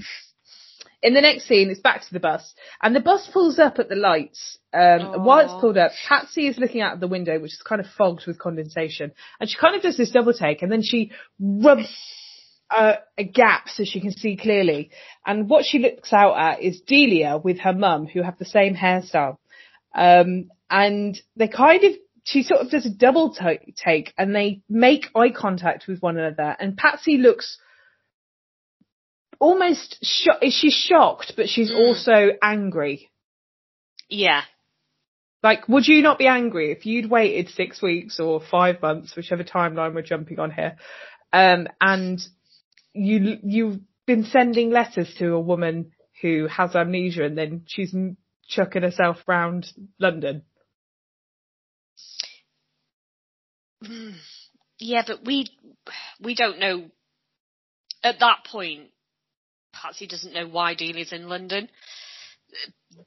in 1.02 1.14
the 1.14 1.22
next 1.22 1.47
scene, 1.47 1.70
it's 1.70 1.80
back 1.80 2.02
to 2.02 2.14
the 2.14 2.20
bus, 2.20 2.54
and 2.82 2.95
the 2.95 2.99
bus 2.99 3.30
pulls 3.32 3.60
up 3.60 3.80
at 3.80 3.89
the 3.89 3.95
lights. 3.95 4.58
Um, 4.74 5.24
while 5.24 5.39
it's 5.39 5.62
pulled 5.62 5.78
up, 5.78 5.91
Patsy 6.08 6.47
is 6.47 6.58
looking 6.58 6.82
out 6.82 6.93
of 6.93 6.99
the 6.99 7.08
window, 7.08 7.39
which 7.39 7.54
is 7.54 7.64
kind 7.68 7.82
of 7.82 7.88
fogged 7.97 8.24
with 8.28 8.39
condensation, 8.39 9.12
and 9.39 9.49
she 9.49 9.58
kind 9.58 9.76
of 9.76 9.82
does 9.82 9.97
this 9.97 10.12
double 10.12 10.34
take, 10.34 10.62
and 10.62 10.72
then 10.72 10.84
she 10.84 11.12
rubs 11.39 11.88
a, 12.72 12.99
a 13.18 13.24
gap 13.24 13.68
so 13.68 13.84
she 13.84 13.99
can 13.99 14.12
see 14.12 14.38
clearly. 14.38 14.91
And 15.26 15.49
what 15.49 15.66
she 15.66 15.80
looks 15.80 16.14
out 16.14 16.38
at 16.38 16.62
is 16.62 16.82
Delia 16.82 17.38
with 17.38 17.60
her 17.60 17.74
mum, 17.74 18.08
who 18.08 18.22
have 18.22 18.38
the 18.38 18.45
same 18.45 18.76
hairstyle. 18.76 19.38
Um, 19.93 20.49
and 20.70 21.20
they 21.36 21.47
kind 21.47 21.84
of, 21.84 21.93
she 22.24 22.43
sort 22.43 22.62
of 22.62 22.70
does 22.70 22.86
a 22.86 22.89
double 22.89 23.34
t- 23.34 23.74
take 23.76 24.14
and 24.18 24.34
they 24.34 24.62
make 24.70 25.08
eye 25.16 25.32
contact 25.36 25.86
with 25.88 26.02
one 26.02 26.18
another. 26.18 26.56
And 26.60 26.78
Patsy 26.78 27.18
looks 27.18 27.58
almost 29.41 29.97
shocked. 30.03 30.45
She's 30.51 30.73
shocked, 30.73 31.33
but 31.35 31.49
she's 31.49 31.71
mm. 31.71 31.77
also 31.77 32.29
angry. 32.41 33.09
Yeah. 34.07 34.43
Like, 35.43 35.67
would 35.67 35.87
you 35.87 36.03
not 36.03 36.19
be 36.19 36.27
angry 36.27 36.71
if 36.71 36.85
you'd 36.85 37.09
waited 37.09 37.49
six 37.49 37.81
weeks 37.81 38.19
or 38.19 38.39
five 38.39 38.81
months, 38.81 39.15
whichever 39.15 39.43
timeline 39.43 39.95
we're 39.95 40.03
jumping 40.03 40.39
on 40.39 40.51
here, 40.51 40.77
um, 41.33 41.67
and 41.81 42.21
you 42.93 43.37
you've 43.43 43.79
been 44.05 44.23
sending 44.23 44.69
letters 44.69 45.11
to 45.17 45.33
a 45.33 45.39
woman 45.39 45.93
who 46.21 46.47
has 46.47 46.75
amnesia 46.75 47.23
and 47.23 47.35
then 47.35 47.63
she's 47.65 47.95
chucking 48.47 48.83
herself 48.83 49.17
round 49.27 49.65
London. 49.99 50.43
Yeah, 54.77 55.01
but 55.07 55.25
we 55.25 55.47
we 56.19 56.35
don't 56.35 56.59
know 56.59 56.91
at 58.03 58.19
that 58.19 58.45
point. 58.45 58.90
Patsy 59.74 60.07
doesn't 60.07 60.34
know 60.34 60.47
why 60.47 60.74
Delia's 60.74 61.13
in 61.13 61.30
London. 61.30 61.69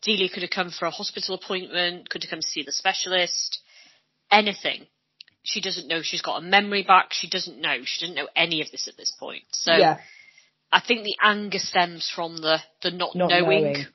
Delia 0.03 0.29
could 0.29 0.43
have 0.43 0.51
come 0.51 0.71
for 0.71 0.87
a 0.87 0.91
hospital 0.91 1.35
appointment, 1.35 2.09
could 2.09 2.23
have 2.23 2.31
come 2.31 2.41
to 2.41 2.47
see 2.47 2.63
the 2.63 2.73
specialist, 2.73 3.61
anything 4.31 4.87
she 5.45 5.61
doesn't 5.61 5.87
know 5.87 6.01
she's 6.03 6.23
got 6.23 6.39
a 6.39 6.41
memory 6.41 6.83
back. 6.83 7.13
She 7.13 7.29
doesn't 7.29 7.61
know. 7.61 7.77
She 7.85 8.01
doesn't 8.01 8.17
know 8.17 8.29
any 8.35 8.63
of 8.63 8.71
this 8.73 8.89
at 8.89 8.97
this 8.97 9.13
point. 9.21 9.45
So 9.53 9.77
yeah. 9.77 9.99
I 10.73 10.81
think 10.81 11.05
the 11.05 11.17
anger 11.23 11.59
stems 11.59 12.11
from 12.13 12.39
the 12.39 12.59
the 12.83 12.91
not, 12.91 13.15
not 13.15 13.29
knowing, 13.29 13.63
knowing, 13.63 13.87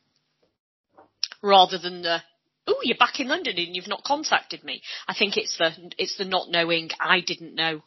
rather 1.41 1.79
than 1.79 2.03
the 2.03 2.19
oh 2.67 2.79
you're 2.83 2.97
back 2.97 3.19
in 3.19 3.27
London 3.27 3.57
and 3.57 3.75
you've 3.75 3.87
not 3.87 4.03
contacted 4.03 4.63
me. 4.63 4.83
I 5.07 5.15
think 5.15 5.37
it's 5.37 5.57
the 5.57 5.71
it's 5.97 6.17
the 6.17 6.25
not 6.25 6.49
knowing. 6.49 6.91
I 7.01 7.21
didn't 7.21 7.55
know. 7.55 7.81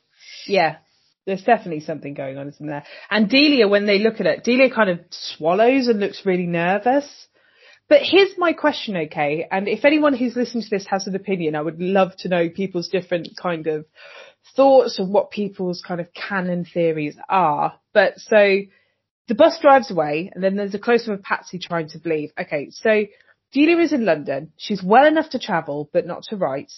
Yeah. 0.47 0.79
There's 1.27 1.45
definitely 1.45 1.81
something 1.81 2.15
going 2.15 2.37
on, 2.37 2.49
isn't 2.49 2.67
there? 2.67 2.85
And 3.11 3.29
Delia, 3.29 3.69
when 3.69 3.87
they 3.87 3.99
look 3.99 4.21
at 4.21 4.27
it, 4.27 4.45
Delia 4.45 4.75
kind 4.75 4.91
of 4.91 5.01
swallows 5.11 5.87
and 5.87 6.01
looks 6.01 6.27
really 6.27 6.47
nervous. 6.47 7.29
But 7.89 8.01
here's 8.03 8.37
my 8.39 8.53
question, 8.53 8.97
okay? 8.97 9.47
And 9.51 9.69
if 9.69 9.85
anyone 9.85 10.15
who's 10.15 10.35
listening 10.35 10.65
to 10.65 10.71
this 10.71 10.87
has 10.89 11.07
an 11.07 11.15
opinion, 11.15 11.55
I 11.55 11.63
would 11.63 11.81
love 11.81 12.17
to 12.19 12.29
know 12.29 12.49
people's 12.49 12.89
different 12.89 13.29
kind 13.41 13.67
of 13.67 13.87
thoughts 14.57 14.99
of 14.99 15.09
what 15.09 15.31
people's 15.31 15.83
kind 15.87 16.01
of 16.01 16.13
canon 16.13 16.65
theories 16.65 17.17
are. 17.29 17.75
But 17.93 18.19
so 18.19 18.61
the 19.29 19.35
bus 19.35 19.59
drives 19.61 19.91
away 19.91 20.31
and 20.35 20.43
then 20.43 20.57
there's 20.57 20.75
a 20.75 20.79
close 20.79 21.09
up 21.09 21.15
of 21.15 21.23
Patsy 21.23 21.59
trying 21.59 21.89
to 21.91 21.99
believe. 21.99 22.33
Okay, 22.39 22.71
so 22.71 23.05
Delia 23.53 23.79
is 23.79 23.93
in 23.93 24.05
London. 24.05 24.53
She's 24.57 24.83
well 24.83 25.07
enough 25.07 25.31
to 25.31 25.39
travel, 25.39 25.89
but 25.93 26.07
not 26.07 26.25
to 26.25 26.37
write. 26.37 26.73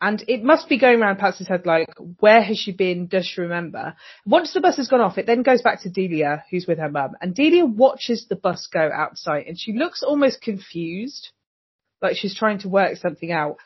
And 0.00 0.24
it 0.28 0.42
must 0.42 0.68
be 0.68 0.78
going 0.78 1.00
around 1.00 1.18
Patsy's 1.18 1.48
head 1.48 1.66
like, 1.66 1.88
where 2.20 2.42
has 2.42 2.58
she 2.58 2.72
been? 2.72 3.06
Does 3.06 3.26
she 3.26 3.42
remember? 3.42 3.94
Once 4.24 4.54
the 4.54 4.60
bus 4.60 4.78
has 4.78 4.88
gone 4.88 5.02
off, 5.02 5.18
it 5.18 5.26
then 5.26 5.42
goes 5.42 5.60
back 5.60 5.82
to 5.82 5.90
Delia, 5.90 6.44
who's 6.50 6.66
with 6.66 6.78
her 6.78 6.90
mum. 6.90 7.16
And 7.20 7.34
Delia 7.34 7.66
watches 7.66 8.26
the 8.26 8.36
bus 8.36 8.66
go 8.72 8.90
outside 8.92 9.44
and 9.46 9.60
she 9.60 9.74
looks 9.74 10.02
almost 10.02 10.40
confused, 10.40 11.30
like 12.00 12.16
she's 12.16 12.34
trying 12.34 12.60
to 12.60 12.68
work 12.68 12.96
something 12.96 13.30
out. 13.30 13.56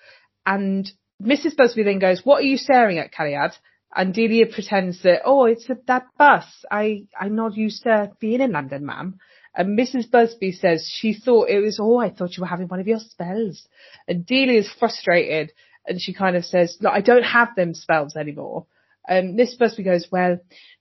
And 0.44 0.90
Mrs. 1.22 1.56
Busby 1.56 1.84
then 1.84 2.00
goes, 2.00 2.22
what 2.24 2.40
are 2.40 2.46
you 2.46 2.56
staring 2.56 2.98
at, 2.98 3.12
Calliope? 3.12 3.54
And 3.94 4.12
Delia 4.12 4.46
pretends 4.46 5.02
that, 5.04 5.20
oh, 5.24 5.44
it's 5.44 5.70
a, 5.70 5.76
that 5.86 6.06
bus. 6.18 6.46
I, 6.68 7.06
I'm 7.18 7.36
not 7.36 7.56
used 7.56 7.84
to 7.84 8.10
being 8.18 8.40
in 8.40 8.50
London, 8.50 8.84
ma'am. 8.84 9.20
And 9.54 9.78
Mrs. 9.78 10.10
Busby 10.10 10.50
says 10.50 10.90
she 10.92 11.14
thought 11.14 11.48
it 11.48 11.60
was, 11.60 11.78
oh, 11.80 11.98
I 11.98 12.10
thought 12.10 12.36
you 12.36 12.40
were 12.40 12.48
having 12.48 12.66
one 12.66 12.80
of 12.80 12.88
your 12.88 12.98
spells. 12.98 13.68
And 14.08 14.26
Delia 14.26 14.58
is 14.58 14.72
frustrated 14.80 15.52
and 15.86 16.00
she 16.00 16.14
kind 16.14 16.36
of 16.36 16.44
says, 16.44 16.76
look, 16.80 16.92
I 16.92 17.00
don't 17.00 17.24
have 17.24 17.54
them 17.54 17.74
spells 17.74 18.16
anymore. 18.16 18.66
And 19.06 19.34
Miss 19.34 19.54
Busby 19.54 19.82
goes, 19.82 20.08
well, 20.10 20.38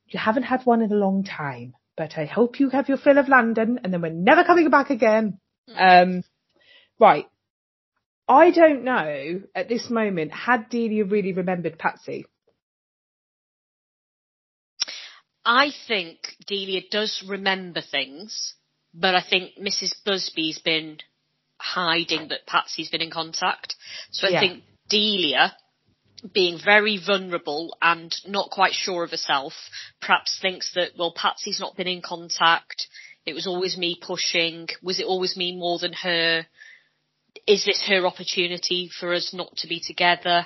you 0.07 0.19
haven't 0.19 0.43
had 0.43 0.63
one 0.63 0.81
in 0.81 0.91
a 0.91 0.95
long 0.95 1.23
time, 1.23 1.73
but 1.97 2.17
I 2.17 2.25
hope 2.25 2.59
you 2.59 2.69
have 2.69 2.87
your 2.87 2.97
fill 2.97 3.17
of 3.17 3.27
London 3.27 3.79
and 3.83 3.93
then 3.93 4.01
we're 4.01 4.09
never 4.09 4.43
coming 4.43 4.69
back 4.69 4.89
again. 4.89 5.39
Mm. 5.69 6.03
Um, 6.03 6.23
right. 6.99 7.25
I 8.27 8.51
don't 8.51 8.83
know 8.83 9.41
at 9.53 9.67
this 9.67 9.89
moment, 9.89 10.31
had 10.31 10.69
Delia 10.69 11.03
really 11.03 11.33
remembered 11.33 11.77
Patsy? 11.77 12.25
I 15.45 15.71
think 15.87 16.19
Delia 16.47 16.81
does 16.89 17.23
remember 17.27 17.81
things, 17.81 18.53
but 18.93 19.13
I 19.13 19.21
think 19.29 19.57
Mrs. 19.59 19.93
Busby's 20.05 20.59
been 20.59 20.99
hiding 21.57 22.29
that 22.29 22.47
Patsy's 22.47 22.89
been 22.89 23.01
in 23.01 23.11
contact. 23.11 23.75
So 24.11 24.27
I 24.27 24.31
yeah. 24.31 24.39
think 24.39 24.63
Delia 24.93 25.55
being 26.33 26.59
very 26.63 26.99
vulnerable 27.03 27.75
and 27.81 28.13
not 28.27 28.51
quite 28.51 28.73
sure 28.73 29.03
of 29.03 29.09
herself, 29.09 29.53
perhaps 29.99 30.37
thinks 30.39 30.71
that, 30.75 30.91
well, 30.97 31.13
Patsy's 31.15 31.59
not 31.59 31.75
been 31.75 31.87
in 31.87 32.01
contact. 32.01 32.87
It 33.25 33.33
was 33.33 33.47
always 33.47 33.75
me 33.75 33.97
pushing. 33.99 34.67
Was 34.83 34.99
it 34.99 35.05
always 35.05 35.35
me 35.35 35.55
more 35.55 35.79
than 35.79 35.93
her? 35.93 36.45
Is 37.47 37.65
this 37.65 37.83
her 37.87 38.05
opportunity 38.05 38.89
for 38.99 39.13
us 39.13 39.33
not 39.33 39.57
to 39.57 39.67
be 39.67 39.81
together? 39.85 40.45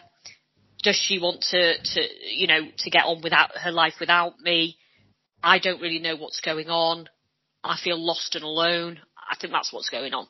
Does 0.82 0.96
she 0.96 1.20
want 1.20 1.42
to, 1.52 1.74
to, 1.78 2.02
you 2.32 2.48
know, 2.48 2.62
to 2.78 2.90
get 2.90 3.04
on 3.04 3.22
without 3.22 3.52
her 3.58 3.72
life 3.72 3.96
without 4.00 4.40
me? 4.40 4.78
I 5.44 5.60
don't 5.60 5.82
really 5.82 6.00
know 6.00 6.16
what's 6.16 6.40
going 6.40 6.70
on. 6.70 7.10
I 7.64 7.78
feel 7.84 8.04
lost 8.04 8.36
and 8.36 8.46
alone. 8.46 9.00
I 9.30 9.36
think 9.36 9.52
that's 9.52 9.74
what's 9.74 9.90
going 9.90 10.14
on. 10.14 10.28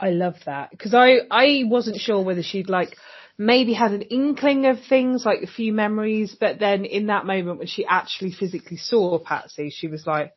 I 0.00 0.10
love 0.10 0.36
that 0.46 0.70
because 0.70 0.94
I 0.94 1.18
I 1.30 1.62
wasn't 1.64 2.00
sure 2.00 2.22
whether 2.22 2.42
she'd 2.42 2.68
like 2.68 2.96
maybe 3.36 3.72
had 3.72 3.92
an 3.92 4.02
inkling 4.02 4.66
of 4.66 4.78
things 4.88 5.24
like 5.24 5.42
a 5.42 5.46
few 5.46 5.72
memories, 5.72 6.36
but 6.38 6.58
then 6.58 6.84
in 6.84 7.06
that 7.06 7.26
moment 7.26 7.58
when 7.58 7.68
she 7.68 7.86
actually 7.86 8.32
physically 8.32 8.76
saw 8.76 9.18
Patsy, 9.18 9.70
she 9.70 9.86
was 9.88 10.06
like 10.06 10.32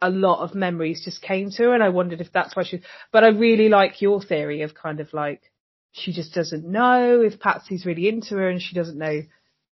a 0.00 0.10
lot 0.10 0.42
of 0.42 0.54
memories 0.54 1.04
just 1.04 1.20
came 1.22 1.50
to 1.50 1.62
her, 1.64 1.74
and 1.74 1.82
I 1.82 1.88
wondered 1.88 2.20
if 2.20 2.32
that's 2.32 2.54
why 2.54 2.64
she. 2.64 2.82
But 3.12 3.24
I 3.24 3.28
really 3.28 3.68
like 3.68 4.00
your 4.00 4.22
theory 4.22 4.62
of 4.62 4.74
kind 4.74 5.00
of 5.00 5.12
like 5.12 5.42
she 5.92 6.12
just 6.12 6.34
doesn't 6.34 6.66
know 6.66 7.22
if 7.22 7.40
Patsy's 7.40 7.86
really 7.86 8.08
into 8.08 8.36
her, 8.36 8.48
and 8.48 8.62
she 8.62 8.74
doesn't 8.74 8.98
know 8.98 9.22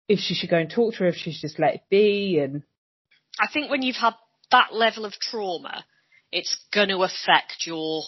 if 0.09 0.18
she 0.18 0.35
should 0.35 0.51
go 0.51 0.59
and 0.59 0.70
talk 0.70 0.95
to 0.95 1.01
her, 1.01 1.09
if 1.09 1.16
she 1.16 1.32
should 1.32 1.43
just 1.43 1.59
let 1.59 1.74
it 1.74 1.82
be, 1.91 2.39
and. 2.39 2.62
I 3.39 3.49
think 3.53 3.68
when 3.68 3.82
you've 3.82 3.97
had 3.97 4.14
that 4.53 4.72
level 4.72 5.05
of 5.05 5.12
trauma, 5.14 5.85
it's 6.30 6.57
going 6.72 6.89
to 6.89 7.03
affect 7.03 7.66
your 7.66 8.05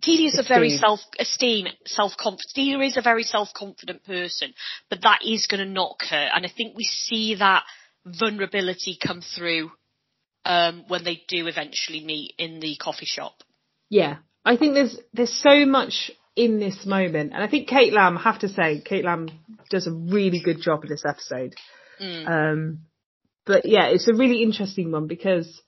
Delia 0.00 0.28
is 0.28 0.38
a 0.38 0.42
very 0.46 0.70
self-esteem, 0.70 1.66
self-confident. 1.86 2.52
Delia 2.54 2.86
is 2.86 2.96
a 2.96 3.02
very 3.02 3.22
self-confident 3.22 4.04
person, 4.04 4.54
but 4.90 5.02
that 5.02 5.20
is 5.24 5.46
going 5.46 5.64
to 5.64 5.70
knock 5.70 6.02
her, 6.10 6.28
and 6.34 6.44
I 6.44 6.52
think 6.54 6.76
we 6.76 6.84
see 6.84 7.36
that 7.36 7.64
vulnerability 8.04 8.96
come 9.00 9.20
through 9.20 9.70
um, 10.44 10.84
when 10.88 11.04
they 11.04 11.22
do 11.28 11.46
eventually 11.46 12.04
meet 12.04 12.34
in 12.38 12.60
the 12.60 12.76
coffee 12.76 13.06
shop. 13.06 13.34
Yeah, 13.90 14.18
I 14.44 14.56
think 14.56 14.74
there's 14.74 14.98
there's 15.12 15.42
so 15.42 15.66
much 15.66 16.10
in 16.36 16.60
this 16.60 16.86
moment, 16.86 17.32
and 17.34 17.42
I 17.42 17.48
think 17.48 17.68
Kate 17.68 17.92
Lamb, 17.92 18.18
I 18.18 18.22
have 18.22 18.40
to 18.40 18.48
say, 18.48 18.80
Kate 18.84 19.04
Lamb 19.04 19.28
does 19.70 19.86
a 19.86 19.92
really 19.92 20.40
good 20.40 20.60
job 20.60 20.84
in 20.84 20.90
this 20.90 21.04
episode. 21.06 21.54
Mm. 22.00 22.28
Um, 22.28 22.78
but 23.44 23.64
yeah, 23.64 23.86
it's 23.86 24.08
a 24.08 24.14
really 24.14 24.42
interesting 24.42 24.92
one 24.92 25.06
because 25.06 25.60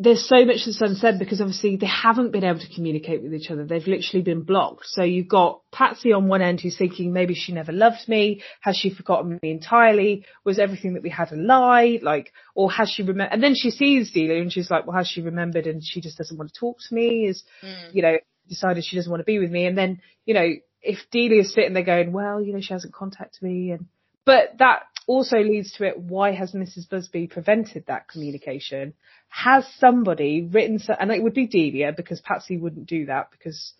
there's 0.00 0.28
so 0.28 0.44
much 0.44 0.64
that's 0.64 0.80
unsaid 0.80 1.18
because 1.18 1.40
obviously 1.40 1.76
they 1.76 1.86
haven't 1.86 2.32
been 2.32 2.44
able 2.44 2.60
to 2.60 2.74
communicate 2.74 3.22
with 3.22 3.34
each 3.34 3.50
other. 3.50 3.64
They've 3.64 3.86
literally 3.86 4.22
been 4.22 4.42
blocked. 4.42 4.86
So 4.86 5.02
you've 5.02 5.28
got 5.28 5.62
Patsy 5.72 6.12
on 6.12 6.28
one 6.28 6.42
end 6.42 6.60
who's 6.60 6.78
thinking 6.78 7.12
maybe 7.12 7.34
she 7.34 7.52
never 7.52 7.72
loved 7.72 8.08
me. 8.08 8.42
Has 8.60 8.76
she 8.76 8.94
forgotten 8.94 9.38
me 9.42 9.50
entirely? 9.50 10.24
Was 10.44 10.58
everything 10.58 10.94
that 10.94 11.02
we 11.02 11.10
had 11.10 11.32
a 11.32 11.36
lie? 11.36 11.98
Like, 12.02 12.32
or 12.54 12.70
has 12.70 12.90
she 12.90 13.02
remembered? 13.02 13.32
And 13.32 13.42
then 13.42 13.54
she 13.54 13.70
sees 13.70 14.12
Delia 14.12 14.40
and 14.40 14.52
she's 14.52 14.70
like, 14.70 14.86
well, 14.86 14.96
has 14.96 15.08
she 15.08 15.22
remembered? 15.22 15.66
And 15.66 15.82
she 15.84 16.00
just 16.00 16.18
doesn't 16.18 16.36
want 16.36 16.52
to 16.52 16.58
talk 16.58 16.78
to 16.88 16.94
me. 16.94 17.26
Is, 17.26 17.42
mm. 17.62 17.94
you 17.94 18.02
know, 18.02 18.16
decided 18.48 18.84
she 18.84 18.96
doesn't 18.96 19.10
want 19.10 19.20
to 19.20 19.24
be 19.24 19.38
with 19.38 19.50
me. 19.50 19.66
And 19.66 19.76
then, 19.76 20.00
you 20.26 20.34
know, 20.34 20.48
if 20.82 20.98
Delia's 21.10 21.52
sitting 21.52 21.74
there 21.74 21.82
going, 21.82 22.12
well, 22.12 22.42
you 22.42 22.52
know, 22.52 22.60
she 22.60 22.72
hasn't 22.72 22.94
contacted 22.94 23.42
me 23.42 23.70
and, 23.70 23.86
but 24.26 24.58
that 24.58 24.82
also 25.10 25.38
leads 25.38 25.72
to 25.72 25.84
it, 25.84 25.98
why 25.98 26.30
has 26.30 26.52
Mrs. 26.52 26.88
Busby 26.88 27.26
prevented 27.26 27.84
that 27.88 28.06
communication? 28.06 28.94
Has 29.28 29.66
somebody 29.78 30.42
written, 30.42 30.78
so, 30.78 30.94
and 30.98 31.10
it 31.10 31.20
would 31.20 31.34
be 31.34 31.48
Delia 31.48 31.92
because 31.92 32.20
Patsy 32.20 32.56
wouldn't 32.56 32.86
do 32.86 33.06
that 33.06 33.32
because 33.32 33.72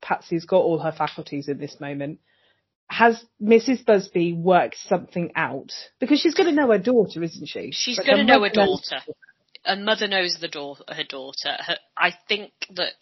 Patsy's 0.00 0.46
got 0.46 0.62
all 0.62 0.78
her 0.78 0.92
faculties 0.92 1.48
in 1.48 1.58
this 1.58 1.78
moment. 1.80 2.18
Has 2.88 3.22
Mrs. 3.42 3.84
Busby 3.84 4.32
worked 4.32 4.78
something 4.88 5.32
out? 5.36 5.70
Because 6.00 6.18
she's 6.18 6.34
going 6.34 6.48
to 6.48 6.58
know 6.58 6.72
her 6.72 6.78
daughter, 6.78 7.22
isn't 7.22 7.46
she? 7.46 7.72
She's 7.72 7.98
going 7.98 8.16
to 8.16 8.24
know 8.24 8.42
her 8.42 8.48
daughter. 8.48 9.00
A 9.66 9.76
mother 9.76 10.08
knows 10.08 10.38
the 10.40 10.48
daughter, 10.48 10.84
her 10.88 11.04
daughter. 11.04 11.56
Her, 11.58 11.76
I 11.94 12.14
think 12.26 12.52
that 12.74 12.92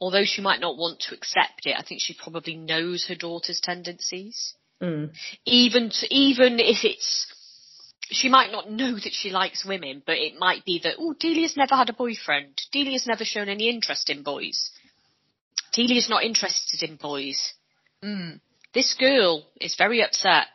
although 0.00 0.24
she 0.24 0.42
might 0.42 0.60
not 0.60 0.76
want 0.76 1.00
to 1.08 1.14
accept 1.16 1.66
it, 1.66 1.74
I 1.76 1.82
think 1.82 2.00
she 2.00 2.14
probably 2.14 2.54
knows 2.54 3.06
her 3.08 3.16
daughter's 3.16 3.60
tendencies. 3.60 4.54
Mm. 4.82 5.10
Even 5.44 5.90
to, 5.90 6.14
even 6.14 6.58
if 6.58 6.84
it's 6.84 7.26
she 8.10 8.28
might 8.28 8.50
not 8.50 8.70
know 8.70 8.94
that 8.94 9.12
she 9.12 9.30
likes 9.30 9.64
women, 9.64 10.02
but 10.04 10.16
it 10.16 10.38
might 10.38 10.64
be 10.64 10.80
that 10.82 10.96
oh, 10.98 11.14
Delia's 11.18 11.56
never 11.56 11.74
had 11.74 11.88
a 11.90 11.94
boyfriend. 11.94 12.60
Delia's 12.72 13.06
never 13.06 13.24
shown 13.24 13.48
any 13.48 13.68
interest 13.68 14.10
in 14.10 14.22
boys. 14.22 14.70
Delia's 15.72 16.08
not 16.08 16.24
interested 16.24 16.82
in 16.88 16.96
boys. 16.96 17.52
Mm. 18.02 18.40
This 18.74 18.94
girl 18.94 19.44
is 19.60 19.76
very 19.76 20.02
upset. 20.02 20.46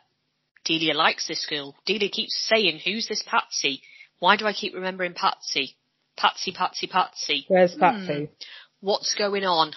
Delia 0.64 0.94
likes 0.94 1.28
this 1.28 1.46
girl. 1.46 1.76
Delia 1.86 2.08
keeps 2.08 2.34
saying, 2.52 2.80
"Who's 2.80 3.06
this 3.06 3.22
Patsy? 3.22 3.82
Why 4.18 4.36
do 4.36 4.46
I 4.46 4.52
keep 4.52 4.74
remembering 4.74 5.14
Patsy? 5.14 5.76
Patsy, 6.16 6.52
Patsy, 6.52 6.86
Patsy. 6.86 7.44
Where's 7.48 7.74
Patsy? 7.74 8.12
Mm. 8.12 8.28
What's 8.80 9.14
going 9.14 9.44
on? 9.44 9.72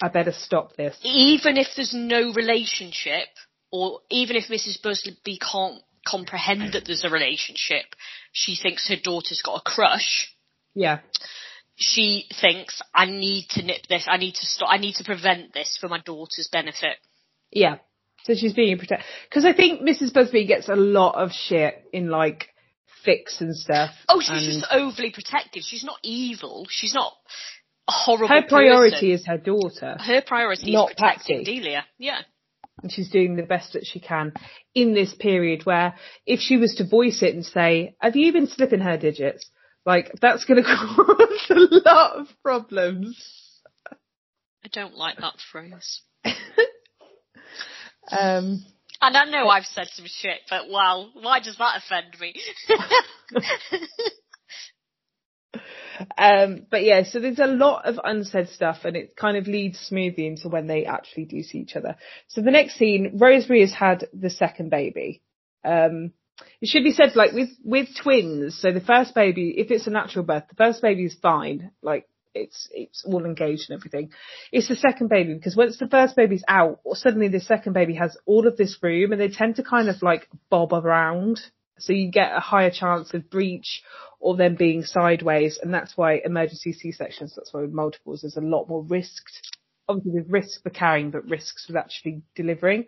I 0.00 0.08
better 0.08 0.32
stop 0.32 0.76
this. 0.76 0.98
Even 1.02 1.56
if 1.56 1.68
there's 1.76 1.94
no 1.94 2.32
relationship, 2.32 3.28
or 3.70 4.00
even 4.10 4.36
if 4.36 4.48
Mrs. 4.48 4.80
Busby 4.82 5.38
can't 5.38 5.82
comprehend 6.06 6.72
that 6.72 6.84
there's 6.86 7.04
a 7.04 7.10
relationship, 7.10 7.84
she 8.32 8.56
thinks 8.56 8.88
her 8.88 8.96
daughter's 9.02 9.42
got 9.42 9.60
a 9.60 9.70
crush. 9.70 10.32
Yeah. 10.74 11.00
She 11.74 12.26
thinks, 12.40 12.80
I 12.94 13.06
need 13.06 13.46
to 13.50 13.62
nip 13.62 13.82
this, 13.88 14.06
I 14.08 14.16
need 14.16 14.34
to 14.34 14.46
stop, 14.46 14.68
I 14.70 14.78
need 14.78 14.94
to 14.94 15.04
prevent 15.04 15.52
this 15.52 15.76
for 15.80 15.88
my 15.88 15.98
daughter's 15.98 16.48
benefit. 16.50 16.96
Yeah. 17.50 17.78
So 18.24 18.34
she's 18.34 18.54
being 18.54 18.78
protected. 18.78 19.06
Because 19.28 19.44
I 19.44 19.52
think 19.52 19.82
Mrs. 19.82 20.12
Busby 20.12 20.46
gets 20.46 20.68
a 20.68 20.74
lot 20.74 21.16
of 21.16 21.32
shit 21.32 21.84
in 21.92 22.08
like 22.08 22.48
fics 23.06 23.40
and 23.40 23.54
stuff. 23.54 23.90
Oh, 24.08 24.20
she's 24.20 24.30
and... 24.30 24.62
just 24.62 24.66
overly 24.72 25.10
protective. 25.10 25.62
She's 25.62 25.84
not 25.84 25.98
evil. 26.02 26.66
She's 26.70 26.94
not 26.94 27.12
a 27.88 27.92
horrible 27.92 28.28
Her 28.28 28.42
priority 28.48 28.94
person. 28.94 29.10
is 29.10 29.26
her 29.26 29.38
daughter. 29.38 29.96
Her 30.00 30.22
priority 30.22 30.72
not 30.72 30.90
is 30.90 30.94
protecting 30.96 31.38
Patsy. 31.38 31.44
Delia. 31.44 31.84
Yeah 31.98 32.20
and 32.86 32.92
she's 32.92 33.10
doing 33.10 33.34
the 33.34 33.42
best 33.42 33.72
that 33.72 33.84
she 33.84 33.98
can 33.98 34.32
in 34.72 34.94
this 34.94 35.12
period 35.12 35.66
where 35.66 35.96
if 36.24 36.38
she 36.38 36.56
was 36.56 36.76
to 36.76 36.86
voice 36.86 37.20
it 37.20 37.34
and 37.34 37.44
say, 37.44 37.96
have 38.00 38.14
you 38.14 38.32
been 38.32 38.46
slipping 38.46 38.78
her 38.78 38.96
digits? 38.96 39.50
Like 39.84 40.12
that's 40.20 40.44
going 40.44 40.62
to 40.62 40.68
cause 40.68 41.50
a 41.50 41.54
lot 41.84 42.16
of 42.16 42.28
problems. 42.44 43.20
I 44.64 44.68
don't 44.72 44.96
like 44.96 45.18
that 45.18 45.34
phrase. 45.50 46.02
um, 48.12 48.64
and 49.02 49.16
I 49.16 49.24
know 49.24 49.48
I've 49.48 49.64
said 49.64 49.88
some 49.88 50.06
shit, 50.06 50.42
but 50.48 50.68
wow, 50.68 51.08
why 51.14 51.40
does 51.40 51.58
that 51.58 51.82
offend 51.84 52.16
me? 52.20 52.34
Um, 56.18 56.66
but 56.70 56.84
yeah, 56.84 57.04
so 57.04 57.20
there's 57.20 57.38
a 57.38 57.46
lot 57.46 57.86
of 57.86 57.98
unsaid 58.02 58.48
stuff 58.48 58.78
and 58.84 58.96
it 58.96 59.16
kind 59.16 59.36
of 59.36 59.46
leads 59.46 59.78
smoothly 59.78 60.26
into 60.26 60.48
when 60.48 60.66
they 60.66 60.84
actually 60.84 61.24
do 61.24 61.42
see 61.42 61.58
each 61.58 61.76
other. 61.76 61.96
So 62.28 62.40
the 62.42 62.50
next 62.50 62.76
scene, 62.76 63.18
Rosemary 63.18 63.60
has 63.60 63.72
had 63.72 64.08
the 64.12 64.30
second 64.30 64.70
baby. 64.70 65.22
Um, 65.64 66.12
it 66.60 66.68
should 66.68 66.84
be 66.84 66.92
said 66.92 67.16
like 67.16 67.32
with, 67.32 67.50
with 67.64 67.88
twins, 68.02 68.58
so 68.60 68.72
the 68.72 68.80
first 68.80 69.14
baby, 69.14 69.54
if 69.56 69.70
it's 69.70 69.86
a 69.86 69.90
natural 69.90 70.24
birth, 70.24 70.44
the 70.48 70.54
first 70.54 70.82
baby 70.82 71.04
is 71.04 71.16
fine. 71.20 71.70
Like 71.82 72.06
it's, 72.34 72.68
it's 72.72 73.04
all 73.06 73.24
engaged 73.24 73.70
and 73.70 73.78
everything. 73.78 74.10
It's 74.52 74.68
the 74.68 74.76
second 74.76 75.08
baby 75.08 75.34
because 75.34 75.56
once 75.56 75.78
the 75.78 75.88
first 75.88 76.14
baby's 76.16 76.44
out, 76.46 76.80
suddenly 76.92 77.28
the 77.28 77.40
second 77.40 77.72
baby 77.72 77.94
has 77.94 78.16
all 78.26 78.46
of 78.46 78.56
this 78.56 78.76
room 78.82 79.12
and 79.12 79.20
they 79.20 79.28
tend 79.28 79.56
to 79.56 79.62
kind 79.62 79.88
of 79.88 80.02
like 80.02 80.28
bob 80.50 80.72
around. 80.72 81.40
So 81.78 81.92
you 81.92 82.10
get 82.10 82.36
a 82.36 82.40
higher 82.40 82.70
chance 82.70 83.12
of 83.14 83.30
breach 83.30 83.82
or 84.20 84.36
them 84.36 84.54
being 84.54 84.82
sideways. 84.82 85.58
And 85.62 85.72
that's 85.72 85.96
why 85.96 86.20
emergency 86.24 86.72
C-sections, 86.72 87.34
that's 87.36 87.52
why 87.52 87.62
with 87.62 87.72
multiples, 87.72 88.22
there's 88.22 88.36
a 88.36 88.40
lot 88.40 88.68
more 88.68 88.82
risked. 88.82 89.56
Obviously 89.88 90.12
there's 90.12 90.30
risk 90.30 90.62
for 90.62 90.70
carrying, 90.70 91.10
but 91.10 91.28
risks 91.28 91.66
with 91.68 91.76
actually 91.76 92.22
delivering. 92.34 92.86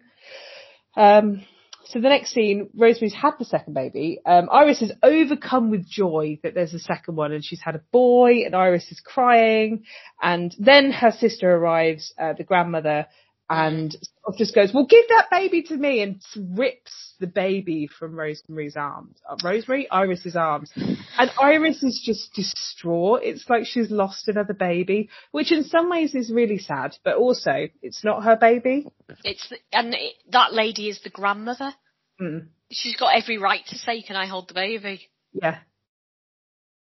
Um, 0.96 1.44
so 1.84 2.00
the 2.00 2.08
next 2.08 2.32
scene, 2.32 2.68
Rosemary's 2.76 3.14
had 3.14 3.32
the 3.38 3.46
second 3.46 3.72
baby. 3.72 4.20
Um, 4.26 4.48
Iris 4.52 4.82
is 4.82 4.92
overcome 5.02 5.70
with 5.70 5.88
joy 5.88 6.38
that 6.42 6.54
there's 6.54 6.74
a 6.74 6.78
second 6.78 7.16
one 7.16 7.32
and 7.32 7.42
she's 7.42 7.62
had 7.62 7.76
a 7.76 7.82
boy 7.92 8.44
and 8.44 8.54
Iris 8.54 8.90
is 8.90 9.00
crying. 9.00 9.84
And 10.20 10.54
then 10.58 10.90
her 10.90 11.12
sister 11.12 11.50
arrives, 11.50 12.12
uh, 12.18 12.34
the 12.36 12.44
grandmother, 12.44 13.06
and 13.50 13.96
just 14.36 14.54
goes, 14.54 14.72
well, 14.74 14.86
give 14.86 15.04
that 15.08 15.28
baby 15.30 15.62
to 15.62 15.76
me 15.76 16.02
and 16.02 16.20
rips 16.36 17.14
the 17.18 17.26
baby 17.26 17.88
from 17.98 18.14
Rosemary's 18.14 18.76
arms, 18.76 19.16
uh, 19.28 19.36
Rosemary, 19.42 19.90
Iris's 19.90 20.36
arms. 20.36 20.70
And 20.76 21.30
Iris 21.40 21.82
is 21.82 22.00
just 22.04 22.34
distraught. 22.34 23.20
It's 23.22 23.48
like 23.48 23.64
she's 23.64 23.90
lost 23.90 24.28
another 24.28 24.52
baby, 24.52 25.08
which 25.32 25.50
in 25.50 25.64
some 25.64 25.88
ways 25.88 26.14
is 26.14 26.30
really 26.30 26.58
sad, 26.58 26.94
but 27.04 27.16
also 27.16 27.68
it's 27.82 28.04
not 28.04 28.24
her 28.24 28.36
baby. 28.36 28.86
It's, 29.24 29.50
and 29.72 29.94
it, 29.94 30.14
that 30.30 30.52
lady 30.52 30.88
is 30.88 31.00
the 31.02 31.10
grandmother. 31.10 31.72
Mm. 32.20 32.48
She's 32.70 32.96
got 32.96 33.16
every 33.16 33.38
right 33.38 33.64
to 33.68 33.78
say, 33.78 34.02
can 34.02 34.16
I 34.16 34.26
hold 34.26 34.48
the 34.48 34.54
baby? 34.54 35.08
Yeah. 35.32 35.58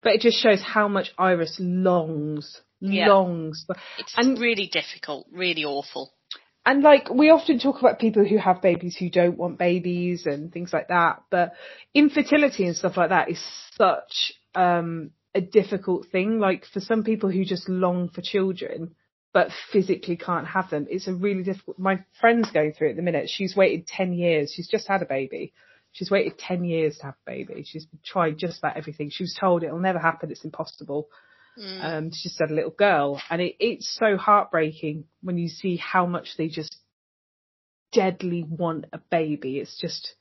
But 0.02 0.14
it 0.14 0.20
just 0.20 0.42
shows 0.42 0.60
how 0.60 0.88
much 0.88 1.12
Iris 1.16 1.56
longs, 1.60 2.60
yeah. 2.80 3.08
longs. 3.08 3.66
It's 3.98 4.14
and 4.16 4.38
really 4.38 4.68
difficult, 4.70 5.26
really 5.30 5.64
awful 5.64 6.12
and 6.66 6.82
like 6.82 7.08
we 7.08 7.30
often 7.30 7.60
talk 7.60 7.78
about 7.78 8.00
people 8.00 8.24
who 8.26 8.38
have 8.38 8.60
babies 8.60 8.96
who 8.98 9.08
don't 9.08 9.38
want 9.38 9.56
babies 9.56 10.26
and 10.26 10.52
things 10.52 10.72
like 10.72 10.88
that, 10.88 11.22
but 11.30 11.52
infertility 11.94 12.66
and 12.66 12.76
stuff 12.76 12.96
like 12.96 13.10
that 13.10 13.30
is 13.30 13.40
such 13.76 14.32
um, 14.56 15.12
a 15.32 15.40
difficult 15.40 16.08
thing. 16.10 16.40
Like 16.40 16.66
for 16.66 16.80
some 16.80 17.04
people 17.04 17.30
who 17.30 17.44
just 17.44 17.68
long 17.68 18.08
for 18.08 18.20
children 18.20 18.96
but 19.32 19.50
physically 19.70 20.16
can't 20.16 20.46
have 20.48 20.68
them, 20.70 20.86
it's 20.90 21.06
a 21.06 21.14
really 21.14 21.44
difficult. 21.44 21.78
My 21.78 22.04
friend's 22.20 22.50
going 22.50 22.72
through 22.72 22.88
it 22.88 22.90
at 22.92 22.96
the 22.96 23.02
minute. 23.02 23.30
She's 23.30 23.54
waited 23.54 23.86
ten 23.86 24.12
years. 24.12 24.52
She's 24.52 24.68
just 24.68 24.88
had 24.88 25.02
a 25.02 25.06
baby. 25.06 25.52
She's 25.92 26.10
waited 26.10 26.36
10 26.38 26.64
years 26.64 26.98
to 26.98 27.04
have 27.04 27.14
a 27.26 27.30
baby. 27.30 27.64
She's 27.66 27.86
tried 28.04 28.36
just 28.36 28.58
about 28.58 28.76
everything. 28.76 29.08
She 29.08 29.22
was 29.22 29.34
told 29.40 29.62
it'll 29.62 29.78
never 29.78 29.98
happen. 29.98 30.30
It's 30.30 30.44
impossible. 30.44 31.08
Mm. 31.58 31.84
Um, 31.84 32.10
she 32.12 32.28
just 32.28 32.50
a 32.50 32.54
little 32.54 32.70
girl, 32.70 33.20
and 33.30 33.40
it, 33.40 33.56
it's 33.58 33.96
so 33.98 34.16
heartbreaking 34.16 35.04
when 35.22 35.38
you 35.38 35.48
see 35.48 35.76
how 35.76 36.06
much 36.06 36.36
they 36.36 36.48
just 36.48 36.76
deadly 37.92 38.44
want 38.48 38.86
a 38.92 38.98
baby. 39.10 39.58
It's 39.58 39.78
just 39.80 40.14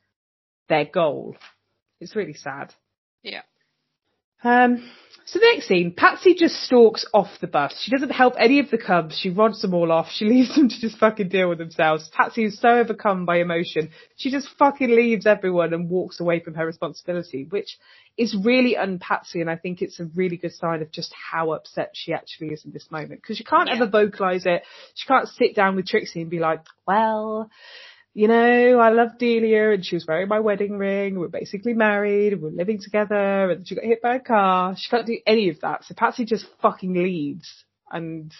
their 0.69 0.85
goal. 0.85 1.35
It's 1.99 2.15
really 2.15 2.33
sad. 2.33 2.73
Yeah. 3.21 3.41
Um, 4.45 4.87
so 5.25 5.39
the 5.39 5.51
next 5.53 5.67
scene, 5.67 5.91
Patsy 5.91 6.35
just 6.35 6.53
stalks 6.61 7.03
off 7.11 7.29
the 7.41 7.47
bus. 7.47 7.75
She 7.81 7.89
doesn't 7.89 8.11
help 8.11 8.35
any 8.37 8.59
of 8.59 8.69
the 8.69 8.77
cubs. 8.77 9.17
She 9.17 9.31
rods 9.31 9.59
them 9.59 9.73
all 9.73 9.91
off. 9.91 10.07
She 10.11 10.25
leaves 10.29 10.55
them 10.55 10.69
to 10.69 10.79
just 10.79 10.99
fucking 10.99 11.29
deal 11.29 11.49
with 11.49 11.57
themselves. 11.57 12.07
Patsy 12.13 12.43
is 12.43 12.59
so 12.59 12.69
overcome 12.69 13.25
by 13.25 13.39
emotion. 13.39 13.89
She 14.17 14.29
just 14.29 14.47
fucking 14.59 14.89
leaves 14.89 15.25
everyone 15.25 15.73
and 15.73 15.89
walks 15.89 16.19
away 16.19 16.41
from 16.41 16.53
her 16.53 16.65
responsibility, 16.65 17.47
which 17.49 17.79
is 18.17 18.37
really 18.45 18.77
un-Patsy 18.77 19.41
and 19.41 19.49
I 19.49 19.55
think 19.55 19.81
it's 19.81 19.99
a 19.99 20.05
really 20.15 20.37
good 20.37 20.53
sign 20.53 20.83
of 20.83 20.91
just 20.91 21.11
how 21.13 21.51
upset 21.51 21.91
she 21.93 22.13
actually 22.13 22.49
is 22.49 22.63
in 22.63 22.71
this 22.71 22.91
moment. 22.91 23.23
Because 23.23 23.39
you 23.39 23.45
can't 23.45 23.67
yeah. 23.67 23.77
ever 23.81 23.87
vocalise 23.87 24.45
it. 24.45 24.61
She 24.93 25.07
can't 25.07 25.27
sit 25.27 25.55
down 25.55 25.75
with 25.75 25.87
Trixie 25.87 26.21
and 26.21 26.29
be 26.29 26.39
like, 26.39 26.61
well, 26.87 27.49
you 28.15 28.29
know, 28.29 28.79
I 28.79 28.91
love 28.91 29.17
Delia 29.19 29.71
and 29.71 29.85
she 29.85 29.97
was 29.97 30.07
wearing 30.07 30.29
my 30.29 30.39
wedding 30.39 30.77
ring. 30.77 31.19
We're 31.19 31.27
basically 31.27 31.73
married. 31.73 32.41
We're 32.41 32.49
living 32.49 32.79
together 32.81 33.51
and 33.51 33.67
she 33.67 33.75
got 33.75 33.83
hit 33.83 34.01
by 34.01 34.15
a 34.15 34.19
car. 34.21 34.73
She 34.77 34.89
can't 34.89 35.05
do 35.05 35.19
any 35.27 35.49
of 35.49 35.59
that. 35.59 35.83
So 35.83 35.95
Patsy 35.95 36.23
just 36.23 36.45
fucking 36.61 36.93
leaves 36.93 37.65
and 37.91 38.33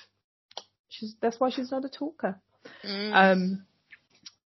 she's, 0.88 1.14
that's 1.22 1.41
why 1.41 1.49
she's 1.49 1.72
not 1.72 1.84
a 1.84 1.89
talker. 1.89 2.39
Mm. 2.85 3.11
Um, 3.14 3.65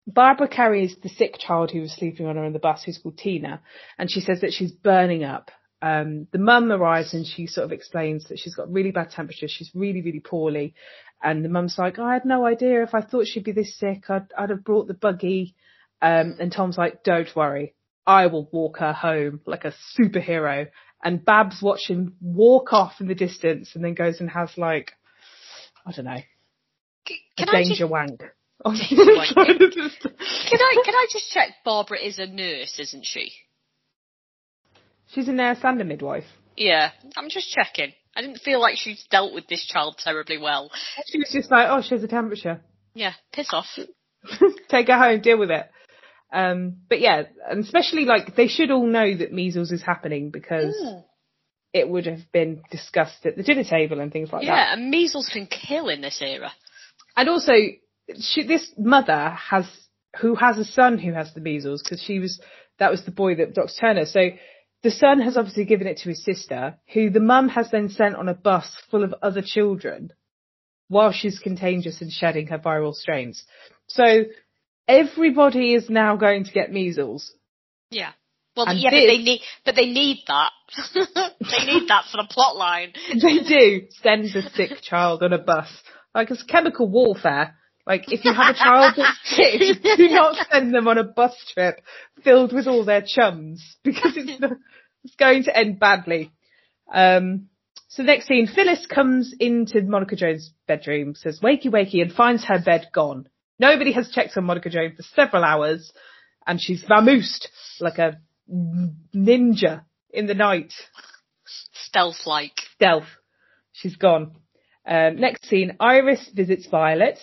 Barbara 0.07 0.47
carries 0.47 0.95
the 1.03 1.09
sick 1.09 1.35
child 1.37 1.71
who 1.71 1.81
was 1.81 1.91
sleeping 1.91 2.25
on 2.25 2.37
her 2.37 2.45
in 2.45 2.53
the 2.53 2.59
bus 2.59 2.83
who's 2.85 2.97
called 2.97 3.17
Tina 3.17 3.61
and 3.99 4.09
she 4.09 4.21
says 4.21 4.39
that 4.39 4.53
she's 4.53 4.71
burning 4.71 5.25
up 5.25 5.51
um, 5.81 6.27
the 6.31 6.39
mum 6.39 6.71
arrives 6.71 7.13
and 7.13 7.25
she 7.25 7.45
sort 7.45 7.65
of 7.65 7.71
explains 7.71 8.27
that 8.29 8.39
she's 8.39 8.55
got 8.55 8.71
really 8.71 8.91
bad 8.91 9.11
temperature. 9.11 9.47
She's 9.47 9.69
really, 9.75 10.01
really 10.01 10.19
poorly. 10.19 10.73
And 11.21 11.43
the 11.43 11.49
mum's 11.49 11.77
like, 11.77 11.97
I 11.99 12.13
had 12.13 12.25
no 12.25 12.45
idea. 12.45 12.83
If 12.83 12.93
I 12.93 13.01
thought 13.01 13.25
she'd 13.27 13.43
be 13.43 13.51
this 13.51 13.77
sick, 13.77 14.09
I'd, 14.09 14.27
I'd 14.37 14.49
have 14.51 14.63
brought 14.63 14.87
the 14.87 14.93
buggy. 14.93 15.55
Um, 16.01 16.35
and 16.39 16.51
Tom's 16.51 16.77
like, 16.77 17.03
don't 17.03 17.33
worry. 17.35 17.73
I 18.05 18.27
will 18.27 18.47
walk 18.51 18.77
her 18.77 18.93
home 18.93 19.41
like 19.45 19.65
a 19.65 19.73
superhero. 19.97 20.67
And 21.03 21.23
Babs 21.23 21.59
watching 21.61 22.13
walk 22.21 22.71
off 22.73 22.93
in 22.99 23.07
the 23.07 23.15
distance 23.15 23.71
and 23.75 23.83
then 23.83 23.93
goes 23.93 24.19
and 24.19 24.29
has 24.29 24.51
like, 24.57 24.91
I 25.85 25.91
don't 25.91 26.05
know, 26.05 26.21
Can 27.37 27.47
danger 27.51 27.75
just, 27.75 27.91
wank. 27.91 28.19
Danger 28.19 28.95
wank. 29.05 29.35
can 29.35 29.49
I 29.49 30.81
can 30.85 30.95
I 30.95 31.05
just 31.11 31.31
check? 31.31 31.49
Barbara 31.63 31.99
is 31.99 32.19
a 32.19 32.27
nurse, 32.27 32.79
isn't 32.79 33.05
she? 33.05 33.31
She's 35.13 35.27
a 35.27 35.33
nurse 35.33 35.59
and 35.63 35.79
a 35.81 35.85
midwife. 35.85 36.25
Yeah, 36.55 36.91
I'm 37.15 37.29
just 37.29 37.49
checking. 37.51 37.93
I 38.17 38.21
didn't 38.21 38.39
feel 38.39 38.59
like 38.59 38.77
she's 38.77 39.05
dealt 39.11 39.33
with 39.33 39.47
this 39.47 39.63
child 39.65 39.99
terribly 40.03 40.39
well. 40.39 40.71
She 41.05 41.19
was 41.19 41.29
just 41.31 41.51
like, 41.51 41.67
oh, 41.69 41.81
she 41.83 41.93
has 41.93 42.03
a 42.03 42.07
temperature. 42.07 42.61
Yeah, 42.95 43.13
piss 43.31 43.49
off. 43.53 43.67
Take 44.69 44.87
her 44.87 44.97
home, 44.97 45.21
deal 45.21 45.37
with 45.37 45.51
it. 45.51 45.69
Um, 46.33 46.77
but 46.89 46.99
yeah, 46.99 47.23
and 47.47 47.63
especially 47.63 48.05
like 48.05 48.35
they 48.35 48.47
should 48.47 48.71
all 48.71 48.87
know 48.87 49.15
that 49.15 49.31
measles 49.31 49.71
is 49.71 49.83
happening 49.83 50.31
because 50.31 50.75
Mm. 50.83 51.03
it 51.73 51.87
would 51.87 52.07
have 52.07 52.31
been 52.31 52.63
discussed 52.71 53.23
at 53.25 53.37
the 53.37 53.43
dinner 53.43 53.63
table 53.63 53.99
and 53.99 54.11
things 54.11 54.31
like 54.33 54.41
that. 54.41 54.47
Yeah, 54.47 54.73
and 54.73 54.89
measles 54.89 55.29
can 55.31 55.45
kill 55.45 55.87
in 55.87 56.01
this 56.01 56.19
era. 56.21 56.51
And 57.15 57.29
also, 57.29 57.53
she, 58.19 58.43
this 58.47 58.73
mother 58.79 59.29
has 59.29 59.65
who 60.19 60.33
has 60.35 60.57
a 60.57 60.65
son 60.65 60.97
who 60.97 61.13
has 61.13 61.33
the 61.35 61.41
measles 61.41 61.83
because 61.83 62.01
she 62.01 62.17
was 62.19 62.41
that 62.79 62.89
was 62.89 63.05
the 63.05 63.11
boy 63.11 63.35
that 63.35 63.53
Dr. 63.53 63.71
Turner. 63.79 64.05
So 64.05 64.29
the 64.87 64.91
son 64.91 65.19
has 65.19 65.35
obviously 65.35 65.65
given 65.65 65.85
it 65.85 65.97
to 65.97 66.07
his 66.07 66.23
sister, 66.23 66.77
who 66.93 67.09
the 67.09 67.19
mum 67.19 67.49
has 67.49 67.69
then 67.71 67.89
sent 67.89 68.15
on 68.15 68.29
a 68.29 68.33
bus 68.33 68.71
full 68.89 69.03
of 69.03 69.13
other 69.21 69.41
children 69.41 70.13
while 70.87 71.11
she's 71.11 71.39
contagious 71.39 71.99
and 71.99 72.09
shedding 72.09 72.47
her 72.47 72.57
viral 72.57 72.93
strains. 72.93 73.43
So 73.87 74.23
everybody 74.87 75.73
is 75.73 75.89
now 75.89 76.15
going 76.15 76.45
to 76.45 76.51
get 76.51 76.71
measles. 76.71 77.33
Yeah. 77.89 78.11
Well, 78.55 78.69
And 78.69 78.79
yeah, 78.79 78.91
but 78.91 78.95
they 78.95 79.17
need, 79.17 79.41
but 79.65 79.75
they 79.75 79.87
need 79.87 80.19
that. 80.29 80.51
they 80.93 81.65
need 81.65 81.89
that 81.89 82.05
for 82.09 82.21
the 82.21 82.27
plot 82.29 82.55
line. 82.55 82.93
They 83.21 83.39
do 83.39 83.87
send 84.01 84.33
a 84.33 84.49
sick 84.51 84.79
child 84.81 85.21
on 85.21 85.33
a 85.33 85.37
bus. 85.37 85.67
Like 86.15 86.31
it's 86.31 86.43
chemical 86.43 86.87
warfare. 86.87 87.57
Like 87.87 88.11
if 88.11 88.25
you 88.25 88.33
have 88.33 88.53
a 88.53 88.57
child 88.57 88.95
that's 88.97 89.17
sick, 89.23 89.81
do 89.97 90.09
not 90.09 90.35
send 90.51 90.73
them 90.73 90.87
on 90.89 90.97
a 90.97 91.05
bus 91.05 91.33
trip 91.53 91.79
filled 92.23 92.51
with 92.53 92.67
all 92.67 92.83
their 92.83 93.01
chums 93.01 93.77
because 93.83 94.13
it's, 94.17 94.39
not- 94.41 94.57
it's 95.05 95.15
going 95.15 95.43
to 95.45 95.57
end 95.57 95.79
badly. 95.79 96.31
Um, 96.93 97.47
so 97.87 98.03
next 98.03 98.27
scene, 98.27 98.47
Phyllis 98.53 98.85
comes 98.85 99.33
into 99.39 99.81
Monica 99.83 100.17
Joan's 100.17 100.51
bedroom, 100.67 101.15
says 101.15 101.39
wakey 101.41 101.67
wakey 101.67 102.01
and 102.01 102.11
finds 102.11 102.43
her 102.45 102.59
bed 102.59 102.87
gone. 102.93 103.29
Nobody 103.57 103.93
has 103.93 104.11
checked 104.11 104.35
on 104.37 104.43
Monica 104.43 104.69
Jones 104.69 104.97
for 104.97 105.03
several 105.15 105.43
hours 105.45 105.91
and 106.45 106.61
she's 106.61 106.83
vamoosed 106.83 107.47
like 107.79 107.97
a 107.99 108.19
ninja 109.15 109.81
in 110.11 110.27
the 110.27 110.33
night 110.33 110.73
Stealth-like. 111.73 112.59
stealth. 112.75 113.07
She's 113.71 113.95
gone. 113.95 114.35
Um, 114.85 115.15
next 115.19 115.45
scene, 115.45 115.75
Iris 115.79 116.29
visits 116.33 116.67
Violet, 116.67 117.17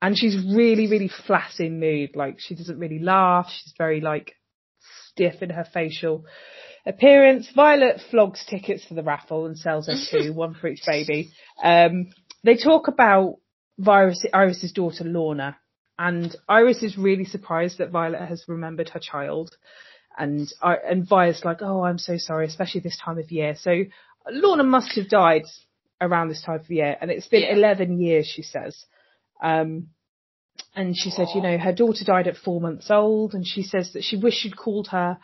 and 0.00 0.16
she's 0.16 0.36
really, 0.54 0.86
really 0.88 1.10
flat 1.26 1.58
in 1.58 1.80
mood. 1.80 2.10
Like 2.14 2.38
she 2.38 2.54
doesn't 2.54 2.78
really 2.78 2.98
laugh. 3.00 3.48
She's 3.50 3.74
very 3.76 4.00
like 4.00 4.34
stiff 5.10 5.42
in 5.42 5.50
her 5.50 5.66
facial 5.72 6.24
appearance. 6.86 7.50
Violet 7.54 8.00
flogs 8.10 8.44
tickets 8.48 8.84
for 8.84 8.94
the 8.94 9.02
raffle 9.02 9.46
and 9.46 9.58
sells 9.58 9.86
her 9.86 9.94
two, 10.10 10.32
one 10.32 10.54
for 10.54 10.68
each 10.68 10.82
baby. 10.86 11.30
Um, 11.62 12.08
they 12.44 12.56
talk 12.56 12.88
about 12.88 13.36
Virus, 13.78 14.24
Iris's 14.32 14.72
daughter 14.72 15.04
Lorna, 15.04 15.56
and 15.98 16.34
Iris 16.48 16.82
is 16.82 16.96
really 16.96 17.24
surprised 17.24 17.78
that 17.78 17.90
Violet 17.90 18.20
has 18.20 18.44
remembered 18.48 18.90
her 18.90 19.00
child. 19.00 19.56
And 20.16 20.52
I, 20.62 20.76
and 20.88 21.08
Vi's 21.08 21.44
like, 21.44 21.58
oh, 21.60 21.84
I'm 21.84 21.98
so 21.98 22.16
sorry, 22.18 22.46
especially 22.46 22.80
this 22.80 22.98
time 23.04 23.18
of 23.18 23.30
year. 23.30 23.54
So 23.56 23.84
Lorna 24.28 24.64
must 24.64 24.96
have 24.96 25.08
died 25.08 25.42
around 26.00 26.28
this 26.28 26.42
time 26.42 26.60
of 26.60 26.70
year, 26.70 26.96
and 27.00 27.10
it's 27.10 27.28
been 27.28 27.42
Yeah. 27.42 27.54
11 27.54 28.00
years, 28.00 28.26
she 28.26 28.42
says. 28.42 28.84
Um, 29.40 29.88
and 30.74 30.94
she 30.96 31.10
said, 31.10 31.28
you 31.34 31.42
know, 31.42 31.58
her 31.58 31.72
daughter 31.72 32.04
died 32.04 32.28
at 32.28 32.36
four 32.36 32.60
months 32.60 32.90
old, 32.90 33.34
and 33.34 33.46
she 33.46 33.62
says 33.62 33.92
that 33.92 34.04
she 34.04 34.16
wished 34.16 34.38
she'd 34.38 34.56
called 34.56 34.88
her 34.88 35.18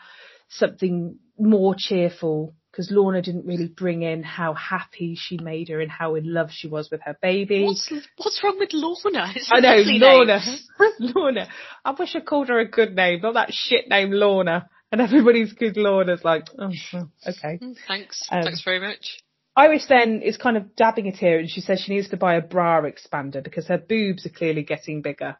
something 0.49 1.19
more 1.39 1.75
cheerful 1.77 2.55
because 2.71 2.91
Lorna 2.91 3.23
didn't 3.23 3.47
really 3.47 3.69
bring 3.69 4.03
in 4.03 4.25
how 4.25 4.53
happy 4.55 5.17
she 5.17 5.39
made 5.39 5.69
her 5.69 5.81
and 5.81 5.91
how 5.91 6.17
in 6.17 6.33
love 6.33 6.49
she 6.51 6.67
was 6.67 6.91
with 6.91 7.03
her 7.03 7.17
baby. 7.23 7.65
What's 7.65 7.93
what's 8.17 8.41
wrong 8.43 8.59
with 8.59 8.71
Lorna? 8.73 9.33
It's 9.37 9.51
I 9.53 9.61
know, 9.61 9.77
Lorna. 9.77 10.41
Lorna. 10.99 11.49
I 11.85 11.93
wish 11.93 12.17
I 12.17 12.21
called 12.21 12.49
her 12.49 12.59
a 12.59 12.69
good 12.69 12.97
name, 12.97 13.21
not 13.23 13.35
that 13.35 13.53
shit 13.53 13.89
name 13.89 14.11
Lorna. 14.11 14.69
And 14.91 15.01
everybody's 15.01 15.53
good 15.53 15.77
Lorna's 15.77 16.23
like, 16.23 16.47
oh, 16.57 16.71
well, 16.93 17.11
okay. 17.27 17.59
Mm, 17.61 17.77
Thanks. 17.89 18.29
Um, 18.31 18.45
Thanks 18.45 18.63
very 18.63 18.81
much. 18.81 19.24
Iris 19.57 19.87
then 19.89 20.23
is 20.23 20.37
kind 20.37 20.57
of 20.57 20.75
dabbing 20.75 21.07
it 21.07 21.17
here 21.17 21.39
and 21.39 21.49
she 21.49 21.61
says 21.61 21.81
she 21.81 21.95
needs 21.95 22.09
to 22.09 22.17
buy 22.17 22.35
a 22.35 22.41
bra 22.43 22.83
expander 22.83 23.43
because 23.43 23.69
her 23.69 23.79
boobs 23.79 24.27
are 24.27 24.31
clearly 24.31 24.63
getting 24.63 25.01
bigger. 25.01 25.37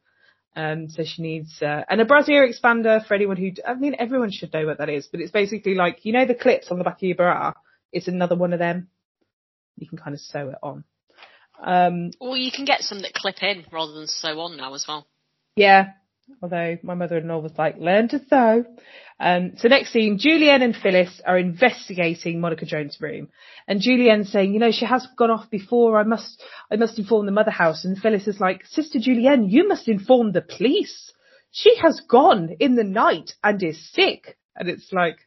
Um, 0.57 0.89
so 0.89 1.03
she 1.05 1.21
needs, 1.21 1.61
uh, 1.61 1.83
and 1.89 2.01
a 2.01 2.05
brassiere 2.05 2.49
expander 2.49 3.05
for 3.05 3.15
anyone 3.15 3.37
who, 3.37 3.51
I 3.67 3.75
mean, 3.75 3.97
everyone 3.99 4.31
should 4.31 4.53
know 4.53 4.67
what 4.67 4.79
that 4.79 4.89
is, 4.89 5.09
but 5.09 5.21
it's 5.21 5.33
basically 5.33 5.75
like, 5.75 6.05
you 6.05 6.13
know, 6.13 6.27
the 6.27 6.35
clips 6.35 6.71
on 6.71 6.79
the 6.79 6.85
back 6.85 6.99
of 6.99 7.03
your 7.03 7.17
bra? 7.17 7.55
It's 7.93 8.07
another 8.07 8.37
one 8.37 8.53
of 8.53 8.61
them. 8.61 8.89
You 9.77 9.89
can 9.89 9.99
kind 9.99 10.15
of 10.15 10.21
sew 10.21 10.51
it 10.51 10.59
on. 10.63 10.85
Um, 11.61 12.13
Well, 12.21 12.37
you 12.37 12.53
can 12.53 12.65
get 12.65 12.83
some 12.83 13.03
that 13.03 13.15
clip 13.15 13.43
in 13.43 13.65
rather 13.73 13.93
than 13.93 14.07
sew 14.07 14.39
on 14.41 14.57
now 14.57 14.75
as 14.75 14.85
well. 14.87 15.09
Yeah. 15.57 15.93
Although 16.43 16.79
my 16.83 16.95
mother-in-law 16.95 17.39
was 17.39 17.53
like, 17.59 17.77
learn 17.79 18.09
to 18.09 18.21
sew. 18.29 18.65
Um, 19.21 19.53
so 19.57 19.69
next 19.69 19.93
scene, 19.93 20.19
Julienne 20.19 20.63
and 20.63 20.75
Phyllis 20.75 21.21
are 21.27 21.39
investigating 21.39 22.41
Monica 22.41 22.67
Joan's 22.67 22.99
room. 23.01 23.29
And 23.69 23.81
Julienne's 23.81 24.33
saying, 24.33 24.53
you 24.53 24.59
know, 24.59 24.73
she 24.73 24.87
has 24.87 25.07
gone 25.17 25.31
off 25.31 25.51
before. 25.51 25.99
I 25.99 26.03
must, 26.03 26.43
I 26.71 26.77
must 26.77 26.99
inform 26.99 27.27
the 27.27 27.33
mother 27.33 27.51
house. 27.51 27.85
And 27.85 27.99
Phyllis 27.99 28.27
is 28.27 28.41
like, 28.41 28.65
Sister 28.67 28.99
Julienne, 28.99 29.49
you 29.49 29.69
must 29.69 29.89
inform 29.89 30.33
the 30.33 30.43
police. 30.43 31.13
She 31.51 31.77
has 31.77 32.01
gone 32.09 32.57
in 32.59 32.75
the 32.75 32.85
night 32.85 33.35
and 33.43 33.63
is 33.63 33.93
sick. 33.93 34.37
And 34.57 34.69
it's 34.69 34.93
like, 34.93 35.19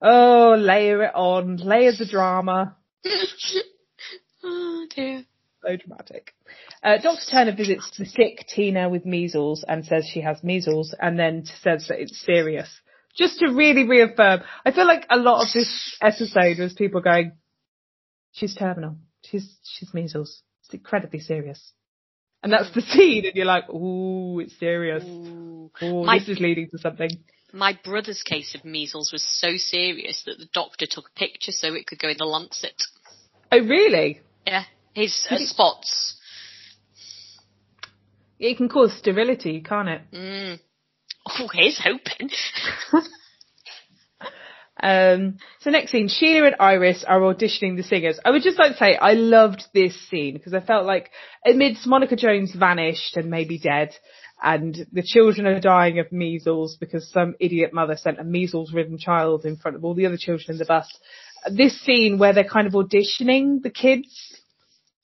oh, 0.00 0.56
layer 0.58 1.04
it 1.04 1.14
on, 1.14 1.56
layer 1.56 1.92
the 1.92 2.06
drama. 2.06 2.76
oh 4.44 4.86
dear. 4.94 5.24
So 5.64 5.76
dramatic. 5.76 6.34
Uh, 6.82 6.98
Dr. 6.98 7.20
Turner 7.30 7.54
visits 7.54 7.90
the 7.96 8.04
sick 8.04 8.44
Tina 8.48 8.88
with 8.88 9.06
measles 9.06 9.64
and 9.66 9.84
says 9.84 10.04
she 10.04 10.20
has 10.20 10.42
measles 10.42 10.94
and 11.00 11.16
then 11.18 11.44
says 11.62 11.86
that 11.88 12.00
it's 12.00 12.20
serious. 12.24 12.68
Just 13.14 13.38
to 13.38 13.52
really 13.52 13.86
reaffirm. 13.86 14.40
I 14.64 14.72
feel 14.72 14.86
like 14.86 15.06
a 15.08 15.16
lot 15.16 15.46
of 15.46 15.52
this 15.52 15.96
episode 16.00 16.58
was 16.58 16.72
people 16.72 17.00
going, 17.00 17.32
she's 18.32 18.56
terminal. 18.56 18.96
She's, 19.22 19.56
she's 19.62 19.94
measles. 19.94 20.42
It's 20.64 20.74
incredibly 20.74 21.20
serious. 21.20 21.72
And 22.42 22.52
that's 22.52 22.74
the 22.74 22.80
scene 22.80 23.26
and 23.26 23.36
you're 23.36 23.46
like, 23.46 23.68
ooh, 23.70 24.40
it's 24.40 24.58
serious. 24.58 25.04
Ooh. 25.04 25.70
Ooh, 25.82 26.06
this 26.06 26.28
is 26.28 26.40
leading 26.40 26.68
to 26.70 26.78
something. 26.78 27.10
My 27.52 27.78
brother's 27.84 28.22
case 28.22 28.56
of 28.56 28.64
measles 28.64 29.12
was 29.12 29.22
so 29.22 29.56
serious 29.56 30.22
that 30.26 30.38
the 30.38 30.48
doctor 30.52 30.86
took 30.88 31.04
a 31.14 31.18
picture 31.18 31.52
so 31.52 31.74
it 31.74 31.86
could 31.86 31.98
go 32.00 32.08
in 32.08 32.16
the 32.18 32.24
Lancet. 32.24 32.82
Oh, 33.52 33.60
really? 33.60 34.20
Yeah, 34.46 34.64
his 34.94 35.26
uh, 35.30 35.36
spots. 35.38 36.18
It 38.42 38.56
can 38.56 38.68
cause 38.68 38.92
sterility, 38.98 39.60
can't 39.60 39.88
it? 39.88 40.02
Mm. 40.12 40.58
Oh, 41.28 41.48
here's 41.52 41.80
hoping. 41.80 42.30
Um, 44.84 45.36
so 45.60 45.70
next 45.70 45.92
scene, 45.92 46.08
Sheila 46.08 46.46
and 46.46 46.56
Iris 46.58 47.04
are 47.06 47.20
auditioning 47.20 47.76
the 47.76 47.84
singers. 47.84 48.18
I 48.24 48.30
would 48.30 48.42
just 48.42 48.58
like 48.58 48.72
to 48.72 48.78
say 48.78 48.96
I 48.96 49.12
loved 49.12 49.62
this 49.72 49.94
scene 50.08 50.34
because 50.34 50.54
I 50.54 50.60
felt 50.60 50.86
like 50.86 51.10
amidst 51.46 51.86
Monica 51.86 52.16
Joan's 52.16 52.52
vanished 52.52 53.16
and 53.16 53.30
maybe 53.30 53.60
dead 53.60 53.94
and 54.42 54.86
the 54.90 55.04
children 55.04 55.46
are 55.46 55.60
dying 55.60 56.00
of 56.00 56.10
measles 56.10 56.76
because 56.80 57.08
some 57.12 57.36
idiot 57.38 57.72
mother 57.72 57.96
sent 57.96 58.18
a 58.18 58.24
measles 58.24 58.72
ridden 58.72 58.98
child 58.98 59.44
in 59.44 59.56
front 59.56 59.76
of 59.76 59.84
all 59.84 59.94
the 59.94 60.06
other 60.06 60.16
children 60.16 60.46
in 60.50 60.58
the 60.58 60.64
bus. 60.64 60.92
This 61.48 61.80
scene 61.82 62.18
where 62.18 62.32
they're 62.32 62.42
kind 62.42 62.66
of 62.66 62.72
auditioning 62.72 63.62
the 63.62 63.70
kids 63.70 64.41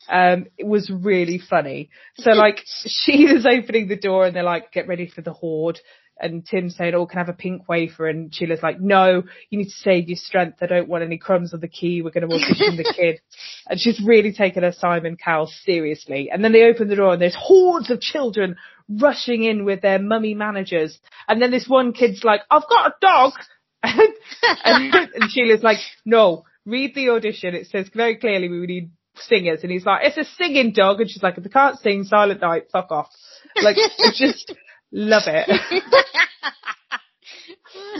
um, 0.08 0.46
it 0.56 0.66
was 0.66 0.90
really 0.90 1.38
funny. 1.38 1.90
So 2.16 2.30
like 2.30 2.64
Sheila's 2.86 3.46
opening 3.50 3.88
the 3.88 3.96
door 3.96 4.26
and 4.26 4.34
they're 4.34 4.42
like, 4.42 4.72
get 4.72 4.88
ready 4.88 5.08
for 5.08 5.22
the 5.22 5.32
horde. 5.32 5.78
And 6.20 6.44
Tim's 6.44 6.74
saying, 6.76 6.94
oh, 6.94 7.06
can 7.06 7.18
I 7.18 7.20
have 7.20 7.28
a 7.28 7.32
pink 7.32 7.68
wafer? 7.68 8.08
And 8.08 8.34
Sheila's 8.34 8.62
like, 8.62 8.80
no, 8.80 9.22
you 9.50 9.58
need 9.58 9.66
to 9.66 9.70
save 9.70 10.08
your 10.08 10.16
strength. 10.16 10.58
I 10.60 10.66
don't 10.66 10.88
want 10.88 11.04
any 11.04 11.16
crumbs 11.16 11.54
on 11.54 11.60
the 11.60 11.68
key. 11.68 12.02
We're 12.02 12.10
going 12.10 12.28
to 12.28 12.34
audition 12.34 12.76
the 12.76 12.92
kid. 12.96 13.20
And 13.68 13.78
she's 13.78 14.02
really 14.04 14.32
taken 14.32 14.64
her 14.64 14.72
Simon 14.72 15.16
Cowell 15.16 15.48
seriously. 15.64 16.30
And 16.32 16.42
then 16.42 16.52
they 16.52 16.64
open 16.64 16.88
the 16.88 16.96
door 16.96 17.12
and 17.12 17.22
there's 17.22 17.36
hordes 17.38 17.90
of 17.90 18.00
children 18.00 18.56
rushing 18.88 19.44
in 19.44 19.64
with 19.64 19.80
their 19.80 20.00
mummy 20.00 20.34
managers. 20.34 20.98
And 21.28 21.40
then 21.40 21.52
this 21.52 21.68
one 21.68 21.92
kid's 21.92 22.24
like, 22.24 22.40
I've 22.50 22.68
got 22.68 22.88
a 22.88 22.94
dog. 23.00 23.32
and, 23.84 24.12
and, 24.64 24.94
and 25.14 25.30
Sheila's 25.30 25.62
like, 25.62 25.78
no, 26.04 26.44
read 26.66 26.96
the 26.96 27.10
audition. 27.10 27.54
It 27.54 27.68
says 27.68 27.88
very 27.94 28.16
clearly 28.16 28.48
we 28.48 28.66
need 28.66 28.90
singers. 29.20 29.60
And 29.62 29.72
he's 29.72 29.86
like, 29.86 30.04
it's 30.04 30.16
a 30.16 30.24
singing 30.36 30.72
dog. 30.72 31.00
And 31.00 31.10
she's 31.10 31.22
like, 31.22 31.38
if 31.38 31.44
they 31.44 31.50
can't 31.50 31.78
sing 31.78 32.04
Silent 32.04 32.40
Night, 32.40 32.64
fuck 32.72 32.90
off. 32.90 33.08
Like, 33.62 33.76
I 33.76 34.10
just 34.14 34.54
love 34.92 35.24
it. 35.26 35.48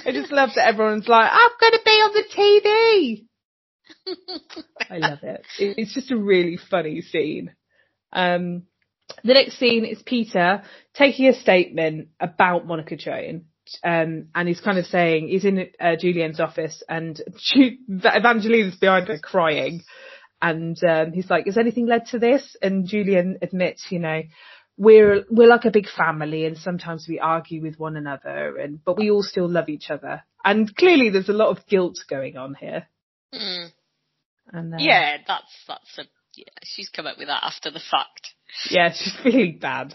I 0.07 0.13
just 0.13 0.33
love 0.33 0.51
that 0.55 0.67
everyone's 0.67 1.09
like, 1.09 1.31
I'm 1.31 1.51
going 1.61 1.73
to 1.73 1.81
be 1.85 1.91
on 1.91 2.13
the 2.15 2.25
TV. 2.37 3.25
I 4.91 4.99
love 4.99 5.19
it. 5.23 5.45
It's 5.59 5.95
just 5.95 6.11
a 6.11 6.17
really 6.17 6.59
funny 6.71 7.03
scene. 7.03 7.55
Um, 8.13 8.63
the 9.25 9.35
next 9.35 9.59
scene 9.59 9.85
is 9.85 10.03
Peter 10.03 10.63
taking 10.95 11.27
a 11.27 11.35
statement 11.35 12.09
about 12.21 12.67
Monica 12.67 12.97
Joan. 12.97 13.47
Um, 13.85 14.29
and 14.35 14.49
he's 14.49 14.61
kind 14.63 14.79
of 14.79 14.87
saying 14.87 15.29
he's 15.29 15.45
in 15.45 15.69
uh, 15.79 15.97
Julienne's 15.97 16.41
office 16.41 16.83
and 16.89 17.21
Evangelina's 17.57 18.77
behind 18.77 19.09
her 19.09 19.19
crying. 19.19 19.83
And 20.41 20.77
um, 20.85 21.13
he's 21.13 21.29
like, 21.31 21.47
"Has 21.47 21.59
anything 21.59 21.87
led 21.87 22.07
to 22.07 22.19
this?" 22.19 22.57
And 22.63 22.87
Julienne 22.87 23.39
admits, 23.43 23.87
you 23.91 23.99
know, 23.99 24.23
we're 24.77 25.25
we're 25.29 25.49
like 25.49 25.65
a 25.65 25.73
big 25.73 25.89
family, 25.89 26.45
and 26.47 26.57
sometimes 26.57 27.07
we 27.09 27.19
argue 27.19 27.61
with 27.61 27.79
one 27.79 27.97
another, 27.97 28.57
and 28.57 28.83
but 28.85 28.97
we 28.97 29.11
all 29.11 29.25
still 29.25 29.49
love 29.49 29.69
each 29.69 29.91
other. 29.91 30.23
And 30.45 30.75
clearly, 30.75 31.11
there's 31.11 31.29
a 31.29 31.33
lot 31.33 31.49
of 31.49 31.67
guilt 31.67 31.99
going 32.09 32.37
on 32.37 32.55
here. 32.55 32.87
Mm. 33.35 33.71
And 34.53 34.75
uh, 34.75 34.77
Yeah, 34.79 35.17
that's 35.27 35.65
that's 35.67 35.99
a 35.99 36.03
yeah. 36.37 36.45
She's 36.63 36.89
come 36.89 37.07
up 37.07 37.19
with 37.19 37.27
that 37.27 37.43
after 37.43 37.71
the 37.71 37.81
fact. 37.81 38.35
yeah, 38.71 38.93
she's 38.93 39.17
feeling 39.23 39.59
bad. 39.61 39.95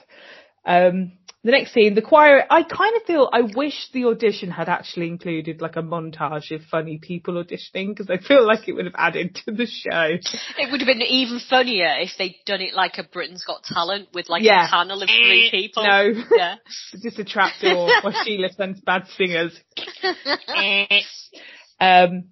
Um, 0.66 1.14
the 1.44 1.52
next 1.52 1.74
scene, 1.74 1.94
the 1.94 2.02
choir. 2.02 2.44
I 2.50 2.64
kind 2.64 2.96
of 2.96 3.04
feel 3.04 3.30
I 3.32 3.42
wish 3.42 3.90
the 3.92 4.06
audition 4.06 4.50
had 4.50 4.70
actually 4.70 5.08
included 5.08 5.62
like 5.62 5.76
a 5.76 5.82
montage 5.82 6.52
of 6.52 6.62
funny 6.72 7.00
people 7.02 7.34
auditioning 7.36 7.90
because 7.90 8.10
I 8.10 8.18
feel 8.18 8.46
like 8.46 8.68
it 8.70 8.74
would 8.74 8.86
have 8.86 8.96
added 8.98 9.36
to 9.46 9.52
the 9.52 9.66
show. 9.66 10.18
It 10.58 10.72
would 10.72 10.80
have 10.82 10.88
been 10.88 11.02
even 11.02 11.40
funnier 11.40 11.96
if 12.00 12.12
they'd 12.18 12.36
done 12.46 12.62
it 12.62 12.74
like 12.74 12.98
a 12.98 13.04
Britain's 13.04 13.44
Got 13.44 13.64
Talent 13.64 14.10
with 14.14 14.30
like 14.30 14.44
Yeah. 14.44 14.68
a 14.68 14.70
panel 14.70 15.02
of 15.02 15.10
three 15.10 15.50
people. 15.52 15.84
No, 15.84 16.14
Yeah. 16.36 16.56
just 17.04 17.20
a 17.20 17.26
trapdoor 17.26 17.90
where 18.02 18.14
Sheila 18.24 18.50
sends 18.54 18.80
bad 18.80 19.08
singers. 19.18 19.60
Um, 21.80 22.30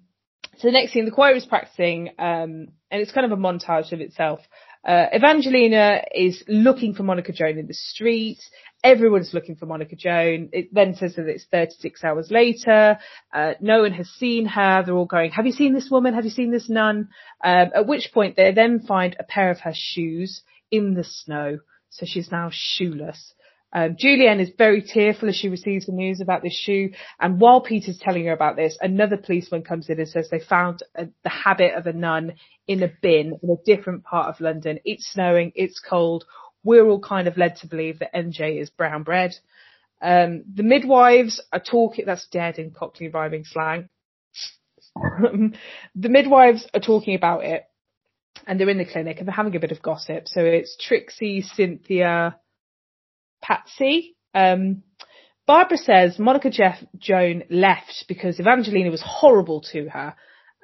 so 0.58 0.68
the 0.68 0.72
next 0.72 0.92
scene, 0.92 1.04
the 1.04 1.10
choir 1.10 1.34
is 1.34 1.44
practicing, 1.44 2.08
um, 2.18 2.68
and 2.90 3.00
it's 3.02 3.12
kind 3.12 3.30
of 3.30 3.36
a 3.36 3.40
montage 3.40 3.92
of 3.92 4.00
itself. 4.00 4.40
Uh, 4.86 5.06
Evangelina 5.14 6.02
is 6.14 6.42
looking 6.48 6.94
for 6.94 7.02
Monica 7.02 7.32
Joan 7.32 7.58
in 7.58 7.66
the 7.66 7.74
street. 7.74 8.38
Everyone's 8.84 9.32
looking 9.32 9.54
for 9.56 9.66
Monica 9.66 9.94
Joan. 9.94 10.48
It 10.52 10.74
then 10.74 10.94
says 10.94 11.14
that 11.14 11.28
it's 11.28 11.46
36 11.50 12.02
hours 12.02 12.30
later. 12.30 12.98
Uh, 13.32 13.52
no 13.60 13.82
one 13.82 13.92
has 13.92 14.08
seen 14.08 14.46
her. 14.46 14.82
They're 14.84 14.94
all 14.94 15.06
going, 15.06 15.30
have 15.32 15.46
you 15.46 15.52
seen 15.52 15.72
this 15.72 15.88
woman? 15.90 16.14
Have 16.14 16.24
you 16.24 16.30
seen 16.30 16.50
this 16.50 16.68
nun? 16.68 17.08
Um, 17.44 17.70
at 17.74 17.86
which 17.86 18.10
point 18.12 18.36
they 18.36 18.52
then 18.52 18.80
find 18.80 19.16
a 19.18 19.24
pair 19.24 19.50
of 19.50 19.60
her 19.60 19.74
shoes 19.74 20.42
in 20.70 20.94
the 20.94 21.04
snow. 21.04 21.58
So 21.90 22.06
she's 22.06 22.32
now 22.32 22.50
shoeless. 22.52 23.34
Um, 23.74 23.96
Julienne 23.98 24.40
is 24.40 24.50
very 24.58 24.82
tearful 24.82 25.28
as 25.28 25.36
she 25.36 25.48
receives 25.48 25.86
the 25.86 25.92
news 25.92 26.20
about 26.20 26.42
this 26.42 26.56
shoe. 26.56 26.90
And 27.18 27.40
while 27.40 27.60
Peter's 27.62 27.98
telling 27.98 28.26
her 28.26 28.32
about 28.32 28.56
this, 28.56 28.76
another 28.80 29.16
policeman 29.16 29.62
comes 29.62 29.88
in 29.88 29.98
and 29.98 30.08
says 30.08 30.28
they 30.30 30.40
found 30.40 30.82
a, 30.94 31.06
the 31.22 31.30
habit 31.30 31.74
of 31.74 31.86
a 31.86 31.92
nun 31.92 32.34
in 32.66 32.82
a 32.82 32.92
bin 33.00 33.38
in 33.42 33.50
a 33.50 33.64
different 33.64 34.04
part 34.04 34.28
of 34.28 34.40
London. 34.40 34.78
It's 34.84 35.10
snowing. 35.10 35.52
It's 35.54 35.80
cold. 35.80 36.24
We're 36.64 36.86
all 36.86 37.00
kind 37.00 37.28
of 37.28 37.36
led 37.36 37.56
to 37.56 37.66
believe 37.66 37.98
that 37.98 38.14
MJ 38.14 38.60
is 38.60 38.70
brown 38.70 39.02
bread. 39.02 39.34
Um, 40.00 40.44
the 40.52 40.62
midwives 40.62 41.40
are 41.52 41.60
talking, 41.60 42.04
that's 42.06 42.26
dead 42.28 42.58
in 42.58 42.72
Cockney 42.72 43.08
rhyming 43.08 43.44
slang. 43.44 43.88
the 44.96 46.08
midwives 46.08 46.68
are 46.74 46.80
talking 46.80 47.14
about 47.14 47.44
it 47.44 47.64
and 48.46 48.58
they're 48.58 48.68
in 48.68 48.78
the 48.78 48.84
clinic 48.84 49.18
and 49.18 49.28
they're 49.28 49.34
having 49.34 49.56
a 49.56 49.60
bit 49.60 49.72
of 49.72 49.82
gossip. 49.82 50.26
So 50.26 50.40
it's 50.40 50.76
Trixie, 50.76 51.42
Cynthia, 51.42 52.36
Patsy. 53.40 54.16
Um, 54.34 54.82
Barbara 55.46 55.78
says 55.78 56.18
Monica 56.18 56.50
Jeff 56.50 56.82
Joan 56.98 57.44
left 57.50 58.04
because 58.08 58.40
Evangelina 58.40 58.90
was 58.90 59.02
horrible 59.04 59.62
to 59.72 59.88
her. 59.88 60.14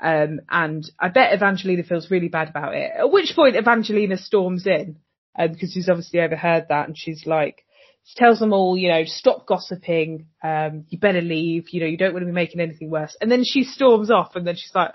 Um, 0.00 0.40
and 0.48 0.88
I 0.98 1.08
bet 1.08 1.34
Evangelina 1.34 1.82
feels 1.82 2.10
really 2.10 2.28
bad 2.28 2.48
about 2.48 2.74
it. 2.74 2.90
At 2.96 3.10
which 3.10 3.34
point 3.34 3.56
Evangelina 3.56 4.16
storms 4.16 4.66
in, 4.66 4.96
uh, 5.38 5.48
because 5.48 5.72
she's 5.72 5.88
obviously 5.88 6.20
overheard 6.20 6.66
that 6.68 6.88
and 6.88 6.96
she's 6.98 7.24
like, 7.26 7.64
she 8.04 8.14
tells 8.16 8.38
them 8.38 8.52
all, 8.52 8.76
you 8.76 8.88
know, 8.88 9.04
stop 9.04 9.46
gossiping, 9.46 10.26
um, 10.42 10.84
you 10.88 10.98
better 10.98 11.20
leave, 11.20 11.66
you 11.70 11.80
know, 11.80 11.86
you 11.86 11.98
don't 11.98 12.14
want 12.14 12.22
to 12.22 12.26
be 12.26 12.32
making 12.32 12.60
anything 12.60 12.90
worse. 12.90 13.16
And 13.20 13.30
then 13.30 13.44
she 13.44 13.64
storms 13.64 14.10
off 14.10 14.34
and 14.34 14.46
then 14.46 14.56
she's 14.56 14.74
like, 14.74 14.92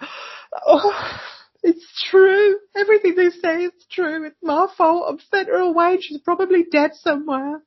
oh, 0.66 1.20
it's 1.62 1.86
true. 2.10 2.58
Everything 2.76 3.16
they 3.16 3.30
say 3.30 3.66
is 3.66 3.86
true. 3.92 4.26
It's 4.26 4.38
my 4.42 4.68
fault. 4.78 5.14
I've 5.14 5.26
sent 5.32 5.48
her 5.48 5.62
away. 5.62 6.00
She's 6.02 6.20
probably 6.22 6.66
dead 6.72 6.92
somewhere. 6.96 7.62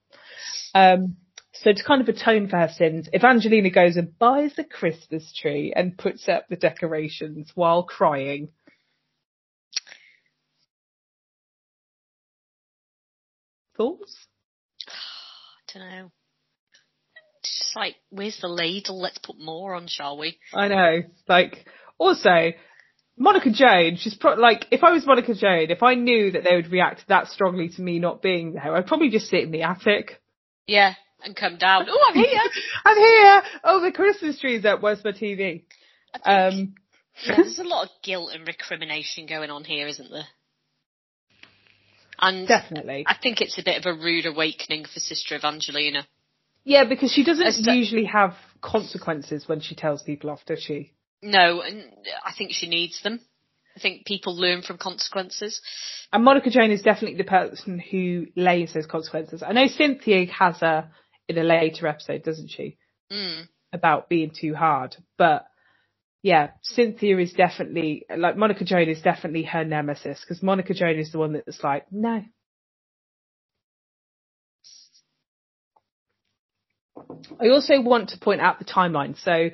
Um, 0.74 1.16
so 1.52 1.72
to 1.72 1.84
kind 1.84 2.02
of 2.02 2.08
atone 2.08 2.48
for 2.48 2.58
her 2.58 2.68
sins, 2.68 3.08
Evangelina 3.14 3.70
goes 3.70 3.96
and 3.96 4.18
buys 4.18 4.52
a 4.58 4.64
Christmas 4.64 5.32
tree 5.40 5.72
and 5.74 5.96
puts 5.96 6.28
up 6.28 6.48
the 6.48 6.56
decorations 6.56 7.50
while 7.54 7.82
crying. 7.84 8.48
Thoughts? 13.76 14.16
I 14.88 15.78
don't 15.78 15.90
know. 15.90 16.10
It's 17.40 17.58
just 17.58 17.76
like, 17.76 17.96
where's 18.10 18.38
the 18.40 18.48
ladle? 18.48 19.00
Let's 19.00 19.18
put 19.18 19.38
more 19.38 19.74
on, 19.74 19.86
shall 19.88 20.18
we? 20.18 20.38
I 20.54 20.68
know. 20.68 21.02
Like, 21.28 21.66
also, 21.98 22.52
Monica 23.18 23.50
Joan, 23.50 23.96
she's 23.96 24.14
pro- 24.14 24.34
like, 24.34 24.66
if 24.70 24.82
I 24.82 24.92
was 24.92 25.06
Monica 25.06 25.34
Joan, 25.34 25.70
if 25.70 25.82
I 25.82 25.94
knew 25.94 26.32
that 26.32 26.44
they 26.44 26.56
would 26.56 26.72
react 26.72 27.04
that 27.08 27.28
strongly 27.28 27.68
to 27.70 27.82
me 27.82 27.98
not 27.98 28.20
being 28.22 28.52
there, 28.54 28.74
I'd 28.74 28.86
probably 28.86 29.10
just 29.10 29.28
sit 29.28 29.42
in 29.44 29.52
the 29.52 29.62
attic. 29.62 30.20
Yeah, 30.66 30.94
and 31.22 31.36
come 31.36 31.56
down. 31.56 31.86
Oh, 31.88 32.04
I'm 32.08 32.14
here. 32.14 32.40
I'm 32.84 32.96
here! 32.96 33.42
Oh, 33.64 33.80
the 33.80 33.92
Christmas 33.92 34.38
tree's 34.40 34.64
up. 34.64 34.82
Where's 34.82 35.04
my 35.04 35.12
TV? 35.12 35.36
Think, 35.36 35.64
Um, 36.24 36.74
yeah, 37.24 37.36
there's 37.36 37.58
a 37.58 37.64
lot 37.68 37.84
of 37.84 37.90
guilt 38.02 38.30
and 38.34 38.46
recrimination 38.46 39.26
going 39.26 39.50
on 39.50 39.64
here, 39.64 39.86
isn't 39.86 40.10
there? 40.10 40.26
And 42.18 42.48
definitely. 42.48 43.04
I 43.06 43.16
think 43.20 43.40
it's 43.40 43.58
a 43.58 43.62
bit 43.62 43.84
of 43.84 43.86
a 43.86 43.98
rude 43.98 44.26
awakening 44.26 44.84
for 44.84 45.00
Sister 45.00 45.36
Evangelina. 45.36 46.06
Yeah, 46.64 46.84
because 46.84 47.12
she 47.12 47.24
doesn't 47.24 47.64
to- 47.64 47.74
usually 47.74 48.06
have 48.06 48.34
consequences 48.60 49.46
when 49.46 49.60
she 49.60 49.74
tells 49.74 50.02
people 50.02 50.30
off, 50.30 50.44
does 50.46 50.62
she? 50.62 50.92
No, 51.22 51.60
and 51.60 51.84
I 52.24 52.32
think 52.36 52.52
she 52.52 52.68
needs 52.68 53.02
them. 53.02 53.20
I 53.76 53.80
think 53.80 54.06
people 54.06 54.34
learn 54.34 54.62
from 54.62 54.78
consequences. 54.78 55.60
And 56.12 56.24
Monica 56.24 56.50
Joan 56.50 56.70
is 56.70 56.82
definitely 56.82 57.18
the 57.18 57.24
person 57.24 57.78
who 57.78 58.26
lays 58.34 58.72
those 58.72 58.86
consequences. 58.86 59.42
I 59.42 59.52
know 59.52 59.66
Cynthia 59.66 60.26
has 60.26 60.62
a 60.62 60.90
in 61.28 61.36
a 61.38 61.42
later 61.42 61.86
episode, 61.86 62.22
doesn't 62.22 62.48
she? 62.48 62.78
Mm. 63.12 63.48
About 63.72 64.08
being 64.08 64.30
too 64.30 64.54
hard. 64.54 64.96
But 65.18 65.46
yeah, 66.26 66.48
Cynthia 66.60 67.18
is 67.18 67.32
definitely, 67.34 68.04
like 68.16 68.36
Monica 68.36 68.64
Joan 68.64 68.88
is 68.88 69.00
definitely 69.00 69.44
her 69.44 69.64
nemesis 69.64 70.20
because 70.20 70.42
Monica 70.42 70.74
Joan 70.74 70.98
is 70.98 71.12
the 71.12 71.20
one 71.20 71.34
that's 71.34 71.62
like, 71.62 71.86
no. 71.92 72.24
I 77.40 77.48
also 77.50 77.80
want 77.80 78.08
to 78.08 78.18
point 78.18 78.40
out 78.40 78.58
the 78.58 78.64
timeline. 78.64 79.16
So 79.16 79.50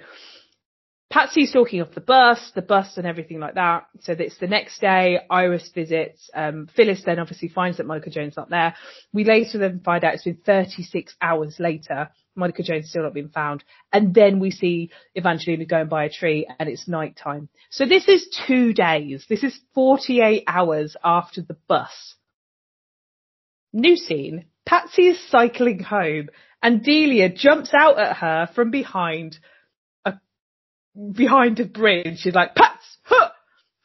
Patsy's 1.12 1.52
talking 1.52 1.80
of 1.80 1.94
the 1.94 2.00
bus, 2.00 2.52
the 2.54 2.62
bus 2.62 2.96
and 2.96 3.06
everything 3.06 3.38
like 3.38 3.56
that. 3.56 3.84
So 4.00 4.12
it's 4.18 4.38
the 4.38 4.46
next 4.46 4.80
day, 4.80 5.18
Iris 5.28 5.70
visits, 5.74 6.30
um, 6.32 6.70
Phyllis 6.74 7.02
then 7.04 7.18
obviously 7.18 7.48
finds 7.48 7.76
that 7.76 7.86
Monica 7.86 8.08
Joan's 8.08 8.38
not 8.38 8.48
there. 8.48 8.74
We 9.12 9.24
later 9.24 9.58
then 9.58 9.82
find 9.84 10.02
out 10.04 10.14
it's 10.14 10.24
been 10.24 10.38
36 10.46 11.14
hours 11.20 11.56
later. 11.58 12.08
Monica 12.34 12.62
Joan's 12.62 12.88
still 12.88 13.02
not 13.02 13.12
been 13.12 13.28
found. 13.28 13.62
And 13.92 14.14
then 14.14 14.40
we 14.40 14.50
see 14.50 14.90
Evangelina 15.14 15.66
going 15.66 15.88
by 15.88 16.04
a 16.04 16.10
tree 16.10 16.48
and 16.58 16.66
it's 16.66 16.88
night 16.88 17.14
time. 17.22 17.50
So 17.68 17.84
this 17.84 18.08
is 18.08 18.34
two 18.46 18.72
days. 18.72 19.26
This 19.28 19.44
is 19.44 19.60
48 19.74 20.44
hours 20.46 20.96
after 21.04 21.42
the 21.42 21.58
bus. 21.68 22.14
New 23.70 23.96
scene. 23.96 24.46
Patsy 24.64 25.08
is 25.08 25.28
cycling 25.28 25.80
home 25.80 26.30
and 26.62 26.82
Delia 26.82 27.28
jumps 27.28 27.74
out 27.74 27.98
at 27.98 28.16
her 28.16 28.48
from 28.54 28.70
behind 28.70 29.38
behind 31.12 31.60
a 31.60 31.64
bridge. 31.64 32.18
She's 32.18 32.34
like, 32.34 32.54
Pats! 32.54 32.98
Huh! 33.04 33.30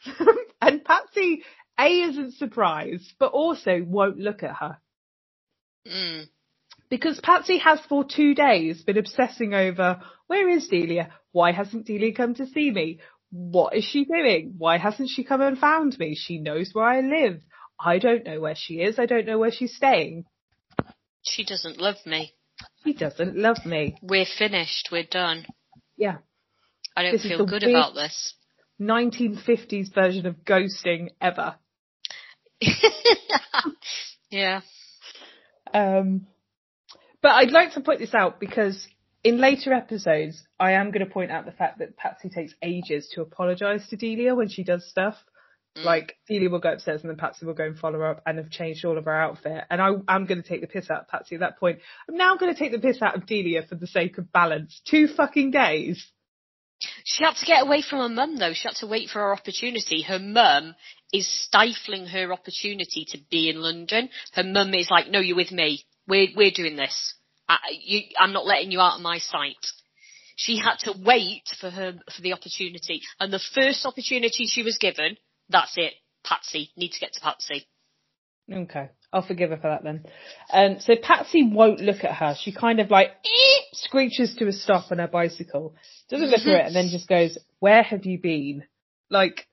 and 0.62 0.84
Patsy, 0.84 1.44
A, 1.80 2.02
isn't 2.02 2.36
surprised, 2.36 3.14
but 3.20 3.32
also 3.32 3.84
won't 3.86 4.18
look 4.18 4.44
at 4.44 4.56
her. 4.56 4.78
Mm. 5.88 6.28
Because 6.90 7.20
Patsy 7.20 7.58
has 7.58 7.80
for 7.88 8.06
two 8.06 8.34
days 8.34 8.84
been 8.84 8.98
obsessing 8.98 9.54
over, 9.54 10.02
where 10.28 10.50
is 10.50 10.68
Delia? 10.68 11.12
Why 11.32 11.52
hasn't 11.52 11.86
Delia 11.86 12.14
come 12.14 12.36
to 12.36 12.48
see 12.48 12.72
me? 12.72 13.00
What 13.30 13.76
is 13.76 13.84
she 13.84 14.06
doing? 14.06 14.56
Why 14.58 14.78
hasn't 14.78 15.10
she 15.10 15.24
come 15.24 15.42
and 15.42 15.58
found 15.58 15.98
me? 16.00 16.16
She 16.16 16.40
knows 16.40 16.70
where 16.74 16.86
I 16.86 17.02
live. 17.02 17.42
I 17.80 18.00
don't 18.00 18.26
know 18.26 18.40
where 18.40 18.56
she 18.56 18.76
is. 18.76 18.98
I 18.98 19.06
don't 19.06 19.26
know 19.26 19.38
where 19.38 19.52
she's 19.52 19.76
staying. 19.76 20.26
She 21.24 21.44
doesn't 21.44 21.78
love 21.78 21.98
me. 22.06 22.34
She 22.84 22.94
doesn't 22.94 23.38
love 23.38 23.66
me. 23.66 23.98
We're 24.02 24.26
finished. 24.26 24.90
We're 24.92 25.04
done. 25.04 25.46
Yeah. 25.98 26.18
I 26.98 27.04
don't 27.04 27.12
This 27.12 27.26
is 27.26 27.32
feel 27.32 27.46
good 27.46 27.62
about 27.62 27.94
this. 27.94 28.34
1950s 28.82 29.94
version 29.94 30.26
of 30.26 30.38
ghosting 30.44 31.10
ever. 31.22 31.56
yeah. 34.32 34.62
Um, 35.72 36.26
but 37.22 37.34
I'd 37.34 37.52
like 37.52 37.74
to 37.74 37.82
point 37.82 38.00
this 38.00 38.16
out 38.16 38.40
because 38.40 38.88
in 39.24 39.38
later 39.38 39.74
episodes, 39.74 40.44
I 40.60 40.72
am 40.72 40.90
going 40.90 41.06
to 41.06 41.12
point 41.12 41.30
out 41.30 41.46
the 41.46 41.52
fact 41.52 41.78
that 41.80 41.98
Patsy 41.98 42.30
takes 42.30 42.56
ages 42.64 43.12
to 43.14 43.22
apologise 43.22 43.88
to 43.90 43.96
Delia 43.96 44.34
when 44.34 44.50
she 44.50 44.64
does 44.64 44.90
stuff. 44.90 45.18
Mm. 45.78 45.84
Like 45.84 46.16
Delia 46.28 46.50
will 46.50 46.58
go 46.58 46.74
upstairs 46.74 47.02
and 47.02 47.12
then 47.12 47.18
Patsy 47.18 47.46
will 47.46 47.54
go 47.54 47.66
and 47.66 47.78
follow 47.78 48.00
her 48.00 48.08
up 48.08 48.24
and 48.26 48.40
have 48.40 48.50
changed 48.50 48.84
all 48.86 48.98
of 48.98 49.06
her 49.06 49.16
outfit. 49.16 49.66
And 49.70 50.04
I'm 50.08 50.26
going 50.26 50.42
to 50.42 50.50
take 50.50 50.62
the 50.62 50.68
piss 50.68 50.90
out 50.90 51.02
of 51.02 51.08
Patsy 51.10 51.36
at 51.36 51.42
that 51.42 51.60
point. 51.60 51.78
I'm 52.10 52.18
now 52.18 52.38
going 52.38 52.52
to 52.52 52.58
take 52.58 52.72
the 52.72 52.80
piss 52.80 53.04
out 53.04 53.16
of 53.16 53.28
Delia 53.28 53.62
for 53.70 53.76
the 53.76 53.86
sake 53.86 54.18
of 54.18 54.32
balance. 54.32 54.82
Two 54.84 55.08
fucking 55.08 55.52
days. 55.52 56.04
She 57.18 57.24
had 57.24 57.36
to 57.38 57.46
get 57.46 57.64
away 57.64 57.82
from 57.82 58.00
her 58.00 58.10
mum 58.10 58.38
though. 58.38 58.54
She 58.54 58.68
had 58.68 58.76
to 58.78 58.86
wait 58.86 59.10
for 59.10 59.18
her 59.18 59.34
opportunity. 59.34 60.04
Her 60.04 60.20
mum 60.20 60.76
is 61.12 61.28
stifling 61.28 62.06
her 62.06 62.32
opportunity 62.32 63.06
to 63.10 63.18
be 63.32 63.50
in 63.50 63.60
London. 63.60 64.10
Her 64.34 64.44
mum 64.44 64.72
is 64.76 64.92
like, 64.92 65.10
"No, 65.10 65.20
you're 65.20 65.36
with 65.36 65.52
me. 65.52 65.84
We're 66.08 66.28
we're 66.36 66.52
doing 66.52 66.76
this. 66.76 67.16
I, 67.50 67.58
you, 67.72 68.02
I'm 68.20 68.34
not 68.34 68.46
letting 68.46 68.72
you 68.72 68.80
out 68.82 68.98
of 68.98 69.02
my 69.02 69.18
sight." 69.18 69.66
She 70.36 70.60
had 70.60 70.78
to 70.82 70.94
wait 71.04 71.50
for 71.60 71.72
her 71.72 71.94
for 72.16 72.22
the 72.22 72.34
opportunity, 72.34 73.02
and 73.20 73.34
the 73.34 73.40
first 73.40 73.88
opportunity 73.88 74.46
she 74.46 74.62
was 74.62 74.78
given, 74.78 75.18
that's 75.50 75.76
it. 75.76 75.96
Patsy 76.24 76.70
need 76.78 76.92
to 76.92 77.00
get 77.00 77.14
to 77.14 77.22
Patsy. 77.22 77.66
Okay, 78.52 78.90
I'll 79.12 79.26
forgive 79.26 79.50
her 79.50 79.58
for 79.58 79.70
that 79.70 79.84
then. 79.84 80.06
Um, 80.54 80.80
so 80.80 80.96
Patsy 81.02 81.50
won't 81.52 81.82
look 81.82 82.04
at 82.04 82.16
her. 82.16 82.36
She 82.40 82.54
kind 82.54 82.80
of 82.80 82.90
like 82.90 83.12
screeches 83.74 84.36
to 84.36 84.48
a 84.48 84.54
stop 84.54 84.92
on 84.92 85.00
her 85.00 85.08
bicycle, 85.08 85.76
doesn't 86.10 86.30
look 86.30 86.42
at 86.42 86.48
it, 86.48 86.66
and 86.68 86.76
then 86.76 86.90
just 86.90 87.10
goes, 87.10 87.38
"Where 87.60 87.84
have 87.84 88.06
you 88.06 88.20
been?" 88.20 88.64
Like, 89.10 89.48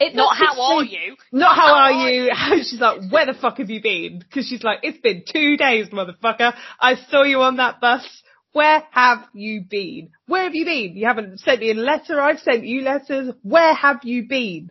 it 0.00 0.14
Not 0.14 0.36
how 0.36 0.60
are 0.76 0.84
you? 0.84 1.16
Not 1.32 1.56
how 1.56 1.66
How 1.66 1.74
are 1.74 1.92
are 1.92 2.10
you? 2.10 2.30
She's 2.62 2.80
like, 2.80 3.10
"Where 3.10 3.26
the 3.26 3.34
fuck 3.34 3.58
have 3.58 3.70
you 3.70 3.80
been?" 3.80 4.18
Because 4.18 4.46
she's 4.48 4.62
like, 4.62 4.80
"It's 4.82 4.98
been 4.98 5.24
two 5.26 5.56
days, 5.56 5.88
motherfucker. 5.88 6.54
I 6.80 6.96
saw 7.10 7.22
you 7.22 7.40
on 7.42 7.56
that 7.56 7.80
bus." 7.80 8.04
Where 8.52 8.84
have 8.92 9.24
you 9.34 9.62
been? 9.68 10.10
Where 10.26 10.44
have 10.44 10.54
you 10.54 10.64
been? 10.64 10.96
You 10.96 11.06
haven't 11.06 11.40
sent 11.40 11.58
me 11.58 11.72
a 11.72 11.74
letter. 11.74 12.20
I've 12.20 12.38
sent 12.38 12.64
you 12.64 12.82
letters. 12.82 13.34
Where 13.42 13.74
have 13.74 14.00
you 14.04 14.28
been? 14.28 14.70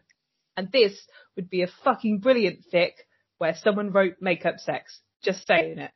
And 0.55 0.71
this 0.71 0.93
would 1.35 1.49
be 1.49 1.63
a 1.63 1.67
fucking 1.83 2.19
brilliant 2.19 2.59
fic 2.73 2.91
where 3.43 3.55
someone 3.61 3.91
wrote 3.91 4.21
makeup 4.21 4.57
sex. 4.59 5.01
Just 5.21 5.45
saying 5.45 5.77
it. 5.77 5.91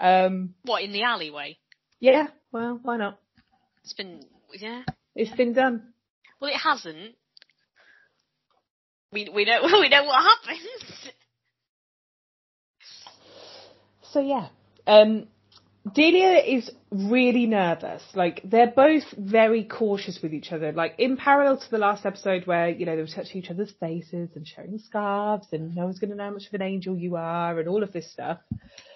Um, 0.00 0.54
What 0.64 0.82
in 0.82 0.90
the 0.92 1.04
alleyway? 1.04 1.56
yeah, 2.00 2.26
well, 2.50 2.80
why 2.82 2.96
not? 2.96 3.20
It's 3.84 3.92
been 3.92 4.20
yeah. 4.58 4.82
It's 5.14 5.30
been 5.36 5.52
done. 5.52 5.92
Well, 6.40 6.50
it 6.50 6.56
hasn't. 6.56 7.14
We 9.12 9.28
we 9.32 9.44
know 9.44 9.60
we 9.80 9.88
know 9.90 10.02
what 10.02 10.24
happens. 10.24 11.12
So 14.10 14.18
yeah, 14.18 14.48
um, 14.88 15.28
Delia 15.90 16.38
is 16.38 16.70
really 16.90 17.46
nervous. 17.46 18.02
Like 18.14 18.40
they're 18.44 18.70
both 18.70 19.02
very 19.18 19.64
cautious 19.64 20.20
with 20.22 20.32
each 20.32 20.52
other. 20.52 20.70
Like 20.72 20.94
in 20.98 21.16
parallel 21.16 21.58
to 21.58 21.70
the 21.70 21.78
last 21.78 22.06
episode 22.06 22.46
where 22.46 22.68
you 22.68 22.86
know 22.86 22.94
they 22.94 23.02
were 23.02 23.08
touching 23.08 23.42
each 23.42 23.50
other's 23.50 23.72
faces 23.80 24.30
and 24.36 24.46
sharing 24.46 24.78
scarves 24.78 25.48
and 25.52 25.74
no 25.74 25.84
one's 25.84 25.98
going 25.98 26.10
to 26.10 26.16
know 26.16 26.24
how 26.24 26.30
much 26.30 26.46
of 26.46 26.54
an 26.54 26.62
angel 26.62 26.96
you 26.96 27.16
are 27.16 27.58
and 27.58 27.68
all 27.68 27.82
of 27.82 27.92
this 27.92 28.10
stuff. 28.12 28.38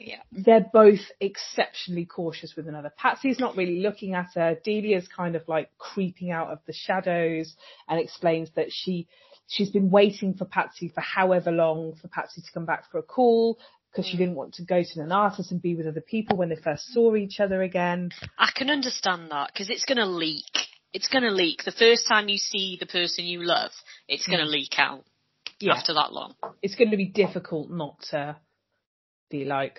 Yeah. 0.00 0.20
They're 0.30 0.66
both 0.72 1.00
exceptionally 1.20 2.04
cautious 2.04 2.54
with 2.54 2.68
another. 2.68 2.92
Patsy's 2.96 3.40
not 3.40 3.56
really 3.56 3.80
looking 3.80 4.14
at 4.14 4.28
her. 4.36 4.56
Delia's 4.62 5.08
kind 5.08 5.34
of 5.34 5.42
like 5.48 5.70
creeping 5.78 6.30
out 6.30 6.50
of 6.50 6.60
the 6.66 6.72
shadows 6.72 7.56
and 7.88 7.98
explains 7.98 8.50
that 8.54 8.68
she 8.70 9.08
she's 9.48 9.70
been 9.70 9.90
waiting 9.90 10.34
for 10.34 10.44
Patsy 10.44 10.88
for 10.88 11.00
however 11.00 11.50
long 11.50 11.94
for 12.00 12.08
Patsy 12.08 12.42
to 12.42 12.52
come 12.52 12.64
back 12.64 12.90
for 12.90 12.98
a 12.98 13.02
call 13.02 13.58
because 13.92 14.10
she 14.10 14.16
didn't 14.16 14.34
want 14.34 14.54
to 14.54 14.62
go 14.64 14.82
to 14.82 15.00
an 15.00 15.12
artist 15.12 15.50
and 15.50 15.62
be 15.62 15.74
with 15.74 15.86
other 15.86 16.00
people 16.02 16.36
when 16.36 16.48
they 16.50 16.56
first 16.56 16.92
saw 16.92 17.14
each 17.16 17.40
other 17.40 17.62
again. 17.62 18.10
I 18.38 18.50
can 18.54 18.70
understand 18.70 19.30
that 19.30 19.50
because 19.52 19.70
it's 19.70 19.84
going 19.84 19.98
to 19.98 20.06
leak. 20.06 20.44
It's 20.92 21.08
going 21.08 21.24
to 21.24 21.30
leak. 21.30 21.64
The 21.64 21.72
first 21.72 22.06
time 22.06 22.28
you 22.28 22.38
see 22.38 22.76
the 22.78 22.86
person 22.86 23.24
you 23.24 23.42
love, 23.42 23.70
it's 24.08 24.26
going 24.26 24.40
to 24.40 24.46
leak 24.46 24.74
out 24.78 25.04
Yeah, 25.60 25.74
after 25.74 25.94
that 25.94 26.12
long. 26.12 26.34
it's 26.62 26.74
going 26.74 26.90
to 26.90 26.96
be 26.96 27.06
difficult 27.06 27.70
not 27.70 28.00
to 28.10 28.36
be 29.30 29.44
like, 29.44 29.78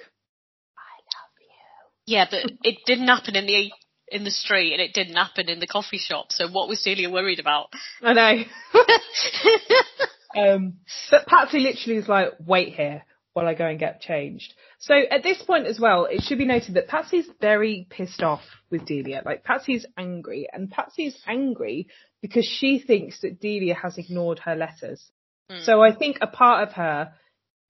I 0.77 0.93
love 1.13 1.31
you. 1.39 2.13
Yeah, 2.15 2.25
but 2.29 2.51
it 2.63 2.77
didn't 2.85 3.07
happen 3.07 3.35
in 3.35 3.45
the 3.47 3.71
in 4.09 4.23
the 4.23 4.31
street 4.31 4.71
and 4.71 4.81
it 4.81 4.93
didn't 4.93 5.15
happen 5.15 5.49
in 5.49 5.59
the 5.59 5.67
coffee 5.67 5.97
shop. 5.97 6.27
So 6.31 6.47
what 6.49 6.69
was 6.69 6.81
Celia 6.81 7.09
worried 7.09 7.39
about? 7.39 7.67
I 8.01 8.13
know. 8.13 8.43
Um, 10.37 10.75
but 11.09 11.25
Patsy 11.25 11.59
literally 11.59 11.97
is 11.97 12.07
like, 12.07 12.33
wait 12.45 12.75
here 12.75 13.03
while 13.37 13.47
I 13.47 13.53
go 13.53 13.67
and 13.67 13.77
get 13.77 14.01
changed. 14.01 14.55
So 14.79 14.95
at 14.95 15.21
this 15.21 15.39
point 15.43 15.67
as 15.67 15.79
well, 15.79 16.05
it 16.05 16.23
should 16.23 16.39
be 16.39 16.45
noted 16.45 16.73
that 16.73 16.87
Patsy's 16.87 17.29
very 17.39 17.85
pissed 17.87 18.23
off 18.23 18.41
with 18.71 18.87
Delia. 18.87 19.21
Like 19.23 19.43
Patsy's 19.43 19.85
angry 19.95 20.47
and 20.51 20.71
Patsy's 20.71 21.15
angry 21.27 21.85
because 22.19 22.47
she 22.47 22.79
thinks 22.79 23.21
that 23.21 23.39
Delia 23.39 23.75
has 23.75 23.99
ignored 23.99 24.39
her 24.39 24.55
letters. 24.55 25.11
Hmm. 25.51 25.59
So 25.61 25.83
I 25.83 25.93
think 25.95 26.17
a 26.19 26.25
part 26.25 26.67
of 26.67 26.73
her 26.73 27.13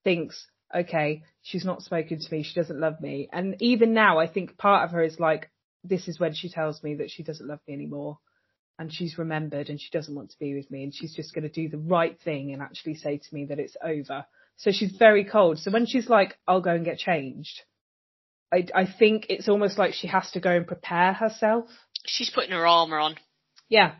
thinks, 0.06 0.48
okay, 0.73 1.23
she's 1.41 1.65
not 1.65 1.81
spoken 1.81 2.18
to 2.18 2.34
me, 2.34 2.44
she 2.44 2.56
doesn't 2.57 2.80
love 2.80 3.02
me. 3.02 3.27
And 3.34 3.61
even 3.61 3.94
now, 3.94 4.19
I 4.19 4.27
think 4.27 4.57
part 4.57 4.85
of 4.85 4.91
her 4.91 5.03
is 5.03 5.19
like, 5.19 5.52
this 5.84 6.07
is 6.07 6.18
when 6.18 6.34
she 6.34 6.48
tells 6.48 6.81
me 6.81 6.95
that 6.95 7.11
she 7.11 7.23
doesn't 7.23 7.45
love 7.45 7.60
me 7.68 7.73
anymore 7.73 8.19
and 8.80 8.94
she's 8.94 9.18
remembered 9.18 9.68
and 9.68 9.81
she 9.81 9.89
doesn't 9.91 10.15
want 10.15 10.30
to 10.30 10.39
be 10.39 10.56
with 10.56 10.72
me 10.72 10.84
and 10.84 10.95
she's 10.95 11.14
just 11.14 11.34
going 11.34 11.44
to 11.44 11.49
do 11.49 11.68
the 11.68 11.77
right 11.77 12.18
thing 12.22 12.53
and 12.53 12.61
actually 12.61 12.95
say 12.95 13.18
to 13.18 13.35
me 13.35 13.44
that 13.48 13.60
it's 13.60 13.76
over. 13.84 14.26
So 14.57 14.71
she's 14.71 14.95
very 14.97 15.23
cold. 15.23 15.59
So 15.59 15.71
when 15.71 15.85
she's 15.85 16.09
like, 16.09 16.38
I'll 16.47 16.61
go 16.61 16.71
and 16.71 16.84
get 16.84 16.97
changed, 16.97 17.61
I, 18.51 18.65
I 18.73 18.85
think 18.85 19.27
it's 19.29 19.47
almost 19.47 19.77
like 19.77 19.93
she 19.93 20.07
has 20.07 20.31
to 20.31 20.39
go 20.39 20.51
and 20.51 20.65
prepare 20.65 21.13
herself. 21.13 21.65
She's 22.05 22.29
putting 22.29 22.51
her 22.51 22.65
armour 22.65 22.99
on. 22.99 23.15
Yeah. 23.69 23.95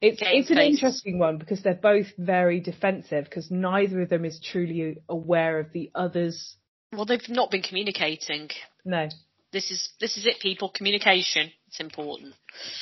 It's, 0.00 0.20
Game 0.20 0.40
it's 0.40 0.50
an 0.50 0.58
interesting 0.58 1.18
one 1.18 1.38
because 1.38 1.62
they're 1.62 1.74
both 1.74 2.06
very 2.18 2.60
defensive 2.60 3.24
because 3.24 3.50
neither 3.50 4.02
of 4.02 4.08
them 4.08 4.24
is 4.24 4.40
truly 4.40 4.98
aware 5.08 5.60
of 5.60 5.72
the 5.72 5.90
other's. 5.94 6.56
Well, 6.92 7.04
they've 7.04 7.20
not 7.28 7.50
been 7.50 7.62
communicating. 7.62 8.48
No. 8.84 9.08
This 9.52 9.70
is 9.70 9.90
this 10.00 10.16
is 10.16 10.26
it, 10.26 10.40
people. 10.40 10.70
Communication. 10.70 11.52
It's 11.68 11.78
important. 11.78 12.34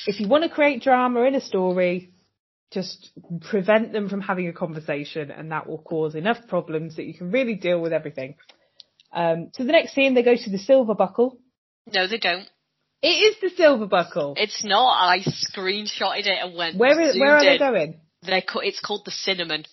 If 0.07 0.19
you 0.19 0.28
want 0.28 0.44
to 0.44 0.51
create 0.51 0.82
drama 0.82 1.23
in 1.23 1.35
a 1.35 1.40
story, 1.40 2.11
just 2.73 3.11
prevent 3.51 3.93
them 3.93 4.09
from 4.09 4.21
having 4.21 4.49
a 4.49 4.53
conversation 4.53 5.31
and 5.31 5.51
that 5.51 5.67
will 5.69 5.83
cause 5.83 6.15
enough 6.15 6.39
problems 6.49 6.97
that 6.97 7.05
you 7.05 7.15
can 7.15 7.31
really 7.31 7.55
deal 7.55 7.81
with 7.81 7.93
everything. 7.93 8.37
Um, 9.13 9.51
so 9.55 9.65
the 9.65 9.73
next 9.73 9.95
scene, 9.95 10.15
they 10.15 10.23
go 10.23 10.37
to 10.37 10.51
the 10.51 10.59
Silver 10.59 10.95
Buckle. 10.95 11.39
No, 11.93 12.07
they 12.07 12.19
don't. 12.19 12.49
It 13.03 13.09
is 13.09 13.37
the 13.41 13.51
Silver 13.57 13.87
Buckle. 13.87 14.35
It's 14.37 14.65
not. 14.65 15.09
I 15.09 15.21
screenshotted 15.21 16.27
it 16.27 16.39
and 16.43 16.57
went. 16.57 16.77
Where 16.77 17.01
is, 17.01 17.19
where 17.19 17.37
are 17.37 17.45
they 17.45 17.55
in. 17.55 17.59
going? 17.59 18.01
They're 18.23 18.43
ca- 18.43 18.61
it's 18.61 18.81
called 18.81 19.03
the 19.05 19.11
cinnamon. 19.11 19.65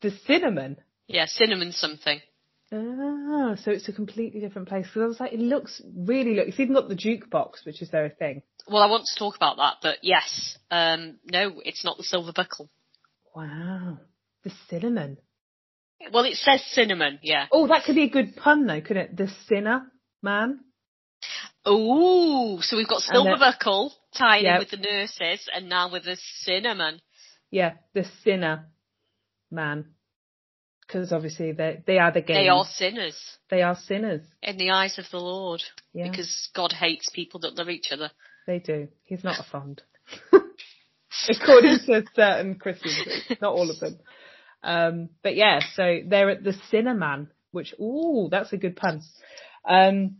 The 0.00 0.12
Cinnamon. 0.26 0.76
Yeah, 1.08 1.26
cinnamon 1.26 1.72
something. 1.72 2.20
Ah, 2.76 3.54
so 3.62 3.70
it's 3.70 3.88
a 3.88 3.92
completely 3.92 4.40
different 4.40 4.68
place. 4.68 4.86
Because 4.86 5.02
I 5.02 5.06
was 5.06 5.20
like, 5.20 5.32
it 5.32 5.40
looks 5.40 5.80
really 5.96 6.34
look. 6.34 6.48
It's 6.48 6.58
even 6.58 6.74
got 6.74 6.88
the 6.88 6.96
jukebox, 6.96 7.64
which 7.64 7.80
is 7.80 7.90
their 7.90 8.08
thing. 8.08 8.42
Well, 8.66 8.82
I 8.82 8.86
want 8.86 9.04
to 9.06 9.18
talk 9.18 9.36
about 9.36 9.58
that, 9.58 9.76
but 9.82 9.98
yes, 10.02 10.58
um, 10.70 11.18
no, 11.30 11.60
it's 11.64 11.84
not 11.84 11.98
the 11.98 12.02
silver 12.02 12.32
buckle. 12.34 12.70
Wow, 13.34 13.98
the 14.42 14.52
cinnamon. 14.68 15.18
Well, 16.12 16.24
it 16.24 16.36
says 16.36 16.64
cinnamon, 16.64 17.18
yeah. 17.22 17.46
Oh, 17.52 17.66
that 17.68 17.84
could 17.84 17.94
be 17.94 18.04
a 18.04 18.10
good 18.10 18.36
pun 18.36 18.66
though, 18.66 18.80
couldn't 18.80 19.10
it? 19.10 19.16
The 19.16 19.28
sinner 19.48 19.86
man. 20.22 20.60
Oh, 21.64 22.60
so 22.60 22.76
we've 22.76 22.88
got 22.88 23.00
silver 23.00 23.36
buckle 23.38 23.92
tied 24.16 24.44
in 24.44 24.58
with 24.58 24.70
the 24.70 24.76
nurses, 24.76 25.48
and 25.54 25.68
now 25.68 25.90
with 25.92 26.04
the 26.04 26.16
cinnamon. 26.40 27.00
Yeah, 27.50 27.74
the 27.94 28.04
sinner 28.22 28.66
man. 29.50 29.93
Because 30.86 31.12
obviously 31.12 31.52
they 31.52 31.82
they 31.86 31.98
are 31.98 32.12
the 32.12 32.20
gays. 32.20 32.36
They 32.36 32.48
are 32.48 32.64
sinners 32.66 33.36
They 33.50 33.62
are 33.62 33.76
sinners. 33.76 34.22
in 34.42 34.56
the 34.58 34.70
eyes 34.70 34.98
of 34.98 35.06
the 35.10 35.18
Lord, 35.18 35.62
Yeah, 35.92 36.10
because 36.10 36.50
God 36.54 36.72
hates 36.72 37.08
people 37.10 37.40
that 37.40 37.54
love 37.56 37.68
each 37.70 37.90
other. 37.90 38.10
they 38.46 38.58
do. 38.58 38.88
He's 39.04 39.24
not 39.24 39.38
a 39.40 39.42
fond. 39.50 39.82
According 41.28 41.78
to 41.86 42.02
certain 42.14 42.56
Christians, 42.56 43.06
not 43.40 43.52
all 43.54 43.70
of 43.70 43.78
them. 43.80 43.98
Um, 44.62 45.08
but 45.22 45.36
yeah, 45.36 45.60
so 45.74 46.00
they're 46.06 46.30
at 46.30 46.42
the 46.42 46.54
Cinnamon, 46.70 47.30
which 47.52 47.74
ooh, 47.80 48.28
that's 48.30 48.52
a 48.52 48.56
good 48.56 48.76
pun. 48.76 49.02
Um, 49.64 50.16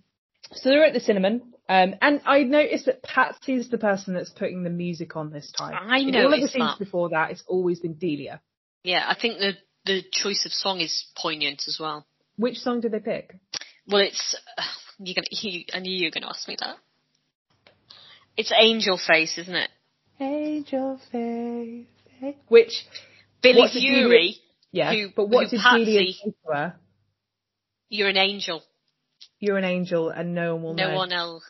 so 0.52 0.68
they're 0.68 0.84
at 0.84 0.92
the 0.94 1.00
Cinnamon, 1.00 1.54
um, 1.68 1.94
and 2.00 2.20
I 2.26 2.42
noticed 2.42 2.86
that 2.86 3.02
Patsy's 3.02 3.68
the 3.70 3.78
person 3.78 4.14
that's 4.14 4.30
putting 4.30 4.62
the 4.62 4.70
music 4.70 5.16
on 5.16 5.30
this 5.30 5.50
time. 5.56 5.74
I 5.74 5.98
In 5.98 6.14
all 6.16 6.32
of 6.32 6.40
the 6.40 6.48
scenes 6.48 6.72
that. 6.72 6.78
before 6.78 7.08
that, 7.10 7.30
it's 7.30 7.42
always 7.48 7.80
been 7.80 7.94
Delia. 7.94 8.40
Yeah, 8.82 9.04
I 9.08 9.16
think 9.20 9.38
the 9.38 9.54
the 9.86 10.02
choice 10.12 10.44
of 10.46 10.52
song 10.52 10.80
is 10.80 11.06
poignant 11.16 11.62
as 11.68 11.78
well. 11.80 12.06
Which 12.36 12.58
song 12.58 12.80
did 12.80 12.92
they 12.92 13.00
pick? 13.00 13.36
Well, 13.86 14.00
it's 14.02 14.36
you're 14.98 15.14
gonna. 15.14 15.26
You, 15.30 15.64
I 15.72 15.80
knew 15.80 15.92
you 15.92 16.06
were 16.06 16.10
gonna 16.10 16.28
ask 16.30 16.46
me 16.48 16.56
that. 16.60 16.76
It's 18.36 18.52
Angel 18.56 18.98
Face, 18.98 19.38
isn't 19.38 19.54
it? 19.54 19.70
Angel 20.20 20.98
face. 21.12 21.86
Which 22.48 22.72
Billy 23.42 23.68
Fury. 23.70 24.36
yeah, 24.72 24.92
Who- 24.92 25.10
but 25.14 25.28
what 25.28 25.50
did 25.50 25.60
Patsy- 25.60 25.84
Delia 25.84 26.12
say 26.12 26.30
to 26.30 26.52
her? 26.52 26.76
You're 27.88 28.08
an 28.08 28.16
angel. 28.16 28.62
You're 29.38 29.58
an 29.58 29.64
angel 29.64 30.10
and 30.10 30.34
no 30.34 30.54
one 30.54 30.62
will 30.64 30.74
No 30.74 30.90
know. 30.90 30.96
one 30.96 31.12
else. 31.12 31.44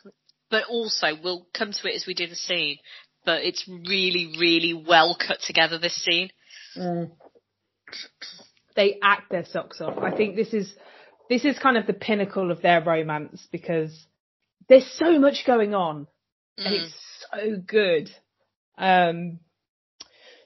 But 0.51 0.65
also, 0.65 1.07
we'll 1.23 1.47
come 1.53 1.71
to 1.71 1.87
it 1.89 1.95
as 1.95 2.05
we 2.05 2.13
do 2.13 2.27
the 2.27 2.35
scene. 2.35 2.77
But 3.25 3.43
it's 3.43 3.67
really, 3.67 4.35
really 4.39 4.73
well 4.87 5.15
cut 5.15 5.39
together. 5.45 5.77
This 5.79 5.95
scene. 6.03 6.29
Mm. 6.77 7.11
They 8.75 8.99
act 9.01 9.29
their 9.31 9.45
socks 9.45 9.79
off. 9.81 9.97
I 9.97 10.11
think 10.15 10.35
this 10.35 10.53
is 10.53 10.73
this 11.29 11.45
is 11.45 11.57
kind 11.57 11.77
of 11.77 11.87
the 11.87 11.93
pinnacle 11.93 12.51
of 12.51 12.61
their 12.61 12.83
romance 12.83 13.47
because 13.51 14.05
there's 14.69 14.85
so 14.97 15.17
much 15.19 15.45
going 15.45 15.73
on 15.73 16.07
and 16.57 16.73
Mm. 16.73 16.83
it's 16.85 17.25
so 17.31 17.57
good. 17.57 18.09
Um, 18.77 19.39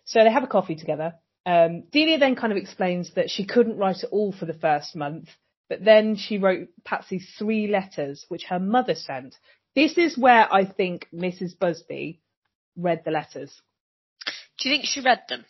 so 0.06 0.24
they 0.24 0.32
have 0.32 0.44
a 0.44 0.48
coffee 0.48 0.76
together. 0.76 1.16
Um, 1.46 1.84
Delia 1.92 2.18
then 2.18 2.36
kind 2.36 2.52
of 2.52 2.58
explains 2.58 3.14
that 3.16 3.30
she 3.30 3.46
couldn't 3.46 3.78
write 3.78 4.04
at 4.04 4.10
all 4.12 4.32
for 4.32 4.46
the 4.46 4.54
first 4.54 4.96
month, 4.96 5.30
but 5.68 5.84
then 5.84 6.16
she 6.16 6.38
wrote 6.38 6.70
Patsy 6.84 7.20
three 7.38 7.68
letters, 7.68 8.26
which 8.30 8.44
her 8.46 8.60
mother 8.60 8.96
sent. 8.96 9.36
This 9.76 9.98
is 9.98 10.18
where 10.18 10.52
I 10.52 10.66
think 10.66 11.08
Mrs. 11.14 11.58
Busby 11.58 12.22
read 12.76 13.04
the 13.06 13.12
letters. 13.12 13.62
Do 14.58 14.70
you 14.70 14.76
think 14.76 14.86
she 14.86 15.02
read 15.02 15.22
them 15.30 15.46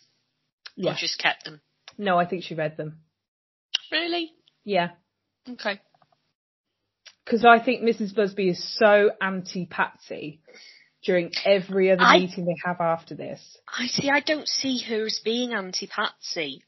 or 0.84 0.94
just 0.94 1.20
kept 1.20 1.46
them? 1.46 1.62
No, 2.00 2.18
I 2.18 2.26
think 2.26 2.44
she 2.44 2.56
read 2.56 2.78
them. 2.78 3.02
Really? 3.92 4.32
Yeah. 4.64 4.90
Okay. 5.48 5.80
Because 7.24 7.46
I 7.46 7.64
think 7.64 7.84
Mrs. 7.84 8.16
Busby 8.16 8.50
is 8.50 8.78
so 8.80 9.12
anti 9.22 9.68
Patsy 9.68 10.42
during 11.04 11.32
every 11.46 11.92
other 11.92 12.02
I- 12.02 12.20
meeting 12.20 12.46
they 12.46 12.56
have 12.66 12.82
after 12.82 13.16
this. 13.16 13.58
I 13.68 13.88
see. 13.88 14.10
I 14.10 14.20
don't 14.20 14.48
see 14.48 14.80
her 14.88 15.06
as 15.06 15.20
being 15.24 15.54
anti-Patsy. 15.54 16.64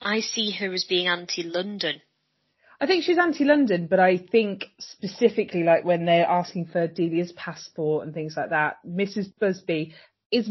I 0.00 0.20
see 0.20 0.50
her 0.52 0.72
as 0.72 0.84
being 0.84 1.08
anti-London. 1.08 2.00
I 2.80 2.86
think 2.86 3.04
she's 3.04 3.18
anti-London, 3.18 3.88
but 3.88 3.98
I 3.98 4.18
think 4.18 4.66
specifically 4.78 5.64
like 5.64 5.84
when 5.84 6.04
they're 6.04 6.26
asking 6.26 6.66
for 6.66 6.86
Delia's 6.86 7.32
passport 7.32 8.06
and 8.06 8.14
things 8.14 8.34
like 8.36 8.50
that, 8.50 8.76
Mrs. 8.86 9.32
Busby 9.40 9.94
is 10.30 10.48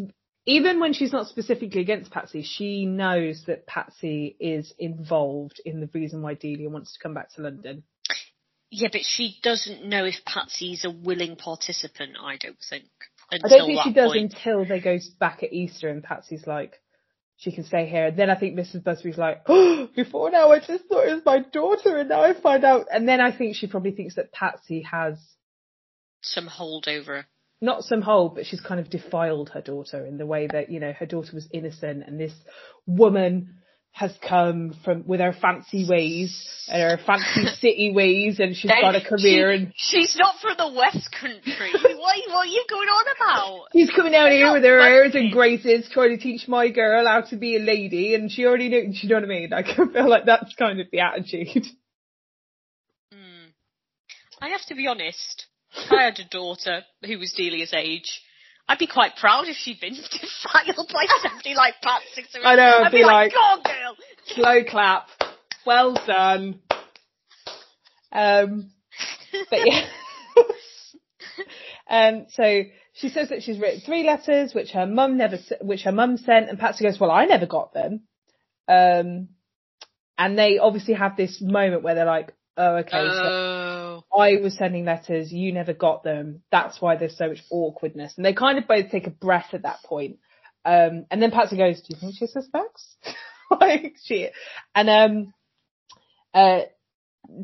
even 0.48 0.80
when 0.80 0.94
she's 0.94 1.12
not 1.12 1.28
specifically 1.28 1.82
against 1.82 2.10
Patsy, 2.10 2.42
she 2.42 2.86
knows 2.86 3.44
that 3.48 3.68
Patsy 3.68 4.36
is 4.40 4.74
involved 4.80 5.62
in 5.66 5.82
the 5.82 5.90
reason 5.94 6.22
why 6.22 6.36
Delia 6.36 6.70
wants 6.70 6.94
to 6.94 7.00
come 7.04 7.14
back 7.14 7.34
to 7.34 7.42
London. 7.42 7.84
Yeah, 8.72 8.88
but 8.90 9.02
she 9.04 9.38
doesn't 9.44 9.86
know 9.86 10.06
if 10.06 10.16
Patsy's 10.26 10.86
a 10.86 10.90
willing 10.90 11.36
participant. 11.36 12.14
I 12.22 12.38
don't 12.38 12.58
think. 12.70 12.86
I 13.30 13.40
don't 13.40 13.68
think 13.68 13.82
she 13.84 13.94
does 13.94 14.14
point. 14.14 14.34
until 14.34 14.66
they 14.66 14.80
go 14.80 14.98
back 15.20 15.44
at 15.44 15.52
Easter 15.52 15.90
and 15.90 16.02
Patsy's 16.02 16.48
like, 16.48 16.76
she 17.36 17.52
can 17.52 17.66
stay 17.66 17.86
here. 17.86 18.08
And 18.08 18.18
then 18.18 18.30
I 18.30 18.40
think 18.40 18.58
Mrs. 18.58 18.86
Busby's 18.86 19.18
like, 19.18 19.42
oh, 19.48 19.90
before 19.96 20.32
now 20.32 20.52
I 20.52 20.60
just 20.60 20.86
thought 20.86 21.08
it 21.08 21.14
was 21.14 21.26
my 21.26 21.40
daughter 21.40 21.98
and 21.98 22.08
now 22.08 22.22
I 22.22 22.34
find 22.34 22.64
out. 22.64 22.88
And 22.90 23.06
then 23.06 23.20
I 23.20 23.38
think 23.38 23.58
she 23.58 23.68
probably 23.68 23.92
thinks 23.92 24.16
that 24.16 24.32
Patsy 24.32 24.84
has 24.84 25.20
Some 26.22 26.48
holdover. 26.48 27.26
Not 27.62 27.84
some 27.84 28.02
hold, 28.02 28.36
but 28.36 28.46
she's 28.46 28.62
kind 28.62 28.80
of 28.80 28.90
defiled 28.90 29.50
her 29.50 29.62
daughter 29.62 30.06
in 30.06 30.18
the 30.18 30.26
way 30.26 30.48
that, 30.52 30.70
you 30.70 30.80
know, 30.80 30.94
her 30.94 31.06
daughter 31.06 31.32
was 31.34 31.48
innocent 31.52 32.04
and 32.06 32.20
this 32.20 32.34
woman 32.86 33.56
has 33.92 34.14
come 34.30 34.76
from 34.86 35.04
with 35.08 35.20
her 35.20 35.34
fancy 35.34 35.88
ways 35.90 36.48
and 36.68 36.80
her 36.84 37.04
fancy 37.04 37.48
city 37.60 37.92
ways 37.92 38.40
and 38.40 38.56
she's 38.56 38.70
got 38.70 38.94
a 38.96 39.02
career 39.02 39.52
She- 39.52 39.64
and 39.64 39.74
she's 39.76 40.16
not 40.16 40.36
from 40.40 40.54
the 40.56 40.72
West 40.78 41.10
Country. 41.20 41.72
what, 41.74 42.16
what 42.28 42.36
are 42.36 42.46
you 42.46 42.64
going 42.70 42.88
on 42.90 43.06
about? 43.16 43.68
she's 43.74 43.90
coming 43.90 44.12
down 44.12 44.30
here 44.30 44.54
with 44.54 44.64
her 44.64 44.80
airs 44.80 45.16
and 45.16 45.32
graces 45.32 45.90
trying 45.92 46.16
to 46.16 46.22
teach 46.22 46.48
my 46.48 46.70
girl 46.70 47.08
how 47.08 47.22
to 47.22 47.38
be 47.38 47.56
a 47.56 47.60
lady 47.60 48.14
and 48.14 48.32
she 48.32 48.46
already 48.46 48.70
knows, 48.70 49.00
you 49.02 49.10
know 49.10 49.16
what 49.16 49.24
I 49.24 49.28
mean? 49.28 49.50
Like, 49.50 49.66
I 49.72 49.76
feel 49.92 50.08
like 50.10 50.26
that's 50.26 50.54
kind 50.54 50.80
of 50.80 50.86
the 50.92 51.00
attitude. 51.00 51.66
Hmm. 53.12 53.50
I 54.40 54.50
have 54.50 54.64
to 54.68 54.76
be 54.76 54.86
honest. 54.86 55.47
If 55.78 55.92
I 55.92 56.04
had 56.04 56.20
a 56.20 56.28
daughter 56.30 56.82
who 57.06 57.18
was 57.20 57.34
Delia's 57.34 57.74
age, 57.74 58.22
I'd 58.68 58.78
be 58.80 58.88
quite 58.88 59.16
proud 59.16 59.48
if 59.48 59.56
she'd 59.56 59.80
been 59.80 59.94
defiled 59.94 60.88
by 60.94 61.06
somebody 61.22 61.54
like 61.56 61.76
Patsy. 61.82 62.24
I 62.44 62.56
know, 62.56 62.64
I'd 62.64 62.86
I'd 62.88 62.92
be, 62.92 62.98
be 63.00 63.04
like, 63.04 63.32
like- 63.32 63.34
"Go 63.34 63.40
on, 63.40 63.62
girl." 63.64 63.96
Slow 64.28 64.64
clap. 64.70 65.08
Well 65.66 65.94
done. 66.06 66.60
Um, 68.12 68.72
but 69.50 69.60
yeah. 69.66 69.86
um, 71.90 72.26
so 72.30 72.64
she 72.94 73.10
says 73.10 73.30
that 73.30 73.44
she's 73.44 73.60
written 73.60 73.82
three 73.82 74.04
letters, 74.04 74.54
which 74.54 74.72
her 74.72 74.86
mum 74.86 75.18
never, 75.18 75.38
which 75.62 75.84
her 75.84 75.92
mum 75.92 76.18
sent, 76.18 76.50
and 76.50 76.58
Patsy 76.60 76.84
goes, 76.86 77.00
"Well, 77.00 77.12
I 77.12 77.26
never 77.26 77.46
got 77.46 77.74
them." 77.74 78.02
Um, 78.68 79.30
and 80.18 80.38
they 80.38 80.58
obviously 80.58 80.96
have 80.96 81.16
this 81.16 81.42
moment 81.42 81.84
where 81.84 81.96
they're 81.96 82.06
like, 82.06 82.34
"Oh, 82.58 82.78
okay, 82.78 82.92
so 82.92 83.24
Oh. 83.24 83.87
I 84.18 84.38
was 84.38 84.58
sending 84.58 84.86
letters, 84.86 85.32
you 85.32 85.54
never 85.54 85.74
got 85.74 86.04
them. 86.04 86.42
That's 86.52 86.82
why 86.82 86.96
there's 86.96 87.18
so 87.18 87.30
much 87.30 87.44
awkwardness." 87.52 88.14
And 88.18 88.26
they 88.26 88.34
kind 88.34 88.58
of 88.58 88.68
both 88.68 88.90
take 88.90 89.08
a 89.08 89.12
breath 89.12 89.54
at 89.54 89.64
that 89.64 89.84
point. 89.84 90.18
Um, 90.66 91.06
and 91.12 91.22
then 91.22 91.32
Patsy 91.32 91.58
goes, 91.58 91.82
"Do 91.82 91.88
you 91.90 92.00
think 92.00 92.16
she 92.18 92.28
suspects?" 92.28 92.98
like 93.52 93.96
she, 94.04 94.30
and 94.76 94.90
um, 94.90 95.34
uh, 96.34 96.62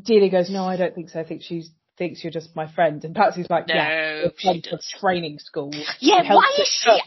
Delia 0.02 0.30
goes, 0.30 0.50
"No, 0.50 0.64
I 0.64 0.76
don't 0.76 0.94
think 0.94 1.10
so. 1.10 1.20
I 1.20 1.24
think 1.24 1.42
she 1.42 1.64
thinks 1.96 2.22
you're 2.22 2.32
just 2.32 2.54
my 2.56 2.70
friend." 2.72 3.04
And 3.04 3.14
Patsy's 3.14 3.48
like, 3.48 3.68
No, 3.68 3.74
"Yeah, 3.74 4.22
we're 4.24 4.32
she 4.36 4.48
from 4.48 4.60
does. 4.60 4.94
training 5.00 5.38
school." 5.38 5.72
Yeah, 6.00 6.34
why 6.34 6.50
is 6.58 6.68
she 6.68 6.90
up. 6.90 7.00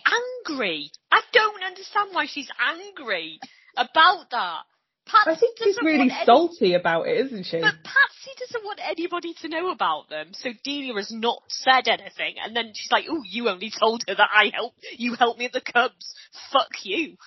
angry? 0.47 0.91
I 1.11 1.21
don't 1.33 1.63
understand 1.63 2.09
why 2.13 2.25
she's 2.27 2.49
angry 2.59 3.39
about 3.75 4.29
that. 4.31 4.61
Patsy 5.07 5.31
I 5.31 5.35
think 5.35 5.57
she's 5.63 5.77
really 5.81 6.11
any- 6.11 6.25
salty 6.25 6.73
about 6.73 7.07
it, 7.07 7.25
isn't 7.25 7.45
she? 7.45 7.59
But 7.59 7.75
Patsy 7.83 8.31
doesn't 8.39 8.63
want 8.63 8.79
anybody 8.83 9.33
to 9.41 9.49
know 9.49 9.71
about 9.71 10.09
them, 10.09 10.33
so 10.33 10.49
Delia 10.63 10.93
has 10.95 11.11
not 11.11 11.41
said 11.47 11.87
anything, 11.87 12.35
and 12.43 12.55
then 12.55 12.71
she's 12.73 12.91
like, 12.91 13.05
"Oh, 13.09 13.23
you 13.27 13.49
only 13.49 13.71
told 13.71 14.03
her 14.07 14.15
that 14.15 14.29
I 14.33 14.51
helped. 14.53 14.79
You 14.97 15.15
helped 15.15 15.39
me 15.39 15.45
at 15.45 15.53
the 15.53 15.61
Cubs. 15.61 16.13
Fuck 16.51 16.83
you." 16.83 17.17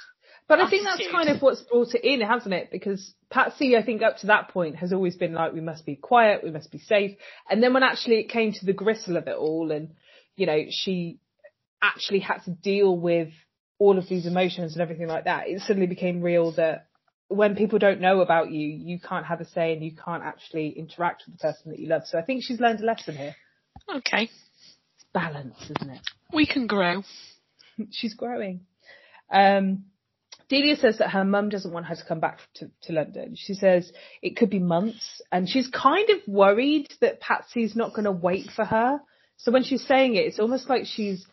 But 0.50 0.60
I 0.60 0.68
think 0.68 0.82
that's 0.82 1.08
kind 1.12 1.28
of 1.28 1.40
what's 1.42 1.62
brought 1.62 1.94
it 1.94 2.02
in, 2.02 2.20
hasn't 2.22 2.52
it? 2.52 2.72
Because 2.72 3.14
Patsy, 3.30 3.76
I 3.76 3.84
think 3.84 4.02
up 4.02 4.16
to 4.18 4.26
that 4.26 4.48
point 4.48 4.74
has 4.76 4.92
always 4.92 5.14
been 5.14 5.32
like, 5.32 5.52
we 5.52 5.60
must 5.60 5.86
be 5.86 5.94
quiet, 5.94 6.42
we 6.42 6.50
must 6.50 6.72
be 6.72 6.78
safe. 6.80 7.16
And 7.48 7.62
then 7.62 7.72
when 7.72 7.84
actually 7.84 8.16
it 8.16 8.30
came 8.30 8.52
to 8.54 8.66
the 8.66 8.72
gristle 8.72 9.16
of 9.16 9.28
it 9.28 9.36
all 9.36 9.70
and, 9.70 9.90
you 10.34 10.46
know, 10.46 10.64
she 10.68 11.20
actually 11.80 12.18
had 12.18 12.38
to 12.46 12.50
deal 12.50 12.98
with 12.98 13.28
all 13.78 13.96
of 13.96 14.08
these 14.08 14.26
emotions 14.26 14.72
and 14.72 14.82
everything 14.82 15.06
like 15.06 15.24
that, 15.24 15.48
it 15.48 15.60
suddenly 15.60 15.86
became 15.86 16.20
real 16.20 16.50
that 16.52 16.86
when 17.30 17.54
people 17.54 17.78
don't 17.78 18.00
know 18.00 18.20
about 18.20 18.50
you, 18.50 18.68
you 18.68 18.98
can't 18.98 19.24
have 19.24 19.40
a 19.40 19.44
say 19.46 19.72
and 19.72 19.84
you 19.84 19.92
can't 19.94 20.24
actually 20.24 20.70
interact 20.70 21.22
with 21.26 21.36
the 21.36 21.40
person 21.40 21.70
that 21.70 21.78
you 21.78 21.88
love. 21.88 22.02
So 22.06 22.18
I 22.18 22.22
think 22.22 22.42
she's 22.42 22.58
learned 22.60 22.80
a 22.80 22.84
lesson 22.84 23.16
here. 23.16 23.36
Okay, 23.96 24.24
It's 24.24 25.04
balance, 25.14 25.56
isn't 25.62 25.90
it? 25.94 26.00
we 26.34 26.44
can 26.44 26.66
grow. 26.66 27.02
she's 27.90 28.14
growing. 28.14 28.62
Um, 29.32 29.84
Delia 30.48 30.74
says 30.74 30.98
that 30.98 31.10
her 31.10 31.24
mum 31.24 31.48
doesn't 31.50 31.72
want 31.72 31.86
her 31.86 31.94
to 31.94 32.04
come 32.04 32.18
back 32.18 32.40
to, 32.56 32.68
to 32.82 32.92
London. 32.92 33.36
She 33.36 33.54
says 33.54 33.92
it 34.20 34.36
could 34.36 34.50
be 34.50 34.58
months, 34.58 35.22
and 35.30 35.48
she's 35.48 35.68
kind 35.68 36.10
of 36.10 36.16
worried 36.26 36.88
that 37.00 37.20
Patsy's 37.20 37.76
not 37.76 37.90
going 37.94 38.06
to 38.06 38.10
wait 38.12 38.50
for 38.54 38.64
her. 38.64 38.98
So 39.36 39.52
when 39.52 39.62
she's 39.62 39.86
saying 39.86 40.16
it, 40.16 40.26
it's 40.26 40.40
almost 40.40 40.68
like 40.68 40.82
she's 40.84 41.24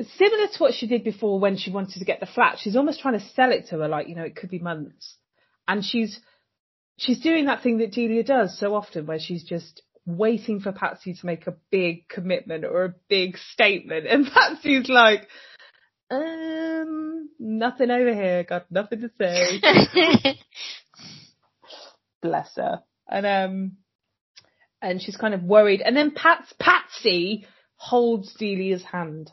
similar 0.00 0.46
to 0.48 0.58
what 0.58 0.74
she 0.74 0.86
did 0.86 1.04
before 1.04 1.38
when 1.38 1.56
she 1.56 1.70
wanted 1.70 1.98
to 1.98 2.04
get 2.04 2.20
the 2.20 2.26
flat. 2.26 2.58
She's 2.58 2.76
almost 2.76 3.00
trying 3.00 3.18
to 3.18 3.26
sell 3.34 3.52
it 3.52 3.68
to 3.68 3.78
her, 3.78 3.88
like 3.88 4.08
you 4.08 4.14
know, 4.14 4.24
it 4.24 4.36
could 4.36 4.50
be 4.50 4.58
months, 4.58 5.16
and 5.68 5.84
she's 5.84 6.20
she's 6.96 7.20
doing 7.20 7.46
that 7.46 7.62
thing 7.62 7.78
that 7.78 7.92
Delia 7.92 8.24
does 8.24 8.58
so 8.58 8.74
often, 8.74 9.06
where 9.06 9.18
she's 9.18 9.44
just 9.44 9.82
waiting 10.06 10.60
for 10.60 10.72
Patsy 10.72 11.14
to 11.14 11.26
make 11.26 11.46
a 11.46 11.56
big 11.70 12.08
commitment 12.08 12.64
or 12.64 12.84
a 12.84 12.94
big 13.08 13.36
statement, 13.36 14.06
and 14.10 14.26
Patsy's 14.26 14.88
like, 14.88 15.28
um, 16.10 17.28
nothing 17.38 17.90
over 17.90 18.14
here, 18.14 18.44
got 18.44 18.70
nothing 18.70 19.00
to 19.02 19.10
say. 19.18 19.60
Bless 22.22 22.54
her. 22.56 22.82
And 23.08 23.26
um, 23.26 23.72
and 24.80 25.02
she's 25.02 25.16
kind 25.16 25.34
of 25.34 25.42
worried. 25.42 25.80
And 25.80 25.96
then 25.96 26.12
Pats 26.12 26.52
Patsy 26.58 27.46
holds 27.76 28.34
Delia's 28.34 28.84
hand 28.84 29.30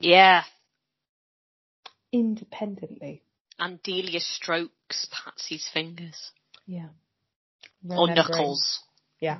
yeah, 0.00 0.42
independently. 2.12 3.22
and 3.58 3.82
Delia 3.82 4.20
strokes 4.20 5.06
Patsy's 5.12 5.68
fingers 5.72 6.32
Yeah. 6.66 6.88
or 7.88 8.08
knuckles. 8.08 8.80
Yeah. 9.20 9.38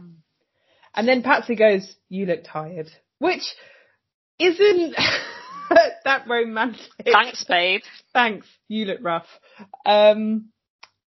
And 0.95 1.09
then 1.09 1.23
Patsy 1.23 1.55
goes, 1.55 1.97
"You 2.09 2.27
look 2.27 2.45
tired," 2.45 2.91
which 3.19 3.55
isn't 4.39 4.95
that 6.05 6.27
romantic. 6.29 7.05
Thanks, 7.05 7.45
babe. 7.45 7.83
Thanks. 8.13 8.47
You 8.69 8.87
look 8.87 8.99
rough. 9.03 9.27
Um, 9.87 10.51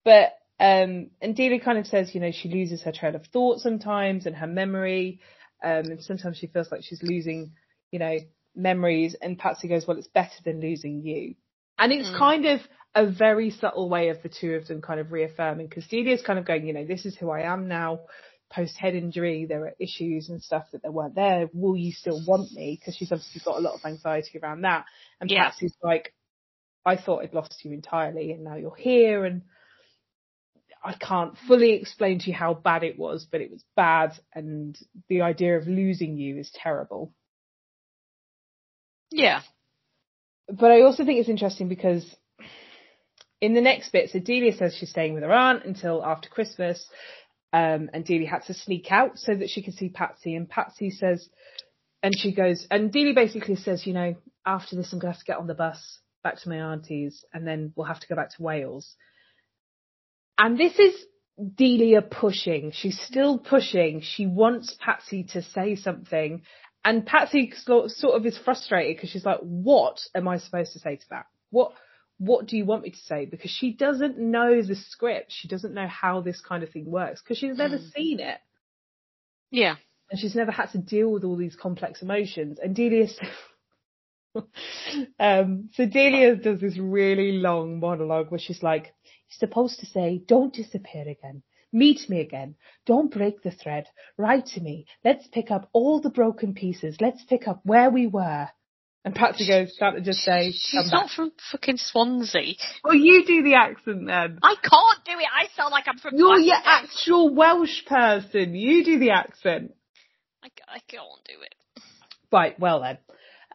but 0.04 0.34
um, 0.60 1.12
and 1.22 1.36
Delia 1.36 1.60
kind 1.60 1.78
of 1.78 1.88
says, 1.88 2.16
you 2.16 2.22
know, 2.22 2.32
she 2.32 2.50
loses 2.50 2.82
her 2.84 2.92
trail 2.94 3.16
of 3.16 3.26
thought 3.28 3.60
sometimes 3.60 4.26
and 4.26 4.36
her 4.36 4.48
memory. 4.48 5.20
Um, 5.64 5.86
and 5.86 6.02
sometimes 6.04 6.38
she 6.38 6.48
feels 6.48 6.72
like 6.72 6.84
she's 6.84 7.04
losing, 7.04 7.52
you 7.92 8.00
know, 8.00 8.18
memories. 8.56 9.16
And 9.22 9.38
Patsy 9.38 9.68
goes, 9.68 9.86
well, 9.88 9.98
it's 9.98 10.08
better 10.08 10.36
than 10.44 10.62
losing 10.62 11.02
you. 11.02 11.36
And 11.78 11.92
it's 11.92 12.10
Mm. 12.10 12.18
kind 12.18 12.46
of 12.46 12.62
a 12.96 13.06
very 13.06 13.50
subtle 13.52 13.90
way 13.90 14.10
of 14.10 14.22
the 14.24 14.30
two 14.30 14.54
of 14.56 14.68
them 14.68 14.82
kind 14.82 15.00
of 15.00 15.12
reaffirming 15.12 15.68
because 15.68 15.86
Delia's 15.88 16.22
kind 16.22 16.40
of 16.40 16.46
going, 16.46 16.66
you 16.66 16.74
know, 16.74 16.86
this 16.86 17.06
is 17.06 17.18
who 17.18 17.30
I 17.30 17.42
am 17.42 17.68
now. 17.68 18.00
Post 18.50 18.78
head 18.78 18.96
injury, 18.96 19.46
there 19.46 19.66
are 19.66 19.74
issues 19.80 20.30
and 20.30 20.42
stuff 20.42 20.66
that 20.72 20.82
there 20.84 20.92
weren't 20.92 21.16
there. 21.16 21.50
Will 21.52 21.76
you 21.76 21.92
still 21.92 22.22
want 22.26 22.52
me? 22.54 22.78
Because 22.80 22.96
she's 22.96 23.12
obviously 23.12 23.42
got 23.44 23.58
a 23.58 23.62
lot 23.62 23.74
of 23.74 23.84
anxiety 23.84 24.40
around 24.40 24.62
that. 24.62 24.86
And 25.20 25.30
Yeah. 25.30 25.50
Patsy's 25.50 25.76
like, 25.84 26.14
I 26.86 26.96
thought 26.96 27.24
I'd 27.24 27.34
lost 27.34 27.66
you 27.66 27.74
entirely 27.74 28.32
and 28.32 28.44
now 28.44 28.56
you're 28.56 28.76
here 28.76 29.26
and 29.26 29.42
I 30.84 30.94
can't 30.94 31.36
fully 31.48 31.72
explain 31.74 32.20
to 32.20 32.28
you 32.28 32.34
how 32.36 32.54
bad 32.54 32.84
it 32.84 32.98
was, 33.00 33.26
but 33.30 33.42
it 33.42 33.52
was 33.52 33.64
bad 33.76 34.14
and 34.34 34.78
the 35.10 35.22
idea 35.24 35.58
of 35.58 35.68
losing 35.68 36.16
you 36.16 36.38
is 36.38 36.52
terrible. 36.54 37.12
Yeah. 39.16 39.42
But 40.50 40.72
I 40.72 40.82
also 40.82 41.06
think 41.06 41.20
it's 41.20 41.30
interesting 41.30 41.70
because 41.70 42.06
in 43.40 43.54
the 43.54 43.62
next 43.62 43.92
bit, 43.92 44.10
so 44.10 44.20
Delia 44.20 44.54
says 44.54 44.76
she's 44.78 44.90
staying 44.90 45.14
with 45.14 45.24
her 45.24 45.32
aunt 45.32 45.64
until 45.64 46.04
after 46.04 46.28
Christmas, 46.28 46.86
um, 47.54 47.90
and 47.94 48.04
Delia 48.04 48.28
had 48.30 48.44
to 48.48 48.54
sneak 48.54 48.92
out 48.92 49.18
so 49.18 49.34
that 49.34 49.50
she 49.50 49.64
could 49.64 49.76
see 49.76 49.88
Patsy. 49.88 50.36
And 50.36 50.50
Patsy 50.50 50.92
says, 50.92 51.30
and 52.04 52.14
she 52.16 52.36
goes, 52.36 52.68
and 52.70 52.92
Delia 52.92 53.14
basically 53.14 53.56
says, 53.56 53.88
you 53.88 53.94
know, 53.94 54.16
after 54.46 54.76
this, 54.76 54.92
I'm 54.92 55.00
going 55.00 55.14
to 55.14 55.18
have 55.18 55.26
to 55.26 55.32
get 55.32 55.38
on 55.38 55.48
the 55.48 55.54
bus 55.54 56.00
back 56.22 56.42
to 56.42 56.50
my 56.50 56.60
auntie's, 56.60 57.24
and 57.34 57.48
then 57.48 57.72
we'll 57.76 57.88
have 57.88 58.02
to 58.02 58.08
go 58.08 58.16
back 58.16 58.36
to 58.36 58.44
Wales. 58.44 58.96
And 60.38 60.58
this 60.60 60.78
is 60.78 60.94
Delia 61.56 62.02
pushing. 62.02 62.72
She's 62.74 63.00
still 63.00 63.38
pushing. 63.38 64.02
She 64.02 64.26
wants 64.26 64.76
Patsy 64.80 65.24
to 65.32 65.42
say 65.42 65.76
something. 65.76 66.42
And 66.86 67.04
Patsy 67.06 67.52
sort 67.56 67.90
of 68.16 68.26
is 68.28 68.38
frustrated 68.38 68.96
because 68.96 69.10
she's 69.10 69.26
like, 69.26 69.40
what 69.40 70.00
am 70.14 70.28
I 70.28 70.38
supposed 70.38 70.74
to 70.74 70.80
say 70.80 70.98
to 70.98 71.06
that? 71.10 71.26
What, 71.50 71.72
what 72.20 72.46
do 72.46 72.58
you 72.58 72.64
want 72.66 72.84
me 72.84 72.92
to 72.92 72.98
say? 72.98 73.26
Because 73.26 73.50
she 73.50 73.74
doesn't 73.74 74.20
know 74.20 74.62
the 74.62 74.76
script. 74.76 75.34
She 75.36 75.48
doesn't 75.48 75.74
know 75.74 75.88
how 75.88 76.22
this 76.22 76.40
kind 76.42 76.64
of 76.64 76.70
thing 76.70 76.86
works 76.86 77.24
because 77.24 77.40
she's 77.40 77.58
never 77.58 77.80
Mm. 77.80 77.92
seen 77.92 78.20
it. 78.20 78.40
Yeah. 79.50 79.78
And 80.12 80.20
she's 80.20 80.36
never 80.36 80.52
had 80.52 80.72
to 80.74 80.78
deal 80.78 81.10
with 81.12 81.24
all 81.24 81.36
these 81.36 81.56
complex 81.56 82.04
emotions. 82.04 82.60
And 82.60 82.76
Delia, 82.76 83.08
um, 85.20 85.70
so 85.74 85.86
Delia 85.88 86.36
does 86.36 86.62
this 86.62 86.78
really 86.78 87.34
long 87.40 87.80
monologue 87.80 88.30
where 88.30 88.40
she's 88.40 88.62
like, 88.62 88.94
you're 89.04 89.50
supposed 89.50 89.80
to 89.80 89.88
say, 89.88 90.22
don't 90.28 90.54
disappear 90.54 91.02
again. 91.10 91.42
Meet 91.76 92.10
me 92.10 92.22
again. 92.22 92.56
Don't 92.86 93.12
break 93.12 93.44
the 93.44 93.52
thread. 93.52 93.88
Write 94.18 94.46
to 94.54 94.62
me. 94.62 94.86
Let's 95.04 95.28
pick 95.28 95.52
up 95.52 95.68
all 95.74 96.00
the 96.00 96.10
broken 96.10 96.54
pieces. 96.54 96.96
Let's 97.02 97.22
pick 97.26 97.50
up 97.50 97.60
where 97.64 97.90
we 97.90 98.08
were. 98.08 98.48
And 99.04 99.14
Patsy 99.14 99.46
goes, 99.46 99.76
can't 99.78 99.98
I 99.98 100.00
just 100.00 100.20
say, 100.20 100.52
She's 100.54 100.72
come 100.72 100.90
not 100.90 101.08
back? 101.08 101.16
from 101.18 101.32
fucking 101.52 101.76
Swansea. 101.76 102.54
Well, 102.82 102.96
you 102.96 103.26
do 103.28 103.44
the 103.44 103.56
accent 103.56 104.06
then. 104.08 104.40
I 104.42 104.56
can't 104.56 105.06
do 105.06 105.12
it. 105.20 105.28
I 105.38 105.48
sound 105.58 105.74
like 105.74 105.84
I'm 105.90 105.98
from. 105.98 106.16
You're 106.16 106.40
your 106.40 106.56
actual 106.64 107.36
Welsh 107.36 107.84
person. 107.86 108.56
You 108.56 108.86
do 108.86 108.98
the 108.98 109.12
accent. 109.12 109.74
I, 110.42 110.48
I 110.70 110.80
can't 110.88 111.24
do 111.28 111.34
it. 111.42 111.84
Right, 112.32 112.58
well 112.58 112.82
then. 112.84 112.98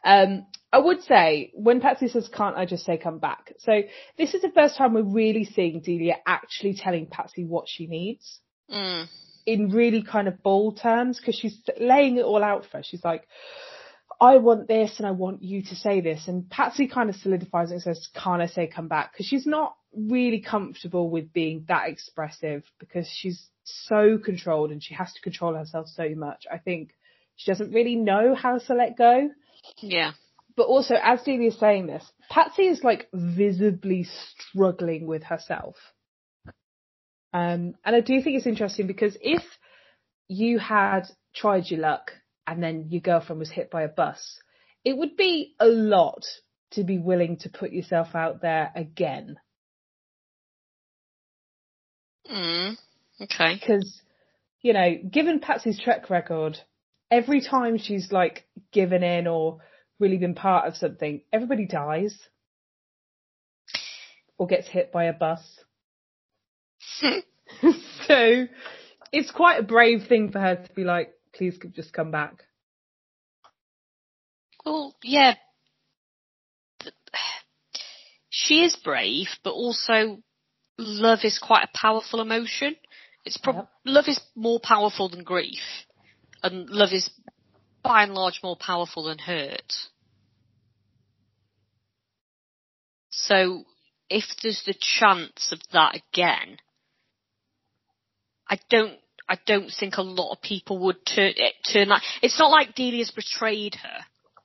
Um, 0.05 0.47
I 0.73 0.79
would 0.79 1.03
say 1.03 1.51
when 1.55 1.81
Patsy 1.81 2.09
says, 2.09 2.29
"Can't 2.29 2.57
I 2.57 2.65
just 2.65 2.85
say 2.85 2.97
come 2.97 3.19
back?" 3.19 3.53
So 3.59 3.83
this 4.17 4.35
is 4.35 4.43
the 4.43 4.51
first 4.51 4.77
time 4.77 4.95
we're 4.95 5.03
really 5.03 5.45
seeing 5.45 5.81
Delia 5.81 6.17
actually 6.27 6.75
telling 6.75 7.07
Patsy 7.07 7.45
what 7.45 7.69
she 7.69 7.87
needs 7.87 8.41
Mm. 8.71 9.09
in 9.47 9.71
really 9.71 10.03
kind 10.03 10.29
of 10.29 10.43
bold 10.45 10.77
terms 10.77 11.19
because 11.19 11.35
she's 11.35 11.61
laying 11.79 12.19
it 12.19 12.25
all 12.25 12.43
out 12.45 12.67
for 12.67 12.77
her. 12.79 12.83
She's 12.85 13.05
like, 13.05 13.27
"I 14.21 14.37
want 14.37 14.69
this, 14.69 14.99
and 14.99 15.07
I 15.07 15.11
want 15.11 15.43
you 15.43 15.63
to 15.63 15.75
say 15.75 16.01
this." 16.01 16.29
And 16.29 16.49
Patsy 16.49 16.87
kind 16.87 17.11
of 17.11 17.17
solidifies 17.17 17.71
it 17.71 17.75
and 17.75 17.83
says, 17.83 18.07
"Can't 18.15 18.43
I 18.43 18.47
say 18.47 18.69
come 18.69 18.87
back?" 18.87 19.13
Because 19.13 19.27
she's 19.27 19.47
not 19.47 19.75
really 19.93 20.41
comfortable 20.41 21.11
with 21.11 21.33
being 21.33 21.65
that 21.67 21.89
expressive 21.89 22.63
because 22.79 23.09
she's 23.09 23.49
so 23.65 24.19
controlled 24.19 24.71
and 24.71 24.83
she 24.83 24.95
has 24.95 25.13
to 25.15 25.21
control 25.21 25.55
herself 25.55 25.89
so 25.89 26.09
much. 26.15 26.47
I 26.51 26.59
think 26.59 26.95
she 27.35 27.51
doesn't 27.51 27.73
really 27.73 27.97
know 27.97 28.35
how 28.35 28.59
to 28.59 28.75
let 28.75 28.97
go 28.97 29.31
Yeah. 29.79 30.13
But 30.56 30.66
also 30.66 30.94
as 31.02 31.22
Delia's 31.22 31.59
saying 31.59 31.86
this, 31.86 32.05
Patsy 32.28 32.66
is 32.66 32.82
like 32.82 33.09
visibly 33.12 34.05
struggling 34.05 35.06
with 35.06 35.22
herself. 35.22 35.77
Um, 37.32 37.74
and 37.85 37.97
I 37.97 38.01
do 38.01 38.20
think 38.22 38.36
it's 38.36 38.47
interesting 38.47 38.86
because 38.86 39.16
if 39.20 39.43
you 40.28 40.59
had 40.59 41.02
tried 41.35 41.70
your 41.70 41.81
luck 41.81 42.12
and 42.47 42.62
then 42.62 42.86
your 42.89 43.01
girlfriend 43.01 43.39
was 43.39 43.51
hit 43.51 43.70
by 43.70 43.82
a 43.82 43.89
bus, 43.89 44.39
it 44.85 44.97
would 44.97 45.16
be 45.16 45.55
a 45.60 45.66
lot 45.66 46.24
to 46.72 46.85
be 46.85 46.98
willing 46.98 47.36
to 47.39 47.48
put 47.48 47.72
yourself 47.72 48.14
out 48.14 48.43
there 48.43 48.72
again. 48.74 49.36
Mm. 52.31 52.77
Okay. 53.20 53.55
Because, 53.55 54.01
you 54.62 54.72
know, 54.72 54.97
given 55.10 55.40
Patsy's 55.40 55.81
track 55.81 56.10
record, 56.10 56.59
every 57.10 57.40
time 57.40 57.78
she's 57.78 58.12
like 58.12 58.47
given 58.72 59.02
in 59.02 59.27
or 59.27 59.59
really 60.01 60.16
been 60.16 60.35
part 60.35 60.66
of 60.66 60.77
something, 60.77 61.22
everybody 61.32 61.66
dies 61.66 62.16
or 64.39 64.47
gets 64.47 64.66
hit 64.66 64.90
by 64.90 65.05
a 65.05 65.12
bus. 65.12 65.43
so 67.01 68.47
it's 69.12 69.31
quite 69.31 69.60
a 69.60 69.62
brave 69.62 70.06
thing 70.09 70.32
for 70.32 70.40
her 70.40 70.56
to 70.56 70.74
be 70.74 70.85
like, 70.85 71.12
please 71.35 71.59
just 71.74 71.93
come 71.93 72.10
back. 72.10 72.44
Well, 74.64 74.97
yeah. 75.02 75.35
She 78.32 78.62
is 78.62 78.77
brave, 78.77 79.27
but 79.43 79.51
also 79.51 80.22
love 80.78 81.18
is 81.24 81.40
quite 81.40 81.64
a 81.64 81.77
powerful 81.78 82.20
emotion. 82.20 82.77
It's 83.24 83.36
prob- 83.36 83.56
Yep. 83.56 83.68
love 83.85 84.05
is 84.06 84.20
more 84.36 84.60
powerful 84.62 85.09
than 85.09 85.24
grief, 85.24 85.59
and 86.43 86.70
love 86.70 86.90
is 86.93 87.10
by 87.82 88.02
and 88.02 88.15
large 88.15 88.40
more 88.43 88.57
powerful 88.57 89.05
than 89.05 89.19
hurt. 89.19 89.73
So, 93.11 93.65
if 94.09 94.24
there's 94.43 94.62
the 94.65 94.74
chance 94.78 95.52
of 95.52 95.61
that 95.73 95.97
again, 95.97 96.59
I 98.48 98.59
don't. 98.69 98.98
I 99.28 99.39
don't 99.47 99.70
think 99.70 99.97
a 99.97 100.02
lot 100.02 100.32
of 100.32 100.43
people 100.43 100.81
would 100.81 101.07
turn 101.07 101.35
it, 101.36 101.55
turn 101.73 101.89
that. 101.90 102.02
It's 102.20 102.39
not 102.39 102.51
like 102.51 102.74
Delia's 102.74 103.12
betrayed 103.12 103.77
her 103.77 103.98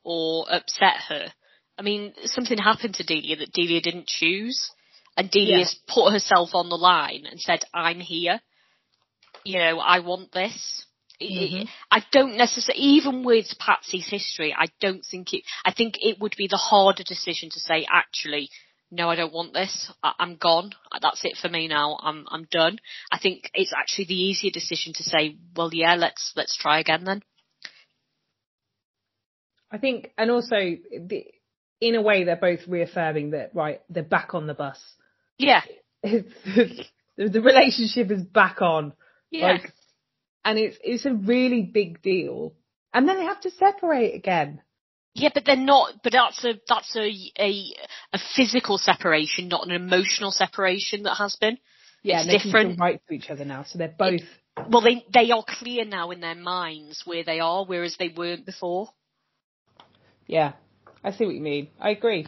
or 0.04 0.46
upset 0.48 0.98
her. 1.10 1.34
I 1.78 1.82
mean, 1.82 2.14
something 2.26 2.60
happened 2.60 2.94
to 2.96 3.04
Delia 3.04 3.38
that 3.38 3.52
Delia 3.52 3.82
didn't 3.82 4.06
choose, 4.06 4.70
and 5.18 5.32
Delia's 5.32 5.76
put 5.88 6.12
herself 6.12 6.52
on 6.54 6.70
the 6.70 6.78
line 6.78 7.26
and 7.30 7.42
said, 7.42 7.64
"I'm 7.74 8.00
here. 8.00 8.40
You 9.44 9.58
know, 9.58 9.80
I 9.80 10.00
want 10.00 10.32
this." 10.32 10.86
Mhm. 11.22 11.68
I 11.92 12.04
don't 12.12 12.38
necessarily, 12.38 12.84
even 12.84 13.24
with 13.24 13.58
Patsy's 13.60 14.08
history, 14.08 14.54
I 14.58 14.66
don't 14.80 15.06
think 15.06 15.34
it. 15.34 15.44
I 15.64 15.72
think 15.72 15.96
it 16.02 16.20
would 16.20 16.36
be 16.38 16.48
the 16.48 16.58
harder 16.58 17.04
decision 17.04 17.50
to 17.52 17.60
say, 17.60 17.86
actually, 17.90 18.50
no, 18.92 19.10
I 19.10 19.16
don't 19.16 19.34
want 19.34 19.54
this. 19.54 19.92
I, 20.04 20.14
I'm 20.20 20.36
gone. 20.36 20.72
That's 21.02 21.24
it 21.26 21.38
for 21.38 21.50
me 21.50 21.68
now. 21.68 21.98
I'm 22.02 22.26
I'm 22.30 22.48
done. 22.52 22.80
I 23.12 23.18
think 23.20 23.50
it's 23.54 23.74
actually 23.74 24.06
the 24.06 24.22
easier 24.22 24.52
decision 24.52 24.94
to 24.94 25.04
say, 25.04 25.38
well, 25.56 25.70
yeah, 25.74 25.96
let's 25.96 26.34
let's 26.36 26.56
try 26.56 26.80
again 26.80 27.04
then. 27.04 27.24
I 29.72 29.78
think, 29.78 30.12
and 30.18 30.32
also 30.32 30.56
the, 30.56 31.26
in 31.82 31.96
a 31.96 32.02
way, 32.02 32.24
they're 32.24 32.36
both 32.36 32.68
reaffirming 32.68 33.32
that, 33.32 33.52
right, 33.54 33.82
they're 33.90 34.04
back 34.04 34.34
on 34.34 34.48
the 34.48 34.54
bus. 34.54 34.80
Yeah, 35.38 35.62
the, 36.04 36.86
the 37.18 37.42
relationship 37.42 38.12
is 38.12 38.24
back 38.24 38.62
on. 38.62 38.94
yeah. 39.32 39.54
Like, 39.54 39.74
and 40.46 40.58
it's 40.60 40.78
it's 40.84 41.06
a 41.06 41.14
really 41.14 41.64
big 41.64 42.02
deal. 42.02 42.54
And 42.94 43.10
then 43.10 43.18
they 43.18 43.26
have 43.26 43.42
to 43.42 43.52
separate 43.52 44.16
again. 44.16 44.62
Yeah, 45.14 45.30
but 45.34 45.44
they're 45.46 45.56
not. 45.58 45.96
But 46.04 46.14
that's 46.14 46.44
a 46.46 46.54
that's 46.70 46.96
a 46.96 47.12
a 47.40 47.74
a 48.14 48.20
physical 48.36 48.78
separation, 48.78 49.48
not 49.50 49.66
an 49.66 49.72
emotional 49.72 50.32
separation 50.32 51.04
that 51.04 51.16
has 51.16 51.36
been. 51.36 51.58
Yeah, 52.04 52.18
It's 52.20 52.24
and 52.28 52.30
they 52.32 52.38
can 52.40 52.46
different. 52.52 52.80
Right 52.80 52.92
write 52.94 53.02
to 53.10 53.14
each 53.16 53.30
other 53.30 53.44
now, 53.46 53.64
so 53.64 53.78
they're 53.80 53.96
both. 53.98 54.22
Well, 54.70 54.82
they 54.82 55.04
they 55.14 55.32
are 55.32 55.44
clear 55.46 55.84
now 55.86 56.12
in 56.12 56.22
their 56.22 56.36
minds 56.36 57.02
where 57.06 57.24
they 57.24 57.40
are, 57.40 57.66
whereas 57.66 57.98
they 57.98 58.10
weren't 58.10 58.46
before. 58.46 58.90
yeah, 60.28 60.54
I 61.04 61.12
see 61.12 61.26
what 61.26 61.36
you 61.36 61.42
mean. 61.42 61.70
I 61.80 61.90
agree. 61.90 62.28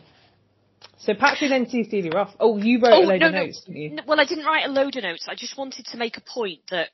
So 1.00 1.14
Patsy 1.14 1.48
then 1.48 1.70
sees 1.70 1.88
Delia 1.90 2.12
off. 2.16 2.36
Oh, 2.40 2.58
you 2.58 2.80
wrote 2.80 2.94
Oh, 2.94 3.04
a 3.04 3.06
load 3.06 3.22
no, 3.22 3.28
of 3.28 3.34
no. 3.34 3.46
notes, 3.46 3.62
didn't 3.66 3.82
you? 3.82 3.98
Well, 4.08 4.20
I 4.20 4.26
didn't 4.26 4.46
write 4.46 4.66
a 4.66 4.70
load 4.72 4.96
of 4.96 5.04
notes. 5.04 5.26
I 5.30 5.36
just 5.36 5.58
wanted 5.58 5.86
to 5.88 5.98
make 5.98 6.18
a 6.18 6.22
point 6.22 6.60
that. 6.72 6.90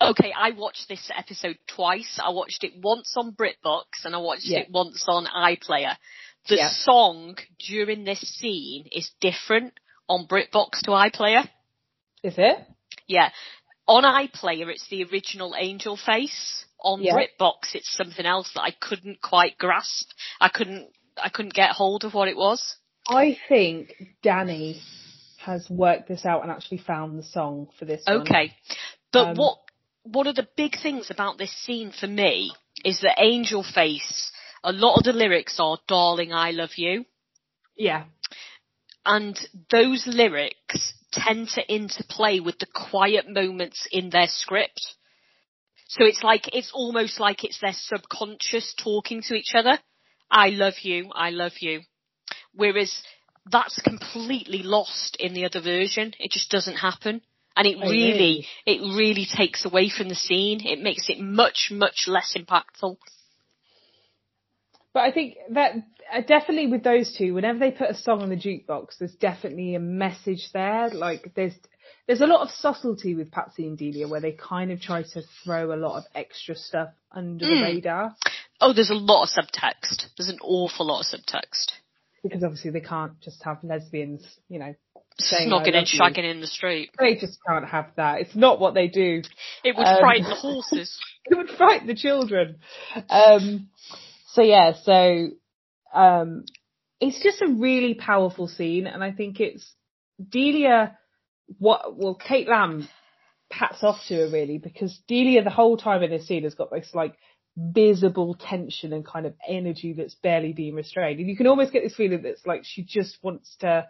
Okay, 0.00 0.32
I 0.36 0.50
watched 0.50 0.88
this 0.88 1.10
episode 1.16 1.56
twice. 1.66 2.20
I 2.22 2.30
watched 2.30 2.64
it 2.64 2.74
once 2.82 3.14
on 3.16 3.32
BritBox 3.32 4.04
and 4.04 4.14
I 4.14 4.18
watched 4.18 4.44
Yeah. 4.46 4.60
it 4.60 4.70
once 4.70 5.04
on 5.08 5.24
iPlayer. 5.26 5.96
The 6.48 6.56
Yeah. 6.56 6.68
song 6.70 7.38
during 7.58 8.04
this 8.04 8.20
scene 8.20 8.86
is 8.92 9.10
different 9.20 9.72
on 10.08 10.26
BritBox 10.26 10.82
to 10.82 10.90
iPlayer. 10.90 11.48
Is 12.22 12.34
it? 12.38 12.64
Yeah. 13.06 13.30
on 13.88 14.02
iPlayer, 14.02 14.66
it's 14.68 14.88
the 14.88 15.04
original 15.04 15.54
Angel 15.56 15.96
face. 15.96 16.64
On 16.80 17.00
Yeah. 17.00 17.14
BritBox, 17.14 17.76
it's 17.76 17.88
something 17.96 18.26
else 18.26 18.50
that 18.54 18.62
I 18.62 18.72
couldn't 18.72 19.22
quite 19.22 19.56
grasp. 19.58 20.10
I 20.40 20.48
couldn't, 20.48 20.90
I 21.16 21.28
couldn't 21.28 21.54
get 21.54 21.70
hold 21.70 22.04
of 22.04 22.12
what 22.12 22.26
it 22.26 22.36
was. 22.36 22.76
I 23.08 23.38
think 23.48 23.94
Danny 24.22 24.82
has 25.38 25.70
worked 25.70 26.08
this 26.08 26.26
out 26.26 26.42
and 26.42 26.50
actually 26.50 26.78
found 26.78 27.16
the 27.16 27.22
song 27.22 27.68
for 27.78 27.84
this 27.84 28.02
one. 28.06 28.22
Okay. 28.22 28.56
But 29.12 29.28
Um, 29.28 29.36
what 29.36 29.58
one 30.12 30.26
of 30.26 30.36
the 30.36 30.48
big 30.56 30.76
things 30.80 31.10
about 31.10 31.38
this 31.38 31.52
scene 31.64 31.92
for 31.98 32.06
me 32.06 32.52
is 32.84 33.00
that 33.00 33.20
Angel 33.20 33.62
Face, 33.62 34.30
a 34.62 34.72
lot 34.72 34.96
of 34.96 35.04
the 35.04 35.12
lyrics 35.12 35.56
are 35.58 35.78
Darling 35.88 36.32
I 36.32 36.50
love 36.50 36.76
you. 36.76 37.04
Yeah. 37.76 38.04
And 39.04 39.38
those 39.70 40.06
lyrics 40.06 40.94
tend 41.12 41.48
to 41.50 41.66
interplay 41.66 42.40
with 42.40 42.58
the 42.58 42.66
quiet 42.66 43.28
moments 43.28 43.86
in 43.90 44.10
their 44.10 44.26
script. 44.26 44.94
So 45.88 46.04
it's 46.04 46.22
like 46.22 46.54
it's 46.54 46.72
almost 46.74 47.20
like 47.20 47.44
it's 47.44 47.60
their 47.60 47.74
subconscious 47.74 48.74
talking 48.82 49.22
to 49.22 49.34
each 49.34 49.52
other. 49.54 49.78
I 50.30 50.48
love 50.48 50.74
you, 50.82 51.10
I 51.14 51.30
love 51.30 51.52
you. 51.60 51.82
Whereas 52.52 52.92
that's 53.50 53.80
completely 53.82 54.62
lost 54.64 55.16
in 55.20 55.34
the 55.34 55.44
other 55.44 55.60
version. 55.60 56.12
It 56.18 56.32
just 56.32 56.50
doesn't 56.50 56.76
happen. 56.76 57.22
And 57.56 57.66
it 57.66 57.76
Oh, 57.80 57.88
really, 57.88 58.12
really? 58.12 58.46
it 58.66 58.80
really 58.96 59.26
takes 59.26 59.64
away 59.64 59.88
from 59.88 60.08
the 60.08 60.14
scene. 60.14 60.60
It 60.66 60.80
makes 60.80 61.08
it 61.08 61.18
much, 61.18 61.70
much 61.72 62.04
less 62.06 62.36
impactful. 62.36 62.96
But 64.92 65.00
I 65.00 65.12
think 65.12 65.36
that 65.50 65.72
uh, 66.12 66.20
definitely 66.22 66.68
with 66.68 66.82
those 66.82 67.14
two, 67.16 67.34
whenever 67.34 67.58
they 67.58 67.70
put 67.70 67.90
a 67.90 67.94
song 67.94 68.22
on 68.22 68.30
the 68.30 68.36
jukebox, 68.36 68.98
there's 68.98 69.14
definitely 69.14 69.74
a 69.74 69.80
message 69.80 70.48
there. 70.52 70.88
Like 70.90 71.32
there's 71.34 71.54
there's 72.06 72.20
a 72.20 72.26
lot 72.26 72.40
of 72.42 72.50
subtlety 72.50 73.14
with 73.14 73.30
Patsy 73.30 73.66
and 73.66 73.76
Delia 73.76 74.08
where 74.08 74.20
they 74.20 74.32
kind 74.32 74.70
of 74.70 74.80
try 74.80 75.02
to 75.02 75.22
throw 75.44 75.74
a 75.74 75.76
lot 75.76 75.98
of 75.98 76.04
extra 76.14 76.54
stuff 76.54 76.90
under 77.12 77.44
the 77.44 77.52
Mm. 77.52 77.62
radar 77.62 78.14
Oh, 78.60 78.72
there's 78.72 78.90
a 78.90 78.94
lot 78.94 79.24
of 79.24 79.28
subtext. 79.28 80.06
There's 80.16 80.30
an 80.30 80.38
awful 80.40 80.86
lot 80.86 81.00
of 81.00 81.06
subtext. 81.20 81.72
because 82.22 82.42
obviously 82.42 82.70
they 82.70 82.80
can't 82.80 83.20
just 83.20 83.42
have 83.44 83.62
lesbians, 83.62 84.26
you 84.48 84.58
know. 84.58 84.74
Saying, 85.18 85.52
"I 85.52 85.56
Snogging 85.56 85.66
and 85.68 85.74
love 85.76 85.88
you." 85.92 86.00
shagging 86.00 86.30
in 86.30 86.40
the 86.40 86.46
street. 86.46 86.90
They 86.98 87.14
just 87.16 87.38
can't 87.46 87.66
have 87.66 87.86
that. 87.96 88.20
It's 88.20 88.34
not 88.36 88.60
what 88.60 88.74
they 88.74 88.88
do. 88.88 89.22
It 89.64 89.76
would 89.76 89.86
Um, 89.86 89.98
frighten 90.00 90.24
the 90.28 90.34
horses. 90.46 90.98
it 91.24 91.36
would 91.36 91.50
frighten 91.50 91.86
the 91.86 91.94
children. 91.94 92.56
Um, 93.08 93.68
so 94.32 94.42
yeah, 94.42 94.72
so 94.82 95.28
um, 95.94 96.44
it's 97.00 97.22
just 97.22 97.42
a 97.42 97.48
really 97.48 97.94
powerful 97.94 98.48
scene, 98.48 98.86
and 98.86 99.02
I 99.02 99.12
think 99.12 99.40
it's 99.40 99.72
Delia. 100.30 100.98
What 101.58 101.96
well, 101.96 102.14
Kate 102.16 102.48
Lamb 102.48 102.88
pats 103.48 103.84
off 103.84 104.00
to 104.08 104.16
her 104.16 104.28
really 104.28 104.58
because 104.58 104.98
Delia 105.06 105.44
the 105.44 105.50
whole 105.50 105.76
time 105.76 106.02
in 106.02 106.10
this 106.10 106.26
scene 106.26 106.42
has 106.42 106.54
got 106.56 106.70
this 106.72 106.90
like 106.92 107.14
visible 107.56 108.34
tension 108.34 108.92
and 108.92 109.06
kind 109.06 109.24
of 109.24 109.34
energy 109.48 109.92
that's 109.92 110.16
barely 110.16 110.52
being 110.52 110.74
restrained, 110.74 111.20
and 111.20 111.28
you 111.28 111.36
can 111.36 111.46
almost 111.46 111.72
get 111.72 111.82
this 111.84 111.94
feeling 111.94 112.22
that's 112.22 112.44
like 112.44 112.62
she 112.64 112.82
just 112.82 113.16
wants 113.22 113.56
to 113.60 113.86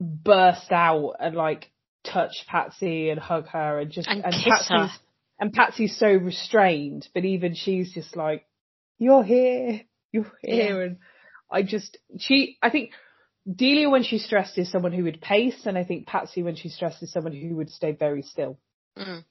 burst 0.00 0.70
out 0.72 1.14
and 1.20 1.34
like 1.34 1.70
touch 2.04 2.44
Patsy 2.46 3.10
and 3.10 3.18
hug 3.18 3.46
her 3.48 3.80
and 3.80 3.90
just 3.90 4.08
And 4.08 4.24
and 4.24 4.32
kiss 4.32 4.44
Patsy's 4.44 4.68
her. 4.68 4.90
and 5.40 5.52
Patsy's 5.52 5.98
so 5.98 6.08
restrained, 6.08 7.08
but 7.14 7.24
even 7.24 7.54
she's 7.54 7.92
just 7.92 8.16
like, 8.16 8.46
"You're 8.98 9.24
here, 9.24 9.82
you're 10.12 10.32
here," 10.42 10.82
and 10.82 10.98
I 11.50 11.62
just 11.62 11.98
she 12.18 12.58
I 12.62 12.70
think 12.70 12.90
Delia 13.52 13.88
when 13.90 14.02
she's 14.02 14.24
stressed 14.24 14.58
is 14.58 14.70
someone 14.70 14.92
who 14.92 15.04
would 15.04 15.20
pace, 15.20 15.66
and 15.66 15.78
I 15.78 15.84
think 15.84 16.06
Patsy 16.06 16.42
when 16.42 16.56
she's 16.56 16.74
stressed 16.74 17.02
is 17.02 17.12
someone 17.12 17.32
who 17.32 17.56
would 17.56 17.70
stay 17.70 17.92
very 17.92 18.22
still. 18.22 18.58
Mm. 18.98 19.24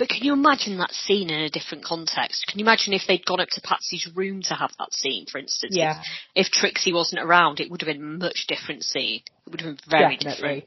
But 0.00 0.08
can 0.08 0.24
you 0.24 0.32
imagine 0.32 0.78
that 0.78 0.92
scene 0.92 1.28
in 1.28 1.42
a 1.42 1.50
different 1.50 1.84
context? 1.84 2.46
Can 2.48 2.58
you 2.58 2.64
imagine 2.64 2.94
if 2.94 3.02
they'd 3.06 3.22
gone 3.22 3.38
up 3.38 3.50
to 3.50 3.60
Patsy's 3.60 4.08
room 4.14 4.40
to 4.44 4.54
have 4.54 4.70
that 4.78 4.94
scene, 4.94 5.26
for 5.30 5.36
instance? 5.36 5.76
Yeah, 5.76 6.00
If, 6.34 6.46
if 6.46 6.52
Trixie 6.52 6.94
wasn't 6.94 7.20
around, 7.20 7.60
it 7.60 7.70
would 7.70 7.82
have 7.82 7.86
been 7.86 8.02
a 8.02 8.18
much 8.18 8.46
different 8.48 8.82
scene. 8.82 9.20
It 9.46 9.50
would 9.50 9.60
have 9.60 9.76
been 9.76 9.90
very 9.90 10.16
different. 10.16 10.64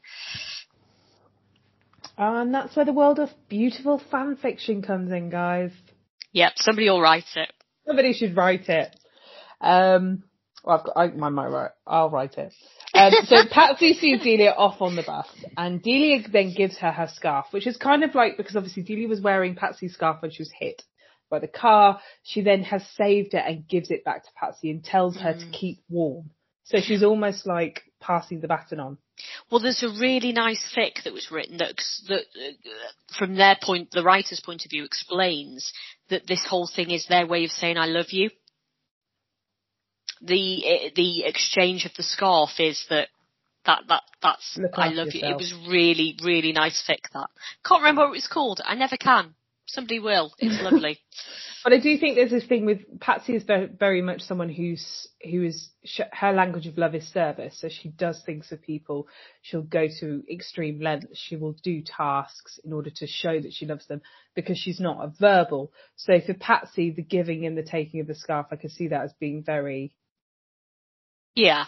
And 2.16 2.54
that's 2.54 2.76
where 2.76 2.84
the 2.84 2.92
world 2.92 3.18
of 3.18 3.28
beautiful 3.48 4.00
fan 4.08 4.36
fiction 4.36 4.82
comes 4.82 5.10
in, 5.10 5.30
guys. 5.30 5.72
Yep, 6.30 6.52
somebody 6.54 6.88
will 6.88 7.00
write 7.00 7.24
it. 7.34 7.52
Somebody 7.88 8.12
should 8.12 8.36
write 8.36 8.68
it. 8.68 8.94
Um, 9.60 10.22
well, 10.62 10.78
I've 10.78 10.84
got, 10.84 10.96
I, 10.96 11.06
my, 11.08 11.28
my, 11.30 11.46
right, 11.48 11.70
I'll 11.88 12.08
write 12.08 12.38
it. 12.38 12.52
Um, 12.94 13.12
so 13.24 13.36
Patsy 13.50 13.92
sees 13.94 14.22
Delia 14.22 14.50
off 14.56 14.80
on 14.80 14.94
the 14.96 15.02
bus, 15.02 15.26
and 15.56 15.82
Delia 15.82 16.20
then 16.32 16.54
gives 16.54 16.78
her 16.78 16.92
her 16.92 17.08
scarf, 17.12 17.46
which 17.50 17.66
is 17.66 17.76
kind 17.76 18.04
of 18.04 18.14
like 18.14 18.36
because 18.36 18.56
obviously 18.56 18.82
Delia 18.82 19.08
was 19.08 19.20
wearing 19.20 19.54
Patsy's 19.56 19.94
scarf 19.94 20.18
when 20.22 20.30
she 20.30 20.42
was 20.42 20.52
hit 20.58 20.82
by 21.30 21.38
the 21.40 21.48
car. 21.48 22.00
She 22.22 22.42
then 22.42 22.62
has 22.64 22.86
saved 22.96 23.34
it 23.34 23.42
and 23.46 23.66
gives 23.66 23.90
it 23.90 24.04
back 24.04 24.24
to 24.24 24.30
Patsy 24.38 24.70
and 24.70 24.84
tells 24.84 25.16
her 25.16 25.32
to 25.32 25.44
Mm. 25.46 25.52
keep 25.52 25.78
warm. 25.88 26.30
So 26.64 26.80
she's 26.80 27.02
almost 27.02 27.46
like 27.46 27.82
passing 28.00 28.40
the 28.40 28.48
baton 28.48 28.80
on. 28.80 28.98
Well, 29.50 29.60
there's 29.60 29.82
a 29.82 29.88
really 30.00 30.32
nice 30.32 30.72
fic 30.74 31.02
that 31.04 31.12
was 31.12 31.30
written 31.30 31.58
that, 31.58 31.74
that 32.08 32.20
uh, 32.20 33.14
from 33.18 33.34
their 33.36 33.56
point, 33.60 33.90
the 33.90 34.02
writer's 34.02 34.40
point 34.40 34.64
of 34.64 34.70
view, 34.70 34.84
explains 34.84 35.72
that 36.08 36.26
this 36.26 36.44
whole 36.48 36.66
thing 36.74 36.90
is 36.90 37.06
their 37.06 37.26
way 37.26 37.44
of 37.44 37.50
saying 37.50 37.76
"I 37.76 37.86
love 37.86 38.10
you." 38.12 38.30
The 40.26 40.92
the 40.96 41.24
exchange 41.24 41.84
of 41.84 41.92
the 41.96 42.02
scarf 42.02 42.50
is 42.58 42.84
that 42.90 43.08
that 43.66 43.82
that 43.88 44.02
that's 44.22 44.58
Look 44.58 44.72
I 44.74 44.88
love 44.88 45.08
you. 45.12 45.20
It 45.20 45.24
yourself. 45.24 45.40
was 45.40 45.54
really 45.68 46.16
really 46.24 46.52
nice 46.52 46.82
fic. 46.88 47.10
That 47.12 47.28
can't 47.64 47.82
remember 47.82 48.02
what 48.02 48.08
it 48.08 48.22
was 48.22 48.28
called. 48.28 48.60
I 48.64 48.74
never 48.74 48.96
can. 48.96 49.34
Somebody 49.66 49.98
will. 49.98 50.32
It's 50.38 50.62
lovely. 50.72 50.98
But 51.64 51.72
I 51.72 51.80
do 51.80 51.96
think 51.96 52.16
there's 52.16 52.30
this 52.30 52.44
thing 52.46 52.66
with 52.66 53.00
Patsy 53.00 53.34
is 53.34 53.44
very, 53.44 53.66
very 53.66 54.02
much 54.02 54.20
someone 54.20 54.50
who's 54.50 55.08
who 55.22 55.42
is 55.44 55.70
sh- 55.84 56.00
her 56.12 56.32
language 56.32 56.66
of 56.66 56.76
love 56.76 56.94
is 56.94 57.10
service. 57.10 57.58
So 57.58 57.68
she 57.70 57.88
does 57.88 58.22
things 58.24 58.48
for 58.48 58.56
people. 58.58 59.08
She'll 59.40 59.62
go 59.62 59.88
to 60.00 60.22
extreme 60.30 60.80
lengths. 60.80 61.18
She 61.18 61.36
will 61.36 61.56
do 61.62 61.82
tasks 61.82 62.60
in 62.62 62.74
order 62.74 62.90
to 62.96 63.06
show 63.06 63.40
that 63.40 63.54
she 63.54 63.64
loves 63.64 63.86
them 63.86 64.02
because 64.34 64.58
she's 64.58 64.80
not 64.80 65.02
a 65.02 65.12
verbal. 65.18 65.72
So 65.96 66.20
for 66.20 66.34
Patsy, 66.34 66.90
the 66.90 67.02
giving 67.02 67.46
and 67.46 67.56
the 67.56 67.62
taking 67.62 68.00
of 68.00 68.06
the 68.06 68.14
scarf, 68.14 68.48
I 68.50 68.56
can 68.56 68.68
see 68.70 68.88
that 68.88 69.02
as 69.02 69.14
being 69.18 69.42
very 69.42 69.94
yeah. 71.34 71.64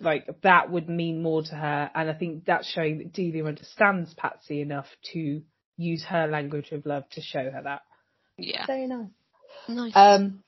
like 0.00 0.26
that 0.42 0.70
would 0.70 0.88
mean 0.88 1.22
more 1.22 1.42
to 1.42 1.54
her. 1.54 1.90
And 1.94 2.10
I 2.10 2.14
think 2.14 2.44
that's 2.44 2.70
showing 2.70 2.98
that 2.98 3.12
Delia 3.12 3.44
understands 3.44 4.14
Patsy 4.14 4.60
enough 4.60 4.86
to 5.12 5.42
use 5.76 6.04
her 6.04 6.26
language 6.26 6.70
of 6.72 6.86
love 6.86 7.08
to 7.10 7.20
show 7.20 7.50
her 7.50 7.62
that. 7.64 7.82
Yeah. 8.36 8.66
Very 8.66 8.86
nice. 8.86 9.08
Nice. 9.68 9.92
Um, 9.94 10.42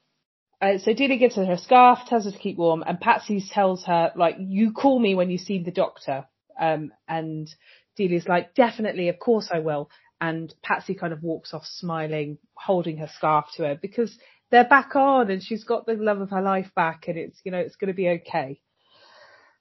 uh, 0.61 0.79
so 0.79 0.93
Delia 0.95 1.19
gives 1.19 1.37
her 1.37 1.45
her 1.45 1.59
scarf, 1.59 2.01
tells 2.07 2.25
her 2.25 2.31
to 2.31 2.39
keep 2.39 2.57
warm, 2.57 2.83
and 2.87 2.99
Patsy 2.99 3.45
tells 3.51 3.85
her, 3.85 4.13
like, 4.17 4.37
you 4.39 4.73
call 4.73 4.99
me 4.99 5.15
when 5.15 5.31
you 5.31 5.39
see 5.39 5.63
the 5.63 5.71
doctor. 5.71 6.27
Um, 6.59 6.93
and 7.07 7.49
Delia's 7.97 8.27
like, 8.27 8.55
definitely, 8.55 9.09
of 9.09 9.19
course 9.19 9.49
I 9.53 9.59
will. 9.59 9.91
And 10.19 10.55
Patsy 10.63 10.95
kind 10.95 11.13
of 11.13 11.23
walks 11.23 11.53
off 11.53 11.65
smiling, 11.67 12.39
holding 12.55 12.97
her 12.99 13.11
scarf 13.17 13.47
to 13.57 13.65
her 13.65 13.79
because 13.81 14.17
they're 14.51 14.69
back 14.69 14.95
on 14.97 15.31
and 15.31 15.43
she's 15.43 15.65
got 15.65 15.87
the 15.87 15.95
love 15.95 16.21
of 16.21 16.31
her 16.31 16.43
life 16.43 16.71
back 16.75 17.09
and 17.09 17.19
it's, 17.19 17.41
you 17.45 17.51
know, 17.51 17.59
it's 17.59 17.77
going 17.77 17.89
to 17.89 17.95
be 17.95 18.09
okay. 18.09 18.61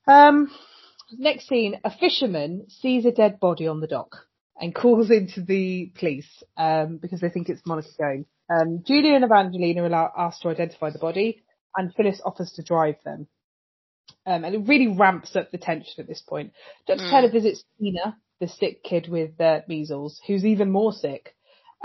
Um, 0.07 0.51
next 1.11 1.47
scene, 1.47 1.79
a 1.83 1.91
fisherman 1.91 2.65
sees 2.69 3.05
a 3.05 3.11
dead 3.11 3.39
body 3.39 3.67
on 3.67 3.79
the 3.79 3.87
dock 3.87 4.15
and 4.59 4.73
calls 4.73 5.09
into 5.11 5.41
the 5.41 5.91
police 5.95 6.43
um, 6.57 6.97
because 7.01 7.19
they 7.19 7.29
think 7.29 7.49
it's 7.49 7.65
Monica 7.65 7.89
Joan's. 7.97 8.27
Um, 8.49 8.83
Julienne 8.85 9.15
and 9.15 9.25
Evangelina 9.25 9.89
are 9.89 10.13
asked 10.17 10.43
to 10.43 10.49
identify 10.49 10.91
the 10.91 10.99
body, 10.99 11.43
and 11.75 11.93
Phyllis 11.95 12.21
offers 12.23 12.51
to 12.53 12.63
drive 12.63 12.97
them. 13.03 13.27
Um, 14.25 14.43
and 14.43 14.55
it 14.55 14.67
really 14.67 14.87
ramps 14.87 15.35
up 15.35 15.51
the 15.51 15.57
tension 15.57 15.95
at 15.99 16.07
this 16.07 16.21
point. 16.21 16.53
Dr. 16.87 17.01
Mm. 17.01 17.09
Taylor 17.09 17.31
visits 17.31 17.63
Tina, 17.79 18.17
the 18.39 18.47
sick 18.47 18.83
kid 18.83 19.07
with 19.09 19.39
uh, 19.41 19.61
measles, 19.67 20.19
who's 20.27 20.45
even 20.45 20.71
more 20.71 20.93
sick. 20.93 21.35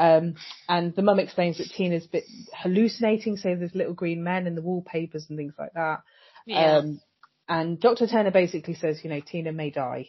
Um, 0.01 0.37
and 0.67 0.95
the 0.97 1.03
mum 1.03 1.21
explains 1.21 1.59
that 1.59 1.69
Tina's 1.77 2.07
a 2.07 2.09
bit 2.09 2.25
hallucinating, 2.55 3.37
so 3.37 3.55
there's 3.55 3.75
little 3.75 3.93
green 3.93 4.25
men 4.25 4.47
in 4.47 4.55
the 4.55 4.63
wallpapers 4.63 5.27
and 5.29 5.37
things 5.37 5.53
like 5.59 5.75
that. 5.75 6.01
yeah. 6.47 6.79
Um, 6.79 7.01
and 7.47 7.79
Dr. 7.79 8.07
Turner 8.07 8.31
basically 8.31 8.75
says, 8.75 9.01
you 9.05 9.11
know, 9.11 9.21
Tina 9.21 9.53
may 9.53 9.71
die. 9.71 10.09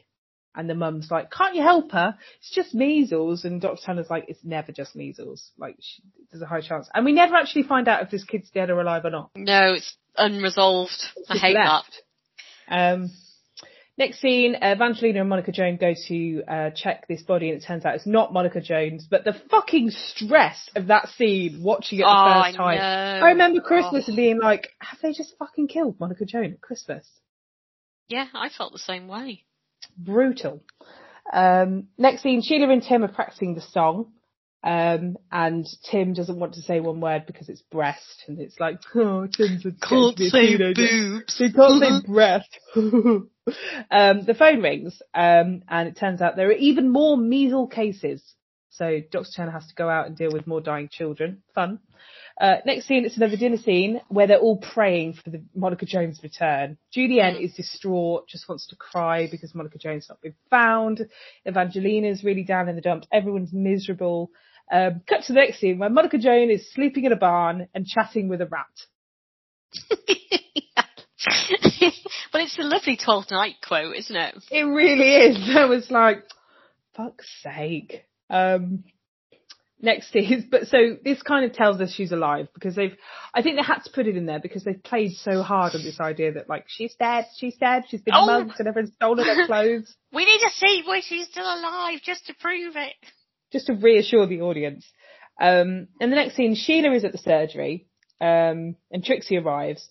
And 0.55 0.69
the 0.69 0.76
mum's 0.76 1.09
like, 1.11 1.31
can't 1.31 1.55
you 1.55 1.61
help 1.61 1.91
her? 1.91 2.15
It's 2.39 2.53
just 2.53 2.73
measles. 2.73 3.43
And 3.43 3.59
Dr. 3.59 3.81
Turner's 3.85 4.09
like, 4.09 4.26
it's 4.27 4.43
never 4.43 4.72
just 4.72 4.95
measles. 4.95 5.51
Like, 5.57 5.76
she, 5.80 6.03
there's 6.31 6.41
a 6.41 6.45
high 6.45 6.61
chance. 6.61 6.89
And 6.93 7.03
we 7.03 7.13
never 7.13 7.35
actually 7.35 7.63
find 7.63 7.88
out 7.88 8.03
if 8.03 8.11
this 8.11 8.23
kid's 8.23 8.49
dead 8.51 8.69
or 8.69 8.80
alive 8.80 9.03
or 9.05 9.09
not. 9.09 9.31
no, 9.35 9.73
it's 9.73 9.97
unresolved. 10.18 11.03
I 11.30 11.38
hate 11.38 11.55
left. 11.55 12.01
Um, 12.69 13.11
next 14.02 14.19
scene, 14.19 14.56
uh, 14.56 14.73
Evangelina 14.76 15.22
and 15.22 15.30
Monica 15.30 15.52
Joan's 15.52 15.80
go 15.80 15.94
to 16.07 16.44
uh, 16.48 16.69
check 16.72 17.07
this 17.07 17.22
body, 17.22 17.49
and 17.49 17.61
it 17.61 17.65
turns 17.65 17.86
out 17.86 17.95
it's 17.95 18.07
not 18.07 18.34
Monica 18.34 18.60
Joan's. 18.60 19.07
But 19.10 19.23
the 19.23 19.34
fucking 19.49 19.91
stress 19.91 20.69
of 20.76 20.88
that 20.88 21.07
scene, 21.10 21.61
watching 21.64 21.99
it 21.99 22.03
the 22.03 22.10
oh, 22.10 22.44
first 22.44 22.57
time. 22.57 22.78
I. 22.80 23.19
I 23.26 23.30
remember 23.30 23.61
Christmas 23.61 24.06
Oh. 24.07 24.10
and 24.10 24.15
being 24.18 24.40
like, 24.40 24.69
have 24.80 24.99
they 25.02 25.14
just 25.14 25.36
fucking 25.38 25.68
killed 25.68 25.99
Monica 25.99 26.26
Joan's 26.26 26.56
at 26.56 26.61
Christmas? 26.61 27.07
Yeah, 28.07 28.26
I 28.34 28.49
felt 28.49 28.73
the 28.73 28.80
same 28.80 29.07
way. 29.07 29.45
brutal. 29.98 30.64
Um, 31.32 31.88
next 31.98 32.23
scene, 32.23 32.41
Sheila 32.41 32.69
and 32.69 32.84
Tim 32.84 33.03
are 33.03 33.07
practicing 33.07 33.56
the 33.56 33.61
song. 33.61 34.11
Um, 34.63 35.17
and 35.31 35.67
Tim 35.89 36.13
doesn't 36.13 36.39
want 36.39 36.53
to 36.53 36.61
say 36.61 36.79
one 36.79 37.01
word 37.01 37.25
because 37.25 37.49
it's 37.49 37.63
breast, 37.63 38.25
and 38.27 38.39
it's 38.39 38.59
like, 38.59 38.79
oh, 38.95 39.27
Tim's 39.27 39.65
a 39.65 39.71
Can't 39.71 40.17
say 40.17 40.57
boobs. 40.57 41.38
He 41.38 41.51
can't 41.51 41.81
say 41.81 42.07
breast. 42.11 42.59
um, 42.75 43.29
the 44.25 44.35
phone 44.38 44.61
rings, 44.61 45.01
um, 45.13 45.63
and 45.67 45.88
it 45.88 45.97
turns 45.97 46.21
out 46.21 46.35
there 46.35 46.49
are 46.49 46.53
even 46.53 46.89
more 46.89 47.17
measles 47.17 47.71
cases. 47.73 48.23
So 48.69 49.01
Dr. 49.11 49.27
Turner 49.35 49.51
has 49.51 49.67
to 49.67 49.75
go 49.75 49.89
out 49.89 50.07
and 50.07 50.15
deal 50.15 50.31
with 50.31 50.47
more 50.47 50.61
dying 50.61 50.89
children. 50.89 51.43
Fun. 51.53 51.79
Uh, 52.39 52.55
next 52.65 52.88
scene, 52.88 53.05
it's 53.05 53.17
another 53.17 53.35
dinner 53.35 53.57
scene 53.57 53.99
where 54.07 54.27
they're 54.27 54.39
all 54.39 54.57
praying 54.57 55.13
for 55.13 55.29
the 55.29 55.43
Monica 55.53 55.85
Joan's 55.85 56.23
return. 56.23 56.77
Julienne 56.91 57.35
is 57.35 57.53
distraught, 57.53 58.27
just 58.29 58.47
wants 58.47 58.67
to 58.67 58.75
cry 58.77 59.27
because 59.29 59.53
Monica 59.53 59.77
Joan's 59.77 60.07
not 60.07 60.21
been 60.21 60.35
found. 60.49 61.05
Evangelina's 61.47 62.23
really 62.23 62.43
down 62.43 62.69
in 62.69 62.75
the 62.75 62.81
dumps. 62.81 63.07
Everyone's 63.11 63.53
miserable. 63.53 64.31
Um, 64.71 65.01
cut 65.07 65.23
to 65.23 65.33
the 65.33 65.39
next 65.39 65.59
scene 65.59 65.79
where 65.79 65.89
Monica 65.89 66.17
Joan's 66.17 66.61
is 66.61 66.73
sleeping 66.73 67.05
in 67.05 67.11
a 67.11 67.17
barn 67.17 67.67
and 67.73 67.85
chatting 67.85 68.27
with 68.29 68.41
a 68.41 68.45
rat. 68.47 68.65
but 72.31 72.41
it's 72.41 72.57
a 72.59 72.63
lovely 72.63 72.97
12th 72.97 73.31
night 73.31 73.55
quote, 73.65 73.95
isn't 73.95 74.15
it? 74.15 74.35
It 74.51 74.63
really 74.63 75.15
is. 75.15 75.49
I 75.55 75.65
was 75.65 75.89
like, 75.91 76.23
fuck's 76.95 77.27
sake. 77.43 78.05
Um, 78.29 78.83
next 79.81 80.15
is, 80.15 80.45
but 80.49 80.67
so 80.67 80.97
this 81.03 81.21
kind 81.21 81.45
of 81.45 81.53
tells 81.53 81.81
us 81.81 81.93
she's 81.93 82.11
alive 82.11 82.47
because 82.53 82.75
they've, 82.75 82.95
I 83.33 83.41
think 83.41 83.57
they 83.57 83.63
had 83.63 83.79
to 83.83 83.91
put 83.93 84.07
it 84.07 84.15
in 84.15 84.25
there 84.25 84.39
because 84.39 84.63
they've 84.63 84.81
played 84.81 85.11
so 85.13 85.41
hard 85.43 85.75
on 85.75 85.83
this 85.83 85.99
idea 85.99 86.33
that 86.33 86.49
like, 86.49 86.65
she's 86.67 86.95
dead, 86.95 87.25
she's 87.38 87.55
dead, 87.57 87.83
she's 87.89 88.01
been 88.01 88.13
Oh. 88.15 88.25
mugged 88.25 88.53
and 88.59 88.67
everyone's 88.67 88.93
stolen 88.95 89.25
her 89.25 89.45
clothes. 89.47 89.93
We 90.13 90.25
need 90.25 90.39
to 90.39 90.51
see 90.55 90.83
where 90.88 91.01
she's 91.01 91.27
still 91.27 91.45
alive 91.45 91.99
just 92.03 92.27
to 92.27 92.33
prove 92.39 92.75
it. 92.75 92.93
Just 93.52 93.68
to 93.68 93.73
reassure 93.73 94.28
the 94.28 94.41
audience. 94.41 94.86
Um, 95.40 95.88
and 95.99 96.11
the 96.11 96.15
next 96.15 96.36
scene, 96.36 96.56
Sheila 96.56 96.94
is 96.94 97.03
at 97.03 97.11
the 97.11 97.18
surgery, 97.18 97.88
um, 98.19 98.76
and 98.91 99.03
Trixie 99.03 99.38
arrives, 99.38 99.88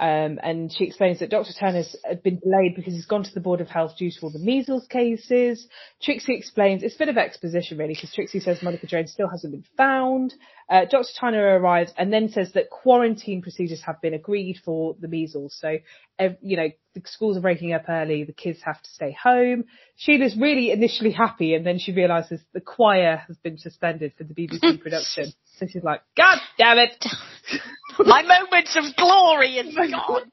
um, 0.00 0.38
and 0.42 0.72
she 0.72 0.84
explains 0.84 1.18
that 1.18 1.30
Dr. 1.30 1.52
Turner's 1.52 1.96
had 2.04 2.22
been 2.22 2.38
delayed 2.38 2.76
because 2.76 2.94
he's 2.94 3.06
gone 3.06 3.24
to 3.24 3.34
the 3.34 3.40
Board 3.40 3.60
of 3.60 3.68
Health 3.68 3.96
due 3.98 4.10
to 4.12 4.18
all 4.22 4.30
the 4.30 4.38
measles 4.38 4.86
cases. 4.86 5.66
Trixie 6.00 6.36
explains, 6.36 6.84
it's 6.84 6.94
a 6.94 6.98
bit 6.98 7.08
of 7.08 7.18
exposition 7.18 7.78
really, 7.78 7.94
because 7.94 8.12
Trixie 8.14 8.38
says 8.38 8.62
Monica 8.62 8.86
Joan's 8.86 9.10
still 9.10 9.28
hasn't 9.28 9.52
been 9.52 9.64
found. 9.76 10.34
Uh, 10.70 10.84
Dr. 10.84 11.08
Turner 11.18 11.58
arrives 11.58 11.92
and 11.98 12.12
then 12.12 12.28
says 12.28 12.52
that 12.52 12.70
quarantine 12.70 13.42
procedures 13.42 13.82
have 13.86 14.00
been 14.00 14.14
agreed 14.14 14.60
for 14.64 14.94
the 15.00 15.08
measles. 15.08 15.56
So, 15.60 15.78
you 16.42 16.56
know, 16.56 16.68
the 16.94 17.02
schools 17.06 17.36
are 17.36 17.40
breaking 17.40 17.72
up 17.72 17.84
early, 17.88 18.22
the 18.22 18.32
kids 18.32 18.60
have 18.64 18.80
to 18.80 18.90
stay 18.90 19.16
home. 19.20 19.64
Sheila's 19.96 20.36
really 20.36 20.70
initially 20.70 21.10
happy 21.10 21.54
and 21.54 21.66
then 21.66 21.80
she 21.80 21.92
realises 21.92 22.40
the 22.52 22.60
choir 22.60 23.24
has 23.26 23.36
been 23.38 23.58
suspended 23.58 24.12
for 24.16 24.22
the 24.22 24.34
BBC 24.34 24.80
production. 24.82 25.32
Sissy's 25.60 25.84
like, 25.84 26.02
God 26.16 26.38
damn 26.58 26.78
it! 26.78 27.04
My 27.98 28.22
moments 28.22 28.76
of 28.76 28.94
glory 28.96 29.56
is 29.56 29.76
oh 29.76 29.90
gone. 29.90 30.30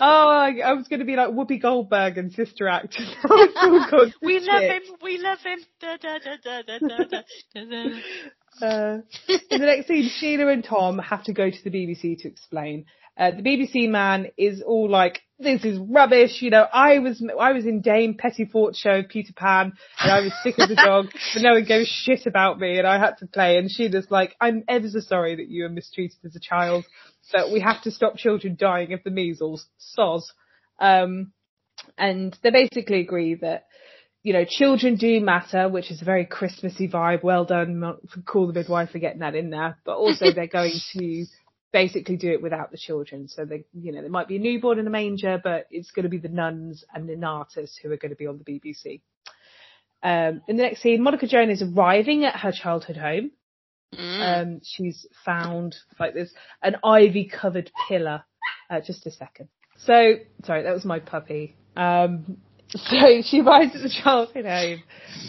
Oh, 0.00 0.28
I, 0.28 0.60
I 0.64 0.72
was 0.72 0.88
going 0.88 1.00
to 1.00 1.06
be 1.06 1.16
like 1.16 1.30
Whoopi 1.30 1.60
Goldberg 1.60 2.16
and 2.16 2.32
Sister 2.32 2.68
Act. 2.68 2.98
Oh 3.26 4.10
we 4.22 4.40
love 4.40 4.62
him. 4.62 4.82
We 5.02 5.18
love 5.18 5.38
him. 5.40 5.58
Da, 5.80 5.96
da, 5.96 6.18
da, 6.42 6.62
uh, 8.62 8.98
in 9.50 9.60
the 9.60 9.66
next 9.66 9.88
scene, 9.88 10.08
Sheila 10.08 10.48
and 10.48 10.64
Tom 10.64 10.98
have 10.98 11.24
to 11.24 11.32
go 11.32 11.50
to 11.50 11.64
the 11.64 11.70
BBC 11.70 12.18
to 12.20 12.28
explain. 12.28 12.86
Uh, 13.16 13.32
the 13.32 13.42
BBC 13.42 13.88
man 13.88 14.28
is 14.36 14.62
all 14.62 14.88
like, 14.88 15.22
"This 15.44 15.64
is 15.64 15.78
rubbish." 15.78 16.42
You 16.42 16.50
know, 16.50 16.66
I 16.72 16.98
was 16.98 17.22
I 17.38 17.52
was 17.52 17.66
in 17.66 17.80
Dame 17.80 18.14
Pettifort's 18.14 18.78
show 18.78 19.02
Peter 19.02 19.32
Pan, 19.34 19.72
and 20.00 20.10
I 20.10 20.20
was 20.20 20.32
sick 20.42 20.58
as 20.58 20.70
a 20.70 20.74
dog, 20.74 21.06
but 21.34 21.42
no 21.42 21.52
one 21.52 21.64
gave 21.64 21.86
shit 21.86 22.26
about 22.26 22.58
me, 22.58 22.78
and 22.78 22.86
I 22.86 22.98
had 22.98 23.18
to 23.18 23.26
play. 23.26 23.58
And 23.58 23.70
she 23.70 23.88
was 23.88 24.10
like, 24.10 24.34
"I'm 24.40 24.64
ever 24.68 24.88
so 24.88 25.00
sorry 25.00 25.36
that 25.36 25.48
you 25.48 25.64
were 25.64 25.68
mistreated 25.68 26.18
as 26.24 26.34
a 26.34 26.40
child, 26.40 26.84
but 27.32 27.52
we 27.52 27.60
have 27.60 27.82
to 27.82 27.90
stop 27.90 28.16
children 28.16 28.56
dying 28.58 28.92
of 28.92 29.04
the 29.04 29.10
measles." 29.10 29.66
Soz. 29.96 30.24
Um, 30.78 31.32
and 31.98 32.36
they 32.42 32.50
basically 32.50 33.00
agree 33.00 33.34
that 33.36 33.66
you 34.24 34.32
know, 34.32 34.46
children 34.48 34.96
do 34.96 35.20
matter, 35.20 35.68
which 35.68 35.90
is 35.90 36.00
a 36.00 36.04
very 36.04 36.24
Christmassy 36.24 36.88
vibe. 36.88 37.22
Well 37.22 37.44
done, 37.44 37.98
Call 38.24 38.46
the 38.46 38.54
Midwife 38.54 38.90
for 38.90 38.98
getting 38.98 39.20
that 39.20 39.34
in 39.34 39.50
there. 39.50 39.76
But 39.84 39.96
also 39.96 40.32
they're 40.32 40.46
going 40.60 40.80
to 40.94 41.26
basically 41.74 42.16
do 42.16 42.30
it 42.30 42.40
without 42.40 42.70
the 42.70 42.78
children. 42.78 43.26
So 43.26 43.44
they, 43.44 43.64
you 43.74 43.90
know, 43.90 44.00
there 44.00 44.08
might 44.08 44.28
be 44.28 44.36
a 44.36 44.38
newborn 44.38 44.78
in 44.78 44.86
a 44.86 44.90
manger, 44.90 45.40
but 45.42 45.66
it's 45.72 45.90
going 45.90 46.04
to 46.04 46.08
be 46.08 46.18
the 46.18 46.28
nuns 46.28 46.84
and 46.94 47.08
the 47.08 47.26
artists 47.26 47.76
who 47.76 47.90
are 47.90 47.96
going 47.96 48.10
to 48.12 48.16
be 48.16 48.28
on 48.28 48.38
the 48.38 48.44
BBC. 48.44 49.00
Um, 50.00 50.40
in 50.46 50.56
the 50.56 50.62
next 50.62 50.82
scene, 50.82 51.02
Monica 51.02 51.26
Joan 51.26 51.50
is 51.50 51.62
arriving 51.62 52.24
at 52.24 52.36
her 52.36 52.52
childhood 52.52 52.96
home. 52.96 53.32
Mm. 53.92 54.42
Um, 54.42 54.60
she's 54.62 55.04
found 55.24 55.74
like 55.98 56.14
this 56.14 56.32
an 56.62 56.76
ivy 56.84 57.24
covered 57.24 57.72
pillar. 57.88 58.22
Uh, 58.70 58.80
just 58.80 59.04
a 59.06 59.10
second. 59.10 59.48
So 59.78 60.14
sorry, 60.44 60.62
that 60.62 60.72
was 60.72 60.84
my 60.84 61.00
puppy. 61.00 61.56
Um, 61.76 62.36
so 62.68 63.20
she 63.22 63.40
arrives 63.40 63.74
at 63.74 63.82
the 63.82 64.00
childhood 64.02 64.44
home. 64.44 64.82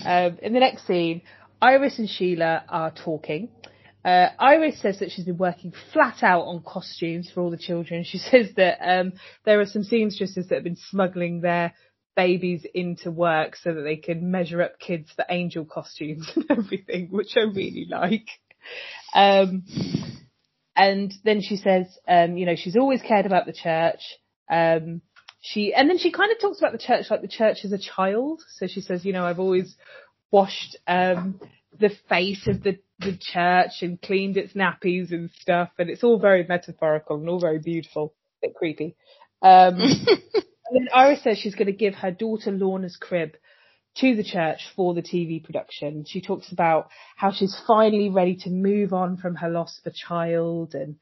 Um, 0.05 0.37
in 0.43 0.53
the 0.53 0.59
next 0.59 0.85
scene, 0.85 1.23
Iris 1.59 1.97
and 1.97 2.07
Sheila 2.07 2.65
are 2.69 2.91
talking. 2.91 3.49
Uh, 4.05 4.29
Iris 4.37 4.79
says 4.81 4.99
that 4.99 5.09
she's 5.09 5.25
been 5.25 5.37
working 5.37 5.73
flat 5.91 6.21
out 6.21 6.43
on 6.43 6.61
costumes 6.61 7.31
for 7.33 7.41
all 7.41 7.49
the 7.49 7.57
children. 7.57 8.03
She 8.03 8.17
says 8.31 8.49
that 8.55 8.77
um, 8.79 9.13
there 9.45 9.59
are 9.59 9.65
some 9.65 9.83
seamstresses 9.83 10.47
that 10.47 10.55
have 10.55 10.63
been 10.63 10.77
smuggling 10.89 11.41
their 11.41 11.73
babies 12.15 12.65
into 12.73 13.09
work 13.09 13.55
so 13.55 13.73
that 13.73 13.81
they 13.81 13.97
can 13.97 14.29
measure 14.31 14.61
up 14.61 14.79
kids 14.79 15.11
for 15.15 15.25
angel 15.29 15.65
costumes 15.65 16.31
and 16.35 16.45
everything, 16.51 17.07
which 17.09 17.35
I 17.35 17.41
really 17.41 17.87
like. 17.89 18.27
Um, 19.13 19.63
and 20.75 21.11
then 21.23 21.41
she 21.41 21.57
says, 21.57 21.87
um, 22.07 22.37
you 22.37 22.45
know, 22.45 22.55
she's 22.55 22.77
always 22.77 23.01
cared 23.01 23.25
about 23.25 23.47
the 23.47 23.53
church. 23.53 24.01
Um, 24.49 25.01
she, 25.41 25.73
and 25.73 25.89
then 25.89 25.97
she 25.97 26.11
kind 26.11 26.31
of 26.31 26.39
talks 26.39 26.59
about 26.59 26.73
the 26.73 26.77
church 26.77 27.05
like 27.09 27.21
the 27.21 27.27
church 27.27 27.63
is 27.63 27.71
a 27.71 27.79
child. 27.79 28.41
So 28.57 28.67
she 28.67 28.81
says, 28.81 29.03
you 29.03 29.13
know, 29.13 29.25
I've 29.25 29.39
always 29.39 29.75
washed, 30.31 30.77
um, 30.87 31.39
the 31.79 31.91
face 32.07 32.47
of 32.47 32.61
the, 32.61 32.79
the 32.99 33.17
church 33.19 33.81
and 33.81 34.01
cleaned 34.01 34.37
its 34.37 34.53
nappies 34.53 35.11
and 35.11 35.29
stuff. 35.41 35.69
And 35.77 35.89
it's 35.89 36.03
all 36.03 36.19
very 36.19 36.45
metaphorical 36.47 37.17
and 37.17 37.29
all 37.29 37.39
very 37.39 37.59
beautiful, 37.59 38.13
a 38.41 38.47
bit 38.47 38.55
creepy. 38.55 38.95
Um, 39.41 39.75
and 39.79 40.73
then 40.73 40.87
Iris 40.93 41.23
says 41.23 41.37
she's 41.37 41.55
going 41.55 41.67
to 41.67 41.73
give 41.73 41.95
her 41.95 42.11
daughter 42.11 42.51
Lorna's 42.51 42.97
crib 42.97 43.35
to 43.97 44.15
the 44.15 44.23
church 44.23 44.59
for 44.75 44.93
the 44.93 45.01
TV 45.01 45.43
production. 45.43 46.05
She 46.07 46.21
talks 46.21 46.51
about 46.51 46.89
how 47.15 47.31
she's 47.31 47.57
finally 47.65 48.09
ready 48.09 48.35
to 48.41 48.49
move 48.49 48.93
on 48.93 49.17
from 49.17 49.35
her 49.35 49.49
loss 49.49 49.79
of 49.79 49.91
a 49.91 49.95
child 49.95 50.75
and, 50.75 50.97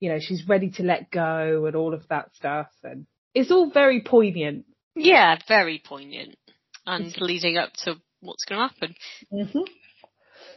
you 0.00 0.10
know, 0.10 0.18
she's 0.20 0.48
ready 0.48 0.70
to 0.72 0.82
let 0.82 1.10
go 1.10 1.66
and 1.66 1.76
all 1.76 1.94
of 1.94 2.06
that 2.08 2.34
stuff. 2.34 2.68
And 2.82 3.06
it's 3.34 3.52
all 3.52 3.70
very 3.70 4.02
poignant. 4.02 4.66
Yeah, 4.94 5.38
very 5.46 5.80
poignant. 5.84 6.36
And 6.84 7.14
leading 7.20 7.58
up 7.58 7.72
to 7.84 7.94
what's 8.20 8.44
going 8.44 8.60
to 8.60 8.74
happen. 8.74 8.94
Mm-hmm. 9.32 9.72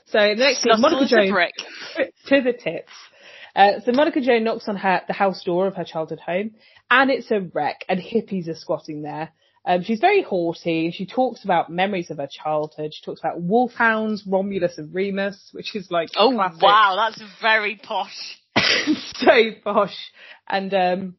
So 0.07 0.19
the 0.19 0.35
next 0.35 0.63
thing, 0.63 0.73
Monica 0.77 1.03
as 1.03 1.11
a 1.11 1.15
Jones 1.15 1.31
brick. 1.31 1.53
to 2.27 2.41
the 2.41 2.53
tits. 2.53 2.91
Uh, 3.55 3.79
so 3.85 3.91
Monica 3.93 4.21
Joan 4.21 4.43
knocks 4.43 4.67
on 4.67 4.75
her 4.75 5.01
the 5.07 5.13
house 5.13 5.43
door 5.43 5.67
of 5.67 5.75
her 5.75 5.85
childhood 5.85 6.19
home, 6.19 6.51
and 6.91 7.09
it's 7.09 7.31
a 7.31 7.39
wreck, 7.39 7.85
and 7.87 7.99
hippies 7.99 8.47
are 8.49 8.55
squatting 8.55 9.01
there. 9.01 9.31
Um, 9.67 9.81
she's 9.81 9.99
very 9.99 10.21
haughty. 10.21 10.91
She 10.91 11.07
talks 11.07 11.43
about 11.43 11.71
memories 11.71 12.11
of 12.11 12.17
her 12.17 12.27
childhood. 12.29 12.93
She 12.93 13.03
talks 13.03 13.19
about 13.19 13.41
wolfhounds, 13.41 14.23
Romulus 14.27 14.77
and 14.77 14.93
Remus, 14.93 15.49
which 15.53 15.75
is 15.75 15.89
like 15.89 16.09
Oh 16.15 16.31
classic. 16.33 16.61
wow, 16.61 16.95
that's 17.09 17.23
very 17.41 17.75
posh. 17.81 18.37
so 19.15 19.51
posh. 19.63 19.95
And 20.47 20.71
um, 20.73 21.15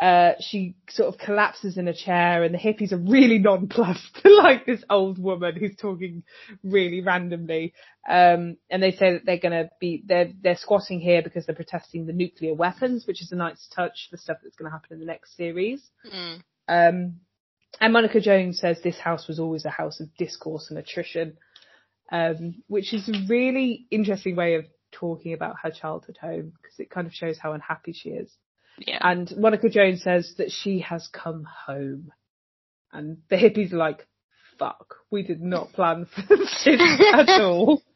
uh, 0.00 0.32
she 0.40 0.74
sort 0.90 1.12
of 1.12 1.18
collapses 1.18 1.78
in 1.78 1.88
a 1.88 1.94
chair, 1.94 2.42
and 2.42 2.54
the 2.54 2.58
hippies 2.58 2.92
are 2.92 2.98
really 2.98 3.38
nonplussed, 3.38 4.20
like 4.24 4.66
this 4.66 4.84
old 4.90 5.18
woman 5.18 5.56
who's 5.56 5.76
talking 5.76 6.22
really 6.62 7.00
randomly. 7.00 7.72
Um, 8.06 8.58
and 8.70 8.82
they 8.82 8.92
say 8.92 9.14
that 9.14 9.24
they're 9.24 9.38
going 9.38 9.64
to 9.64 9.70
be 9.80 10.02
they're 10.06 10.32
they're 10.42 10.56
squatting 10.56 11.00
here 11.00 11.22
because 11.22 11.46
they're 11.46 11.54
protesting 11.54 12.06
the 12.06 12.12
nuclear 12.12 12.52
weapons, 12.52 13.06
which 13.06 13.22
is 13.22 13.32
a 13.32 13.36
nice 13.36 13.68
touch 13.74 14.08
for 14.10 14.18
stuff 14.18 14.36
that's 14.42 14.56
going 14.56 14.70
to 14.70 14.74
happen 14.74 14.92
in 14.92 15.00
the 15.00 15.06
next 15.06 15.34
series. 15.34 15.82
Mm. 16.12 16.42
Um, 16.68 17.20
and 17.80 17.92
Monica 17.92 18.20
Joan's 18.20 18.60
says 18.60 18.78
this 18.82 18.98
house 18.98 19.26
was 19.26 19.38
always 19.38 19.64
a 19.64 19.70
house 19.70 20.00
of 20.00 20.14
discourse 20.18 20.66
and 20.68 20.78
attrition, 20.78 21.38
um, 22.12 22.62
which 22.66 22.92
is 22.92 23.08
a 23.08 23.26
really 23.28 23.86
interesting 23.90 24.36
way 24.36 24.56
of 24.56 24.66
talking 24.92 25.32
about 25.32 25.56
her 25.62 25.70
childhood 25.70 26.18
home 26.20 26.52
because 26.60 26.78
it 26.78 26.90
kind 26.90 27.06
of 27.06 27.14
shows 27.14 27.38
how 27.38 27.52
unhappy 27.52 27.92
she 27.94 28.10
is. 28.10 28.30
Yeah. 28.78 28.98
And 29.00 29.32
Monica 29.36 29.68
Joan's 29.68 30.02
says 30.02 30.34
that 30.38 30.50
she 30.50 30.80
has 30.80 31.08
come 31.08 31.46
home. 31.66 32.12
And 32.92 33.18
the 33.28 33.36
hippies 33.36 33.72
are 33.72 33.78
like, 33.78 34.06
fuck, 34.58 34.96
we 35.10 35.22
did 35.22 35.40
not 35.40 35.72
plan 35.72 36.06
for 36.06 36.22
this 36.36 36.68
at 37.12 37.40
all. 37.40 37.82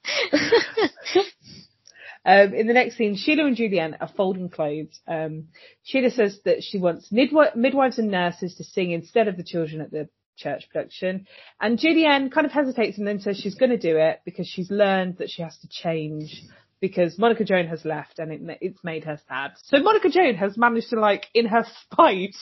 Um, 2.24 2.52
in 2.52 2.66
the 2.66 2.74
next 2.74 2.97
scene, 2.97 3.16
Sheila 3.16 3.47
and 3.47 3.57
Julienne 3.57 3.97
are 4.01 4.11
folding 4.15 4.51
clothes. 4.51 5.01
Um, 5.09 5.48
Sheila 5.85 6.11
says 6.11 6.39
that 6.44 6.62
she 6.62 6.78
wants 6.78 7.11
midwi- 7.11 7.57
midwives 7.57 7.98
and 7.98 8.11
nurses 8.11 8.57
to 8.57 8.65
sing 8.65 8.90
instead 8.90 9.27
of 9.27 9.39
the 9.39 9.43
children 9.43 9.81
at 9.81 9.90
the 9.90 10.09
church 10.36 10.69
production. 10.70 11.27
And 11.61 11.78
Julienne 11.78 12.31
kind 12.31 12.44
of 12.44 12.52
hesitates 12.52 12.98
and 12.98 13.07
then 13.07 13.20
says 13.20 13.39
she's 13.39 13.55
going 13.55 13.70
to 13.70 13.78
do 13.78 13.97
it 13.97 14.20
because 14.24 14.47
she's 14.47 14.70
learned 14.70 15.16
that 15.19 15.31
she 15.31 15.43
has 15.43 15.57
to 15.61 15.69
change 15.69 16.43
because 16.81 17.19
Monica 17.19 17.44
Joan 17.44 17.66
has 17.66 17.85
left 17.85 18.19
and 18.19 18.32
it, 18.32 18.59
it's 18.61 18.82
made 18.82 19.05
her 19.05 19.19
sad. 19.28 19.52
So 19.65 19.81
Monica 19.81 20.09
Joan 20.09 20.35
has 20.35 20.57
managed 20.57 20.90
to 20.90 21.01
like, 21.01 21.27
in 21.35 21.47
her 21.47 21.65
spite, 21.82 22.36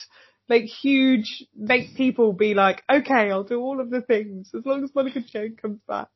make 0.47 0.65
huge, 0.65 1.45
make 1.55 1.95
people 1.95 2.33
be 2.33 2.53
like, 2.53 2.83
okay, 2.89 3.31
I'll 3.31 3.43
do 3.43 3.59
all 3.59 3.79
of 3.79 3.89
the 3.89 4.01
things 4.01 4.51
as 4.57 4.65
long 4.65 4.83
as 4.83 4.95
Monica 4.95 5.21
Joan 5.21 5.55
comes 5.61 5.79
back. 5.87 6.09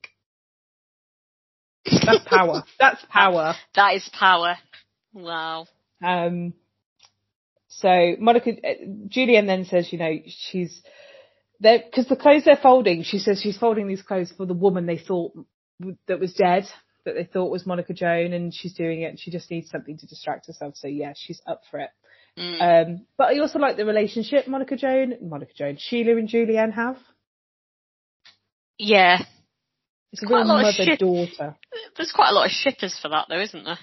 That's 1.85 2.25
power. 2.25 2.63
That's 2.79 3.05
power. 3.09 3.55
That 3.75 3.95
is 3.95 4.09
power. 4.17 4.57
Wow. 5.13 5.67
Um, 6.01 6.53
so 7.67 8.15
Monica, 8.19 8.51
uh, 8.51 8.73
Julienne 9.07 9.47
then 9.47 9.65
says, 9.65 9.91
you 9.91 9.99
know, 9.99 10.17
she's 10.25 10.81
there 11.59 11.83
because 11.85 12.07
the 12.07 12.15
clothes 12.15 12.45
they're 12.45 12.55
folding. 12.55 13.03
She 13.03 13.19
says 13.19 13.41
she's 13.41 13.57
folding 13.57 13.87
these 13.87 14.01
clothes 14.01 14.33
for 14.35 14.45
the 14.45 14.53
woman 14.53 14.85
they 14.85 14.97
thought 14.97 15.33
that 16.07 16.19
was 16.19 16.33
dead, 16.33 16.65
that 17.05 17.15
they 17.15 17.25
thought 17.25 17.51
was 17.51 17.65
Monica 17.65 17.93
Joan, 17.93 18.33
and 18.33 18.53
she's 18.53 18.73
doing 18.73 19.01
it. 19.01 19.07
and 19.07 19.19
She 19.19 19.31
just 19.31 19.49
needs 19.51 19.69
something 19.69 19.97
to 19.97 20.07
distract 20.07 20.47
herself. 20.47 20.75
So 20.77 20.87
yeah, 20.87 21.13
she's 21.15 21.41
up 21.45 21.61
for 21.69 21.79
it. 21.79 21.89
Mm. 22.37 22.87
Um, 22.87 23.05
but 23.17 23.27
I 23.35 23.39
also 23.39 23.59
like 23.59 23.77
the 23.77 23.85
relationship 23.85 24.47
Monica 24.47 24.75
Joan, 24.75 25.15
Monica 25.21 25.51
Joan, 25.55 25.77
Sheila 25.77 26.17
and 26.17 26.27
Julienne 26.27 26.71
have. 26.71 26.97
Yeah. 28.77 29.19
It's 30.11 30.23
a 30.23 30.27
real 30.27 30.45
mother 30.45 30.95
daughter. 30.97 31.55
There's 31.97 32.11
quite 32.11 32.29
a 32.29 32.33
lot 32.33 32.45
of 32.45 32.51
shippers 32.51 32.97
for 32.99 33.09
that 33.09 33.25
though, 33.29 33.39
isn't 33.41 33.63
there? 33.63 33.79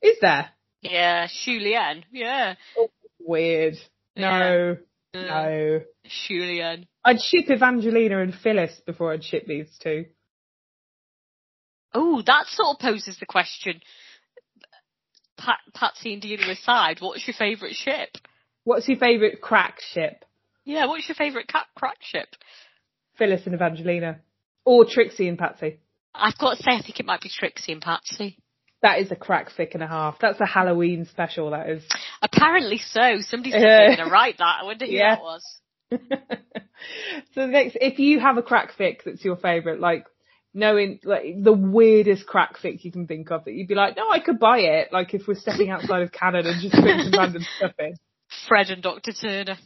Is 0.00 0.18
there? 0.20 0.48
Yeah, 0.80 1.28
Julienne. 1.44 2.04
Yeah. 2.12 2.54
Oh, 2.76 2.88
weird. 3.20 3.76
No. 4.16 4.76
Yeah. 5.14 5.20
No. 5.20 5.80
Julienne. 6.26 6.86
I'd 7.04 7.20
ship 7.20 7.50
Evangelina 7.50 8.20
and 8.20 8.34
Phyllis 8.34 8.80
before 8.86 9.12
I'd 9.12 9.24
ship 9.24 9.46
these 9.46 9.68
two. 9.82 10.06
Oh, 11.94 12.22
that 12.26 12.46
sort 12.46 12.76
of 12.76 12.80
poses 12.80 13.18
the 13.18 13.26
question. 13.26 13.80
Pat, 15.38 15.58
Patsy 15.74 16.12
and 16.12 16.22
Delia 16.22 16.50
aside, 16.50 16.98
what's 17.00 17.26
your 17.26 17.34
favourite 17.34 17.74
ship? 17.74 18.10
What's 18.64 18.88
your 18.88 18.98
favourite 18.98 19.40
crack 19.40 19.78
ship? 19.92 20.24
Yeah, 20.64 20.86
what's 20.86 21.08
your 21.08 21.16
favourite 21.16 21.50
crack 21.74 21.98
ship? 22.00 22.28
Phyllis 23.18 23.42
and 23.46 23.54
Evangelina. 23.54 24.20
Or 24.64 24.84
Trixie 24.84 25.28
and 25.28 25.38
Patsy. 25.38 25.80
I've 26.14 26.38
got 26.38 26.56
to 26.56 26.62
say, 26.62 26.70
I 26.72 26.82
think 26.82 27.00
it 27.00 27.06
might 27.06 27.20
be 27.20 27.30
Trixie 27.30 27.72
and 27.72 27.82
Patsy. 27.82 28.38
That 28.82 28.98
is 29.00 29.10
a 29.10 29.16
crack 29.16 29.50
fic 29.56 29.74
and 29.74 29.82
a 29.82 29.86
half. 29.86 30.18
That's 30.20 30.40
a 30.40 30.46
Halloween 30.46 31.06
special, 31.06 31.50
that 31.50 31.68
is. 31.68 31.84
Apparently 32.20 32.78
so. 32.78 33.18
Somebody's 33.20 33.54
going 33.54 33.96
to 33.96 34.10
write 34.10 34.38
that. 34.38 34.58
I 34.60 34.64
wonder 34.64 34.86
who 34.86 34.92
yeah. 34.92 35.16
that 35.16 35.22
was. 35.22 35.60
so 37.34 37.46
next, 37.46 37.76
if 37.80 37.98
you 37.98 38.20
have 38.20 38.38
a 38.38 38.42
crack 38.42 38.72
fic 38.78 38.98
that's 39.04 39.24
your 39.24 39.36
favourite, 39.36 39.80
like 39.80 40.06
knowing 40.54 41.00
like 41.04 41.42
the 41.42 41.52
weirdest 41.52 42.26
crack 42.26 42.58
fic 42.58 42.84
you 42.84 42.92
can 42.92 43.06
think 43.06 43.30
of 43.30 43.44
that 43.44 43.52
you'd 43.52 43.68
be 43.68 43.74
like, 43.74 43.96
no, 43.96 44.08
I 44.10 44.20
could 44.20 44.38
buy 44.38 44.58
it. 44.58 44.92
Like 44.92 45.14
if 45.14 45.26
we're 45.26 45.34
stepping 45.34 45.70
outside 45.70 46.02
of 46.02 46.12
canon 46.12 46.46
and 46.46 46.60
just 46.60 46.74
putting 46.74 47.00
some 47.00 47.12
random 47.18 47.42
stuff 47.56 47.72
in. 47.78 47.96
Fred 48.48 48.70
and 48.70 48.82
Dr. 48.82 49.12
Turner. 49.12 49.56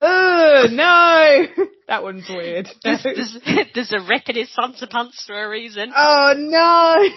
Oh 0.00 0.66
no, 0.70 1.64
that 1.88 2.02
one's 2.02 2.28
weird. 2.28 2.68
There's, 2.82 3.04
there's, 3.04 3.38
there's, 3.72 3.92
a 3.92 4.00
rip 4.08 4.28
in 4.28 4.34
his 4.34 4.50
pants 4.90 5.24
for 5.24 5.44
a 5.44 5.48
reason. 5.48 5.92
Oh 5.96 6.34
no. 6.36 7.08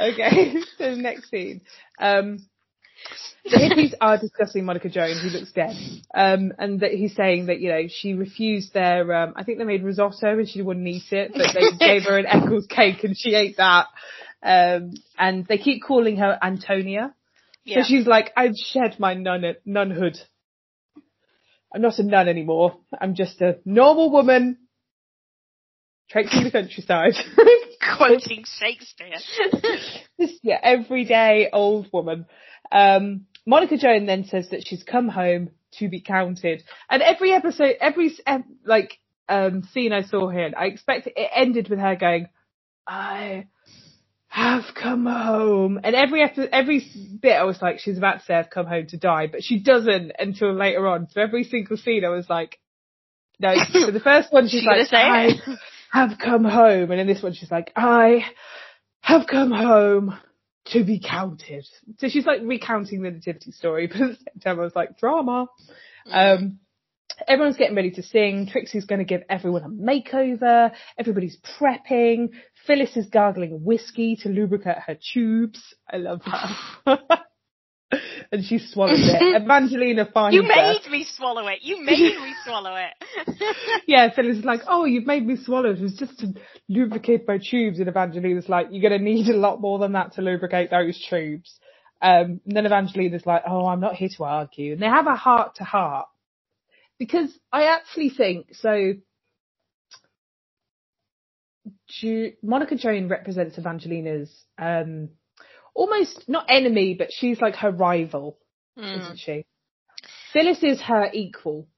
okay, 0.00 0.56
so 0.76 0.94
next 0.96 1.30
scene. 1.30 1.60
Um, 2.00 2.49
hippies 3.46 3.94
are 4.00 4.18
discussing 4.18 4.64
Monica 4.64 4.88
Joan's, 4.88 5.22
who 5.22 5.28
looks 5.28 5.52
dead, 5.52 5.74
um, 6.14 6.52
and 6.58 6.80
that 6.80 6.92
he's 6.92 7.14
saying 7.14 7.46
that 7.46 7.60
you 7.60 7.70
know 7.70 7.82
she 7.88 8.14
refused 8.14 8.74
their. 8.74 9.12
Um, 9.12 9.34
I 9.36 9.44
think 9.44 9.58
they 9.58 9.64
made 9.64 9.82
risotto 9.82 10.38
and 10.38 10.48
she 10.48 10.62
wouldn't 10.62 10.86
eat 10.86 11.10
it, 11.10 11.32
but 11.32 11.48
they 11.54 11.76
gave 11.86 12.04
her 12.04 12.18
an 12.18 12.26
Eccles 12.26 12.66
cake 12.66 13.04
and 13.04 13.16
she 13.16 13.34
ate 13.34 13.56
that. 13.56 13.86
Um, 14.42 14.94
and 15.18 15.46
they 15.46 15.58
keep 15.58 15.82
calling 15.82 16.16
her 16.16 16.38
Antonia, 16.42 17.14
yeah. 17.64 17.82
so 17.82 17.88
she's 17.88 18.06
like, 18.06 18.30
"I've 18.36 18.56
shed 18.56 18.96
my 18.98 19.14
nun 19.14 19.54
nunhood. 19.66 20.18
I'm 21.74 21.82
not 21.82 21.98
a 21.98 22.02
nun 22.02 22.28
anymore. 22.28 22.78
I'm 22.98 23.14
just 23.14 23.40
a 23.40 23.58
normal 23.64 24.10
woman 24.10 24.58
traipsing 26.10 26.44
the 26.44 26.50
countryside." 26.50 27.14
Quoting 27.96 28.44
Shakespeare. 28.46 29.16
yeah, 30.42 30.58
everyday 30.62 31.48
old 31.50 31.88
woman. 31.92 32.26
Um, 32.70 33.26
Monica 33.46 33.76
Joan 33.76 34.06
then 34.06 34.24
says 34.24 34.50
that 34.50 34.66
she's 34.66 34.82
come 34.82 35.08
home 35.08 35.50
to 35.78 35.88
be 35.88 36.00
counted. 36.00 36.62
And 36.88 37.02
every 37.02 37.32
episode, 37.32 37.76
every, 37.80 38.16
like, 38.64 38.98
um, 39.28 39.62
scene 39.72 39.92
I 39.92 40.02
saw 40.02 40.28
here, 40.28 40.52
I 40.56 40.66
expect 40.66 41.06
it 41.06 41.30
ended 41.34 41.68
with 41.68 41.78
her 41.78 41.96
going, 41.96 42.28
I 42.86 43.46
have 44.30 44.64
come 44.74 45.06
home. 45.06 45.80
And 45.82 45.94
every 45.94 46.22
every 46.52 46.86
bit 47.20 47.32
I 47.32 47.44
was 47.44 47.60
like, 47.60 47.80
she's 47.80 47.98
about 47.98 48.20
to 48.20 48.24
say 48.24 48.34
I've 48.34 48.50
come 48.50 48.66
home 48.66 48.86
to 48.88 48.96
die, 48.96 49.26
but 49.26 49.42
she 49.42 49.58
doesn't 49.60 50.12
until 50.18 50.52
later 50.54 50.86
on. 50.86 51.08
So 51.10 51.20
every 51.20 51.44
single 51.44 51.76
scene 51.76 52.04
I 52.04 52.08
was 52.08 52.28
like, 52.28 52.58
no. 53.38 53.54
So 53.72 53.90
the 53.90 54.00
first 54.00 54.32
one 54.32 54.48
she's 54.48 54.64
like, 54.64 54.92
I 54.92 55.30
have 55.92 56.18
come 56.18 56.44
home. 56.44 56.90
And 56.90 57.00
in 57.00 57.06
this 57.06 57.22
one 57.22 57.34
she's 57.34 57.50
like, 57.50 57.72
I 57.74 58.24
have 59.00 59.26
come 59.26 59.50
home 59.50 60.16
to 60.66 60.84
be 60.84 61.00
counted. 61.00 61.66
So 61.98 62.08
she's 62.08 62.26
like 62.26 62.40
recounting 62.44 63.02
the 63.02 63.10
nativity 63.10 63.52
story, 63.52 63.86
but 63.92 64.00
at 64.00 64.08
the 64.08 64.16
same 64.16 64.40
time 64.42 64.60
I 64.60 64.62
was 64.62 64.76
like, 64.76 64.98
drama. 64.98 65.46
Mm. 66.06 66.38
Um, 66.38 66.58
everyone's 67.26 67.56
getting 67.56 67.76
ready 67.76 67.90
to 67.92 68.02
sing. 68.02 68.48
Trixie's 68.50 68.84
going 68.84 69.00
to 69.00 69.04
give 69.04 69.22
everyone 69.28 69.62
a 69.64 69.68
makeover. 69.68 70.72
Everybody's 70.98 71.38
prepping. 71.58 72.30
Phyllis 72.66 72.96
is 72.96 73.06
gargling 73.06 73.64
whiskey 73.64 74.16
to 74.22 74.28
lubricate 74.28 74.78
her 74.86 74.96
tubes. 75.12 75.62
I 75.90 75.96
love 75.96 76.22
that. 76.24 77.24
and 78.32 78.44
she 78.44 78.58
swallows 78.58 78.98
it. 79.00 79.36
Evangelina 79.42 80.08
finds 80.12 80.34
You 80.34 80.42
made 80.42 80.82
her. 80.84 80.90
me 80.90 81.04
swallow 81.04 81.46
it. 81.48 81.58
You 81.62 81.82
made 81.82 81.98
me 81.98 82.34
swallow 82.44 82.76
it. 82.76 83.54
yeah, 83.86 84.10
Phyllis 84.14 84.38
is 84.38 84.44
like, 84.44 84.60
oh, 84.68 84.84
you've 84.84 85.06
made 85.06 85.26
me 85.26 85.36
swallow 85.36 85.70
it. 85.70 85.78
It 85.78 85.82
was 85.82 85.94
just 85.94 86.18
to 86.20 86.34
lubricate 86.68 87.26
my 87.26 87.38
tubes. 87.38 87.78
And 87.78 87.88
Evangelina's 87.88 88.48
like, 88.48 88.68
you're 88.70 88.88
going 88.88 88.98
to 88.98 89.04
need 89.04 89.28
a 89.28 89.36
lot 89.36 89.60
more 89.60 89.78
than 89.78 89.92
that 89.92 90.12
to 90.14 90.22
lubricate 90.22 90.70
those 90.70 91.04
tubes. 91.08 91.58
Um, 92.02 92.40
and 92.46 92.56
then 92.56 92.66
Evangelina's 92.66 93.26
like, 93.26 93.42
oh, 93.46 93.66
I'm 93.66 93.80
not 93.80 93.94
here 93.94 94.08
to 94.16 94.24
argue. 94.24 94.72
And 94.72 94.82
they 94.82 94.86
have 94.86 95.06
a 95.06 95.16
heart 95.16 95.56
to 95.56 95.64
heart. 95.64 96.06
Because 96.98 97.30
I 97.52 97.64
actually 97.64 98.10
think, 98.10 98.54
so, 98.54 98.92
Monica 102.42 102.76
Joan 102.76 103.08
represents 103.08 103.58
Evangelina's, 103.58 104.30
um, 104.58 105.08
almost 105.80 106.28
not 106.28 106.44
enemy, 106.50 106.94
but 106.94 107.08
she's 107.10 107.40
like 107.40 107.56
her 107.56 107.70
rival, 107.70 108.36
mm. 108.78 109.00
isn't 109.00 109.18
she? 109.18 109.46
Phyllis 110.30 110.62
is 110.62 110.78
her 110.82 111.08
equal. 111.10 111.68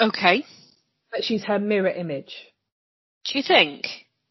Okay. 0.00 0.44
But 1.12 1.22
she's 1.22 1.44
her 1.44 1.60
mirror 1.60 1.90
image. 1.90 2.34
Do 3.26 3.38
you 3.38 3.44
think? 3.46 3.86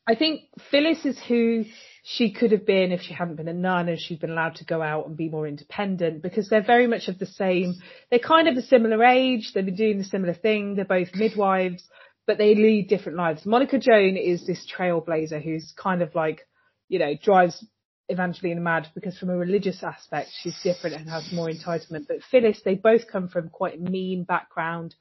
I 0.05 0.15
think 0.15 0.41
Phyllis 0.69 1.05
is 1.05 1.17
who 1.25 1.63
she 2.03 2.33
could 2.33 2.51
have 2.51 2.65
been 2.65 2.91
if 2.91 3.01
she 3.01 3.13
hadn't 3.13 3.37
been 3.37 3.47
a 3.47 3.53
nun 3.53 3.87
and 3.87 3.99
she'd 3.99 4.19
been 4.19 4.31
allowed 4.31 4.55
to 4.55 4.65
go 4.65 4.81
out 4.81 5.07
and 5.07 5.15
be 5.15 5.29
more 5.29 5.47
independent 5.47 6.21
because 6.21 6.49
they're 6.49 6.61
very 6.61 6.87
much 6.87 7.07
of 7.07 7.17
the 7.17 7.27
same. 7.27 7.75
They're 8.09 8.19
kind 8.19 8.49
of 8.49 8.57
a 8.57 8.61
similar 8.61 9.01
age. 9.05 9.51
They've 9.53 9.65
been 9.65 9.75
doing 9.75 9.99
the 9.99 10.03
similar 10.03 10.33
thing. 10.33 10.75
They're 10.75 10.83
both 10.83 11.15
midwives, 11.15 11.87
but 12.27 12.37
they 12.37 12.55
lead 12.55 12.89
different 12.89 13.17
lives. 13.17 13.45
Monica 13.45 13.77
Joan 13.77 14.17
is 14.17 14.45
this 14.45 14.65
trailblazer 14.69 15.41
who's 15.41 15.73
kind 15.77 16.01
of 16.01 16.13
like 16.13 16.41
you 16.89 16.99
know, 16.99 17.13
drives 17.15 17.63
Evangelina 18.11 18.59
mad 18.59 18.87
because 18.95 19.17
from 19.17 19.29
a 19.29 19.37
religious 19.37 19.83
aspect, 19.83 20.29
she's 20.41 20.59
different 20.63 20.95
and 20.95 21.09
has 21.09 21.31
more 21.31 21.47
entitlement. 21.47 22.07
But 22.07 22.23
Phyllis, 22.29 22.59
they 22.65 22.75
both 22.75 23.07
come 23.07 23.29
from 23.29 23.49
quite 23.49 23.75
a 23.75 23.89
mean 23.89 24.23
background. 24.23 24.95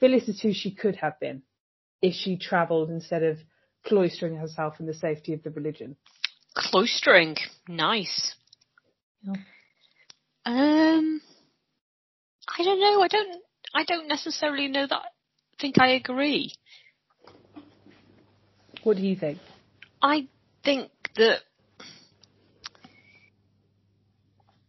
Phyllis 0.00 0.28
is 0.28 0.40
who 0.40 0.52
she 0.52 0.74
could 0.74 0.96
have 0.96 1.20
been 1.20 1.42
if 2.02 2.14
she 2.14 2.36
travelled 2.36 2.90
instead 2.90 3.22
of 3.22 3.38
cloistering 3.86 4.40
herself 4.40 4.80
in 4.80 4.86
the 4.86 4.94
safety 4.94 5.34
of 5.34 5.42
the 5.42 5.50
religion. 5.50 5.96
Cloistering, 6.56 7.38
nice. 7.68 8.34
Yeah. 9.22 9.34
Um, 10.46 11.20
I 12.58 12.62
don't 12.62 12.80
know. 12.80 13.02
I 13.02 13.08
don't. 13.08 13.42
I 13.74 13.84
don't 13.84 14.08
necessarily 14.08 14.68
know 14.68 14.86
that. 14.86 14.96
I 14.96 15.08
Think 15.60 15.80
I 15.80 15.88
agree. 15.90 16.52
What 18.82 18.96
do 18.96 19.02
you 19.02 19.16
think? 19.16 19.38
I 20.02 20.28
think 20.64 20.90
that 21.16 21.40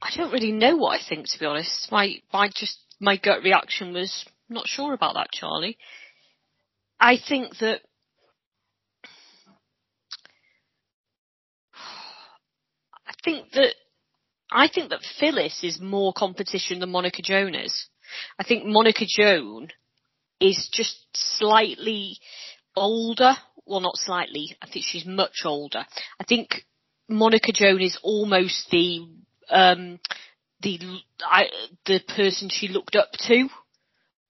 I 0.01 0.09
don't 0.15 0.31
really 0.31 0.51
know 0.51 0.75
what 0.75 0.99
I 0.99 1.03
think 1.07 1.27
to 1.29 1.39
be 1.39 1.45
honest. 1.45 1.91
My 1.91 2.21
my 2.31 2.49
just 2.53 2.77
my 2.99 3.17
gut 3.17 3.43
reaction 3.43 3.93
was 3.93 4.25
not 4.49 4.67
sure 4.67 4.93
about 4.93 5.15
that, 5.15 5.31
Charlie. 5.31 5.77
I 6.99 7.17
think 7.17 7.57
that 7.57 7.81
I 13.07 13.13
think 13.23 13.51
that 13.53 13.73
I 14.51 14.67
think 14.67 14.89
that 14.89 15.01
Phyllis 15.19 15.63
is 15.63 15.81
more 15.81 16.13
competition 16.13 16.79
than 16.79 16.91
Monica 16.91 17.21
Joan 17.21 17.55
is. 17.55 17.87
I 18.39 18.43
think 18.43 18.65
Monica 18.65 19.05
Joan 19.07 19.69
is 20.39 20.69
just 20.71 20.97
slightly 21.15 22.19
older. 22.75 23.33
Well, 23.65 23.79
not 23.79 23.97
slightly. 23.97 24.55
I 24.61 24.67
think 24.67 24.85
she's 24.85 25.05
much 25.05 25.41
older. 25.43 25.85
I 26.19 26.23
think 26.23 26.65
Monica 27.09 27.51
Joan 27.51 27.81
is 27.81 27.97
almost 28.03 28.69
the 28.69 29.07
um, 29.49 29.99
the 30.61 30.79
I, 31.23 31.45
the 31.85 31.99
person 32.15 32.49
she 32.49 32.67
looked 32.67 32.95
up 32.95 33.11
to, 33.27 33.49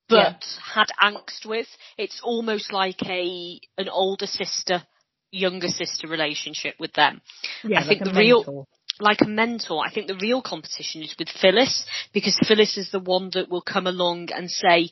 but 0.08 0.42
yeah. 0.42 0.74
had 0.74 0.88
angst 1.02 1.46
with. 1.46 1.68
It's 1.98 2.20
almost 2.22 2.72
like 2.72 3.02
a 3.04 3.60
an 3.78 3.88
older 3.88 4.26
sister, 4.26 4.82
younger 5.30 5.68
sister 5.68 6.08
relationship 6.08 6.74
with 6.78 6.92
them. 6.94 7.20
Yeah, 7.62 7.80
I 7.80 7.86
think 7.86 8.02
like 8.02 8.12
the 8.14 8.18
real 8.18 8.66
like 9.00 9.20
a 9.20 9.28
mentor. 9.28 9.84
I 9.84 9.92
think 9.92 10.06
the 10.06 10.18
real 10.20 10.42
competition 10.42 11.02
is 11.02 11.14
with 11.18 11.28
Phyllis 11.28 11.84
because 12.12 12.38
Phyllis 12.46 12.76
is 12.76 12.90
the 12.90 13.00
one 13.00 13.30
that 13.34 13.50
will 13.50 13.62
come 13.62 13.86
along 13.86 14.28
and 14.34 14.50
say, 14.50 14.90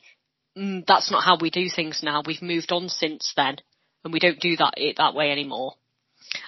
mm, 0.57 0.85
"That's 0.85 1.11
not 1.11 1.23
how 1.23 1.37
we 1.39 1.49
do 1.49 1.69
things 1.69 2.01
now. 2.03 2.21
We've 2.25 2.41
moved 2.41 2.71
on 2.71 2.89
since 2.89 3.33
then, 3.35 3.57
and 4.03 4.13
we 4.13 4.19
don't 4.19 4.39
do 4.39 4.55
that 4.57 4.75
it 4.77 4.97
that 4.97 5.15
way 5.15 5.31
anymore." 5.31 5.73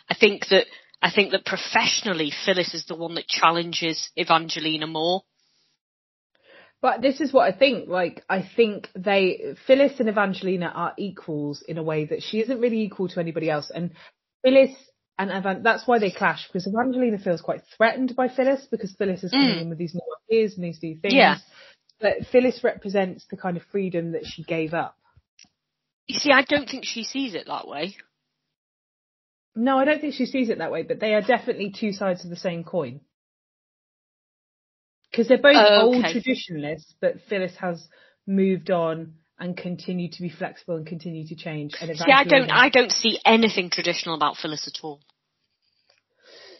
I 0.09 0.15
think 0.15 0.47
that 0.49 0.65
I 1.01 1.11
think 1.11 1.31
that 1.31 1.45
professionally, 1.45 2.31
Phyllis 2.45 2.73
is 2.73 2.85
the 2.85 2.95
one 2.95 3.15
that 3.15 3.27
challenges 3.27 4.09
Evangelina 4.17 4.87
more. 4.87 5.23
But 6.81 7.01
this 7.01 7.21
is 7.21 7.33
what 7.33 7.51
I 7.51 7.57
think. 7.57 7.89
Like, 7.89 8.23
I 8.29 8.47
think 8.55 8.89
they, 8.95 9.55
Phyllis 9.65 9.99
and 9.99 10.09
Evangelina 10.09 10.71
are 10.73 10.93
equals 10.97 11.63
in 11.67 11.77
a 11.77 11.83
way 11.83 12.05
that 12.05 12.21
she 12.23 12.39
isn't 12.39 12.59
really 12.59 12.81
equal 12.81 13.07
to 13.09 13.19
anybody 13.19 13.49
else. 13.49 13.71
And 13.73 13.91
Phyllis 14.43 14.75
and 15.17 15.31
Evan, 15.31 15.63
that's 15.63 15.87
why 15.87 15.97
they 15.99 16.11
clash 16.11 16.47
because 16.47 16.67
Evangelina 16.67 17.17
feels 17.17 17.41
quite 17.41 17.61
threatened 17.75 18.15
by 18.15 18.27
Phyllis 18.27 18.67
because 18.69 18.93
Phyllis 18.97 19.23
is 19.23 19.31
coming 19.31 19.55
mm. 19.55 19.61
in 19.61 19.69
with 19.69 19.79
these 19.79 19.95
new 19.95 20.15
ideas 20.29 20.55
and 20.55 20.63
these 20.63 20.79
new 20.81 20.97
things. 20.99 21.13
Yeah. 21.13 21.37
But 21.99 22.27
Phyllis 22.31 22.63
represents 22.63 23.25
the 23.29 23.37
kind 23.37 23.57
of 23.57 23.63
freedom 23.71 24.11
that 24.11 24.25
she 24.25 24.43
gave 24.43 24.73
up. 24.73 24.97
You 26.07 26.19
see, 26.19 26.31
I 26.31 26.43
don't 26.43 26.69
think 26.69 26.85
she 26.85 27.03
sees 27.03 27.33
it 27.33 27.47
that 27.47 27.67
way. 27.67 27.95
No, 29.55 29.77
I 29.77 29.85
don't 29.85 29.99
think 29.99 30.13
she 30.13 30.27
sees 30.27 30.49
it 30.49 30.59
that 30.59 30.71
way, 30.71 30.83
but 30.83 30.99
they 30.99 31.15
are 31.15 31.21
definitely 31.21 31.73
two 31.77 31.91
sides 31.91 32.23
of 32.23 32.29
the 32.29 32.35
same 32.35 32.63
coin. 32.63 33.01
Because 35.09 35.27
they're 35.27 35.41
both 35.41 35.55
oh, 35.57 35.89
okay. 35.89 35.97
old 35.97 36.05
traditionalists, 36.11 36.93
but 37.01 37.15
Phyllis 37.27 37.55
has 37.59 37.87
moved 38.27 38.69
on 38.69 39.15
and 39.39 39.57
continued 39.57 40.13
to 40.13 40.21
be 40.21 40.29
flexible 40.29 40.75
and 40.75 40.85
continue 40.85 41.27
to 41.27 41.35
change. 41.35 41.73
And 41.81 41.97
see, 41.97 42.11
I 42.11 42.23
don't, 42.23 42.51
I 42.51 42.69
don't 42.69 42.91
see 42.91 43.19
anything 43.25 43.69
traditional 43.69 44.15
about 44.15 44.37
Phyllis 44.37 44.67
at 44.67 44.83
all. 44.83 45.01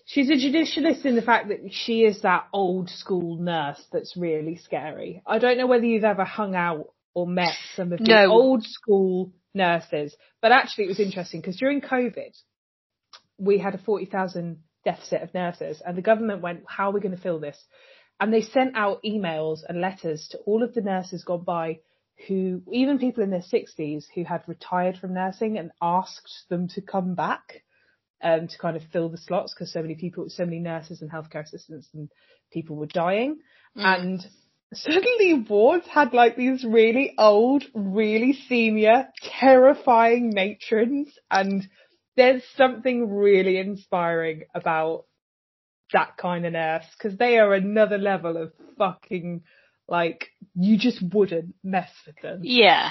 She's 0.09 0.29
a 0.29 0.35
traditionalist 0.35 1.03
in 1.03 1.17
the 1.17 1.21
fact 1.21 1.49
that 1.49 1.73
she 1.73 2.05
is 2.05 2.21
that 2.21 2.47
old 2.53 2.89
school 2.89 3.35
nurse 3.35 3.83
that's 3.91 4.15
really 4.15 4.55
scary. 4.55 5.21
I 5.27 5.37
don't 5.37 5.57
know 5.57 5.67
whether 5.67 5.83
you've 5.83 6.05
ever 6.05 6.23
hung 6.23 6.55
out 6.55 6.93
or 7.13 7.27
met 7.27 7.55
some 7.75 7.91
of 7.91 7.99
the 7.99 8.05
no. 8.05 8.31
old 8.31 8.63
school 8.63 9.33
nurses, 9.53 10.15
but 10.41 10.53
actually 10.53 10.85
it 10.85 10.87
was 10.87 11.01
interesting 11.01 11.41
because 11.41 11.57
during 11.57 11.81
COVID, 11.81 12.31
we 13.37 13.57
had 13.57 13.75
a 13.75 13.79
40,000 13.79 14.63
deficit 14.85 15.23
of 15.23 15.33
nurses 15.33 15.81
and 15.85 15.97
the 15.97 16.01
government 16.01 16.41
went, 16.41 16.63
how 16.69 16.89
are 16.89 16.93
we 16.93 17.01
going 17.01 17.15
to 17.15 17.21
fill 17.21 17.41
this? 17.41 17.61
And 18.17 18.33
they 18.33 18.41
sent 18.41 18.77
out 18.77 19.03
emails 19.03 19.59
and 19.67 19.81
letters 19.81 20.29
to 20.31 20.37
all 20.45 20.63
of 20.63 20.73
the 20.73 20.81
nurses 20.81 21.25
gone 21.25 21.43
by 21.43 21.79
who, 22.29 22.61
even 22.71 22.97
people 22.97 23.23
in 23.23 23.29
their 23.29 23.41
60s 23.41 24.05
who 24.15 24.23
had 24.23 24.43
retired 24.47 24.97
from 24.99 25.13
nursing 25.13 25.57
and 25.57 25.71
asked 25.81 26.45
them 26.47 26.69
to 26.69 26.81
come 26.81 27.13
back 27.13 27.63
um, 28.21 28.47
to 28.47 28.57
kind 28.57 28.75
of 28.75 28.83
fill 28.91 29.09
the 29.09 29.17
slots 29.17 29.53
because 29.53 29.71
so 29.71 29.81
many 29.81 29.95
people, 29.95 30.25
so 30.29 30.45
many 30.45 30.59
nurses 30.59 31.01
and 31.01 31.11
healthcare 31.11 31.43
assistants 31.43 31.87
and 31.93 32.09
people 32.51 32.75
were 32.75 32.87
dying. 32.87 33.39
Mm. 33.77 33.99
And 33.99 34.27
suddenly 34.73 35.45
wards 35.47 35.87
had 35.87 36.13
like 36.13 36.35
these 36.35 36.63
really 36.63 37.13
old, 37.17 37.63
really 37.73 38.33
senior, 38.33 39.07
terrifying 39.39 40.31
matrons 40.33 41.13
and 41.29 41.67
there's 42.15 42.43
something 42.57 43.15
really 43.15 43.57
inspiring 43.59 44.43
about 44.53 45.05
that 45.93 46.17
kind 46.17 46.45
of 46.45 46.53
nurse 46.53 46.85
because 46.97 47.17
they 47.17 47.37
are 47.37 47.53
another 47.53 47.97
level 47.97 48.35
of 48.35 48.51
fucking 48.77 49.43
like 49.87 50.29
you 50.55 50.77
just 50.77 51.01
wouldn't 51.13 51.55
mess 51.63 51.91
with 52.05 52.19
them. 52.21 52.41
Yeah. 52.43 52.89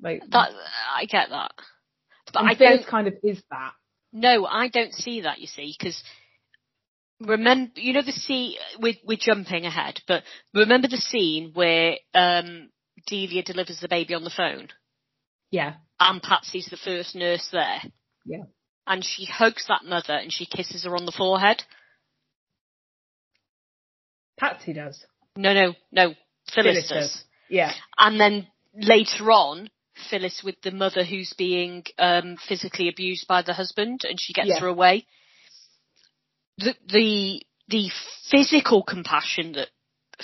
Like 0.00 0.22
that, 0.30 0.50
I 0.94 1.06
get 1.06 1.30
that, 1.30 1.52
but 2.32 2.44
I 2.44 2.54
don't 2.54 2.86
kind 2.86 3.08
of 3.08 3.14
is 3.22 3.42
that. 3.50 3.72
No, 4.16 4.46
I 4.46 4.68
don't 4.68 4.94
see 4.94 5.20
that. 5.20 5.40
You 5.40 5.46
see, 5.46 5.74
because 5.78 6.02
remember, 7.20 7.72
you 7.78 7.92
know 7.92 8.00
the 8.00 8.12
scene 8.12 8.54
we're, 8.80 8.94
we're 9.04 9.18
jumping 9.20 9.66
ahead, 9.66 10.00
but 10.08 10.22
remember 10.54 10.88
the 10.88 10.96
scene 10.96 11.50
where 11.52 11.96
um 12.14 12.70
Delia 13.06 13.42
delivers 13.42 13.78
the 13.78 13.88
baby 13.88 14.14
on 14.14 14.24
the 14.24 14.30
phone. 14.30 14.68
Yeah. 15.50 15.74
And 16.00 16.22
Patsy's 16.22 16.66
the 16.70 16.78
first 16.78 17.14
nurse 17.14 17.46
there. 17.52 17.82
Yeah. 18.24 18.44
And 18.86 19.04
she 19.04 19.26
hugs 19.26 19.66
that 19.68 19.84
mother 19.84 20.14
and 20.14 20.32
she 20.32 20.46
kisses 20.46 20.84
her 20.84 20.96
on 20.96 21.04
the 21.04 21.12
forehead. 21.12 21.62
Patsy 24.38 24.72
does. 24.72 25.04
No, 25.36 25.52
no, 25.52 25.74
no. 25.92 26.14
Phyllis, 26.54 26.88
Phyllis 26.88 26.88
does. 26.88 27.12
does. 27.12 27.24
Yeah. 27.50 27.72
And 27.98 28.18
then 28.18 28.46
later 28.74 29.30
on, 29.30 29.68
Phyllis 30.10 30.42
with 30.44 30.60
the 30.62 30.70
mother 30.70 31.04
who's 31.04 31.32
being 31.36 31.84
um, 31.98 32.36
physically 32.48 32.88
abused 32.88 33.26
by 33.26 33.42
the 33.42 33.54
husband, 33.54 34.02
and 34.04 34.20
she 34.20 34.32
gets 34.32 34.48
yeah. 34.48 34.60
her 34.60 34.66
away. 34.66 35.06
The 36.58 36.74
the 36.88 37.42
the 37.68 37.90
physical 38.30 38.82
compassion 38.82 39.52
that 39.52 39.68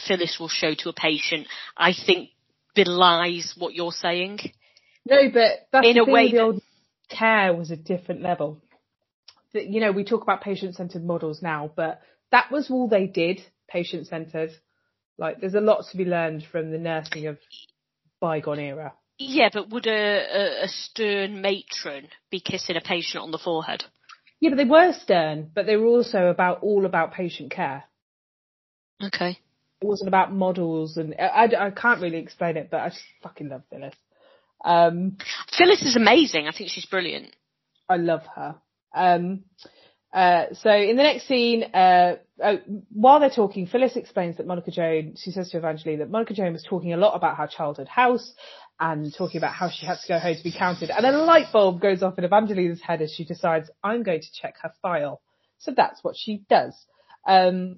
Phyllis 0.06 0.38
will 0.38 0.48
show 0.48 0.74
to 0.74 0.88
a 0.88 0.92
patient, 0.92 1.46
I 1.76 1.92
think, 1.92 2.30
belies 2.74 3.54
what 3.56 3.74
you're 3.74 3.92
saying. 3.92 4.38
No, 5.04 5.30
but 5.32 5.66
that's 5.72 5.86
in 5.86 5.98
a 5.98 6.04
way 6.04 6.30
the 6.30 6.40
old 6.40 6.62
care 7.08 7.54
was 7.54 7.70
a 7.70 7.76
different 7.76 8.22
level. 8.22 8.62
You 9.52 9.80
know, 9.80 9.92
we 9.92 10.04
talk 10.04 10.22
about 10.22 10.40
patient-centered 10.40 11.04
models 11.04 11.42
now, 11.42 11.70
but 11.74 12.00
that 12.30 12.50
was 12.50 12.70
all 12.70 12.88
they 12.88 13.06
did, 13.06 13.42
patient-centered. 13.68 14.52
Like, 15.18 15.40
there's 15.40 15.54
a 15.54 15.60
lot 15.60 15.84
to 15.90 15.96
be 15.96 16.06
learned 16.06 16.44
from 16.50 16.70
the 16.70 16.78
nursing 16.78 17.26
of 17.26 17.38
bygone 18.18 18.60
era. 18.60 18.94
Yeah, 19.28 19.48
but 19.52 19.70
would 19.70 19.86
a, 19.86 19.90
a, 19.90 20.64
a 20.64 20.68
stern 20.68 21.40
matron 21.40 22.08
be 22.30 22.40
kissing 22.40 22.76
a 22.76 22.80
patient 22.80 23.22
on 23.22 23.30
the 23.30 23.38
forehead? 23.38 23.84
Yeah, 24.40 24.50
but 24.50 24.56
they 24.56 24.64
were 24.64 24.92
stern, 24.92 25.50
but 25.54 25.66
they 25.66 25.76
were 25.76 25.86
also 25.86 26.26
about 26.26 26.62
all 26.62 26.84
about 26.84 27.12
patient 27.12 27.50
care. 27.50 27.84
Okay. 29.02 29.38
It 29.80 29.86
wasn't 29.86 30.08
about 30.08 30.32
models, 30.32 30.96
and 30.96 31.14
I, 31.18 31.46
I, 31.46 31.66
I 31.66 31.70
can't 31.70 32.00
really 32.00 32.18
explain 32.18 32.56
it, 32.56 32.68
but 32.70 32.80
I 32.80 32.88
just 32.88 33.02
fucking 33.22 33.48
love 33.48 33.62
Phyllis. 33.70 33.94
Um, 34.64 35.16
Phyllis 35.56 35.82
is 35.82 35.96
amazing. 35.96 36.46
I 36.48 36.52
think 36.52 36.70
she's 36.70 36.86
brilliant. 36.86 37.34
I 37.88 37.96
love 37.96 38.22
her. 38.34 38.56
Um, 38.94 39.44
uh, 40.12 40.46
so 40.52 40.70
in 40.70 40.96
the 40.96 41.02
next 41.02 41.26
scene, 41.26 41.64
uh, 41.72 42.16
uh, 42.42 42.56
while 42.92 43.18
they're 43.18 43.30
talking, 43.30 43.66
Phyllis 43.66 43.96
explains 43.96 44.36
that 44.36 44.46
Monica 44.46 44.70
Joan, 44.70 45.14
she 45.16 45.30
says 45.30 45.50
to 45.50 45.58
Evangeline 45.58 46.00
that 46.00 46.10
Monica 46.10 46.34
Joan 46.34 46.52
was 46.52 46.64
talking 46.68 46.92
a 46.92 46.98
lot 46.98 47.14
about 47.14 47.38
her 47.38 47.46
childhood 47.46 47.88
house 47.88 48.34
and 48.82 49.14
talking 49.16 49.38
about 49.38 49.54
how 49.54 49.70
she 49.70 49.86
had 49.86 49.98
to 49.98 50.08
go 50.08 50.18
home 50.18 50.34
to 50.36 50.42
be 50.42 50.52
counted. 50.52 50.90
And 50.90 51.04
then 51.04 51.14
a 51.14 51.22
light 51.22 51.46
bulb 51.52 51.80
goes 51.80 52.02
off 52.02 52.18
in 52.18 52.24
Evangeline's 52.24 52.82
head 52.82 53.00
as 53.00 53.14
she 53.14 53.24
decides, 53.24 53.70
I'm 53.82 54.02
going 54.02 54.20
to 54.20 54.26
check 54.32 54.56
her 54.60 54.72
file. 54.82 55.22
So 55.58 55.72
that's 55.74 56.02
what 56.02 56.16
she 56.18 56.42
does. 56.50 56.74
Um, 57.26 57.76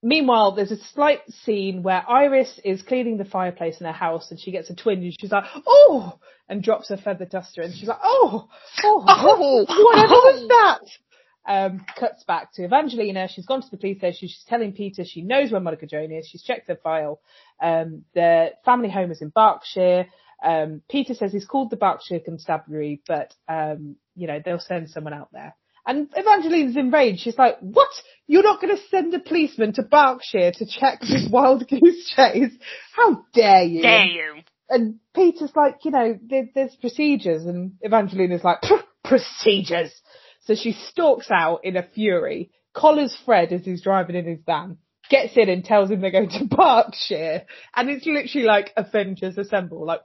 Meanwhile, 0.00 0.52
there's 0.52 0.70
a 0.70 0.76
slight 0.94 1.28
scene 1.28 1.82
where 1.82 2.08
Iris 2.08 2.60
is 2.64 2.82
cleaning 2.82 3.16
the 3.16 3.24
fireplace 3.24 3.80
in 3.80 3.86
her 3.86 3.92
house 3.92 4.30
and 4.30 4.38
she 4.38 4.52
gets 4.52 4.70
a 4.70 4.76
twinge 4.76 5.02
and 5.02 5.16
she's 5.20 5.32
like, 5.32 5.42
oh, 5.66 6.20
and 6.48 6.62
drops 6.62 6.90
her 6.90 6.96
feather 6.96 7.24
duster 7.24 7.62
and 7.62 7.74
she's 7.74 7.88
like, 7.88 7.98
oh, 8.00 8.48
oh, 8.84 9.04
oh 9.08 9.66
whatever 9.66 10.14
oh. 10.14 10.32
was 10.32 10.48
that? 10.48 11.52
Um, 11.52 11.84
cuts 11.98 12.22
back 12.24 12.52
to 12.54 12.64
Evangelina. 12.64 13.26
She's 13.28 13.46
gone 13.46 13.60
to 13.60 13.70
the 13.70 13.76
police 13.76 13.98
station. 13.98 14.28
She's 14.28 14.44
telling 14.46 14.72
Peter 14.72 15.02
she 15.04 15.22
knows 15.22 15.50
where 15.50 15.60
Monica 15.60 15.86
Joan 15.86 16.12
is. 16.12 16.28
She's 16.28 16.42
checked 16.42 16.68
her 16.68 16.76
file. 16.76 17.20
Um, 17.60 18.04
the 18.14 18.50
family 18.64 18.90
home 18.90 19.10
is 19.10 19.20
in 19.20 19.30
Berkshire. 19.30 20.06
Um, 20.42 20.82
Peter 20.88 21.14
says 21.14 21.32
he's 21.32 21.46
called 21.46 21.70
the 21.70 21.76
Berkshire 21.76 22.20
Constabulary, 22.20 23.02
but, 23.06 23.34
um, 23.48 23.96
you 24.14 24.26
know, 24.26 24.40
they'll 24.44 24.60
send 24.60 24.90
someone 24.90 25.14
out 25.14 25.28
there. 25.32 25.54
And 25.86 26.08
Evangeline's 26.16 26.76
enraged. 26.76 27.20
She's 27.20 27.38
like, 27.38 27.58
what? 27.60 27.88
You're 28.26 28.42
not 28.42 28.60
going 28.60 28.76
to 28.76 28.82
send 28.90 29.14
a 29.14 29.20
policeman 29.20 29.72
to 29.74 29.82
Berkshire 29.82 30.52
to 30.52 30.66
check 30.66 31.00
this 31.00 31.28
wild 31.30 31.66
goose 31.68 32.12
chase? 32.14 32.52
How 32.94 33.24
dare 33.32 33.64
you? 33.64 33.82
Dare 33.82 34.04
you? 34.04 34.34
And 34.68 34.96
Peter's 35.14 35.56
like, 35.56 35.76
you 35.84 35.90
know, 35.90 36.18
there, 36.22 36.48
there's 36.54 36.76
procedures. 36.76 37.46
And 37.46 37.72
Evangeline 37.80 38.32
is 38.32 38.44
like, 38.44 38.58
procedures. 39.02 39.98
So 40.42 40.54
she 40.54 40.72
stalks 40.72 41.30
out 41.30 41.60
in 41.64 41.76
a 41.76 41.82
fury, 41.82 42.50
collars 42.74 43.16
Fred 43.24 43.52
as 43.52 43.64
he's 43.64 43.82
driving 43.82 44.16
in 44.16 44.26
his 44.26 44.40
van, 44.44 44.78
gets 45.08 45.36
in 45.36 45.48
and 45.48 45.64
tells 45.64 45.90
him 45.90 46.00
they're 46.00 46.10
going 46.10 46.30
to 46.30 46.44
Berkshire. 46.56 47.44
And 47.74 47.90
it's 47.90 48.06
literally 48.06 48.46
like 48.46 48.72
Avengers 48.76 49.38
Assemble, 49.38 49.86
like, 49.86 50.00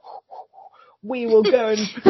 we 1.04 1.26
will 1.26 1.42
go 1.42 1.68
and 1.68 1.78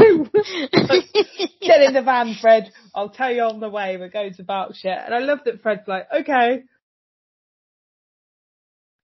get 1.61 1.83
in 1.83 1.95
the 1.95 2.03
van, 2.05 2.37
Fred. 2.41 2.71
I'll 2.95 3.11
tell 3.11 3.31
you 3.31 3.43
on 3.43 3.59
the 3.59 3.69
way. 3.69 3.97
We're 3.97 4.09
going 4.09 4.35
to 4.35 4.45
Berkshire. 4.45 5.03
And 5.05 5.13
I 5.13 5.19
love 5.19 5.41
that 5.45 5.63
Fred's 5.63 5.87
like, 5.89 6.07
okay. 6.13 6.63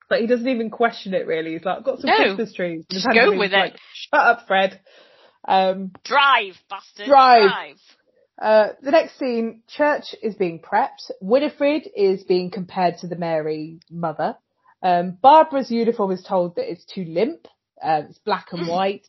But 0.08 0.20
he 0.20 0.26
doesn't 0.28 0.46
even 0.48 0.70
question 0.70 1.12
it 1.12 1.26
really. 1.26 1.52
He's 1.52 1.64
like, 1.64 1.78
I've 1.78 1.84
got 1.84 1.98
some 1.98 2.10
No. 2.10 2.16
Christmas 2.16 2.54
trees. 2.54 2.84
Just 2.88 3.08
go 3.12 3.36
with 3.36 3.52
like, 3.52 3.74
it. 3.74 3.80
Shut 3.94 4.20
up, 4.20 4.46
Fred. 4.46 4.80
Um, 5.46 5.90
Drive, 6.04 6.54
bastard. 6.68 7.06
Drive. 7.06 7.76
Uh, 8.40 8.68
the 8.82 8.92
next 8.92 9.18
scene, 9.18 9.62
church 9.68 10.14
is 10.22 10.34
being 10.36 10.60
prepped. 10.60 11.10
Winifred 11.20 11.88
is 11.96 12.22
being 12.22 12.50
compared 12.50 12.98
to 12.98 13.08
the 13.08 13.16
Mary 13.16 13.80
mother. 13.90 14.36
Um, 14.82 15.18
Barbara's 15.20 15.70
uniform 15.70 16.12
is 16.12 16.22
told 16.22 16.56
that 16.56 16.70
it's 16.70 16.84
too 16.84 17.04
limp. 17.04 17.46
Uh, 17.82 18.02
it's 18.08 18.18
black 18.18 18.48
and 18.52 18.68
white. 18.68 19.06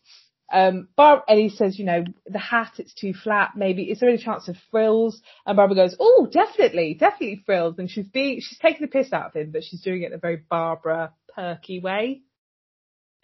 Um, 0.52 0.90
Bar- 0.98 1.24
Ellie 1.28 1.50
says, 1.50 1.80
you 1.80 1.86
know, 1.86 2.04
the 2.26 2.40
hat, 2.40 2.74
it's 2.78 2.94
too 2.94 3.14
flat. 3.14 3.52
Maybe, 3.56 3.84
is 3.84 4.00
there 4.00 4.10
any 4.10 4.18
chance 4.18 4.48
of 4.48 4.58
frills? 4.70 5.22
And 5.46 5.56
Barbara 5.56 5.76
goes, 5.76 5.96
oh, 6.00 6.28
definitely, 6.32 6.94
definitely 6.94 7.42
frills. 7.46 7.80
And 7.80 7.90
she's 7.90 8.08
being, 8.08 8.42
she's 8.42 8.60
taking 8.60 8.82
the 8.82 8.88
piss 8.88 9.14
out 9.14 9.28
of 9.28 9.34
him, 9.34 9.52
but 9.52 9.64
she's 9.64 9.82
doing 9.82 10.02
it 10.04 10.08
in 10.08 10.14
a 10.14 10.18
very 10.18 10.38
Barbara 10.38 11.14
perky 11.34 11.80
way. 11.80 12.22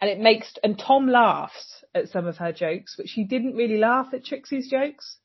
And 0.00 0.10
it 0.10 0.20
makes, 0.20 0.54
and 0.62 0.78
Tom 0.78 1.08
laughs 1.08 1.84
at 1.94 2.08
some 2.08 2.26
of 2.26 2.36
her 2.36 2.52
jokes, 2.52 2.94
but 2.96 3.08
she 3.08 3.24
didn't 3.24 3.56
really 3.56 3.78
laugh 3.78 4.08
at 4.12 4.24
Trixie's 4.24 4.70
jokes. 4.70 5.18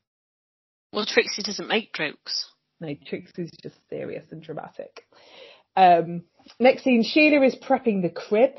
Well, 0.91 1.05
Trixie 1.05 1.43
doesn't 1.43 1.67
make 1.67 1.93
jokes. 1.93 2.49
No, 2.79 2.95
Trixie's 3.07 3.51
just 3.61 3.77
serious 3.89 4.25
and 4.31 4.41
dramatic. 4.41 5.07
Um, 5.75 6.23
next 6.59 6.83
scene, 6.83 7.03
Sheila 7.03 7.45
is 7.45 7.55
prepping 7.55 8.01
the 8.01 8.09
crib. 8.09 8.51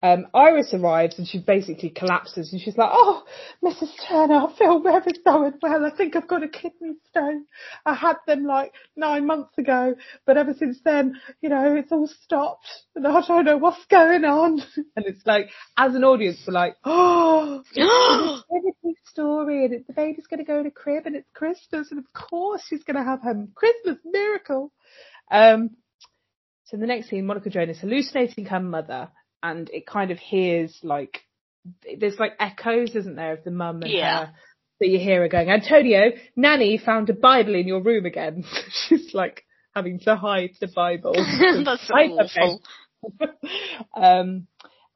Um, 0.00 0.28
Iris 0.32 0.72
arrives 0.74 1.18
and 1.18 1.26
she 1.26 1.38
basically 1.40 1.90
collapses 1.90 2.52
and 2.52 2.62
she's 2.62 2.76
like, 2.76 2.90
oh, 2.92 3.24
Mrs. 3.64 3.90
Turner, 4.08 4.46
I 4.46 4.56
feel 4.56 4.80
very 4.80 5.12
going 5.24 5.54
well. 5.60 5.84
I 5.84 5.90
think 5.90 6.14
I've 6.14 6.28
got 6.28 6.44
a 6.44 6.48
kidney 6.48 6.94
stone. 7.10 7.46
I 7.84 7.94
had 7.94 8.16
them 8.24 8.44
like 8.44 8.72
nine 8.94 9.26
months 9.26 9.58
ago, 9.58 9.96
but 10.24 10.36
ever 10.36 10.54
since 10.56 10.78
then, 10.84 11.20
you 11.40 11.48
know, 11.48 11.74
it's 11.74 11.90
all 11.90 12.08
stopped 12.22 12.68
and 12.94 13.06
I 13.08 13.20
don't 13.26 13.44
know 13.44 13.56
what's 13.56 13.84
going 13.86 14.24
on. 14.24 14.62
And 14.96 15.06
it's 15.06 15.24
like, 15.26 15.50
as 15.76 15.94
an 15.94 16.02
audience, 16.02 16.42
we're 16.46 16.54
like, 16.54 16.76
oh, 16.84 17.62
it's 17.74 18.78
a 18.84 19.10
story 19.10 19.64
and 19.64 19.74
it, 19.74 19.86
the 19.86 19.92
baby's 19.92 20.26
going 20.26 20.38
to 20.38 20.44
go 20.44 20.60
in 20.60 20.66
a 20.66 20.70
crib 20.70 21.06
and 21.06 21.14
it's 21.14 21.28
Christmas 21.34 21.90
and 21.90 21.98
of 21.98 22.12
course 22.12 22.62
she's 22.68 22.82
going 22.84 22.96
to 22.96 23.04
have 23.04 23.22
her 23.22 23.46
Christmas 23.54 23.98
miracle. 24.04 24.72
Um, 25.30 25.70
so 26.64 26.76
the 26.76 26.86
next 26.86 27.10
scene, 27.10 27.26
Monica 27.26 27.50
Joan 27.50 27.70
is 27.70 27.80
hallucinating 27.80 28.44
her 28.46 28.60
mother 28.60 29.08
and 29.42 29.68
it 29.70 29.86
kind 29.86 30.10
of 30.10 30.18
hears 30.18 30.78
like, 30.82 31.20
there's 31.98 32.18
like 32.18 32.32
echoes, 32.40 32.94
isn't 32.94 33.16
there, 33.16 33.34
of 33.34 33.44
the 33.44 33.50
mum 33.50 33.82
and 33.82 33.92
Yeah. 33.92 34.26
her. 34.26 34.32
That 34.80 34.88
you 34.88 35.00
hear 35.00 35.22
her 35.22 35.28
going, 35.28 35.50
Antonia, 35.50 36.12
Nanny 36.36 36.78
found 36.78 37.10
a 37.10 37.12
Bible 37.12 37.56
in 37.56 37.66
your 37.66 37.82
room 37.82 38.06
again. 38.06 38.44
She's 38.88 39.12
like 39.12 39.44
having 39.74 39.98
to 40.00 40.14
hide 40.14 40.50
the 40.60 40.68
Bible. 40.68 41.14
That's 41.64 41.90
awful. 41.90 42.62
um, 43.96 44.46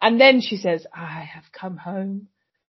and 0.01 0.21
then 0.21 0.41
she 0.41 0.57
says, 0.57 0.87
I 0.95 1.23
have 1.23 1.45
come 1.53 1.77
home 1.77 2.29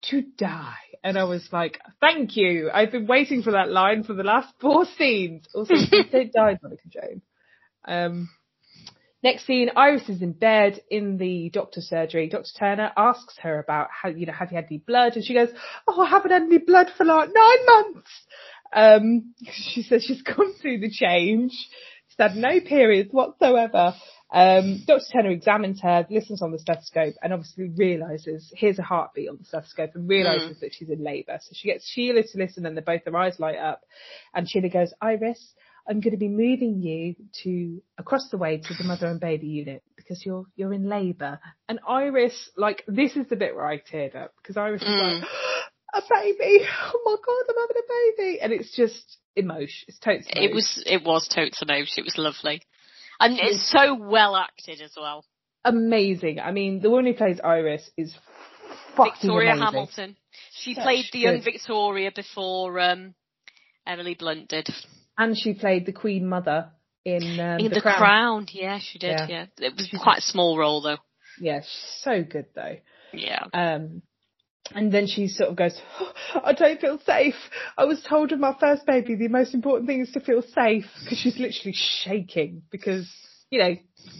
to 0.04 0.22
die. 0.22 0.76
And 1.04 1.18
I 1.18 1.26
was 1.26 1.48
like, 1.52 1.80
thank 2.00 2.38
you. 2.38 2.70
I've 2.74 2.92
been 2.92 3.08
waiting 3.08 3.42
for 3.44 3.52
that 3.52 3.70
line 3.70 4.04
for 4.04 4.14
the 4.14 4.24
last 4.24 4.54
four 4.60 4.86
scenes. 4.98 5.46
Also, 5.54 5.74
please 5.76 6.08
don't 6.12 6.32
die, 6.32 6.58
Monica 6.62 6.88
Joan. 6.90 7.22
Um, 7.86 8.30
next 9.24 9.46
scene, 9.46 9.72
Iris 9.76 10.10
is 10.10 10.22
in 10.22 10.34
bed 10.34 10.82
in 10.90 11.18
the 11.18 11.50
doctor's 11.50 11.88
surgery. 11.88 12.30
Dr. 12.30 12.50
Turner 12.58 12.92
asks 12.96 13.38
her 13.42 13.60
about 13.60 13.88
how, 13.92 14.10
you 14.10 14.26
know, 14.26 14.34
have 14.34 14.52
you 14.52 14.56
had 14.56 14.66
any 14.66 14.80
blood? 14.80 15.16
And 15.16 15.26
she 15.26 15.34
goes, 15.34 15.50
oh, 15.88 16.02
I 16.02 16.10
haven't 16.10 16.32
had 16.32 16.44
any 16.44 16.58
blood 16.60 16.92
for 16.98 17.06
like 17.06 17.30
nine 17.34 17.66
months. 17.66 18.12
Um, 18.74 19.34
she 19.52 19.84
says 19.84 20.04
she's 20.04 20.22
gone 20.22 20.54
through 20.62 20.80
the 20.80 20.92
change. 20.92 21.52
She's 22.08 22.18
had 22.20 22.36
no 22.36 22.60
periods 22.60 23.12
whatsoever. 23.12 23.96
Um, 24.32 24.82
Dr. 24.88 25.06
Turner 25.14 25.30
examines 25.30 25.80
her, 25.82 26.08
listens 26.10 26.42
on 26.42 26.52
the 26.52 26.58
stethoscope, 26.58 27.14
and 27.22 27.34
obviously 27.34 27.70
realizes, 27.70 28.52
hears 28.56 28.80
a 28.80 28.84
heartbeat 28.84 29.30
on 29.30 29.38
the 29.38 29.46
stethoscope 29.46 29.92
and 29.94 30.10
realizes 30.10 30.60
that 30.60 30.74
she's 30.74 30.90
in 30.90 31.04
labour. 31.04 31.38
So 31.40 31.52
she 31.54 31.68
gets 31.68 31.88
Sheila 31.88 32.24
to 32.24 32.38
listen 32.38 32.66
and 32.66 32.76
they 32.76 32.82
both 32.82 33.04
their 33.04 33.16
eyes 33.16 33.40
light 33.40 33.60
up. 33.60 33.82
And 34.34 34.50
Sheila 34.50 34.70
goes, 34.70 34.92
Iris, 35.00 35.54
I'm 35.88 36.00
going 36.00 36.12
to 36.12 36.18
be 36.18 36.30
moving 36.30 36.82
you 36.82 37.16
to 37.44 37.82
across 37.98 38.30
the 38.30 38.38
way 38.38 38.58
to 38.58 38.74
the 38.74 38.84
mother 38.84 39.08
and 39.08 39.20
baby 39.20 39.48
unit 39.48 39.84
because 39.98 40.26
you're, 40.26 40.46
you're 40.56 40.74
in 40.74 40.88
labour. 40.88 41.40
And 41.68 41.80
Iris, 41.88 42.50
like, 42.56 42.84
this 42.88 43.16
is 43.16 43.28
the 43.28 43.36
bit 43.36 43.56
where 43.56 43.66
I 43.66 43.80
teared 43.80 44.16
up 44.16 44.34
because 44.42 44.56
Iris 44.56 44.82
is 44.82 44.88
like, 44.88 45.24
a 45.94 46.02
baby. 46.10 46.66
Oh 46.94 47.02
my 47.06 47.16
God, 47.26 47.46
I'm 47.50 47.62
having 47.62 47.78
a 47.78 48.22
baby. 48.22 48.40
And 48.42 48.54
it's 48.54 48.76
just 48.76 49.18
emotion. 49.36 49.86
It's 49.88 50.00
totes 50.00 50.26
It 50.30 50.54
was 50.54 50.84
it 50.86 51.04
was 51.04 51.28
totes 51.28 51.62
emotion. 51.62 51.94
It 51.98 52.06
was 52.06 52.18
lovely, 52.18 52.62
and 53.20 53.38
it's 53.40 53.70
so 53.70 53.96
well 53.96 54.36
acted 54.36 54.82
as 54.82 54.94
well. 54.98 55.26
amazing. 55.66 56.40
I 56.40 56.52
mean, 56.52 56.82
the 56.82 56.90
woman 56.90 57.06
who 57.06 57.14
plays 57.14 57.40
Iris 57.44 57.90
is 57.98 58.16
fucking 58.96 59.14
Victoria 59.22 59.52
amazing. 59.52 59.66
Hamilton. 59.66 60.18
She 60.52 60.74
Such 60.74 60.84
played 60.84 61.06
the 61.12 61.20
young 61.20 61.42
Victoria 61.42 62.12
before 62.16 62.80
um, 62.80 63.14
Emily 63.86 64.16
Blunt 64.16 64.50
did. 64.50 64.70
And 65.18 65.38
she 65.38 65.54
played 65.54 65.86
the 65.86 65.92
Queen 65.94 66.28
Mother 66.28 66.72
in, 67.06 67.40
um, 67.40 67.60
In 67.60 67.72
the, 67.72 67.82
Crown. 67.82 68.48
yeah, 68.52 68.80
she 68.80 69.00
did. 69.00 69.12
Yeah. 69.12 69.28
Yeah, 69.28 69.46
it 69.60 69.74
was 69.76 69.90
quite 70.02 70.20
a 70.20 70.22
small 70.22 70.58
role 70.58 70.82
though. 70.82 70.98
Yeah, 71.40 71.62
she's 71.62 72.02
so 72.02 72.24
good 72.24 72.46
though. 72.56 72.78
Yeah. 73.12 73.44
Um, 73.54 74.02
and 74.74 74.92
then 74.92 75.08
she 75.08 75.28
sort 75.28 75.50
of 75.50 75.56
goes, 75.56 75.80
"Oh, 76.00 76.12
I 76.44 76.54
don't 76.54 76.80
feel 76.80 76.98
safe. 77.06 77.36
I 77.78 77.86
was 77.86 78.02
told 78.08 78.32
of 78.32 78.40
my 78.40 78.56
first 78.60 78.86
baby, 78.86 79.16
the 79.16 79.28
most 79.28 79.54
important 79.54 79.88
thing 79.88 80.02
is 80.02 80.12
to 80.12 80.20
feel 80.20 80.42
safe 80.42 80.86
because 81.04 81.18
she's 81.20 81.38
literally 81.38 81.74
shaking 81.76 82.64
because, 82.72 83.12
you 83.50 83.60
know, 83.60 83.76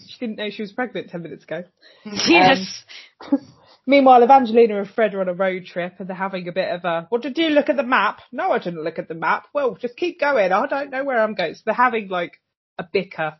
she 0.08 0.20
didn't 0.20 0.38
know 0.38 0.50
she 0.50 0.62
was 0.62 0.74
pregnant 0.74 1.10
10 1.10 1.22
minutes 1.24 1.44
ago. 1.46 1.64
Yes. 2.28 2.84
Meanwhile, 3.86 4.24
Evangelina 4.24 4.78
and 4.80 4.90
Fred 4.90 5.14
are 5.14 5.22
on 5.22 5.28
a 5.30 5.34
road 5.34 5.66
trip 5.66 5.96
and 6.00 6.08
they're 6.08 6.16
having 6.16 6.48
a 6.48 6.54
bit 6.54 6.72
of 6.72 6.86
a, 6.86 7.06
what 7.10 7.22
did 7.22 7.38
you 7.38 7.50
look 7.50 7.68
at 7.70 7.76
the 7.76 7.84
map? 7.84 8.22
No, 8.32 8.52
I 8.52 8.60
didn't 8.60 8.84
look 8.84 8.98
at 8.98 9.10
the 9.10 9.14
map. 9.14 9.48
Well, 9.54 9.76
just 9.76 9.98
keep 9.98 10.20
going. 10.22 10.52
I 10.54 10.68
don't 10.68 10.90
know 10.90 11.04
where 11.04 11.22
I'm 11.22 11.34
going. 11.36 11.56
So 11.56 11.62
they're 11.66 11.74
having 11.76 12.08
like 12.08 12.40
a 12.80 12.86
bicker. 12.92 13.36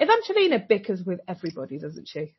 Evangelina 0.00 0.58
bickers 0.68 1.02
with 1.06 1.20
everybody, 1.26 1.78
doesn't 1.78 2.08
she? 2.08 2.34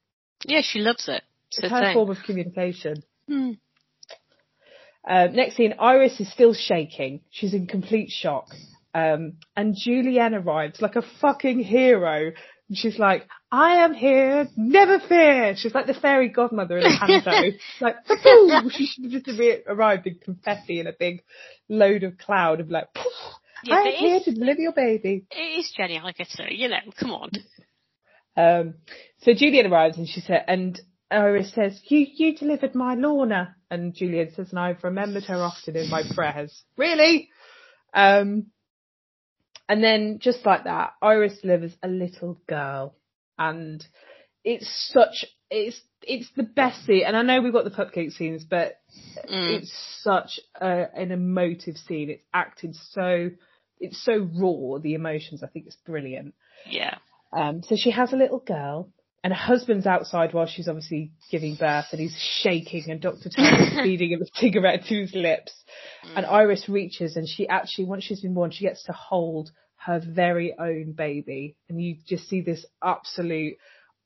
yeah, 0.46 0.62
she 0.64 0.80
loves 0.80 1.08
it. 1.08 1.24
It's 1.50 1.60
It's 1.60 1.70
her 1.72 1.76
her 1.80 1.86
thing. 1.86 1.94
form 1.96 2.12
of 2.12 2.18
communication. 2.26 3.02
Hmm. 3.28 3.52
Uh, 5.08 5.28
next 5.32 5.56
scene, 5.56 5.74
Iris 5.80 6.20
is 6.20 6.32
still 6.32 6.54
shaking. 6.54 7.22
She's 7.32 7.54
in 7.54 7.66
complete 7.66 8.10
shock. 8.12 8.48
Um, 8.94 9.34
and 9.56 9.76
Julienne 9.76 10.36
arrives 10.36 10.82
like 10.82 10.96
a 10.96 11.04
fucking 11.22 11.60
hero. 11.60 12.32
And 12.70 12.78
she's 12.78 13.00
like, 13.00 13.28
I 13.52 13.84
am 13.86 13.94
here, 13.94 14.48
never 14.58 15.00
fear. 15.00 15.56
She's 15.56 15.74
like 15.74 15.88
the 15.88 15.94
fairy 15.94 16.30
godmother 16.30 16.78
in 16.78 16.86
a 16.86 16.98
panto. 17.00 17.58
like, 17.80 17.96
"Pooh." 18.06 18.70
she 18.72 18.86
should 18.88 19.12
have 19.12 19.24
just 19.24 19.40
arrived 19.68 20.06
in 20.06 20.16
confetti 20.16 20.80
in 20.80 20.88
a 20.88 20.94
big 20.94 21.24
load 21.70 22.04
of 22.04 22.18
cloud 22.18 22.60
of 22.60 22.70
like, 22.70 22.94
"Poof, 22.94 23.14
Yeah, 23.64 23.76
I'm 23.76 23.94
here 23.94 24.20
to 24.20 24.34
deliver 24.34 24.60
your 24.60 24.74
baby. 24.74 25.26
It 25.32 25.60
is 25.60 25.74
Jenny 25.76 25.98
Agutter, 25.98 26.50
you 26.50 26.68
know, 26.68 26.80
come 27.00 27.12
on. 27.12 27.30
Um, 28.36 28.76
so 29.22 29.34
Julienne 29.34 29.72
arrives 29.72 29.98
and 29.98 30.08
she 30.08 30.20
said, 30.22 30.44
and 30.48 30.80
Iris 31.10 31.54
says, 31.54 31.82
you, 31.86 32.06
you 32.14 32.36
delivered 32.36 32.76
my 32.76 32.96
Lorna. 32.96 33.56
And 33.72 33.94
Julienne 33.94 34.32
says, 34.36 34.52
and 34.52 34.60
I've 34.60 34.84
remembered 34.84 35.24
her 35.26 35.38
often 35.38 35.76
in 35.76 35.90
my 35.90 36.04
prayers. 36.14 36.64
Really? 36.78 37.30
Um, 37.94 38.48
and 39.70 39.84
then 39.84 40.20
just 40.20 40.46
like 40.46 40.64
that, 40.66 40.94
Iris 41.02 41.40
delivers 41.42 41.74
a 41.84 41.88
little 41.88 42.40
girl 42.48 42.96
and 43.38 43.86
it's 44.44 44.92
such, 44.94 45.26
it's, 45.50 45.80
it's 46.02 46.30
the 46.36 46.44
best 46.44 46.86
scene. 46.86 47.04
And 47.06 47.18
I 47.18 47.22
know 47.22 47.42
we've 47.42 47.54
got 47.54 47.66
the 47.66 47.72
cupcake 47.72 48.12
scenes, 48.14 48.44
but 48.44 48.80
Mm. 49.30 49.60
it's 49.60 50.02
such 50.02 50.40
a, 50.60 50.86
an 50.96 51.12
emotive 51.12 51.76
scene. 51.78 52.10
It's 52.10 52.24
acted 52.34 52.76
so, 52.92 53.30
it's 53.80 54.04
so 54.04 54.30
raw, 54.40 54.80
the 54.80 54.94
emotions. 54.94 55.44
I 55.44 55.48
think 55.48 55.66
it's 55.68 55.78
brilliant. 55.86 56.34
Yeah. 56.70 56.96
Um, 57.34 57.62
so 57.64 57.76
she 57.78 57.92
has 57.92 58.14
a 58.14 58.18
little 58.18 58.40
girl, 58.40 58.90
and 59.28 59.34
her 59.34 59.44
husband's 59.44 59.86
outside 59.86 60.34
while 60.34 60.46
she's 60.48 60.70
obviously 60.70 61.12
giving 61.30 61.56
birth, 61.56 61.88
and 61.92 62.00
he's 62.00 62.16
shaking, 62.18 62.86
and 62.90 63.02
Dr. 63.02 63.28
Turner's 63.28 63.74
feeding 63.84 64.12
him 64.12 64.22
a 64.22 64.40
cigarette 64.40 64.86
to 64.86 65.02
his 65.02 65.14
lips. 65.14 65.52
Mm. 66.06 66.14
And 66.16 66.26
Iris 66.26 66.70
reaches, 66.70 67.18
and 67.18 67.28
she 67.28 67.46
actually, 67.46 67.88
once 67.88 68.06
she's 68.06 68.22
been 68.22 68.34
born, 68.34 68.52
she 68.52 68.64
gets 68.64 68.84
to 68.86 68.94
hold 68.94 69.52
her 69.86 70.00
very 70.02 70.56
own 70.58 70.94
baby, 70.94 71.58
and 71.68 71.82
you 71.82 71.98
just 72.08 72.30
see 72.30 72.40
this 72.40 72.66
absolute 72.82 73.56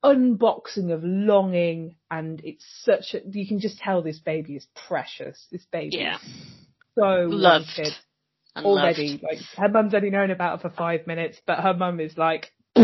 unboxing 0.03 0.91
of 0.91 1.03
longing, 1.03 1.98
and 2.10 2.41
it's 2.43 2.65
such 2.81 3.14
a, 3.14 3.19
you 3.30 3.48
can 3.48 3.60
just 3.60 3.77
tell 3.77 4.02
this 4.02 4.18
baby 4.18 4.56
is 4.56 4.65
precious. 4.88 5.45
This 5.52 5.68
baby 5.72 5.98
Yeah. 5.98 6.15
is 6.15 6.22
so 6.98 7.27
Loved. 7.30 7.68
wanted 7.77 7.93
And 8.56 8.65
already. 8.65 9.10
loved. 9.10 9.23
Like 9.23 9.38
her 9.57 9.69
mum's 9.69 9.93
only 9.93 10.10
known 10.10 10.31
about 10.31 10.64
her 10.64 10.69
for 10.69 10.76
five 10.76 11.06
minutes, 11.06 11.38
but 11.45 11.60
her 11.60 11.76
mum 11.76 11.99
is 11.99 12.18
like 12.18 12.52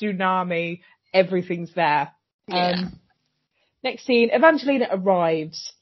tsunami. 0.00 0.80
Everything's 1.14 1.72
there. 1.74 2.12
Yeah. 2.48 2.72
Um, 2.72 3.00
next 3.82 4.04
scene, 4.04 4.30
Evangelina 4.34 4.88
arrives. 4.90 5.72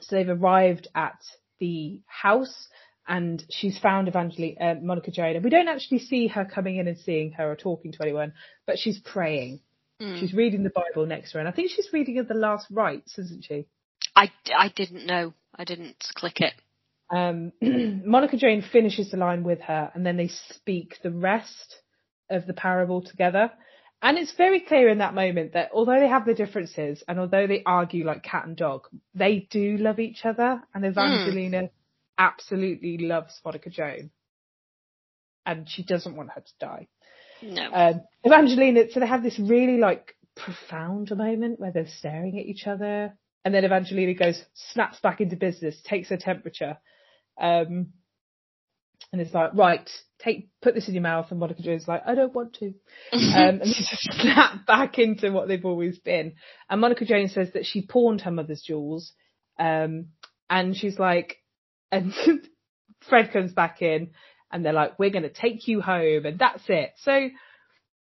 So 0.00 0.16
they've 0.16 0.28
arrived 0.28 0.88
at 0.94 1.18
the 1.58 2.00
house 2.06 2.68
and 3.08 3.42
she's 3.50 3.78
found 3.78 4.06
Evangelina, 4.06 4.60
uh, 4.60 4.74
Monica 4.80 5.10
Joan. 5.10 5.34
And 5.34 5.44
we 5.44 5.50
don't 5.50 5.68
actually 5.68 6.00
see 6.00 6.28
her 6.28 6.44
coming 6.44 6.76
in 6.76 6.86
and 6.86 6.98
seeing 6.98 7.32
her 7.32 7.50
or 7.50 7.56
talking 7.56 7.92
to 7.92 8.02
anyone, 8.02 8.34
but 8.66 8.78
she's 8.78 8.98
praying. 8.98 9.60
Mm. 10.00 10.20
She's 10.20 10.34
reading 10.34 10.62
the 10.62 10.70
Bible 10.70 11.06
next 11.06 11.32
to 11.32 11.34
her, 11.34 11.40
and 11.40 11.48
I 11.48 11.52
think 11.52 11.70
she's 11.70 11.88
reading 11.92 12.18
of 12.18 12.28
the 12.28 12.34
last 12.34 12.66
rites, 12.70 13.18
isn't 13.18 13.44
she? 13.44 13.66
I, 14.14 14.30
I 14.54 14.68
didn't 14.68 15.06
know. 15.06 15.34
I 15.54 15.64
didn't 15.64 15.96
click 16.14 16.40
it. 16.40 16.52
Um, 17.10 17.52
Monica 18.06 18.36
Joan 18.36 18.62
finishes 18.62 19.10
the 19.10 19.16
line 19.16 19.42
with 19.42 19.60
her, 19.62 19.90
and 19.94 20.06
then 20.06 20.16
they 20.16 20.28
speak 20.28 20.96
the 21.02 21.10
rest 21.10 21.76
of 22.30 22.46
the 22.46 22.52
parable 22.52 23.02
together. 23.02 23.50
And 24.00 24.16
it's 24.16 24.32
very 24.32 24.60
clear 24.60 24.88
in 24.88 24.98
that 24.98 25.14
moment 25.14 25.54
that 25.54 25.70
although 25.72 25.98
they 25.98 26.08
have 26.08 26.24
their 26.24 26.34
differences 26.34 27.02
and 27.08 27.18
although 27.18 27.48
they 27.48 27.62
argue 27.66 28.04
like 28.04 28.22
cat 28.22 28.46
and 28.46 28.56
dog, 28.56 28.86
they 29.14 29.48
do 29.50 29.76
love 29.76 29.98
each 29.98 30.24
other. 30.24 30.62
And 30.72 30.84
Evangelina 30.84 31.70
absolutely 32.16 32.98
loves 32.98 33.40
Monica 33.44 33.70
Joan. 33.70 34.10
And 35.44 35.68
she 35.68 35.82
doesn't 35.82 36.14
want 36.14 36.30
her 36.30 36.42
to 36.42 36.52
die. 36.60 36.86
No. 37.42 37.70
Um, 37.72 38.00
Evangelina, 38.24 38.84
so 38.90 39.00
they 39.00 39.06
have 39.06 39.22
this 39.22 39.38
really 39.38 39.78
like 39.78 40.14
profound 40.36 41.10
moment 41.16 41.58
where 41.58 41.72
they're 41.72 41.88
staring 41.98 42.38
at 42.38 42.46
each 42.46 42.66
other. 42.68 43.16
And 43.44 43.54
then 43.54 43.64
Evangelina 43.64 44.14
goes, 44.14 44.40
snaps 44.72 45.00
back 45.00 45.20
into 45.20 45.36
business, 45.36 45.80
takes 45.82 46.10
her 46.10 46.16
temperature. 46.16 46.78
Um, 47.40 47.88
and 49.12 49.20
it's 49.20 49.32
like, 49.32 49.54
right, 49.54 49.88
take, 50.18 50.50
put 50.60 50.74
this 50.74 50.88
in 50.88 50.94
your 50.94 51.02
mouth. 51.02 51.26
And 51.30 51.40
Monica 51.40 51.62
Joan's 51.62 51.88
like, 51.88 52.02
I 52.06 52.14
don't 52.14 52.34
want 52.34 52.54
to. 52.54 52.66
Um, 52.66 52.72
and 53.12 53.60
they 53.60 53.66
just 53.66 54.12
snap 54.20 54.66
back 54.66 54.98
into 54.98 55.30
what 55.30 55.48
they've 55.48 55.64
always 55.64 55.98
been. 55.98 56.34
And 56.68 56.80
Monica 56.80 57.04
Joan's 57.04 57.32
says 57.32 57.48
that 57.54 57.64
she 57.64 57.86
pawned 57.86 58.22
her 58.22 58.30
mother's 58.30 58.62
jewels. 58.62 59.12
Um, 59.58 60.08
and 60.50 60.76
she's 60.76 60.98
like, 60.98 61.36
and 61.92 62.12
Fred 63.08 63.32
comes 63.32 63.52
back 63.52 63.80
in 63.80 64.10
and 64.52 64.64
they're 64.64 64.72
like, 64.72 64.98
we're 64.98 65.10
going 65.10 65.22
to 65.22 65.30
take 65.30 65.68
you 65.68 65.80
home. 65.80 66.26
And 66.26 66.38
that's 66.38 66.64
it. 66.68 66.92
So 66.98 67.30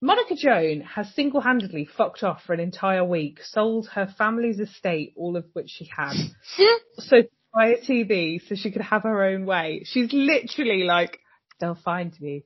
Monica 0.02 0.36
Joan 0.36 0.82
has 0.82 1.14
single-handedly 1.16 1.88
fucked 1.98 2.22
off 2.22 2.42
for 2.46 2.54
an 2.54 2.60
entire 2.60 3.04
week, 3.04 3.40
sold 3.44 3.88
her 3.94 4.14
family's 4.18 4.60
estate, 4.60 5.14
all 5.16 5.36
of 5.36 5.46
which 5.54 5.70
she 5.70 5.90
had, 5.96 6.14
so 6.98 7.24
buy 7.54 7.68
a 7.70 7.78
TV 7.78 8.42
so 8.48 8.56
she 8.56 8.72
could 8.72 8.82
have 8.82 9.04
her 9.04 9.24
own 9.24 9.46
way. 9.46 9.84
She's 9.86 10.12
literally 10.12 10.84
like, 10.84 11.20
they'll 11.60 11.76
find 11.76 12.20
me 12.20 12.46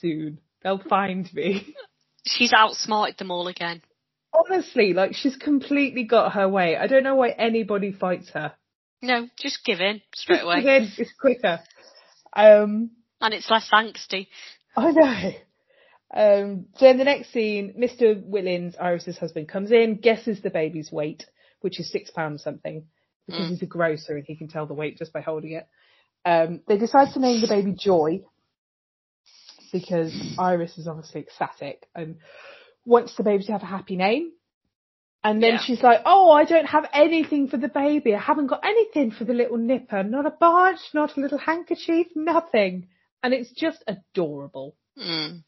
soon. 0.00 0.40
They'll 0.62 0.82
find 0.82 1.32
me. 1.32 1.74
She's 2.26 2.52
outsmarted 2.52 3.18
them 3.18 3.30
all 3.30 3.48
again. 3.48 3.82
Honestly, 4.34 4.92
like 4.92 5.14
she's 5.14 5.36
completely 5.36 6.04
got 6.04 6.32
her 6.34 6.46
way. 6.46 6.76
I 6.76 6.86
don't 6.86 7.02
know 7.02 7.14
why 7.14 7.30
anybody 7.30 7.92
fights 7.92 8.28
her. 8.30 8.52
No, 9.00 9.28
just 9.38 9.64
give 9.64 9.80
in 9.80 10.02
straight 10.14 10.42
away. 10.42 10.58
Again, 10.58 10.92
it's 10.98 11.12
quicker. 11.18 11.60
Um, 12.34 12.90
And 13.20 13.32
it's 13.32 13.50
less 13.50 13.70
angsty. 13.72 14.26
I 14.76 14.90
know. 14.90 15.32
Um, 16.14 16.66
so 16.76 16.86
in 16.86 16.98
the 16.98 17.04
next 17.04 17.32
scene, 17.32 17.74
Mr. 17.78 18.22
Willins, 18.22 18.80
Iris's 18.80 19.18
husband, 19.18 19.48
comes 19.48 19.70
in, 19.70 19.96
guesses 19.96 20.40
the 20.42 20.50
baby's 20.50 20.90
weight, 20.92 21.24
which 21.60 21.80
is 21.80 21.90
six 21.90 22.10
pounds 22.10 22.42
something, 22.42 22.86
because 23.28 23.46
Mm. 23.46 23.50
he's 23.50 23.62
a 23.62 23.66
grocer 23.66 24.16
and 24.16 24.24
he 24.26 24.34
can 24.36 24.48
tell 24.48 24.66
the 24.66 24.74
weight 24.74 24.98
just 24.98 25.12
by 25.12 25.20
holding 25.20 25.52
it. 25.52 25.68
Um, 26.24 26.62
they 26.66 26.78
decide 26.78 27.12
to 27.12 27.20
name 27.20 27.40
the 27.40 27.46
baby 27.46 27.72
Joy, 27.78 28.22
because 29.72 30.12
Iris 30.38 30.78
is 30.78 30.88
obviously 30.88 31.20
ecstatic 31.20 31.86
and 31.94 32.16
wants 32.84 33.14
the 33.16 33.22
baby 33.22 33.44
to 33.44 33.52
have 33.52 33.62
a 33.62 33.66
happy 33.66 33.96
name. 33.96 34.32
And 35.22 35.42
then 35.42 35.54
Yeah. 35.54 35.60
she's 35.60 35.82
like, 35.82 36.00
oh, 36.06 36.30
I 36.30 36.44
don't 36.44 36.66
have 36.66 36.88
anything 36.92 37.48
for 37.48 37.56
the 37.56 37.68
baby. 37.68 38.14
I 38.14 38.20
haven't 38.20 38.46
got 38.46 38.64
anything 38.64 39.10
for 39.10 39.24
the 39.24 39.34
little 39.34 39.58
nipper. 39.58 40.02
Not 40.04 40.26
a 40.26 40.30
barge, 40.30 40.78
not 40.94 41.16
a 41.16 41.20
little 41.20 41.38
handkerchief, 41.38 42.06
nothing. 42.14 42.88
And 43.22 43.34
it's 43.34 43.50
just 43.50 43.82
adorable. 43.86 44.76
Mm. 44.96 45.42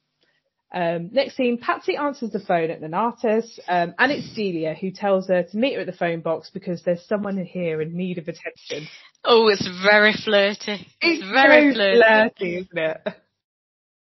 Um, 0.73 1.11
next 1.13 1.37
scene, 1.37 1.59
Patsy 1.59 1.97
answers 1.97 2.31
the 2.31 2.39
phone 2.39 2.71
at 2.71 2.81
Nonnatus, 2.81 3.59
um, 3.69 3.95
and 3.99 4.13
it's 4.13 4.33
Delia 4.35 4.75
who 4.75 4.93
tells 4.93 5.29
her 5.29 5.43
to 5.43 5.57
meet 5.57 5.75
her 5.75 5.81
at 5.81 5.87
the 5.87 5.93
phone 5.93 6.21
box 6.21 6.51
because 6.53 6.83
there's 6.85 7.05
someone 7.07 7.39
in 7.39 7.47
here 7.47 7.81
in 7.81 7.97
need 7.97 8.19
of 8.19 8.29
attention. 8.29 8.89
Oh, 9.25 9.49
it's 9.49 9.69
very 9.83 10.13
flirty. 10.13 10.87
It's, 11.01 11.23
very 11.29 11.73
so 11.73 11.75
flirty. 11.75 11.99
flirty, 11.99 12.57
isn't 12.59 12.79
it? 12.79 13.15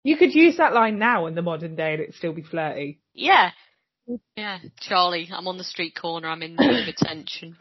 You 0.03 0.17
could 0.17 0.33
use 0.33 0.57
that 0.57 0.73
line 0.73 0.99
now 0.99 1.25
in 1.25 1.35
the 1.35 1.41
modern 1.41 1.75
day 1.75 1.93
and 1.93 2.03
it'd 2.03 2.15
still 2.15 2.33
be 2.33 2.43
flirty. 2.43 3.01
Yeah. 3.13 3.51
Yeah, 4.37 4.59
Charlie, 4.79 5.29
I'm 5.33 5.47
on 5.47 5.57
the 5.57 5.63
street 5.63 5.95
corner. 5.99 6.29
I'm 6.29 6.43
in 6.43 6.55
need 6.55 6.81
of 6.81 6.87
attention. 6.87 7.57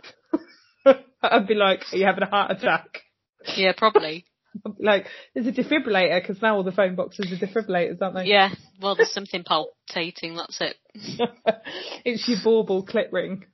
I'd 1.22 1.48
be 1.48 1.54
like, 1.54 1.80
are 1.90 1.96
you 1.96 2.04
having 2.04 2.22
a 2.22 2.28
heart 2.28 2.50
attack? 2.50 3.00
Yeah, 3.56 3.72
probably. 3.76 4.26
Like, 4.78 5.06
there's 5.34 5.46
a 5.46 5.52
defibrillator 5.52 6.20
because 6.20 6.40
now 6.42 6.56
all 6.56 6.62
the 6.62 6.72
phone 6.72 6.94
boxes 6.94 7.32
are 7.32 7.46
defibrillators, 7.46 8.00
aren't 8.00 8.14
they? 8.16 8.24
Yeah. 8.26 8.50
Well, 8.80 8.94
there's 8.94 9.12
something 9.12 9.42
palpitating. 9.44 10.36
That's 10.36 10.60
it. 10.60 10.76
it's 12.04 12.28
your 12.28 12.38
bauble 12.42 12.84
clip 12.84 13.12
ring. 13.12 13.46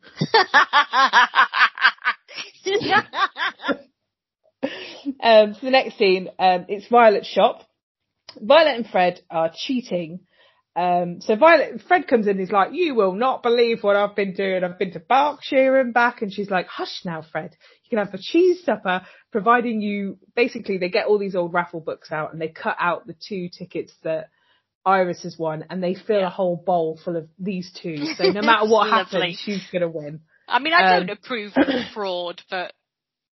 Um, 5.22 5.54
so 5.54 5.60
the 5.62 5.70
next 5.70 5.98
scene, 5.98 6.28
um, 6.38 6.66
it's 6.68 6.88
Violet's 6.88 7.26
shop. 7.26 7.62
Violet 8.40 8.76
and 8.76 8.86
Fred 8.86 9.20
are 9.30 9.50
cheating. 9.54 10.20
Um, 10.76 11.20
so 11.20 11.34
Violet, 11.36 11.82
Fred 11.88 12.06
comes 12.06 12.26
in, 12.26 12.38
he's 12.38 12.52
like, 12.52 12.72
you 12.72 12.94
will 12.94 13.12
not 13.12 13.42
believe 13.42 13.82
what 13.82 13.96
I've 13.96 14.14
been 14.14 14.34
doing. 14.34 14.62
I've 14.62 14.78
been 14.78 14.92
to 14.92 15.00
Berkshire 15.00 15.78
and 15.80 15.92
back. 15.92 16.22
And 16.22 16.32
she's 16.32 16.50
like, 16.50 16.66
hush 16.68 17.00
now, 17.04 17.22
Fred. 17.32 17.56
You 17.84 17.96
can 17.98 18.04
have 18.06 18.14
a 18.14 18.18
cheese 18.22 18.62
supper, 18.64 19.02
providing 19.32 19.80
you, 19.80 20.18
basically 20.36 20.78
they 20.78 20.88
get 20.88 21.06
all 21.06 21.18
these 21.18 21.34
old 21.34 21.52
raffle 21.52 21.80
books 21.80 22.12
out 22.12 22.32
and 22.32 22.40
they 22.40 22.48
cut 22.48 22.76
out 22.78 23.06
the 23.06 23.16
two 23.28 23.48
tickets 23.48 23.92
that 24.04 24.28
Iris 24.86 25.24
has 25.24 25.36
won 25.38 25.64
and 25.70 25.82
they 25.82 25.94
fill 25.94 26.20
Yeah. 26.20 26.28
a 26.28 26.30
whole 26.30 26.56
bowl 26.56 26.98
full 27.04 27.16
of 27.16 27.28
these 27.38 27.70
two. 27.82 27.96
So 28.16 28.30
no 28.30 28.40
matter 28.42 28.68
what 28.70 28.88
happens, 28.88 29.38
she's 29.44 29.66
going 29.72 29.82
to 29.82 29.88
win. 29.88 30.20
I 30.48 30.60
mean, 30.60 30.72
I 30.72 30.98
don't 30.98 31.10
Um, 31.10 31.16
approve 31.22 31.52
of 31.56 31.92
fraud, 31.92 32.40
but 32.48 32.72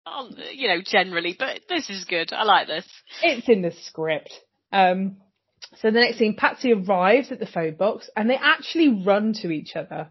um, 0.06 0.36
you 0.52 0.68
know, 0.68 0.80
generally. 0.84 1.36
But 1.38 1.60
this 1.68 1.90
is 1.90 2.04
good. 2.04 2.32
I 2.32 2.44
like 2.44 2.66
this. 2.66 2.86
It's 3.22 3.48
in 3.48 3.62
the 3.62 3.72
script. 3.72 4.32
Um, 4.72 5.16
so 5.80 5.90
the 5.90 6.00
next 6.00 6.18
scene, 6.18 6.36
Patsy 6.36 6.72
arrives 6.72 7.30
at 7.32 7.38
the 7.38 7.46
phone 7.46 7.74
box 7.74 8.08
and 8.16 8.28
they 8.30 8.36
actually 8.36 9.02
run 9.04 9.32
to 9.42 9.50
each 9.50 9.76
other 9.76 10.08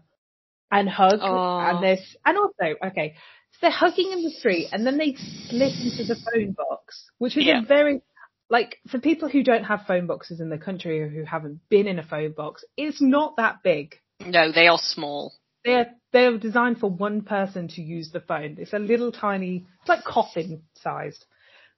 and 0.70 0.88
hug. 0.88 1.18
Oh. 1.20 1.58
And 1.58 1.82
this, 1.82 2.16
and 2.24 2.38
also, 2.38 2.74
okay, 2.88 3.14
so 3.52 3.58
they're 3.62 3.70
hugging 3.70 4.12
in 4.12 4.22
the 4.22 4.30
street 4.30 4.68
and 4.72 4.86
then 4.86 4.98
they 4.98 5.14
slip 5.48 5.72
into 5.82 6.04
the 6.04 6.16
phone 6.16 6.52
box, 6.52 7.10
which 7.18 7.36
is 7.36 7.44
Yeah. 7.46 7.62
a 7.62 7.66
very, 7.66 8.02
like, 8.48 8.78
for 8.88 8.98
people 8.98 9.28
who 9.28 9.42
don't 9.42 9.64
have 9.64 9.86
phone 9.86 10.06
boxes 10.06 10.40
in 10.40 10.50
the 10.50 10.58
country 10.58 11.02
or 11.02 11.08
who 11.08 11.24
haven't 11.24 11.60
been 11.68 11.86
in 11.86 11.98
a 11.98 12.02
phone 12.04 12.32
box, 12.32 12.64
it's 12.76 13.00
not 13.00 13.36
that 13.36 13.62
big. 13.62 13.96
No, 14.24 14.52
they 14.52 14.68
are 14.68 14.78
small. 14.80 15.32
They're, 15.64 15.92
they're 16.12 16.38
designed 16.38 16.78
for 16.78 16.88
one 16.88 17.22
person 17.22 17.68
to 17.68 17.82
use 17.82 18.10
the 18.12 18.20
phone. 18.20 18.56
It's 18.60 18.72
a 18.72 18.78
little 18.78 19.10
tiny, 19.10 19.66
it's 19.80 19.88
like 19.88 20.04
coffin 20.04 20.62
sized. 20.74 21.24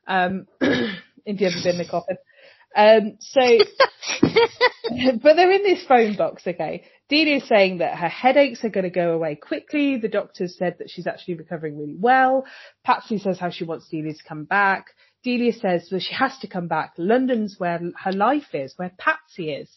Um, 0.07 0.47
if 0.61 1.41
you've 1.41 1.53
ever 1.53 1.63
been 1.63 1.75
in 1.77 1.87
a 1.87 1.89
coffin. 1.89 2.17
Um, 2.77 3.17
so, 3.21 3.41
but 4.21 5.35
they're 5.35 5.51
in 5.51 5.63
this 5.63 5.85
phone 5.87 6.17
box, 6.17 6.47
okay. 6.47 6.85
Delia's 7.09 7.49
saying 7.49 7.79
that 7.79 7.97
her 7.97 8.09
headaches 8.09 8.65
are 8.65 8.69
going 8.69 8.85
to 8.85 8.91
go 8.91 9.13
away 9.13 9.35
quickly. 9.35 9.97
The 9.97 10.09
doctors 10.09 10.57
said 10.59 10.77
that 10.79 10.91
she's 10.91 11.07
actually 11.07 11.35
recovering 11.35 11.79
really 11.79 11.97
well. 11.99 12.45
Patsy 12.85 13.19
says 13.19 13.39
how 13.39 13.51
she 13.51 13.65
wants 13.65 13.89
Delia 13.89 14.13
to 14.13 14.25
come 14.29 14.45
back. 14.45 14.89
Delia 15.25 15.53
says 15.53 15.89
that 15.89 16.03
she 16.03 16.15
has 16.15 16.37
to 16.41 16.47
come 16.47 16.69
back. 16.69 16.93
London's 16.99 17.57
where 17.59 17.81
her 18.03 18.13
life 18.13 18.55
is, 18.55 18.75
where 18.77 18.93
Patsy 18.99 19.51
is. 19.51 19.71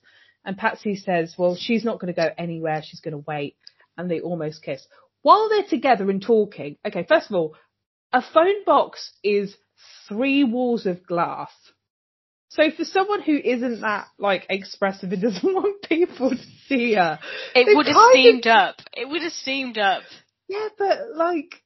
And 0.43 0.57
Patsy 0.57 0.95
says, 0.95 1.35
well, 1.37 1.55
she's 1.55 1.85
not 1.85 1.99
going 1.99 2.13
to 2.13 2.19
go 2.19 2.29
anywhere. 2.37 2.81
She's 2.83 2.99
going 2.99 3.13
to 3.13 3.23
wait. 3.27 3.55
And 3.97 4.09
they 4.09 4.19
almost 4.19 4.63
kiss. 4.63 4.85
While 5.21 5.49
they're 5.49 5.63
together 5.63 6.09
and 6.09 6.21
talking, 6.21 6.77
okay, 6.85 7.05
first 7.07 7.29
of 7.29 7.35
all, 7.35 7.55
a 8.11 8.21
phone 8.21 8.65
box 8.65 9.11
is 9.23 9.55
three 10.09 10.43
walls 10.43 10.85
of 10.85 11.05
glass. 11.05 11.51
So 12.53 12.69
for 12.71 12.83
someone 12.85 13.21
who 13.21 13.37
isn't 13.37 13.79
that 13.81 14.07
like 14.17 14.45
expressive 14.49 15.11
and 15.11 15.21
doesn't 15.27 15.53
want 15.53 15.83
people 15.83 16.31
to 16.31 16.37
see 16.67 16.93
her, 16.95 17.17
It 17.55 17.75
would 17.75 17.87
have 17.87 17.95
kind 17.95 18.07
of- 18.07 18.11
steamed 18.19 18.47
up. 18.47 18.75
It 18.93 19.07
would 19.09 19.21
have 19.23 19.31
steamed 19.33 19.77
up. 19.77 20.03
yeah, 20.49 20.67
but 20.77 20.97
like, 21.15 21.61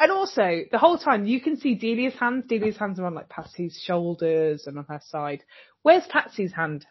and 0.00 0.10
also 0.10 0.62
the 0.72 0.78
whole 0.78 0.98
time 0.98 1.26
you 1.26 1.40
can 1.40 1.56
see 1.58 1.74
Delia's 1.74 2.14
hands. 2.18 2.44
Delia's 2.48 2.76
hands 2.78 2.98
are 2.98 3.06
on 3.06 3.14
like 3.14 3.28
Patsy's 3.28 3.80
shoulders 3.84 4.66
and 4.66 4.78
on 4.78 4.86
her 4.88 5.00
side. 5.08 5.44
Where's 5.82 6.06
Patsy's 6.06 6.52
hand? 6.52 6.86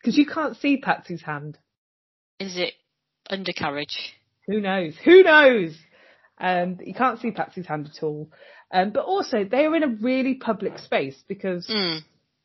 Because 0.00 0.16
you 0.16 0.26
can't 0.26 0.56
see 0.58 0.76
Patsy's 0.76 1.22
hand. 1.22 1.58
Is 2.38 2.56
it 2.56 2.74
undercarriage? 3.28 4.14
Who 4.46 4.60
knows? 4.60 4.94
Who 5.04 5.22
knows? 5.22 5.74
Um, 6.38 6.78
you 6.84 6.94
can't 6.94 7.18
see 7.20 7.30
Patsy's 7.32 7.66
hand 7.66 7.90
at 7.94 8.02
all. 8.02 8.30
Um, 8.72 8.90
but 8.92 9.04
also 9.04 9.44
they 9.44 9.64
are 9.66 9.74
in 9.76 9.82
a 9.82 9.88
really 10.00 10.34
public 10.34 10.78
space 10.78 11.16
because 11.28 11.66
Mm. 11.66 12.00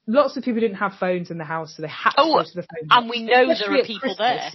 Lots 0.08 0.38
of 0.38 0.44
people 0.44 0.62
didn't 0.62 0.78
have 0.78 0.94
phones 1.00 1.32
in 1.32 1.38
the 1.38 1.44
house, 1.44 1.76
so 1.76 1.82
they 1.82 1.88
had 1.88 2.12
to 2.12 2.16
Oh, 2.22 2.34
go 2.38 2.44
to 2.44 2.54
the 2.56 2.62
phone. 2.62 2.88
And 2.90 2.90
box, 2.90 3.08
we 3.10 3.24
know 3.24 3.48
there 3.48 3.74
are 3.74 3.84
people 3.84 4.00
Christmas. 4.00 4.18
there. 4.18 4.50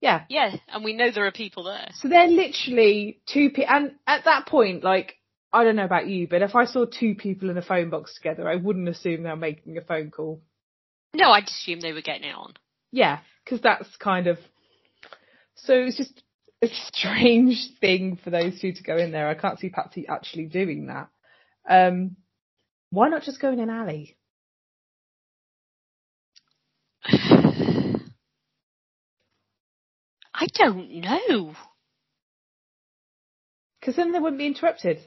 Yeah. 0.00 0.24
Yeah, 0.28 0.56
and 0.68 0.82
we 0.84 0.94
know 0.94 1.10
there 1.10 1.26
are 1.26 1.32
people 1.32 1.64
there. 1.64 1.88
So 1.94 2.08
they're 2.08 2.26
literally 2.28 3.20
two 3.26 3.50
people, 3.50 3.66
and 3.68 3.92
at 4.06 4.24
that 4.24 4.46
point, 4.46 4.82
like, 4.82 5.16
I 5.52 5.64
don't 5.64 5.76
know 5.76 5.84
about 5.84 6.06
you, 6.06 6.26
but 6.28 6.42
if 6.42 6.54
I 6.54 6.64
saw 6.64 6.84
two 6.86 7.14
people 7.14 7.50
in 7.50 7.58
a 7.58 7.62
phone 7.62 7.90
box 7.90 8.14
together, 8.14 8.48
I 8.48 8.56
wouldn't 8.56 8.88
assume 8.88 9.22
they're 9.24 9.36
making 9.36 9.76
a 9.76 9.82
phone 9.82 10.10
call. 10.10 10.40
No, 11.12 11.30
I'd 11.30 11.44
assume 11.48 11.80
they 11.80 11.92
were 11.92 12.02
getting 12.02 12.24
it 12.30 12.34
on. 12.36 12.54
Yeah, 12.92 13.18
because 13.44 13.60
that's 13.60 13.94
kind 13.96 14.26
of 14.28 14.38
So 15.56 15.74
it's 15.74 15.96
just 15.96 16.22
a 16.62 16.68
strange 16.92 17.56
thing 17.80 18.18
for 18.22 18.30
those 18.30 18.60
two 18.60 18.72
to 18.72 18.82
go 18.82 18.96
in 18.96 19.12
there. 19.12 19.28
I 19.28 19.34
can't 19.34 19.58
see 19.58 19.68
Patsy 19.70 20.06
actually 20.08 20.46
doing 20.46 20.86
that. 20.86 21.08
Um, 21.68 22.16
why 22.90 23.08
not 23.08 23.22
just 23.22 23.40
go 23.40 23.52
in 23.52 23.60
an 23.60 23.70
alley? 23.70 24.16
I 30.40 30.46
don't 30.54 30.90
know. 30.90 31.54
Because 33.78 33.96
then 33.96 34.12
they 34.12 34.18
wouldn't 34.18 34.38
be 34.38 34.46
interrupted. 34.46 34.98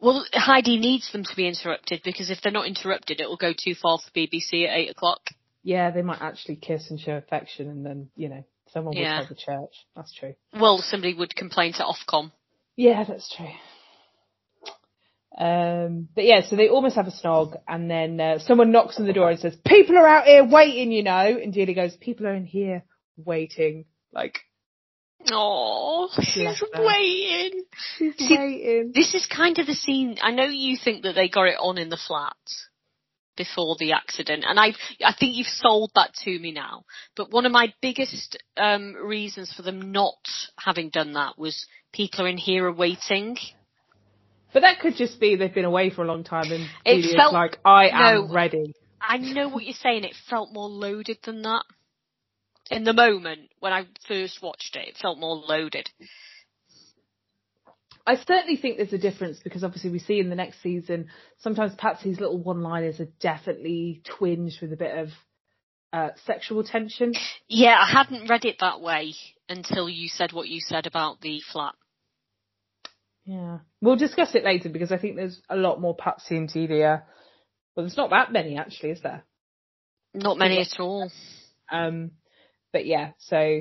Well, 0.00 0.24
Heidi 0.32 0.78
needs 0.78 1.10
them 1.12 1.24
to 1.24 1.36
be 1.36 1.48
interrupted 1.48 2.02
because 2.04 2.30
if 2.30 2.40
they're 2.40 2.52
not 2.52 2.68
interrupted, 2.68 3.20
it 3.20 3.28
will 3.28 3.36
go 3.36 3.52
too 3.52 3.74
far 3.74 3.98
for 3.98 4.10
BBC 4.12 4.66
at 4.66 4.76
eight 4.78 4.90
o'clock. 4.90 5.20
Yeah, 5.62 5.90
they 5.90 6.02
might 6.02 6.22
actually 6.22 6.56
kiss 6.56 6.90
and 6.90 6.98
show 6.98 7.16
affection, 7.16 7.68
and 7.68 7.84
then 7.84 8.08
you 8.16 8.28
know 8.30 8.44
someone 8.72 8.94
would 8.96 9.02
Yeah. 9.02 9.18
tell 9.18 9.26
the 9.26 9.34
church. 9.34 9.86
That's 9.94 10.14
true. 10.14 10.34
Well, 10.54 10.78
somebody 10.78 11.12
would 11.12 11.34
complain 11.36 11.74
to 11.74 11.84
Ofcom. 11.84 12.32
Yeah, 12.76 13.04
that's 13.04 13.28
true. 13.36 13.52
Um, 15.40 16.08
but 16.14 16.24
yeah, 16.24 16.42
so 16.42 16.54
they 16.54 16.68
almost 16.68 16.96
have 16.96 17.06
a 17.06 17.10
snog, 17.10 17.58
and 17.66 17.90
then 17.90 18.20
uh, 18.20 18.38
someone 18.40 18.72
knocks 18.72 19.00
on 19.00 19.06
the 19.06 19.14
door 19.14 19.30
and 19.30 19.40
says, 19.40 19.56
"People 19.66 19.96
are 19.96 20.06
out 20.06 20.26
here 20.26 20.44
waiting," 20.44 20.92
you 20.92 21.02
know. 21.02 21.38
And 21.42 21.50
Delia 21.52 21.74
goes, 21.74 21.96
"People 21.96 22.26
are 22.26 22.34
in 22.34 22.44
here 22.44 22.84
waiting." 23.16 23.86
Like 24.12 24.40
Oh, 25.30 26.08
she's 26.20 26.62
waiting. 26.74 27.64
she's 27.96 28.16
See- 28.16 28.36
waiting. 28.36 28.92
This 28.94 29.14
is 29.14 29.26
kind 29.26 29.58
of 29.58 29.66
the 29.66 29.74
scene. 29.74 30.18
I 30.22 30.30
know 30.30 30.44
you 30.44 30.76
think 30.76 31.04
that 31.04 31.14
they 31.14 31.28
got 31.28 31.48
it 31.48 31.56
on 31.58 31.78
in 31.78 31.88
the 31.88 31.96
flat 31.96 32.36
before 33.36 33.76
the 33.78 33.92
accident, 33.92 34.44
and 34.46 34.60
I 34.60 34.74
I 35.02 35.14
think 35.18 35.36
you've 35.36 35.46
sold 35.46 35.92
that 35.94 36.12
to 36.24 36.38
me 36.38 36.52
now. 36.52 36.84
But 37.16 37.30
one 37.30 37.46
of 37.46 37.52
my 37.52 37.72
biggest 37.80 38.36
um, 38.58 38.94
reasons 38.94 39.52
for 39.54 39.62
them 39.62 39.92
not 39.92 40.18
having 40.58 40.90
done 40.90 41.14
that 41.14 41.38
was 41.38 41.66
people 41.92 42.24
are 42.24 42.28
in 42.28 42.36
here 42.36 42.66
are 42.66 42.72
waiting. 42.72 43.38
But 44.52 44.62
that 44.62 44.80
could 44.80 44.96
just 44.96 45.20
be 45.20 45.36
they've 45.36 45.54
been 45.54 45.64
away 45.64 45.90
for 45.90 46.02
a 46.02 46.06
long 46.06 46.24
time, 46.24 46.50
and 46.50 46.68
It 46.84 47.16
felt- 47.16 47.32
like, 47.32 47.58
"I 47.64 47.90
no. 47.90 48.24
am 48.24 48.32
ready." 48.32 48.74
I 49.00 49.16
know 49.18 49.48
what 49.48 49.64
you're 49.64 49.74
saying. 49.74 50.04
It 50.04 50.14
felt 50.28 50.52
more 50.52 50.68
loaded 50.68 51.18
than 51.22 51.42
that. 51.42 51.64
In 52.70 52.84
the 52.84 52.92
moment 52.92 53.50
when 53.58 53.72
I 53.72 53.86
first 54.06 54.42
watched 54.42 54.76
it, 54.76 54.88
it 54.88 54.96
felt 54.96 55.18
more 55.18 55.36
loaded. 55.36 55.90
I 58.06 58.16
certainly 58.16 58.56
think 58.56 58.76
there's 58.76 58.92
a 58.92 58.98
difference 58.98 59.38
because 59.40 59.62
obviously 59.62 59.90
we 59.90 59.98
see 59.98 60.20
in 60.20 60.30
the 60.30 60.36
next 60.36 60.62
season 60.62 61.10
sometimes 61.38 61.74
Patsy's 61.76 62.18
little 62.18 62.38
one-liners 62.38 62.98
are 63.00 63.08
definitely 63.20 64.02
twinged 64.04 64.60
with 64.60 64.72
a 64.72 64.76
bit 64.76 64.96
of 64.98 65.08
uh, 65.92 66.10
sexual 66.24 66.62
tension. 66.64 67.12
Yeah, 67.48 67.76
I 67.78 67.90
hadn't 67.92 68.28
read 68.28 68.44
it 68.44 68.56
that 68.60 68.80
way 68.80 69.14
until 69.48 69.88
you 69.88 70.08
said 70.08 70.32
what 70.32 70.48
you 70.48 70.60
said 70.60 70.86
about 70.86 71.20
the 71.20 71.40
flat. 71.52 71.74
Yeah, 73.30 73.58
we'll 73.80 73.94
discuss 73.94 74.34
it 74.34 74.42
later 74.42 74.70
because 74.70 74.90
I 74.90 74.98
think 74.98 75.14
there's 75.14 75.40
a 75.48 75.54
lot 75.54 75.80
more 75.80 75.94
Patsy 75.94 76.36
and 76.36 76.48
Delia. 76.48 77.04
Well, 77.76 77.86
there's 77.86 77.96
not 77.96 78.10
that 78.10 78.32
many 78.32 78.56
actually, 78.58 78.90
is 78.90 79.02
there? 79.02 79.22
Not 80.12 80.36
many 80.36 80.58
at 80.58 80.80
all. 80.80 81.08
Um, 81.70 82.10
but 82.72 82.86
yeah, 82.86 83.12
so 83.18 83.60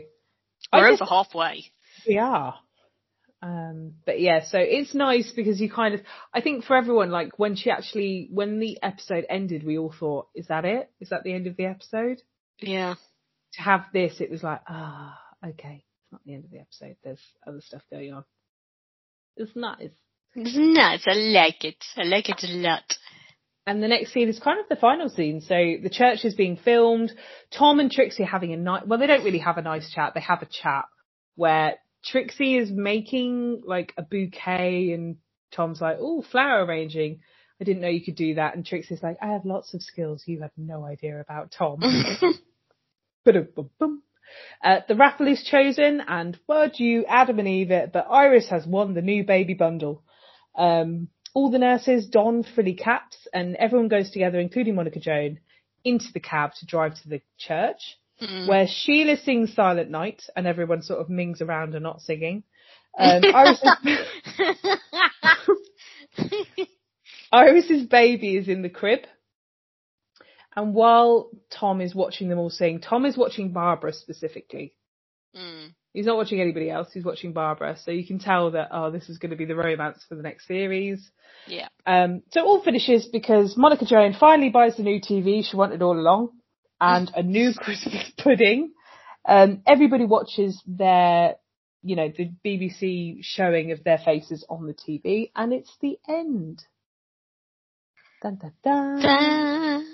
We're 0.74 0.88
over 0.88 1.06
halfway. 1.06 1.66
we 2.08 2.18
are. 2.18 2.56
Um, 3.44 3.94
but 4.08 4.20
yeah, 4.20 4.44
so 4.44 4.58
it's 4.58 4.96
nice 4.96 5.32
because 5.36 5.62
you 5.62 5.70
kind 5.70 5.94
of, 5.94 6.02
I 6.34 6.41
think 6.41 6.64
for 6.64 6.76
everyone, 6.76 7.12
like 7.12 7.38
when 7.38 7.56
she 7.56 7.70
actually, 7.70 8.28
when 8.32 8.58
the 8.60 8.80
episode 8.82 9.28
ended, 9.30 9.64
we 9.64 9.78
all 9.78 9.94
thought, 9.98 10.30
is 10.34 10.48
that 10.48 10.66
it? 10.66 10.90
Is 11.00 11.10
that 11.10 11.22
the 11.24 11.34
end 11.34 11.46
of 11.46 11.58
the 11.58 11.66
episode? 11.66 12.24
Yeah. 12.58 12.96
To 13.54 13.62
have 13.62 13.86
this, 13.94 14.20
it 14.20 14.32
was 14.32 14.41
like, 14.41 14.62
ah, 14.68 15.16
okay, 15.46 15.84
it's 15.86 16.12
not 16.12 16.22
the 16.26 16.34
end 16.34 16.46
of 16.46 16.50
the 16.50 16.58
episode. 16.60 16.96
There's 17.04 17.22
other 17.46 17.62
stuff 17.62 17.84
going 17.91 18.14
on. 18.14 18.24
It's 19.35 19.56
nice. 19.56 19.91
It's 20.35 20.56
nice. 20.56 21.03
I 21.07 21.14
like 21.14 21.64
it. 21.64 21.84
I 21.97 22.03
like 22.03 22.30
it 22.30 22.43
a 22.43 22.53
lot. 22.53 22.84
And 23.65 23.84
the 23.84 23.88
next 23.88 24.14
scene 24.14 24.30
is 24.30 24.39
kind 24.39 24.60
of 24.60 24.68
the 24.68 24.76
final 24.76 25.10
scene. 25.10 25.41
So 25.41 25.56
the 25.56 25.91
church 25.91 26.26
is 26.26 26.34
being 26.34 26.57
filmed. 26.57 27.11
Tom 27.56 27.80
and 27.80 27.91
Trixie 27.91 28.23
are 28.23 28.27
having 28.27 28.53
a 28.53 28.57
night. 28.57 28.88
Well, 28.88 28.99
they 28.99 29.07
don't 29.07 29.23
really 29.23 29.39
have 29.39 29.57
a 29.57 29.61
nice 29.61 29.91
chat. 29.91 30.14
They 30.15 30.22
have 30.22 30.41
a 30.41 30.47
chat 30.47 30.85
where 31.35 31.76
Trixie 32.03 32.57
is 32.57 32.72
making 32.72 33.61
like 33.65 33.93
a 33.97 34.01
bouquet 34.01 34.91
and 34.91 35.18
Tom's 35.51 35.81
like, 35.81 35.97
oh, 35.99 36.23
flower 36.31 36.65
arranging. 36.65 37.19
I 37.61 37.64
didn't 37.64 37.81
know 37.81 37.89
you 37.89 38.03
could 38.03 38.15
do 38.15 38.35
that. 38.35 38.56
And 38.56 38.65
Trixie's 38.65 39.03
like, 39.03 39.18
I 39.22 39.27
have 39.34 39.45
lots 39.45 39.73
of 39.73 39.81
skills 39.81 40.23
you 40.26 40.41
have 40.41 40.51
no 40.57 40.85
idea 40.85 41.19
about, 41.19 41.51
Tom. 41.51 41.80
Ba-dum-bum-bum. 43.26 44.01
Uh, 44.64 44.80
the 44.88 44.95
raffle 44.95 45.27
is 45.27 45.43
chosen, 45.43 46.01
and 46.07 46.38
word 46.47 46.73
you, 46.77 47.06
Adam 47.06 47.39
and 47.39 47.47
Eve 47.47 47.72
it, 47.72 47.91
but 47.93 48.07
Iris 48.10 48.49
has 48.49 48.65
won 48.65 48.93
the 48.93 49.01
new 49.01 49.23
baby 49.23 49.53
bundle. 49.53 50.03
Um, 50.56 51.07
all 51.34 51.51
the 51.51 51.60
nurses 51.60 52.07
don 52.07 52.43
frilly 52.43 52.73
caps, 52.73 53.27
and 53.34 53.56
everyone 53.56 53.88
goes 53.88 54.10
together, 54.11 54.39
including 54.39 54.76
Monica 54.76 54.99
Joan, 54.99 55.39
into 55.84 56.07
the 56.14 56.19
cab 56.19 56.51
to 56.60 56.65
drive 56.65 56.95
to 57.01 57.10
the 57.10 57.22
church, 57.38 57.97
Mm. 58.22 58.49
where 58.49 58.68
Sheila 58.68 59.15
sings 59.15 59.53
Silent 59.53 59.89
Night, 59.89 60.23
and 60.35 60.45
everyone 60.45 60.81
sort 60.81 60.99
of 60.99 61.10
mings 61.10 61.41
around 61.41 61.73
and 61.73 61.84
not 61.84 62.01
singing. 62.01 62.43
Um, 62.97 63.23
Iris's, 63.23 63.69
Iris's 67.31 67.84
baby 67.88 68.35
is 68.35 68.47
in 68.49 68.61
the 68.61 68.69
crib. 68.69 69.01
And 70.56 70.74
while 70.74 71.30
Tom 71.52 71.82
is 71.82 71.94
watching 71.94 72.30
them 72.30 72.40
all 72.40 72.50
sing, 72.50 72.80
Tom 72.80 73.06
is 73.06 73.18
watching 73.18 73.52
Barbara 73.52 73.94
specifically. 73.94 74.74
Mm. 75.36 75.74
He's 75.94 76.06
not 76.06 76.18
watching 76.18 76.40
anybody 76.42 76.70
else. 76.70 76.90
He's 76.94 77.06
watching 77.06 77.34
Barbara. 77.34 77.78
So 77.78 77.92
you 77.92 78.06
can 78.06 78.20
tell 78.20 78.52
that, 78.52 78.70
oh, 78.72 78.92
this 78.92 79.10
is 79.10 79.18
going 79.18 79.32
to 79.32 79.36
be 79.36 79.46
the 79.46 79.56
romance 79.56 80.04
for 80.08 80.16
the 80.16 80.22
next 80.22 80.48
series. 80.48 81.10
Yeah. 81.48 81.68
Um, 81.86 82.22
so 82.32 82.42
it 82.42 82.44
all 82.44 82.64
finishes 82.64 83.08
because 83.12 83.58
Monica 83.58 83.86
Joan 83.86 84.16
finally 84.20 84.50
buys 84.50 84.76
the 84.78 84.84
new 84.84 85.00
TV 85.02 85.44
she 85.44 85.56
wanted 85.56 85.82
all 85.82 86.00
along 86.00 86.30
and 86.80 87.12
a 87.16 87.24
new 87.24 87.54
Christmas 87.58 88.12
pudding. 88.18 88.72
Um, 89.28 89.62
everybody 89.66 90.06
watches 90.06 90.62
their, 90.68 91.36
you 91.82 91.96
know, 91.96 92.12
the 92.16 92.32
BBC 92.46 93.20
showing 93.22 93.72
of 93.72 93.84
their 93.84 93.98
faces 93.98 94.46
on 94.50 94.68
the 94.68 94.74
TV 94.74 95.32
and 95.36 95.54
it's 95.54 95.76
the 95.82 95.98
end. 96.08 96.64
Dun, 98.22 98.36
dun, 98.36 98.54
dun. 98.64 99.86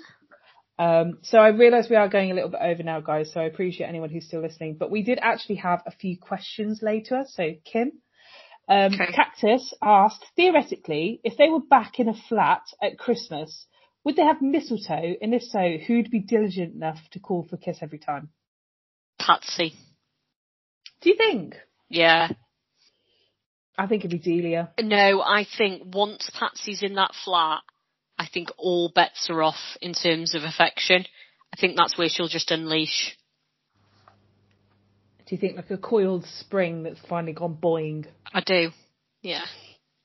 Um, 0.78 1.18
so 1.22 1.38
I 1.38 1.48
realise 1.48 1.88
we 1.88 1.96
are 1.96 2.08
going 2.08 2.30
a 2.30 2.34
little 2.34 2.50
bit 2.50 2.60
over 2.62 2.82
now, 2.82 3.00
guys. 3.00 3.32
So 3.32 3.40
I 3.40 3.44
appreciate 3.44 3.86
anyone 3.86 4.10
who's 4.10 4.26
still 4.26 4.42
listening. 4.42 4.76
But 4.78 4.90
we 4.90 5.02
did 5.02 5.18
actually 5.22 5.56
have 5.56 5.82
a 5.86 5.90
few 5.90 6.18
questions 6.18 6.80
laid 6.82 7.06
to 7.06 7.16
us. 7.16 7.32
So 7.34 7.52
Kim, 7.64 7.92
um, 8.68 8.94
Okay. 8.94 9.12
Cactus 9.12 9.72
asked 9.82 10.24
theoretically 10.34 11.20
if 11.24 11.36
they 11.36 11.48
were 11.48 11.60
back 11.60 11.98
in 11.98 12.08
a 12.08 12.14
flat 12.28 12.62
at 12.82 12.98
Christmas, 12.98 13.66
would 14.04 14.16
they 14.16 14.22
have 14.22 14.42
mistletoe? 14.42 15.14
And 15.20 15.34
if 15.34 15.42
so, 15.42 15.78
who'd 15.86 16.10
be 16.10 16.20
diligent 16.20 16.74
enough 16.74 16.98
to 17.12 17.20
call 17.20 17.44
for 17.48 17.56
a 17.56 17.58
kiss 17.58 17.78
every 17.80 17.98
time? 17.98 18.28
Patsy. 19.18 19.74
Do 21.00 21.10
you 21.10 21.16
think? 21.16 21.56
Yeah. 21.88 22.28
I 23.78 23.86
think 23.86 24.04
it'd 24.04 24.10
be 24.10 24.18
Delia. 24.18 24.70
No, 24.80 25.20
I 25.20 25.44
think 25.58 25.94
once 25.94 26.30
Patsy's 26.38 26.82
in 26.82 26.94
that 26.94 27.12
flat, 27.24 27.62
I 28.18 28.26
think 28.32 28.48
all 28.56 28.90
bets 28.94 29.28
are 29.30 29.42
off 29.42 29.76
in 29.80 29.92
terms 29.92 30.34
of 30.34 30.42
affection. 30.42 31.04
I 31.52 31.56
think 31.60 31.76
that's 31.76 31.96
where 31.98 32.08
she'll 32.08 32.28
just 32.28 32.50
unleash. 32.50 33.16
Do 35.26 35.34
you 35.34 35.40
think 35.40 35.56
like 35.56 35.70
a 35.70 35.76
coiled 35.76 36.24
spring 36.24 36.82
that's 36.84 37.00
finally 37.08 37.32
gone 37.32 37.56
boing? 37.60 38.06
I 38.32 38.40
do. 38.40 38.70
Yeah. 39.22 39.44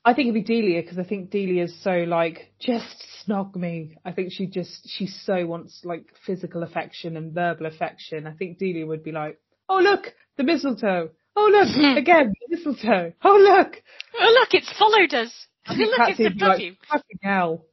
I 0.04 0.14
think 0.14 0.28
it'd 0.28 0.34
be 0.34 0.54
Delia 0.54 0.82
because 0.82 0.98
I 0.98 1.04
think 1.04 1.30
Delia's 1.30 1.72
so 1.82 1.90
like 2.08 2.52
just 2.58 3.04
snog 3.24 3.54
me. 3.54 3.96
I 4.04 4.10
think 4.10 4.32
she 4.32 4.46
just 4.46 4.88
she 4.90 5.06
so 5.06 5.46
wants 5.46 5.82
like 5.84 6.06
physical 6.26 6.64
affection 6.64 7.16
and 7.16 7.32
verbal 7.32 7.66
affection. 7.66 8.26
I 8.26 8.32
think 8.32 8.58
Delia 8.58 8.84
would 8.84 9.04
be 9.04 9.12
like, 9.12 9.38
oh 9.68 9.78
look 9.78 10.12
the 10.36 10.42
mistletoe. 10.42 11.10
Oh 11.36 11.48
look 11.52 11.68
again 11.98 12.32
the 12.48 12.56
mistletoe. 12.56 13.12
Oh 13.22 13.36
look. 13.38 13.80
Oh 14.20 14.36
look, 14.40 14.48
it's 14.54 14.76
followed 14.76 15.14
us. 15.14 15.32
I 15.66 15.74
Oh, 15.74 15.76
think 15.76 15.90
look, 15.96 16.08
it's 16.08 16.18
the 16.18 16.44
like, 16.46 16.76
fucking 16.90 17.18
hell. 17.22 17.64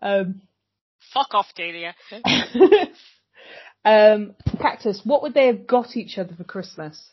Um, 0.00 0.42
Fuck 1.12 1.34
off, 1.34 1.46
Delia. 1.54 1.94
um, 3.84 4.34
Cactus, 4.60 5.00
what 5.04 5.22
would 5.22 5.34
they 5.34 5.46
have 5.46 5.66
got 5.66 5.96
each 5.96 6.18
other 6.18 6.34
for 6.34 6.44
Christmas? 6.44 7.12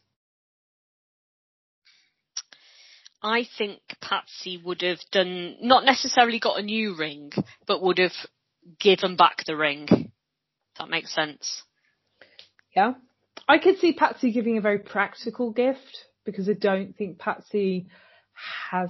I 3.21 3.47
think 3.57 3.79
Patsy 4.01 4.61
would 4.63 4.81
have 4.81 4.99
done, 5.11 5.57
not 5.61 5.85
necessarily 5.85 6.39
got 6.39 6.59
a 6.59 6.63
new 6.63 6.95
ring, 6.95 7.31
but 7.65 7.81
would 7.81 7.97
have 7.97 8.13
given 8.79 9.15
back 9.15 9.43
the 9.45 9.55
ring. 9.55 9.87
If 9.89 10.79
that 10.79 10.89
makes 10.89 11.13
sense. 11.13 11.63
Yeah. 12.75 12.93
I 13.47 13.57
could 13.57 13.79
see 13.79 13.93
Patsy 13.93 14.31
giving 14.31 14.57
a 14.57 14.61
very 14.61 14.79
practical 14.79 15.51
gift 15.51 16.05
because 16.25 16.49
I 16.49 16.53
don't 16.53 16.95
think 16.95 17.17
Patsy 17.17 17.87
has, 18.69 18.89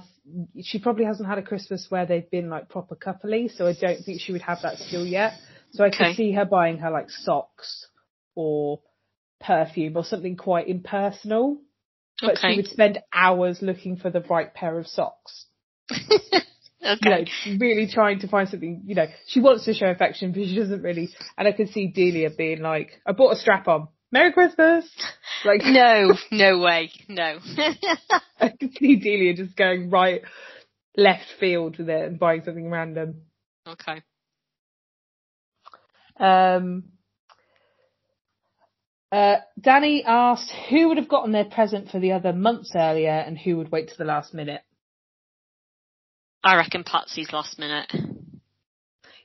she 0.62 0.78
probably 0.78 1.04
hasn't 1.04 1.28
had 1.28 1.38
a 1.38 1.42
Christmas 1.42 1.86
where 1.88 2.06
they've 2.06 2.30
been 2.30 2.50
like 2.50 2.68
proper 2.68 2.96
coupley, 2.96 3.50
so 3.54 3.66
I 3.66 3.74
don't 3.74 4.02
think 4.04 4.20
she 4.20 4.32
would 4.32 4.42
have 4.42 4.58
that 4.62 4.78
skill 4.78 5.06
yet. 5.06 5.34
So 5.72 5.84
I 5.84 5.90
could 5.90 6.16
see 6.16 6.32
her 6.32 6.44
buying 6.44 6.78
her 6.78 6.90
like 6.90 7.10
socks 7.10 7.86
or 8.34 8.80
perfume 9.40 9.96
or 9.96 10.04
something 10.04 10.36
quite 10.36 10.68
impersonal. 10.68 11.58
But 12.20 12.38
Okay. 12.38 12.52
she 12.52 12.56
would 12.56 12.68
spend 12.68 12.98
hours 13.12 13.60
looking 13.60 13.96
for 13.96 14.08
the 14.10 14.20
right 14.20 14.52
pair 14.52 14.78
of 14.78 14.86
socks. 14.86 15.46
okay. 15.90 16.46
You 16.82 17.10
know, 17.10 17.58
really 17.60 17.88
trying 17.92 18.20
to 18.20 18.28
find 18.28 18.48
something, 18.48 18.82
you 18.86 18.94
know, 18.94 19.06
she 19.26 19.40
wants 19.40 19.66
to 19.66 19.74
show 19.74 19.86
affection, 19.86 20.32
but 20.32 20.44
she 20.44 20.56
doesn't 20.56 20.82
really. 20.82 21.10
And 21.36 21.46
I 21.46 21.52
could 21.52 21.70
see 21.70 21.88
Delia 21.88 22.30
being 22.30 22.60
like, 22.62 23.00
I 23.06 23.12
bought 23.12 23.32
a 23.32 23.36
strap 23.36 23.68
on. 23.68 23.88
Merry 24.10 24.32
Christmas! 24.32 24.88
Like, 25.46 25.62
No, 25.64 26.14
no 26.30 26.58
way. 26.58 26.90
No. 27.08 27.38
I 28.40 28.48
can 28.50 28.72
see 28.72 28.96
Delia 28.96 29.34
just 29.34 29.56
going 29.56 29.90
right 29.90 30.22
left 30.96 31.26
field 31.38 31.78
with 31.78 31.88
it 31.88 32.04
and 32.06 32.18
buying 32.18 32.42
something 32.44 32.70
random. 32.70 33.22
okay. 33.66 34.02
Um, 36.18 36.84
uh, 39.12 39.36
Danny 39.60 40.02
asked 40.06 40.50
who 40.70 40.88
would 40.88 40.96
have 40.96 41.08
gotten 41.08 41.32
their 41.32 41.44
present 41.44 41.90
for 41.90 41.98
the 42.00 42.12
other 42.12 42.32
months 42.32 42.72
earlier 42.74 43.10
and 43.10 43.38
who 43.38 43.58
would 43.58 43.70
wait 43.70 43.88
to 43.88 43.96
the 43.98 44.04
last 44.04 44.32
minute. 44.34 44.62
I 46.42 46.56
reckon 46.56 46.84
Patsy's 46.84 47.32
last 47.32 47.58
minute. 47.58 47.92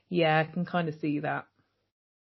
Yeah, 0.08 0.38
I 0.38 0.52
can 0.52 0.66
kind 0.66 0.88
of 0.88 0.94
see 1.00 1.20
that. 1.20 1.46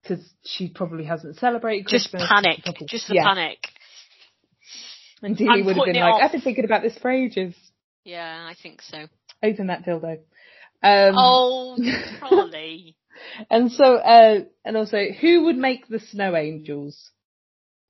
Because 0.01 0.27
she 0.43 0.69
probably 0.69 1.03
hasn't 1.05 1.37
celebrated 1.37 1.87
Just 1.87 2.11
panic. 2.11 2.63
Probably- 2.63 2.87
Just 2.87 3.07
the 3.07 3.15
yeah. 3.15 3.23
panic. 3.25 3.59
And 5.25 5.35
I'm 5.49 5.65
would 5.65 5.75
have 5.75 5.85
been 5.85 5.95
like, 5.95 6.13
off. 6.13 6.21
I've 6.23 6.31
been 6.31 6.41
thinking 6.41 6.65
about 6.65 6.83
this 6.83 6.95
for 6.99 7.09
ages. 7.09 7.55
Yeah, 8.03 8.47
I 8.47 8.53
think 8.61 8.83
so. 8.83 9.07
Open 9.41 9.67
that 9.67 9.83
dildo. 9.83 10.19
Um, 10.83 11.15
oh, 11.17 11.77
Charlie. 12.19 12.95
And 13.49 13.71
so, 13.71 13.95
uh, 13.95 14.41
and 14.63 14.77
also, 14.77 14.97
who 15.19 15.45
would 15.45 15.57
make 15.57 15.87
the 15.87 15.99
snow 15.99 16.35
angels? 16.35 17.09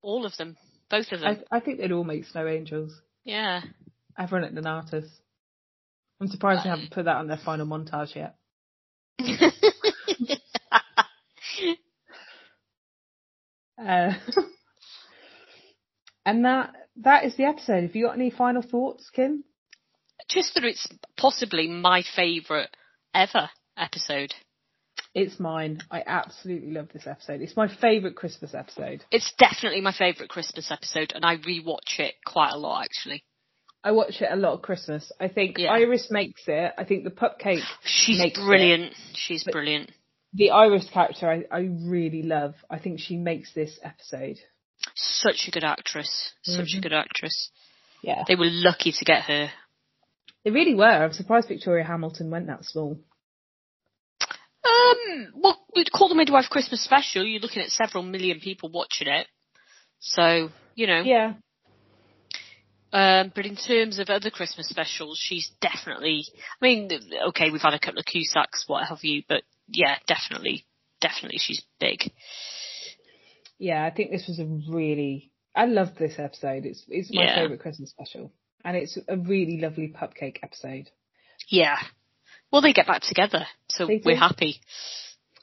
All 0.02 0.26
of 0.26 0.38
them. 0.38 0.56
Both 0.90 1.12
of 1.12 1.20
them. 1.20 1.40
I, 1.52 1.57
I 1.57 1.60
think 1.60 1.80
they'd 1.80 1.91
all 1.91 2.06
make 2.06 2.26
snow 2.26 2.48
angels. 2.48 2.94
Yeah. 3.26 3.62
Everyone 4.18 4.48
at 4.48 4.53
Nonnatus. 4.53 5.10
I'm 6.22 6.28
surprised 6.30 6.64
they 6.64 6.70
haven't 6.70 6.91
put 6.91 7.03
that 7.03 7.18
on 7.18 7.28
their 7.28 7.40
final 7.44 7.68
montage 7.68 8.16
yet. 8.16 8.36
Uh, 13.78 14.14
and 16.26 16.45
that 16.45 16.74
that 16.97 17.26
is 17.26 17.35
the 17.35 17.45
episode. 17.45 17.84
Have 17.84 17.95
you 17.95 18.05
got 18.05 18.15
any 18.15 18.30
final 18.30 18.61
thoughts, 18.61 19.09
Kim? 19.09 19.43
Just 20.30 20.53
that 20.55 20.63
it's 20.63 20.88
possibly 21.17 21.67
my 21.67 22.03
favourite 22.15 22.69
ever 23.13 23.49
episode. 23.77 24.34
It's 25.13 25.39
mine. 25.39 25.80
I 25.91 26.03
absolutely 26.05 26.72
love 26.72 26.89
this 26.93 27.07
episode. 27.07 27.41
It's 27.41 27.55
my 27.55 27.67
favourite 27.67 28.15
Christmas 28.15 28.53
episode. 28.53 29.03
It's 29.11 29.34
definitely 29.38 29.81
my 29.81 29.93
favourite 29.93 30.30
Christmas 30.30 30.72
episode, 30.72 31.13
and 31.15 31.26
I 31.26 31.38
rewatch 31.38 31.99
it 31.99 32.15
quite 32.26 32.51
a 32.51 32.57
lot 32.57 32.84
actually. 32.84 33.23
I 33.84 33.91
watch 33.91 34.22
it 34.22 34.30
a 34.31 34.35
lot 34.35 34.55
at 34.55 34.61
Christmas. 34.63 35.11
I 35.19 35.27
think 35.27 35.57
Yeah. 35.59 35.72
Iris 35.72 36.09
makes 36.09 36.41
it. 36.47 36.73
I 36.77 36.84
think 36.85 37.03
the 37.03 37.11
pupcake, 37.11 37.61
She's 37.84 38.17
Makes 38.19 38.39
it. 38.39 38.41
brilliant. 38.45 38.93
She's 39.13 39.43
But- 39.43 39.51
brilliant. 39.53 39.91
the 40.34 40.51
Iris 40.51 40.89
character, 40.89 41.30
I, 41.30 41.43
I 41.55 41.69
really 41.84 42.23
love. 42.23 42.55
I 42.69 42.80
think 42.80 42.99
she 42.99 43.15
makes 43.15 43.53
this 43.53 43.80
episode. 43.84 44.38
Such 44.95 45.47
a 45.47 45.51
good 45.51 45.63
actress. 45.63 46.34
Such 46.43 46.73
a 46.73 46.77
Mhm. 46.77 46.81
good 46.81 46.93
actress. 46.93 47.51
Yeah. 48.01 48.23
They 48.27 48.35
were 48.35 48.49
lucky 48.49 48.91
to 48.91 49.05
get 49.05 49.23
her. 49.23 49.51
They 50.43 50.51
really 50.51 50.76
were. 50.76 50.85
I'm 50.85 51.13
surprised 51.13 51.47
Victoria 51.47 51.84
Hamilton 51.84 52.30
went 52.30 52.47
that 52.47 52.65
small. 52.65 52.99
Um, 54.22 55.34
well, 55.35 55.65
we'd 55.76 55.91
call 55.91 56.09
the 56.09 56.15
Midwife 56.15 56.49
Christmas 56.49 56.81
special. 56.84 57.23
You're 57.23 57.41
looking 57.41 57.61
at 57.61 57.69
several 57.69 58.03
million 58.03 58.39
people 58.39 58.69
watching 58.69 59.07
it. 59.07 59.27
So, 59.99 60.51
you 60.76 60.88
know. 60.88 61.01
Yeah. 61.01 61.34
Um, 62.93 63.31
but 63.35 63.45
in 63.45 63.55
terms 63.57 63.99
of 63.99 64.09
other 64.09 64.30
Christmas 64.30 64.69
specials, 64.69 65.19
she's 65.22 65.49
definitely. 65.61 66.26
I 66.61 66.65
mean, 66.65 66.89
okay, 67.30 67.49
we've 67.49 67.61
had 67.61 67.73
a 67.73 67.80
couple 67.80 67.99
of 67.99 68.05
Cusacks, 68.05 68.63
what 68.67 68.88
have 68.88 69.03
you, 69.03 69.23
but 69.27 69.43
yeah, 69.67 69.97
definitely, 70.07 70.65
definitely, 71.01 71.39
she's 71.39 71.61
big. 71.80 72.11
Yeah, 73.57 73.84
I 73.86 73.90
think 73.91 74.11
this 74.11 74.27
was 74.27 74.40
a 74.40 74.45
really. 74.45 75.32
I 75.56 75.65
loved 75.65 75.98
this 75.98 76.15
episode. 76.19 76.65
It's 76.65 76.84
it's 76.90 77.14
my 77.14 77.23
Yeah. 77.23 77.36
favourite 77.36 77.61
Christmas 77.61 77.90
special, 77.90 78.32
and 78.64 78.76
it's 78.76 78.98
a 79.07 79.18
really 79.18 79.60
lovely 79.61 79.88
pupcake 79.88 80.38
episode. 80.44 80.90
Yeah. 81.49 81.77
Well, 82.52 82.61
they 82.61 82.73
get 82.73 82.88
back 82.88 83.02
together, 83.02 83.45
so 83.69 83.88
we're 84.03 84.15
happy. 84.18 84.60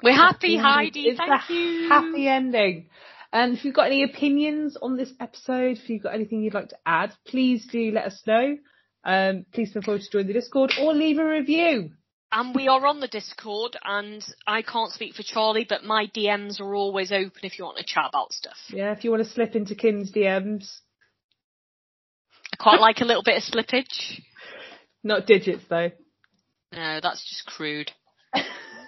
We're 0.02 0.12
happy, 0.14 0.56
Heidi. 0.56 1.02
It's 1.08 1.18
Thank 1.18 1.48
you. 1.50 1.88
happy 1.88 2.28
ending. 2.28 2.88
And 3.32 3.56
if 3.56 3.64
you've 3.64 3.74
got 3.74 3.86
any 3.86 4.02
opinions 4.02 4.76
on 4.80 4.96
this 4.96 5.12
episode, 5.18 5.78
if 5.78 5.88
you've 5.88 6.02
got 6.02 6.14
anything 6.14 6.42
you'd 6.42 6.54
like 6.54 6.68
to 6.68 6.78
add, 6.84 7.12
please 7.26 7.66
do 7.70 7.90
let 7.92 8.04
us 8.06 8.22
know. 8.26 8.58
Um, 9.04 9.46
please 9.52 9.72
feel 9.72 9.82
free 9.82 9.98
to 10.00 10.10
join 10.10 10.26
the 10.26 10.32
Discord 10.34 10.72
or 10.80 10.92
leave 10.92 11.18
a 11.18 11.24
review. 11.24 11.92
And 12.34 12.54
we 12.54 12.66
are 12.66 12.86
on 12.86 13.00
the 13.00 13.08
Discord, 13.08 13.76
and 13.84 14.24
I 14.46 14.62
can't 14.62 14.90
speak 14.90 15.14
for 15.14 15.22
Charlie, 15.22 15.66
but 15.68 15.84
my 15.84 16.06
DMs 16.16 16.60
are 16.60 16.74
always 16.74 17.12
open 17.12 17.40
if 17.42 17.58
you 17.58 17.66
want 17.66 17.76
to 17.76 17.84
chat 17.84 18.06
about 18.08 18.32
stuff. 18.32 18.56
Yeah, 18.70 18.92
if 18.92 19.04
you 19.04 19.10
want 19.10 19.22
to 19.22 19.28
slip 19.28 19.54
into 19.54 19.74
Kim's 19.74 20.10
DMs, 20.10 20.78
I 22.50 22.56
quite 22.56 22.80
like 22.80 23.02
a 23.02 23.04
little 23.04 23.22
bit 23.22 23.36
of 23.36 23.42
slippage. 23.42 24.22
not 25.04 25.26
digits 25.26 25.64
though. 25.68 25.90
No, 26.72 27.00
that's 27.02 27.28
just 27.28 27.44
crude. 27.44 27.90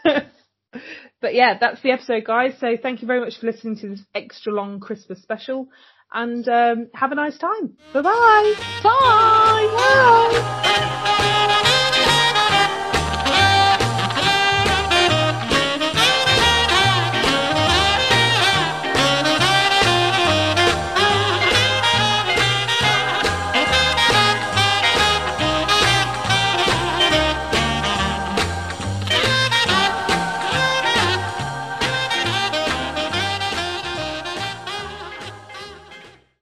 but 0.04 1.34
yeah, 1.34 1.58
that's 1.60 1.82
the 1.82 1.90
episode, 1.90 2.24
guys. 2.24 2.54
So 2.58 2.78
thank 2.82 3.02
you 3.02 3.06
very 3.06 3.20
much 3.20 3.38
for 3.38 3.46
listening 3.46 3.76
to 3.80 3.88
this 3.90 4.00
extra 4.14 4.54
long 4.54 4.80
Christmas 4.80 5.20
special, 5.20 5.68
and 6.10 6.48
um, 6.48 6.88
have 6.94 7.12
a 7.12 7.14
nice 7.14 7.36
time. 7.36 7.76
Bye-bye. 7.92 8.54
Bye. 8.82 9.68
Bye. 11.62 11.70